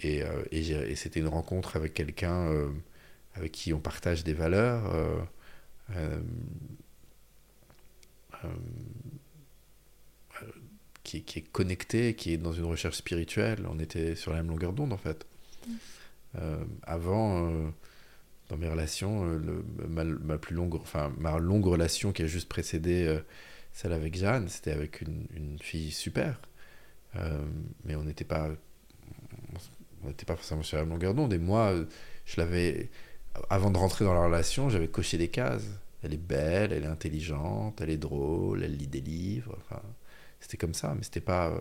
Et, 0.00 0.22
euh, 0.22 0.44
et, 0.52 0.94
c'était 0.94 1.20
une 1.20 1.28
rencontre 1.28 1.76
avec 1.76 1.94
quelqu'un 1.94 2.48
euh, 2.52 2.70
avec 3.34 3.52
qui 3.52 3.72
on 3.72 3.80
partage 3.80 4.24
des 4.24 4.34
valeurs. 4.34 4.94
euh, 4.94 5.18
euh, 5.96 6.20
euh, 8.44 8.48
euh, 8.48 8.48
qui, 11.08 11.22
qui 11.22 11.38
est 11.40 11.48
connecté, 11.50 12.14
qui 12.14 12.32
est 12.34 12.36
dans 12.36 12.52
une 12.52 12.64
recherche 12.66 12.96
spirituelle. 12.96 13.60
On 13.70 13.78
était 13.78 14.14
sur 14.14 14.30
la 14.32 14.38
même 14.38 14.48
longueur 14.48 14.72
d'onde 14.74 14.92
en 14.92 14.98
fait. 14.98 15.26
Euh, 16.36 16.62
avant, 16.82 17.46
euh, 17.50 17.68
dans 18.50 18.58
mes 18.58 18.68
relations, 18.68 19.24
euh, 19.24 19.38
le- 19.38 19.64
ma, 19.88 20.04
ma 20.04 20.36
plus 20.38 20.54
longue, 20.54 20.74
enfin 20.74 21.10
ma 21.18 21.38
longue 21.38 21.64
relation 21.66 22.12
qui 22.12 22.22
a 22.22 22.26
juste 22.26 22.48
précédé 22.48 23.18
celle 23.72 23.92
avec 23.92 24.16
Jeanne, 24.16 24.48
c'était 24.48 24.72
avec 24.72 25.00
une, 25.00 25.26
une 25.34 25.58
fille 25.60 25.90
super, 25.92 26.40
mais 27.84 27.94
on 27.96 28.04
n'était 28.04 28.24
pas, 28.24 28.50
on 30.02 30.08
n'était 30.08 30.26
pas 30.26 30.36
forcément 30.36 30.62
sur 30.62 30.76
la 30.76 30.82
même 30.84 30.92
longueur 30.92 31.14
d'onde. 31.14 31.32
Et 31.32 31.38
moi, 31.38 31.74
je 32.26 32.40
l'avais, 32.40 32.90
avant 33.50 33.70
de 33.70 33.78
rentrer 33.78 34.04
dans 34.04 34.14
la 34.14 34.24
relation, 34.24 34.68
j'avais 34.68 34.88
coché 34.88 35.16
des 35.16 35.28
cases. 35.28 35.66
Elle 36.02 36.14
est 36.14 36.16
belle, 36.34 36.72
elle 36.72 36.84
est 36.84 36.86
intelligente, 36.98 37.80
elle 37.80 37.90
est 37.90 37.96
drôle, 37.96 38.62
elle 38.62 38.76
lit 38.76 38.86
des 38.86 39.00
livres. 39.00 39.56
Enfin, 39.62 39.82
c'était 40.40 40.56
comme 40.56 40.74
ça, 40.74 40.94
mais 40.94 41.02
c'était 41.02 41.20
pas. 41.20 41.50
euh, 41.50 41.60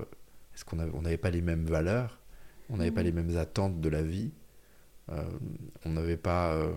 Est-ce 0.55 0.65
qu'on 0.65 0.80
avait, 0.80 0.91
on 0.95 1.01
n'avait 1.03 1.17
pas 1.17 1.30
les 1.30 1.41
mêmes 1.41 1.65
valeurs 1.65 2.19
On 2.69 2.78
n'avait 2.78 2.91
pas 2.91 3.01
Mhm. 3.01 3.05
les 3.07 3.11
mêmes 3.13 3.38
attentes 3.38 3.80
de 3.82 3.89
la 3.89 4.01
vie 4.03 4.32
euh, 5.09 5.23
On 5.86 5.91
n'avait 5.91 6.17
pas. 6.17 6.53
euh, 6.53 6.73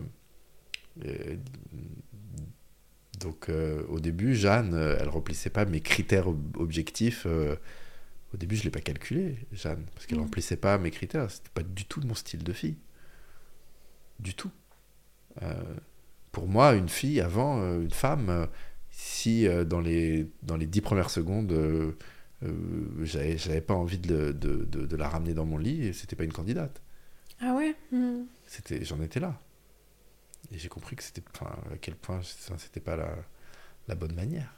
donc, 3.18 3.48
euh, 3.48 3.84
au 3.88 4.00
début, 4.00 4.34
Jeanne, 4.34 4.74
elle 4.74 5.08
remplissait 5.08 5.50
pas 5.50 5.64
mes 5.64 5.80
critères 5.80 6.28
ob- 6.28 6.56
objectifs. 6.56 7.26
au 7.26 8.36
début, 8.36 8.54
je 8.56 8.62
l'ai 8.64 8.70
pas 8.70 8.80
calculé, 8.80 9.38
Jeanne, 9.52 9.84
parce 9.94 10.06
qu'elle 10.06 10.18
Mhm. 10.18 10.24
remplissait 10.24 10.56
pas 10.56 10.78
mes 10.78 10.90
critères. 10.90 11.30
C'était 11.30 11.50
pas 11.52 11.62
du 11.64 11.84
tout 11.84 12.00
mon 12.06 12.14
style 12.14 12.44
de 12.44 12.52
fille. 12.52 12.76
Du 14.20 14.34
tout. 14.34 14.50
Pour 16.32 16.46
moi, 16.46 16.74
une 16.74 16.88
fille, 16.88 17.20
avant, 17.20 17.60
une 17.80 17.90
femme, 17.90 18.46
si 19.02 19.46
euh, 19.48 19.64
dans, 19.64 19.80
les, 19.80 20.30
dans 20.42 20.56
les 20.56 20.66
dix 20.66 20.80
premières 20.80 21.10
secondes, 21.10 21.52
euh, 21.52 21.92
euh, 22.44 23.04
j'avais 23.04 23.60
pas 23.60 23.74
envie 23.74 23.98
de, 23.98 24.32
de, 24.32 24.64
de- 24.64 24.86
de 24.86 24.96
la 24.96 25.08
ramener 25.08 25.34
dans 25.34 25.46
mon 25.46 25.58
lit, 25.58 25.94
c'était 25.94 26.16
pas 26.16 26.24
une 26.24 26.32
candidate. 26.32 26.82
Ah 27.40 27.54
ouais? 27.54 27.74
C'était, 28.46 28.84
J'en 28.84 29.00
étais 29.00 29.18
là. 29.20 29.40
Et 30.52 30.58
j'ai 30.58 30.68
compris 30.68 30.96
que 30.96 31.02
c'était, 31.02 31.22
enfin, 31.34 31.50
à 31.72 31.76
quel 31.78 31.94
point 31.96 32.20
c'était 32.22 32.80
pas 32.80 32.96
la, 32.96 33.14
la 33.88 33.94
bonne 33.94 34.14
manière. 34.14 34.54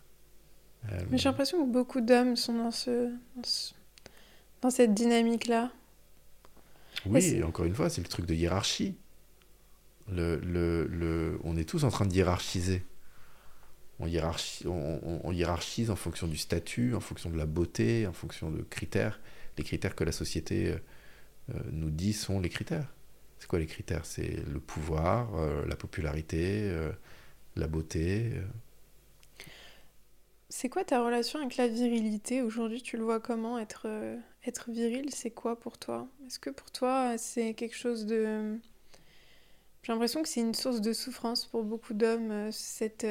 Euh, 0.92 1.04
Mais 1.10 1.18
j'ai 1.18 1.28
l'impression 1.28 1.64
que 1.64 1.70
beaucoup 1.70 2.00
d'hommes 2.00 2.34
sont 2.36 2.54
dans, 2.54 2.70
ce, 2.72 3.10
dans, 3.36 3.44
ce- 3.44 3.72
dans 4.62 4.70
cette 4.70 4.94
dynamique-là. 4.94 5.70
Oui, 7.06 7.34
Et 7.36 7.38
et 7.38 7.42
encore 7.44 7.64
une 7.64 7.74
fois, 7.76 7.88
c'est 7.90 8.00
le 8.02 8.08
truc 8.08 8.26
de 8.26 8.34
hiérarchie. 8.34 8.96
Le, 10.08 10.36
le, 10.38 10.86
le, 10.86 11.40
on 11.44 11.56
est 11.56 11.68
tous 11.68 11.84
en 11.84 11.90
train 11.90 12.06
de 12.06 12.12
hiérarchiser. 12.14 12.84
On, 14.00 15.20
on, 15.24 15.32
hiérarchise 15.32 15.90
en 15.90 15.96
fonction 15.96 16.26
du 16.26 16.36
statut, 16.36 16.94
en 16.94 17.00
fonction 17.00 17.30
de 17.30 17.36
la 17.36 17.46
beauté, 17.46 18.06
en 18.06 18.12
fonction 18.12 18.50
de 18.50 18.62
critères. 18.62 19.20
Les 19.58 19.64
critères 19.64 19.94
que 19.94 20.04
la 20.04 20.12
société 20.12 20.68
euh, 20.68 20.76
euh, 21.54 21.60
nous 21.70 21.90
dit 21.90 22.12
sont 22.12 22.40
les 22.40 22.48
critères. 22.48 22.92
C'est 23.38 23.46
quoi 23.46 23.58
les 23.58 23.66
critères? 23.66 24.04
C'est 24.04 24.42
le 24.52 24.60
pouvoir, 24.60 25.34
euh, 25.36 25.64
la 25.66 25.76
popularité, 25.76 26.72
la 27.56 27.66
beauté. 27.66 28.32
C'est 30.48 30.68
quoi 30.68 30.84
ta 30.84 31.04
relation 31.04 31.40
avec 31.40 31.56
la 31.56 31.68
virilité? 31.68 32.42
Aujourd'hui, 32.42 32.82
tu 32.82 32.96
le 32.96 33.04
vois 33.04 33.20
comment 33.20 33.58
être, 33.58 33.88
être 34.46 34.70
viril? 34.70 35.10
C'est 35.12 35.30
quoi 35.30 35.58
pour 35.58 35.78
toi? 35.78 36.08
Est-ce 36.26 36.38
que 36.38 36.50
pour 36.50 36.70
toi, 36.70 37.18
c'est 37.18 37.54
quelque 37.54 37.76
chose 37.76 38.06
de... 38.06 38.58
J'ai 39.82 39.92
l'impression 39.92 40.22
que 40.22 40.28
c'est 40.28 40.40
une 40.40 40.54
source 40.54 40.80
de 40.80 40.92
souffrance 40.92 41.46
pour 41.46 41.64
beaucoup 41.64 41.94
d'hommes, 41.94 42.52
cette, 42.52 43.04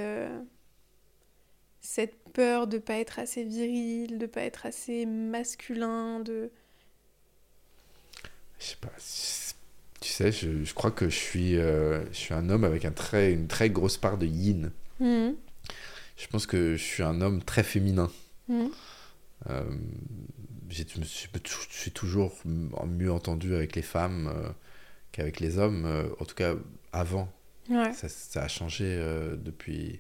cette 1.81 2.15
peur 2.33 2.67
de 2.67 2.77
pas 2.77 2.95
être 2.95 3.19
assez 3.19 3.43
viril, 3.43 4.17
de 4.19 4.25
pas 4.25 4.41
être 4.41 4.65
assez 4.65 5.05
masculin, 5.05 6.19
de... 6.21 6.51
Je 8.59 8.65
sais 8.65 8.75
pas. 8.79 8.91
Tu 9.99 10.09
sais, 10.09 10.31
je, 10.31 10.63
je 10.63 10.73
crois 10.73 10.91
que 10.91 11.09
je 11.09 11.15
suis, 11.15 11.57
euh, 11.57 12.03
je 12.11 12.17
suis 12.17 12.33
un 12.33 12.49
homme 12.49 12.63
avec 12.63 12.85
un 12.85 12.91
très, 12.91 13.31
une 13.33 13.47
très 13.47 13.69
grosse 13.69 13.97
part 13.97 14.17
de 14.17 14.25
yin. 14.25 14.71
Mhm. 14.99 15.35
Je 16.17 16.27
pense 16.27 16.45
que 16.45 16.75
je 16.75 16.83
suis 16.83 17.03
un 17.03 17.21
homme 17.21 17.41
très 17.43 17.63
féminin. 17.63 18.11
Euh, 19.49 19.63
j'ai- 20.69 20.85
je 20.87 20.99
me 20.99 21.03
suis, 21.05 21.91
toujours 21.91 22.35
mieux 22.85 23.11
entendu 23.11 23.55
avec 23.55 23.75
les 23.75 23.81
femmes 23.81 24.31
euh, 24.35 24.49
qu'avec 25.11 25.39
les 25.39 25.57
hommes, 25.57 25.87
en 26.19 26.25
tout 26.25 26.35
cas 26.35 26.53
avant. 26.93 27.31
Ouais. 27.69 27.93
Ça, 27.93 28.07
ça 28.09 28.43
a 28.43 28.47
changé 28.47 28.85
depuis, 29.43 29.99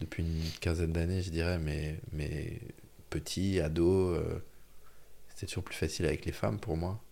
depuis 0.00 0.22
une 0.22 0.42
quinzaine 0.60 0.92
d'années, 0.92 1.22
je 1.22 1.30
dirais, 1.30 1.58
mais, 1.58 2.00
mais 2.12 2.60
petit, 3.10 3.60
ado, 3.60 4.10
euh, 4.14 4.42
c'était 5.28 5.46
toujours 5.46 5.64
plus 5.64 5.76
facile 5.76 6.06
avec 6.06 6.24
les 6.26 6.32
femmes 6.32 6.60
pour 6.60 6.76
moi. 6.76 7.02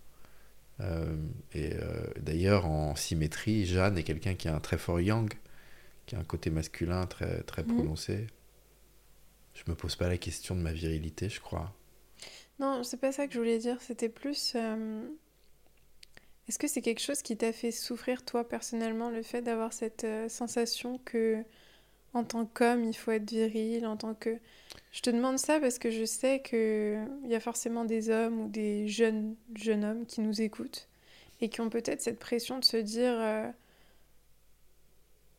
Euh, 0.81 1.17
et 1.53 1.73
euh, 1.75 2.03
d'ailleurs, 2.21 2.65
en 2.67 2.95
symétrie, 2.95 3.65
Jeanne 3.65 3.97
est 3.97 4.03
quelqu'un 4.03 4.35
qui 4.35 4.47
a 4.49 4.55
un 4.55 4.59
très 4.61 4.77
fort 4.77 5.01
yang, 5.01 5.31
qui 6.07 6.15
a 6.15 6.19
un 6.19 6.23
côté 6.25 6.49
masculin 6.51 7.05
très, 7.07 7.43
très 7.43 7.63
Mhm. 7.63 7.67
prononcé. 7.75 8.27
Je 9.53 9.61
me 9.67 9.75
pose 9.75 9.95
pas 9.95 10.07
la 10.09 10.17
question 10.17 10.55
de 10.55 10.61
ma 10.61 10.73
virilité, 10.73 11.29
je 11.29 11.39
crois. 11.39 11.75
Non, 12.59 12.83
c'est 12.83 12.97
pas 12.97 13.11
ça 13.11 13.27
que 13.27 13.33
je 13.33 13.39
voulais 13.39 13.57
dire. 13.59 13.81
C'était 13.81 14.09
plus. 14.09 14.53
euh, 14.55 15.07
Est-ce 16.47 16.59
que 16.59 16.67
c'est 16.67 16.81
quelque 16.81 17.01
chose 17.01 17.21
qui 17.21 17.37
t'a 17.37 17.53
fait 17.53 17.71
souffrir, 17.71 18.25
toi, 18.25 18.47
personnellement, 18.47 19.09
le 19.09 19.21
fait 19.21 19.41
d'avoir 19.41 19.71
cette 19.73 20.05
sensation 20.29 20.97
que, 21.05 21.43
en 22.13 22.23
tant 22.23 22.45
qu'homme, 22.45 22.83
il 22.83 22.93
faut 22.93 23.11
être 23.11 23.29
viril, 23.29 23.85
en 23.85 23.97
tant 23.97 24.13
que... 24.13 24.37
Je 24.91 25.01
te 25.01 25.09
demande 25.09 25.37
ça 25.37 25.59
parce 25.59 25.77
que 25.79 25.91
je 25.91 26.03
sais 26.05 26.41
qu'il 26.41 27.07
y 27.27 27.35
a 27.35 27.39
forcément 27.39 27.85
des 27.85 28.09
hommes 28.09 28.39
ou 28.41 28.47
des 28.49 28.87
jeunes, 28.87 29.35
jeunes 29.55 29.85
hommes 29.85 30.05
qui 30.05 30.21
nous 30.21 30.41
écoutent 30.41 30.87
et 31.41 31.49
qui 31.49 31.61
ont 31.61 31.69
peut-être 31.69 32.01
cette 32.01 32.19
pression 32.19 32.59
de 32.59 32.65
se 32.65 32.77
dire 32.77 33.13
euh, 33.13 33.47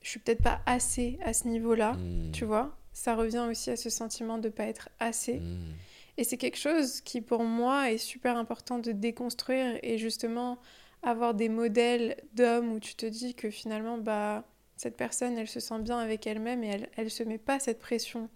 je 0.02 0.08
suis 0.08 0.20
peut-être 0.20 0.42
pas 0.42 0.60
assez 0.66 1.18
à 1.24 1.32
ce 1.32 1.48
niveau-là, 1.48 1.92
Hmm. 1.94 2.30
tu 2.32 2.44
vois. 2.44 2.76
Ça 2.92 3.14
revient 3.14 3.46
aussi 3.48 3.70
à 3.70 3.76
ce 3.76 3.90
sentiment 3.90 4.38
de 4.38 4.48
pas 4.48 4.64
être 4.64 4.88
assez. 4.98 5.40
Hmm. 5.40 5.72
Et 6.16 6.24
c'est 6.24 6.36
quelque 6.36 6.58
chose 6.58 7.00
qui, 7.02 7.20
pour 7.20 7.44
moi, 7.44 7.90
est 7.90 7.98
super 7.98 8.36
important 8.36 8.78
de 8.78 8.92
déconstruire 8.92 9.78
et 9.82 9.98
justement 9.98 10.58
avoir 11.02 11.34
des 11.34 11.48
modèles 11.48 12.16
d'hommes 12.34 12.72
où 12.72 12.80
tu 12.80 12.94
te 12.94 13.06
dis 13.06 13.34
que 13.34 13.50
finalement, 13.50 13.98
bah, 13.98 14.44
cette 14.80 14.96
personne, 14.96 15.36
elle 15.38 15.48
se 15.48 15.60
sent 15.60 15.80
bien 15.82 15.98
avec 15.98 16.26
elle-même 16.26 16.64
et 16.64 16.68
elle, 16.68 16.88
elle 16.96 17.10
se 17.10 17.22
met 17.24 17.38
pas 17.38 17.60
cette 17.60 17.80
pression 17.80 18.30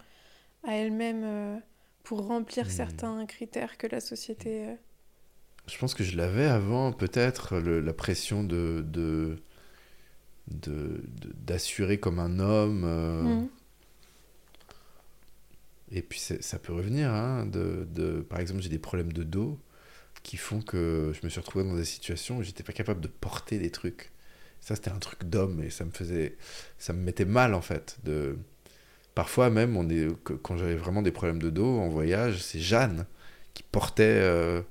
à 0.64 0.74
elle-même 0.76 1.22
euh, 1.24 1.58
pour 2.04 2.26
remplir 2.26 2.66
Hmm. 2.66 2.70
certains 2.70 3.26
critères 3.26 3.78
que 3.78 3.88
la 3.88 4.00
société. 4.00 4.68
euh, 4.68 4.74
Je 5.66 5.78
pense 5.78 5.94
que 5.94 6.04
je 6.04 6.16
l'avais 6.16 6.44
avant, 6.46 6.92
peut-être, 6.92 7.56
la 7.58 7.92
pression 7.94 8.44
de, 8.44 8.84
de, 8.86 9.36
de- 10.48 11.02
de- 11.20 11.32
d'assurer 11.34 11.98
comme 11.98 12.18
un 12.18 12.38
homme. 12.38 12.84
euh, 12.84 13.22
mhm. 13.22 13.48
Et 15.90 16.02
puis 16.02 16.18
ça 16.18 16.58
peut 16.58 16.72
revenir. 16.72 17.10
Hein, 17.10 17.46
de, 17.46 17.86
de- 17.90 18.20
par 18.22 18.40
exemple, 18.40 18.62
j'ai 18.62 18.68
des 18.68 18.78
problèmes 18.78 19.12
de 19.12 19.22
dos 19.22 19.58
qui 20.24 20.38
font 20.38 20.62
que 20.62 21.12
je 21.14 21.24
me 21.26 21.30
suis 21.30 21.40
retrouvé 21.40 21.64
dans 21.66 21.76
des 21.76 21.86
situations 21.86 22.38
où 22.38 22.44
j'étais 22.44 22.64
pas 22.64 22.74
capable 22.74 23.02
de 23.02 23.08
porter 23.08 23.58
des 23.58 23.70
trucs. 23.72 24.12
Ça, 24.64 24.76
c'était 24.76 24.90
un 24.90 24.98
truc 24.98 25.24
d'homme 25.24 25.62
et 25.62 25.70
ça 25.70 25.84
me 25.84 25.90
faisait, 25.90 26.36
ça 26.78 26.92
me 26.94 27.00
mettait 27.02 27.26
mal 27.26 27.54
en 27.54 27.60
fait. 27.62 27.98
De, 28.04 28.38
parfois 29.14 29.50
même, 29.50 29.76
on 29.76 29.88
est, 29.90 30.08
que- 30.24 30.34
quand 30.34 30.56
j'avais 30.56 30.76
vraiment 30.76 31.02
des 31.02 31.12
problèmes 31.12 31.40
de 31.42 31.50
dos 31.50 31.78
en 31.80 31.88
voyage, 31.90 32.42
c'est 32.42 32.60
Jeanne 32.60 33.06
qui 33.54 33.62
portait 33.64 34.04
euh, 34.22 34.62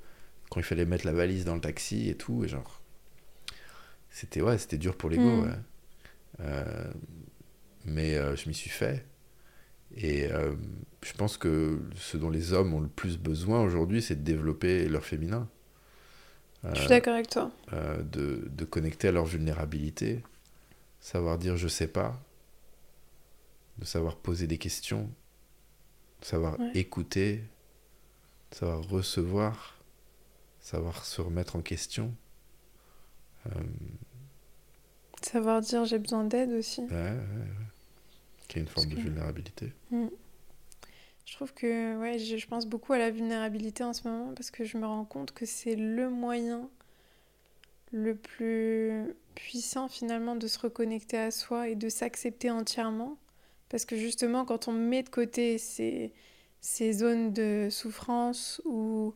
quand 0.51 0.59
il 0.61 0.63
fallait 0.63 0.85
mettre 0.85 1.05
la 1.05 1.13
valise 1.13 1.45
dans 1.45 1.55
le 1.55 1.61
taxi 1.61 2.09
et 2.09 2.15
tout 2.17 2.43
et 2.45 2.49
genre, 2.49 2.81
c'était 4.09 4.41
ouais, 4.41 4.57
c'était 4.57 4.77
dur 4.77 4.95
pour 4.95 5.09
l'ego. 5.09 5.23
Mm. 5.37 5.43
ouais. 5.43 5.55
Euh, 6.41 6.93
mais 7.85 8.15
euh, 8.15 8.35
je 8.35 8.47
m'y 8.49 8.55
suis 8.55 8.69
fait. 8.69 9.05
Et 9.95 10.27
je 11.03 11.13
pense 11.13 11.37
que 11.37 11.79
ce 11.95 12.17
dont 12.17 12.29
les 12.31 12.53
hommes 12.53 12.73
ont 12.73 12.79
le 12.81 12.87
plus 12.87 13.17
besoin 13.19 13.61
aujourd'hui, 13.61 14.01
c'est 14.01 14.15
de 14.15 14.23
développer 14.23 14.87
leur 14.89 15.05
féminin. 15.05 15.49
Je 16.63 16.69
Euh, 16.69 16.75
suis 16.75 16.87
d'accord 16.87 17.13
avec 17.15 17.29
toi. 17.29 17.51
euh, 17.73 18.01
de, 18.03 18.47
de 18.49 18.65
connecter 18.65 19.09
à 19.09 19.11
leur 19.11 19.25
vulnérabilité, 19.25 20.23
savoir 21.01 21.37
dire 21.37 21.57
je 21.57 21.67
sais 21.67 21.87
pas, 21.87 22.17
de 23.79 23.85
savoir 23.85 24.15
poser 24.17 24.47
des 24.47 24.57
questions, 24.57 25.09
de 26.21 26.25
savoir 26.25 26.59
Ouais. 26.59 26.71
écouter, 26.75 27.43
de 28.51 28.55
savoir 28.55 28.81
recevoir, 28.87 29.77
savoir 30.61 31.03
se 31.05 31.19
remettre 31.21 31.55
en 31.57 31.61
question. 31.61 32.13
Euh, 33.47 33.59
Savoir 35.21 35.61
dire 35.61 35.85
j'ai 35.85 35.99
besoin 35.99 36.23
d'aide 36.25 36.51
aussi. 36.51 36.81
ouais, 36.81 36.89
ouais, 36.91 37.09
ouais. 37.11 37.47
Qui 38.47 38.59
est 38.59 38.61
une 38.61 38.67
forme 38.67 38.85
Parce 38.87 38.95
de 38.97 39.01
que- 39.01 39.07
vulnérabilité. 39.07 39.73
Je 41.25 41.35
trouve 41.35 41.53
que 41.53 41.97
ouais, 41.97 42.19
je, 42.19 42.47
pense 42.47 42.65
beaucoup 42.65 42.93
à 42.93 42.97
la 42.97 43.09
vulnérabilité 43.09 43.83
en 43.83 43.93
ce 43.93 44.07
moment 44.07 44.33
parce 44.33 44.51
que 44.51 44.65
je 44.65 44.77
me 44.77 44.85
rends 44.85 45.05
compte 45.05 45.31
que 45.31 45.45
c'est 45.45 45.75
le 45.75 46.09
moyen 46.09 46.69
le 47.91 48.15
plus 48.15 49.15
puissant 49.35 49.87
finalement 49.87 50.35
de 50.35 50.47
se 50.47 50.59
reconnecter 50.59 51.17
à 51.17 51.31
soi 51.31 51.69
et 51.69 51.75
de 51.75 51.89
s'accepter 51.89 52.49
entièrement. 52.49 53.17
Parce 53.69 53.85
que 53.85 53.95
justement, 53.95 54.45
quand 54.45 54.67
on 54.67 54.73
met 54.73 55.03
de 55.03 55.09
côté 55.09 55.57
ces, 55.57 56.11
ces 56.59 56.93
zones 56.93 57.33
de 57.33 57.69
souffrance 57.71 58.61
où 58.65 59.13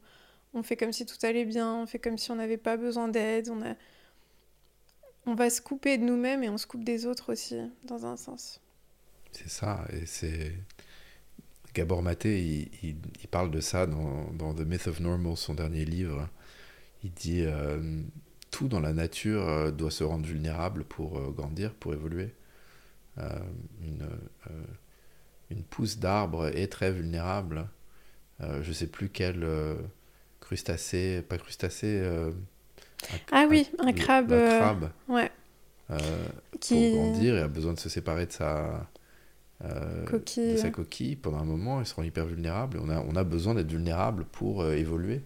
on 0.54 0.64
fait 0.64 0.78
comme 0.78 0.94
si 0.94 1.06
tout 1.06 1.18
allait 1.24 1.46
bien, 1.46 1.76
on 1.76 1.86
fait 1.86 2.00
comme 2.00 2.18
si 2.18 2.32
on 2.32 2.36
n'avait 2.36 2.58
pas 2.58 2.78
besoin 2.78 3.08
d'aide, 3.08 3.50
on, 3.50 3.62
a... 3.64 3.76
on 5.26 5.36
va 5.36 5.50
se 5.50 5.62
couper 5.62 5.98
de 5.98 6.04
nous-mêmes 6.04 6.44
et 6.44 6.50
on 6.50 6.58
se 6.58 6.68
coupe 6.68 6.84
des 6.84 7.06
autres 7.06 7.34
aussi, 7.34 7.58
dans 7.84 8.06
un 8.06 8.18
sens. 8.18 8.62
C'est 9.32 9.50
ça, 9.50 9.86
et 9.92 10.06
c'est... 10.06 10.54
Gabor 11.78 12.02
Maté, 12.02 12.41
il, 12.44 12.70
il- 12.84 12.95
il 13.22 13.28
parle 13.30 13.52
de 13.52 13.60
ça 13.62 13.86
dans, 13.86 14.32
dans 14.34 14.54
The 14.54 14.62
Myth 14.66 14.88
of 14.88 14.99
Normal, 14.99 15.38
son 15.38 15.54
dernier 15.54 15.86
livre. 15.86 16.28
Il 17.04 17.12
dit 17.12 17.44
euh, 17.45 18.02
tout 18.49 18.68
dans 18.68 18.80
la 18.80 18.94
nature 18.94 19.48
euh, 19.48 19.72
doit 19.72 19.91
se 19.91 20.04
rendre 20.04 20.26
vulnérable 20.26 20.84
pour 20.86 21.20
euh, 21.20 21.30
grandir, 21.30 21.74
pour 21.76 21.94
évoluer. 21.94 22.34
Euh, 23.20 23.40
une, 23.84 24.08
une 25.52 25.64
pousse 25.64 25.98
d'arbre 25.99 26.48
est 26.48 26.68
très 26.72 26.91
vulnérable. 26.91 27.68
Je 28.62 28.72
sais 28.72 28.86
plus 28.86 29.10
quel 29.10 29.44
crustacé, 30.40 31.24
pas 31.28 31.38
crustacé. 31.40 32.06
un- 32.06 32.34
Ah 33.32 33.48
oui, 33.49 33.68
un 33.80 33.91
crabe, 33.94 34.32
euh, 34.32 34.60
crabe, 34.60 34.91
Ouais. 35.08 35.32
Qui... 36.60 36.91
pour 36.91 37.02
grandir 37.02 37.36
et 37.36 37.41
a 37.41 37.48
besoin 37.48 37.74
de 37.74 37.80
se 37.80 37.90
séparer 37.90 38.26
de 38.28 38.32
sa, 38.32 38.88
euh, 39.64 40.06
Coquille. 40.06 40.54
de 40.54 40.58
sa 40.58 40.70
coquille 40.70 41.16
pendant 41.16 41.40
un 41.40 41.46
moment, 41.46 41.80
ils 41.80 41.86
seront 41.86 42.04
hyper 42.04 42.26
vulnérables. 42.26 42.80
On 42.82 42.90
a, 42.90 43.00
on 43.02 43.16
a 43.16 43.24
besoin 43.24 43.56
d'être 43.56 43.72
vulnérable 43.72 44.26
pour 44.26 44.62
euh, 44.62 44.74
évoluer. 44.76 45.24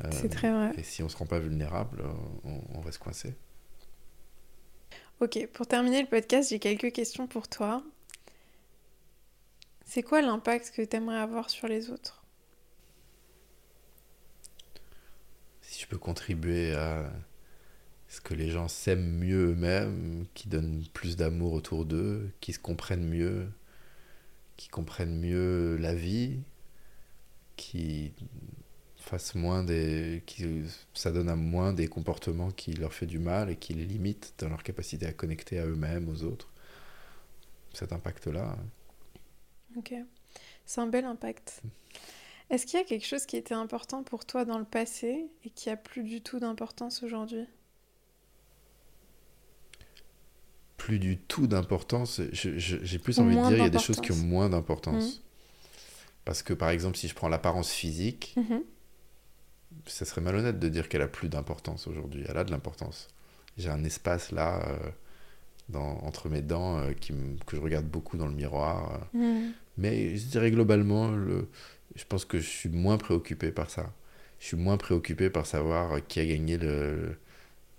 Euh, 0.00 0.08
C'est 0.10 0.28
très 0.28 0.50
vrai. 0.50 0.72
Et 0.78 0.82
si 0.82 1.02
on 1.02 1.08
se 1.08 1.16
rend 1.16 1.26
pas 1.26 1.38
vulnérable, 1.38 2.00
euh, 2.00 2.12
on, 2.44 2.60
on 2.78 2.80
va 2.80 2.90
se 2.92 2.98
coincer. 2.98 3.34
Ok, 5.20 5.46
pour 5.52 5.66
terminer 5.66 6.02
le 6.02 6.08
podcast, 6.08 6.50
j'ai 6.50 6.58
quelques 6.58 6.92
questions 6.92 7.26
pour 7.28 7.46
toi. 7.46 7.84
C'est 9.84 10.02
quoi 10.02 10.22
l'impact 10.22 10.72
que 10.74 10.82
tu 10.82 10.96
aimerais 10.96 11.18
avoir 11.18 11.50
sur 11.50 11.68
les 11.68 11.90
autres? 11.90 12.24
Si 15.60 15.82
je 15.82 15.86
peux 15.86 15.98
contribuer 15.98 16.74
à 16.74 17.10
ce 18.12 18.20
que 18.20 18.34
les 18.34 18.50
gens 18.50 18.68
s'aiment 18.68 19.18
mieux 19.18 19.52
eux-mêmes, 19.52 20.26
qui 20.34 20.48
donnent 20.48 20.84
plus 20.92 21.16
d'amour 21.16 21.54
autour 21.54 21.86
d'eux, 21.86 22.30
qui 22.40 22.52
se 22.52 22.58
comprennent 22.58 23.08
mieux, 23.08 23.48
qui 24.58 24.68
comprennent 24.68 25.18
mieux 25.18 25.76
la 25.78 25.94
vie, 25.94 26.40
qui 27.56 28.12
fassent 28.96 29.34
moins 29.34 29.64
des 29.64 30.22
qui 30.26 30.44
s'adonnent 30.94 31.30
à 31.30 31.36
moins 31.36 31.72
des 31.72 31.88
comportements 31.88 32.50
qui 32.50 32.74
leur 32.74 32.92
fait 32.92 33.06
du 33.06 33.18
mal 33.18 33.48
et 33.50 33.56
qui 33.56 33.72
les 33.74 33.86
limitent 33.86 34.34
dans 34.38 34.48
leur 34.50 34.62
capacité 34.62 35.06
à 35.06 35.12
connecter 35.12 35.58
à 35.58 35.66
eux-mêmes, 35.66 36.08
aux 36.10 36.22
autres. 36.24 36.48
Cet 37.72 37.92
impact-là, 37.94 38.56
Ok, 39.76 39.94
c'est 40.66 40.80
un 40.80 40.86
bel 40.86 41.04
impact. 41.06 41.62
Est-ce 42.50 42.66
qu'il 42.66 42.78
y 42.78 42.82
a 42.82 42.84
quelque 42.84 43.06
chose 43.06 43.26
qui 43.26 43.36
était 43.36 43.54
important 43.54 44.02
pour 44.02 44.26
toi 44.26 44.44
dans 44.44 44.58
le 44.58 44.64
passé 44.66 45.30
et 45.44 45.50
qui 45.50 45.70
a 45.70 45.76
plus 45.76 46.02
du 46.04 46.20
tout 46.22 46.38
d'importance 46.38 47.02
aujourd'hui? 47.02 47.46
Plus 50.84 50.98
du 50.98 51.16
tout 51.16 51.46
d'importance. 51.46 52.20
J'ai 52.32 52.98
plus 52.98 53.18
envie 53.20 53.36
de 53.36 53.40
dire, 53.42 53.52
il 53.58 53.62
y 53.62 53.66
a 53.66 53.70
des 53.70 53.78
choses 53.78 54.00
qui 54.00 54.10
ont 54.12 54.16
moins 54.16 54.48
d'importance. 54.48 55.22
Parce 56.24 56.42
que 56.42 56.54
par 56.54 56.70
exemple, 56.70 56.96
si 56.96 57.06
je 57.08 57.14
prends 57.14 57.28
l'apparence 57.28 57.70
physique, 57.70 58.34
Mhm. 58.36 58.62
ça 59.86 60.04
serait 60.04 60.20
malhonnête 60.20 60.58
de 60.58 60.68
dire 60.68 60.88
qu'elle 60.88 61.02
a 61.02 61.08
plus 61.08 61.28
d'importance 61.28 61.86
aujourd'hui. 61.86 62.24
Elle 62.28 62.36
a 62.36 62.44
de 62.44 62.50
l'importance. 62.50 63.08
J'ai 63.58 63.68
un 63.70 63.84
espace 63.84 64.32
là, 64.32 64.66
euh, 64.68 64.90
dans, 65.68 65.98
entre 66.02 66.28
mes 66.28 66.42
dents, 66.42 66.78
euh, 66.78 66.92
qui 66.92 67.12
que 67.46 67.56
je 67.56 67.60
regarde 67.60 67.86
beaucoup 67.86 68.16
dans 68.16 68.26
le 68.26 68.34
miroir. 68.34 69.00
euh. 69.14 69.18
Mhm. 69.18 69.52
Mais 69.78 70.16
je 70.16 70.26
dirais 70.26 70.50
globalement, 70.50 71.10
le, 71.12 71.48
je 71.94 72.04
pense 72.04 72.24
que 72.24 72.38
je 72.38 72.48
suis 72.48 72.68
moins 72.70 72.98
préoccupé 72.98 73.50
par 73.52 73.70
ça. 73.70 73.92
Je 74.40 74.46
suis 74.48 74.56
moins 74.56 74.76
préoccupé 74.76 75.30
par 75.30 75.46
savoir 75.46 76.04
qui 76.08 76.18
a 76.20 76.26
gagné 76.26 76.56
le, 76.58 77.16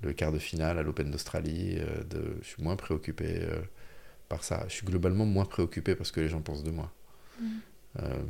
le 0.04 0.14
quart 0.14 0.32
de 0.32 0.40
finale 0.40 0.78
à 0.80 0.84
l'Open 0.84 1.10
d'Australie. 1.12 1.78
euh, 1.80 2.04
de, 2.04 2.38
je 2.42 2.48
suis 2.48 2.64
moins 2.64 2.76
préoccupé 2.76 3.40
euh, 3.42 3.62
par 4.30 4.44
ça. 4.44 4.66
Je 4.68 4.74
suis 4.74 4.86
globalement 4.86 5.26
moins 5.26 5.46
préoccupé 5.46 5.96
par 5.96 6.06
ce 6.06 6.12
que 6.12 6.22
les 6.22 6.30
gens 6.30 6.42
pensent 6.42 6.64
de 6.64 6.72
moi. 6.72 6.92
Mhm. 7.40 7.60
Euh, 8.00 8.24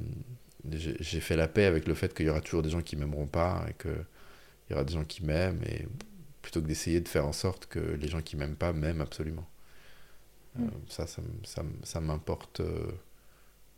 j'ai 0.71 1.19
fait 1.19 1.35
la 1.35 1.47
paix 1.49 1.65
avec 1.65 1.87
le 1.87 1.93
fait 1.93 2.13
qu'il 2.13 2.25
y 2.25 2.29
aura 2.29 2.39
toujours 2.41 2.61
des 2.63 2.69
gens 2.69 2.81
qui 2.81 2.95
m'aimeront 2.95 3.27
pas 3.27 3.65
et 3.69 3.73
qu'il 3.73 3.91
y 4.69 4.73
aura 4.73 4.83
des 4.85 4.93
gens 4.93 5.03
qui 5.03 5.25
m'aiment 5.25 5.61
et 5.63 5.85
plutôt 6.41 6.61
que 6.61 6.67
d'essayer 6.67 7.01
de 7.01 7.07
faire 7.09 7.25
en 7.25 7.33
sorte 7.33 7.65
que 7.65 7.79
les 7.79 8.07
gens 8.07 8.21
qui 8.21 8.37
m'aiment 8.37 8.55
pas 8.55 8.71
m'aiment 8.71 9.01
absolument. 9.01 9.47
Euh, 10.59 10.63
Mm. 10.63 10.69
ça, 10.87 11.07
ça, 11.07 11.21
ça, 11.83 11.99
m'importe 11.99 12.59
euh, 12.61 12.91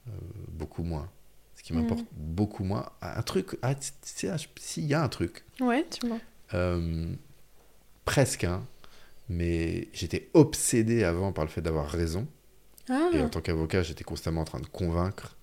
euh, 0.08 0.12
beaucoup 0.50 0.84
moins. 0.84 1.10
Ce 1.56 1.64
qui 1.64 1.74
Mm. 1.74 1.78
m'importe 1.78 2.06
beaucoup 2.12 2.64
moins, 2.66 2.90
un 3.02 3.22
truc, 3.24 3.58
ah, 3.62 3.74
s'il 4.02 4.86
y 4.86 4.94
a 4.94 5.02
un 5.02 5.08
truc, 5.10 5.44
Ouais, 5.62 5.86
tu 5.90 6.06
vois. 6.08 6.20
Presque, 8.06 8.44
hein, 8.46 8.66
mais 9.30 9.90
j'étais 9.94 10.30
obsédé 10.34 11.04
avant 11.04 11.34
par 11.34 11.46
le 11.46 11.52
fait 11.52 11.62
d'avoir 11.62 11.90
raison. 11.90 12.28
Ah, 12.90 13.10
Et 13.12 13.22
en 13.22 13.30
tant 13.30 13.42
qu'avocat, 13.42 13.84
j'étais 13.84 14.04
constamment 14.04 14.42
en 14.42 14.46
train 14.46 14.60
de 14.60 14.68
convaincre. 14.68 15.38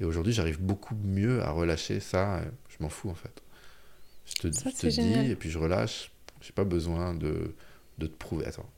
Et 0.00 0.04
aujourd'hui, 0.04 0.32
j'arrive 0.32 0.60
beaucoup 0.60 0.94
mieux 0.96 1.42
à 1.42 1.50
relâcher 1.50 2.00
ça. 2.00 2.42
Je 2.68 2.76
m'en 2.80 2.88
fous, 2.88 3.10
en 3.10 3.14
fait. 3.14 3.42
Je 4.26 4.36
te, 4.36 4.52
Ça, 4.52 4.70
je 4.70 4.76
te 4.76 4.86
dis, 4.88 5.30
et 5.30 5.36
puis 5.36 5.50
je 5.50 5.58
relâche. 5.58 6.12
J'ai 6.40 6.52
pas 6.52 6.64
besoin 6.64 7.14
de, 7.14 7.54
de 7.98 8.06
te 8.06 8.16
prouver. 8.16 8.46
Attends, 8.46 8.70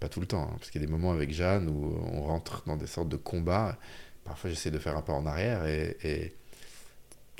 pas 0.00 0.08
tout 0.08 0.20
le 0.20 0.26
temps, 0.26 0.44
hein, 0.44 0.56
parce 0.58 0.70
qu'il 0.70 0.80
y 0.80 0.84
a 0.84 0.86
des 0.86 0.92
moments 0.92 1.12
avec 1.12 1.32
Jeanne 1.32 1.68
où 1.68 1.98
on 2.12 2.22
rentre 2.22 2.62
dans 2.66 2.76
des 2.76 2.86
sortes 2.86 3.08
de 3.08 3.16
combats. 3.16 3.78
Parfois, 4.24 4.50
j'essaie 4.50 4.70
de 4.70 4.78
faire 4.78 4.96
un 4.96 5.02
pas 5.02 5.12
en 5.14 5.26
arrière 5.26 5.66
et, 5.66 5.96
et 6.04 6.36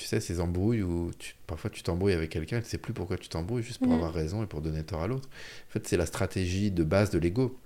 tu 0.00 0.06
sais, 0.06 0.18
ces 0.20 0.40
embrouilles 0.40 0.82
où 0.82 1.10
tu, 1.18 1.34
parfois 1.46 1.68
tu 1.70 1.82
t'embrouilles 1.82 2.14
avec 2.14 2.30
quelqu'un 2.30 2.58
et 2.58 2.62
tu 2.62 2.68
sais 2.70 2.78
plus 2.78 2.94
pourquoi 2.94 3.18
tu 3.18 3.28
t'embrouilles, 3.28 3.62
juste 3.62 3.78
pour 3.78 3.88
Mhm. 3.88 3.94
avoir 3.94 4.12
raison 4.14 4.42
et 4.42 4.46
pour 4.46 4.62
donner 4.62 4.82
tort 4.82 5.02
à 5.02 5.06
l'autre. 5.06 5.28
En 5.68 5.72
fait, 5.72 5.86
c'est 5.86 5.96
la 5.98 6.06
stratégie 6.06 6.70
de 6.70 6.82
base 6.84 7.10
de 7.10 7.18
l'ego. 7.18 7.58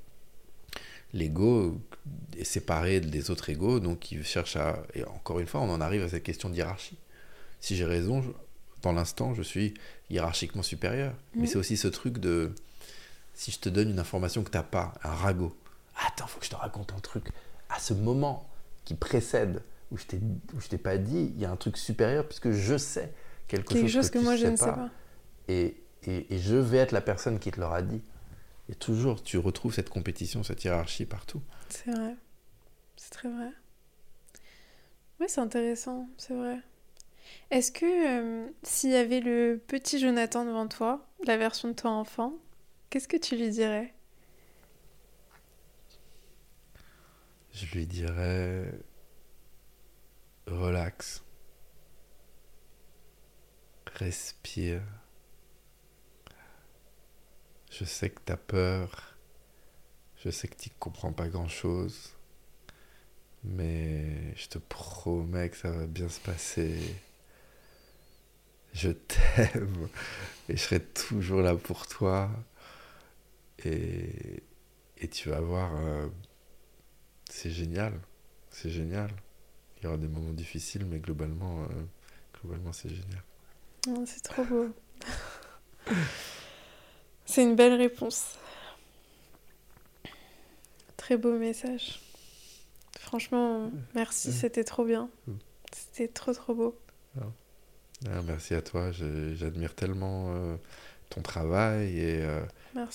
L'ego 1.12 1.80
est 2.36 2.44
séparé 2.44 3.00
des 3.00 3.30
autres 3.30 3.48
égos, 3.50 3.78
donc 3.78 4.10
il 4.10 4.24
cherche 4.24 4.56
à. 4.56 4.82
Et 4.94 5.04
encore 5.04 5.38
une 5.38 5.46
fois, 5.46 5.60
on 5.60 5.70
en 5.70 5.80
arrive 5.80 6.02
à 6.02 6.08
cette 6.08 6.24
question 6.24 6.50
de 6.50 6.56
hiérarchie. 6.56 6.98
Si 7.60 7.76
j'ai 7.76 7.84
raison, 7.84 8.20
je- 8.20 8.30
dans 8.82 8.92
l'instant, 8.92 9.32
je 9.34 9.42
suis 9.42 9.74
hiérarchiquement 10.10 10.62
supérieur. 10.64 11.14
Mais 11.34 11.42
Mhm. 11.42 11.46
c'est 11.46 11.56
aussi 11.56 11.76
ce 11.76 11.88
truc 11.88 12.18
de. 12.18 12.52
Si 13.32 13.50
je 13.52 13.58
te 13.60 13.68
donne 13.68 13.90
une 13.90 13.98
information 13.98 14.42
que 14.42 14.50
tu 14.50 14.56
n'as 14.56 14.62
pas, 14.64 14.92
un 15.04 15.12
ragot, 15.12 15.56
attends, 16.06 16.26
faut 16.26 16.38
que 16.40 16.46
je 16.46 16.50
te 16.50 16.56
raconte 16.56 16.92
un 16.92 17.00
truc. 17.00 17.24
À 17.68 17.78
ce 17.78 17.94
moment 17.94 18.48
qui 18.84 18.94
précède, 18.94 19.62
où 19.94 19.98
je 19.98 20.06
t'ai 20.06 20.20
je 20.58 20.76
pas 20.76 20.98
dit, 20.98 21.32
il 21.34 21.40
y 21.40 21.44
a 21.44 21.50
un 21.50 21.56
truc 21.56 21.76
supérieur, 21.76 22.26
puisque 22.26 22.50
je 22.50 22.76
sais 22.76 23.12
quelque, 23.46 23.72
Quelque 23.74 23.88
chose 23.88 24.10
que, 24.10 24.18
tu 24.18 24.24
moi 24.24 24.36
je 24.36 24.42
sais 24.46 24.50
ne 24.50 24.56
sais 24.56 24.64
pas. 24.66 24.90
et, 25.48 25.76
et, 26.02 26.34
et 26.34 26.38
je 26.38 26.56
vais 26.56 26.78
être 26.78 26.92
la 26.92 27.00
personne 27.00 27.38
qui 27.38 27.50
te 27.50 27.60
l'aura 27.60 27.82
dit. 27.82 28.02
Et 28.68 28.74
toujours, 28.74 29.22
tu 29.22 29.38
retrouves 29.38 29.74
cette 29.74 29.90
compétition, 29.90 30.42
cette 30.42 30.64
hiérarchie 30.64 31.04
partout. 31.06 31.42
C'est 31.68 31.90
vrai. 31.90 32.16
C'est 32.96 33.10
très 33.10 33.28
vrai. 33.28 33.50
Oui, 35.20 35.26
c'est 35.28 35.40
intéressant, 35.40 36.08
c'est 36.16 36.34
vrai. 36.34 36.58
Est-ce 37.50 37.70
que 37.72 37.84
euh, 37.86 38.48
s'il 38.62 38.90
y 38.90 38.96
avait 38.96 39.20
le 39.20 39.62
petit 39.66 39.98
Jonathan 39.98 40.44
devant 40.44 40.66
toi, 40.66 41.06
la 41.26 41.36
version 41.36 41.68
de 41.68 41.74
toi 41.74 41.90
enfant, 41.90 42.34
qu'est-ce 42.90 43.08
que 43.08 43.16
tu 43.16 43.36
lui 43.36 43.50
dirais? 43.50 43.94
Je 47.52 47.66
lui 47.74 47.86
dirais 47.86 48.72
relax, 50.46 51.22
respire. 53.94 54.82
Je 57.70 57.84
sais 57.84 58.10
que 58.10 58.20
tu 58.24 58.36
peur, 58.36 59.16
je 60.16 60.30
sais 60.30 60.48
que 60.48 60.56
tu 60.56 60.70
comprends 60.78 61.12
pas 61.12 61.28
grand-chose, 61.28 62.14
mais 63.42 64.34
je 64.36 64.48
te 64.48 64.58
promets 64.58 65.50
que 65.50 65.56
ça 65.56 65.70
va 65.70 65.86
bien 65.86 66.08
se 66.08 66.20
passer. 66.20 66.78
Je 68.72 68.90
t'aime 68.90 69.88
et 70.48 70.56
je 70.56 70.62
serai 70.62 70.80
toujours 70.80 71.40
là 71.40 71.56
pour 71.56 71.86
toi. 71.86 72.30
Et, 73.64 74.42
tu 75.12 75.28
vas 75.28 75.40
voir, 75.40 75.70
c'est 77.28 77.50
génial, 77.50 78.00
c'est 78.50 78.70
génial. 78.70 79.10
Il 79.84 79.88
y 79.88 79.90
aura 79.90 79.98
des 79.98 80.08
moments 80.08 80.32
difficiles, 80.32 80.86
mais 80.86 80.98
globalement, 80.98 81.64
euh, 81.64 81.66
globalement 82.40 82.72
c'est 82.72 82.88
génial. 82.88 83.22
Oh, 83.88 84.02
C'est 84.06 84.22
trop 84.22 84.42
beau. 84.42 84.70
c'est 87.26 87.42
une 87.42 87.54
belle 87.54 87.74
réponse. 87.74 88.38
Très 90.96 91.18
beau 91.18 91.36
message. 91.38 92.00
Franchement, 92.98 93.70
merci, 93.94 94.32
c'était 94.32 94.64
trop 94.64 94.86
bien. 94.86 95.10
Mm. 95.26 95.32
C'était 95.70 96.08
trop 96.08 96.32
trop 96.32 96.54
beau. 96.54 96.78
Ah, 97.18 98.22
merci 98.24 98.54
à 98.54 98.62
toi, 98.62 98.90
j'admire 98.90 99.74
tellement 99.74 100.34
euh, 100.34 100.56
ton 101.10 101.20
travail 101.20 101.98
et 101.98 102.22
euh, 102.22 102.40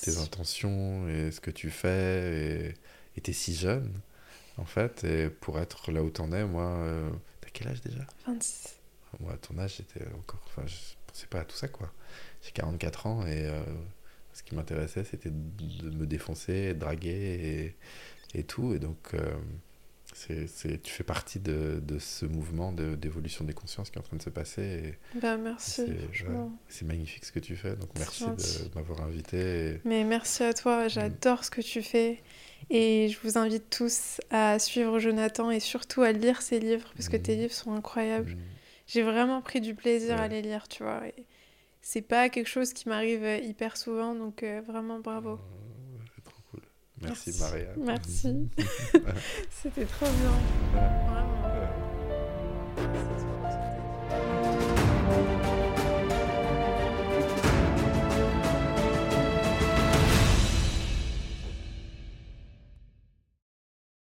tes 0.02 0.18
intentions 0.18 1.08
et 1.08 1.30
ce 1.30 1.40
que 1.40 1.52
tu 1.52 1.70
fais 1.70 2.72
et 2.72 2.74
et 3.16 3.22
t'es 3.22 3.34
si 3.34 3.54
jeune 3.54 3.92
en 4.60 4.66
fait 4.66 5.04
et 5.04 5.30
pour 5.30 5.60
être 5.60 5.92
là 5.92 6.04
où 6.04 6.10
t'en 6.10 6.32
es, 6.32 6.46
moi, 6.46 6.64
euh, 6.66 7.10
t'as 7.42 7.50
quel 7.54 7.68
âge 7.70 7.82
déjà? 7.82 8.06
26. 8.28 8.76
Moi, 9.20 9.34
à 9.34 9.38
ton 9.38 9.58
âge, 9.58 9.78
j'étais 9.78 10.06
encore. 10.14 10.42
Enfin, 10.48 10.64
je 10.68 10.76
pensais 11.08 11.28
pas 11.28 11.40
à 11.42 11.46
tout 11.46 11.56
ça, 11.56 11.68
quoi. 11.68 11.92
J'ai 12.44 12.52
44 12.52 13.08
ans 13.08 13.26
et 13.26 13.48
euh, 13.48 13.60
ce 14.34 14.44
qui 14.44 14.56
m'intéressait, 14.56 15.04
c'était 15.04 15.32
de 15.32 15.90
me 15.90 16.06
défoncer, 16.06 16.74
de 16.76 16.80
draguer 16.80 17.76
et, 18.34 18.40
et 18.40 18.44
tout. 18.44 18.74
Et 18.74 18.80
donc, 18.80 18.98
euh, 19.16 19.20
c'est, 20.14 20.82
tu 20.82 20.92
fais 20.92 21.04
partie 21.04 21.40
de, 21.40 21.80
de 21.82 21.98
ce 22.00 22.26
mouvement 22.26 22.72
de- 22.72 22.96
d'évolution 22.96 23.46
des 23.46 23.54
consciences 23.54 23.90
qui 23.90 23.98
est 23.98 24.02
en 24.02 24.04
train 24.04 24.18
de 24.18 24.22
se 24.22 24.30
passer. 24.30 24.62
Et 25.14 25.20
Bah 25.20 25.38
merci, 25.38 25.72
c'est, 25.86 26.28
ouais, 26.28 26.86
magnifique 26.86 27.26
ce 27.26 27.32
que 27.32 27.40
tu 27.40 27.56
fais. 27.56 27.76
Donc, 27.76 27.90
merci 27.98 28.26
gentil. 28.26 28.64
de 28.70 28.76
m'avoir 28.76 29.02
invité. 29.02 29.38
et- 29.76 29.82
Mais 29.86 30.04
merci 30.04 30.44
à 30.44 30.54
toi, 30.54 30.88
j'adore 30.88 31.44
ce 31.44 31.50
que 31.52 31.62
tu 31.62 31.82
fais. 31.82 32.22
Et 32.70 33.10
je 33.10 33.18
vous 33.24 33.38
invite 33.38 33.70
tous 33.70 34.22
à 34.30 34.60
suivre 34.60 35.00
Jonathan 35.00 35.50
et 35.52 35.60
surtout 35.60 36.02
à 36.04 36.12
lire 36.12 36.42
ses 36.42 36.60
livres, 36.60 36.92
parce 36.96 37.10
que 37.10 37.18
tes 37.18 37.34
Mhm. 37.36 37.42
livres 37.42 37.54
sont 37.54 37.74
incroyables. 37.74 38.32
Mm. 38.32 38.38
J'ai 38.88 39.02
vraiment 39.04 39.42
pris 39.42 39.62
du 39.62 39.76
plaisir 39.76 40.18
à 40.20 40.28
les 40.28 40.42
lire, 40.42 40.68
tu 40.68 40.84
vois. 40.84 41.02
Et 41.08 41.26
c'est 41.82 42.02
pas 42.02 42.30
quelque 42.30 42.48
chose 42.48 42.74
qui 42.74 42.88
m'arrive 42.90 43.24
euh, 43.24 43.38
hyper 43.38 43.78
souvent, 43.78 44.14
donc 44.16 44.44
euh, 44.44 44.62
vraiment 44.68 45.00
bravo. 45.00 45.40
C'est 46.16 46.24
trop 46.24 46.42
cool. 46.52 46.62
Merci, 47.02 47.30
Merci. 47.30 47.42
Maria. 47.44 47.68
Merci. 47.78 48.50
C'était 49.62 49.86
trop 49.86 50.06
bien. 50.08 50.32
Vraiment. 50.74 51.44
Ouais. 55.10 55.39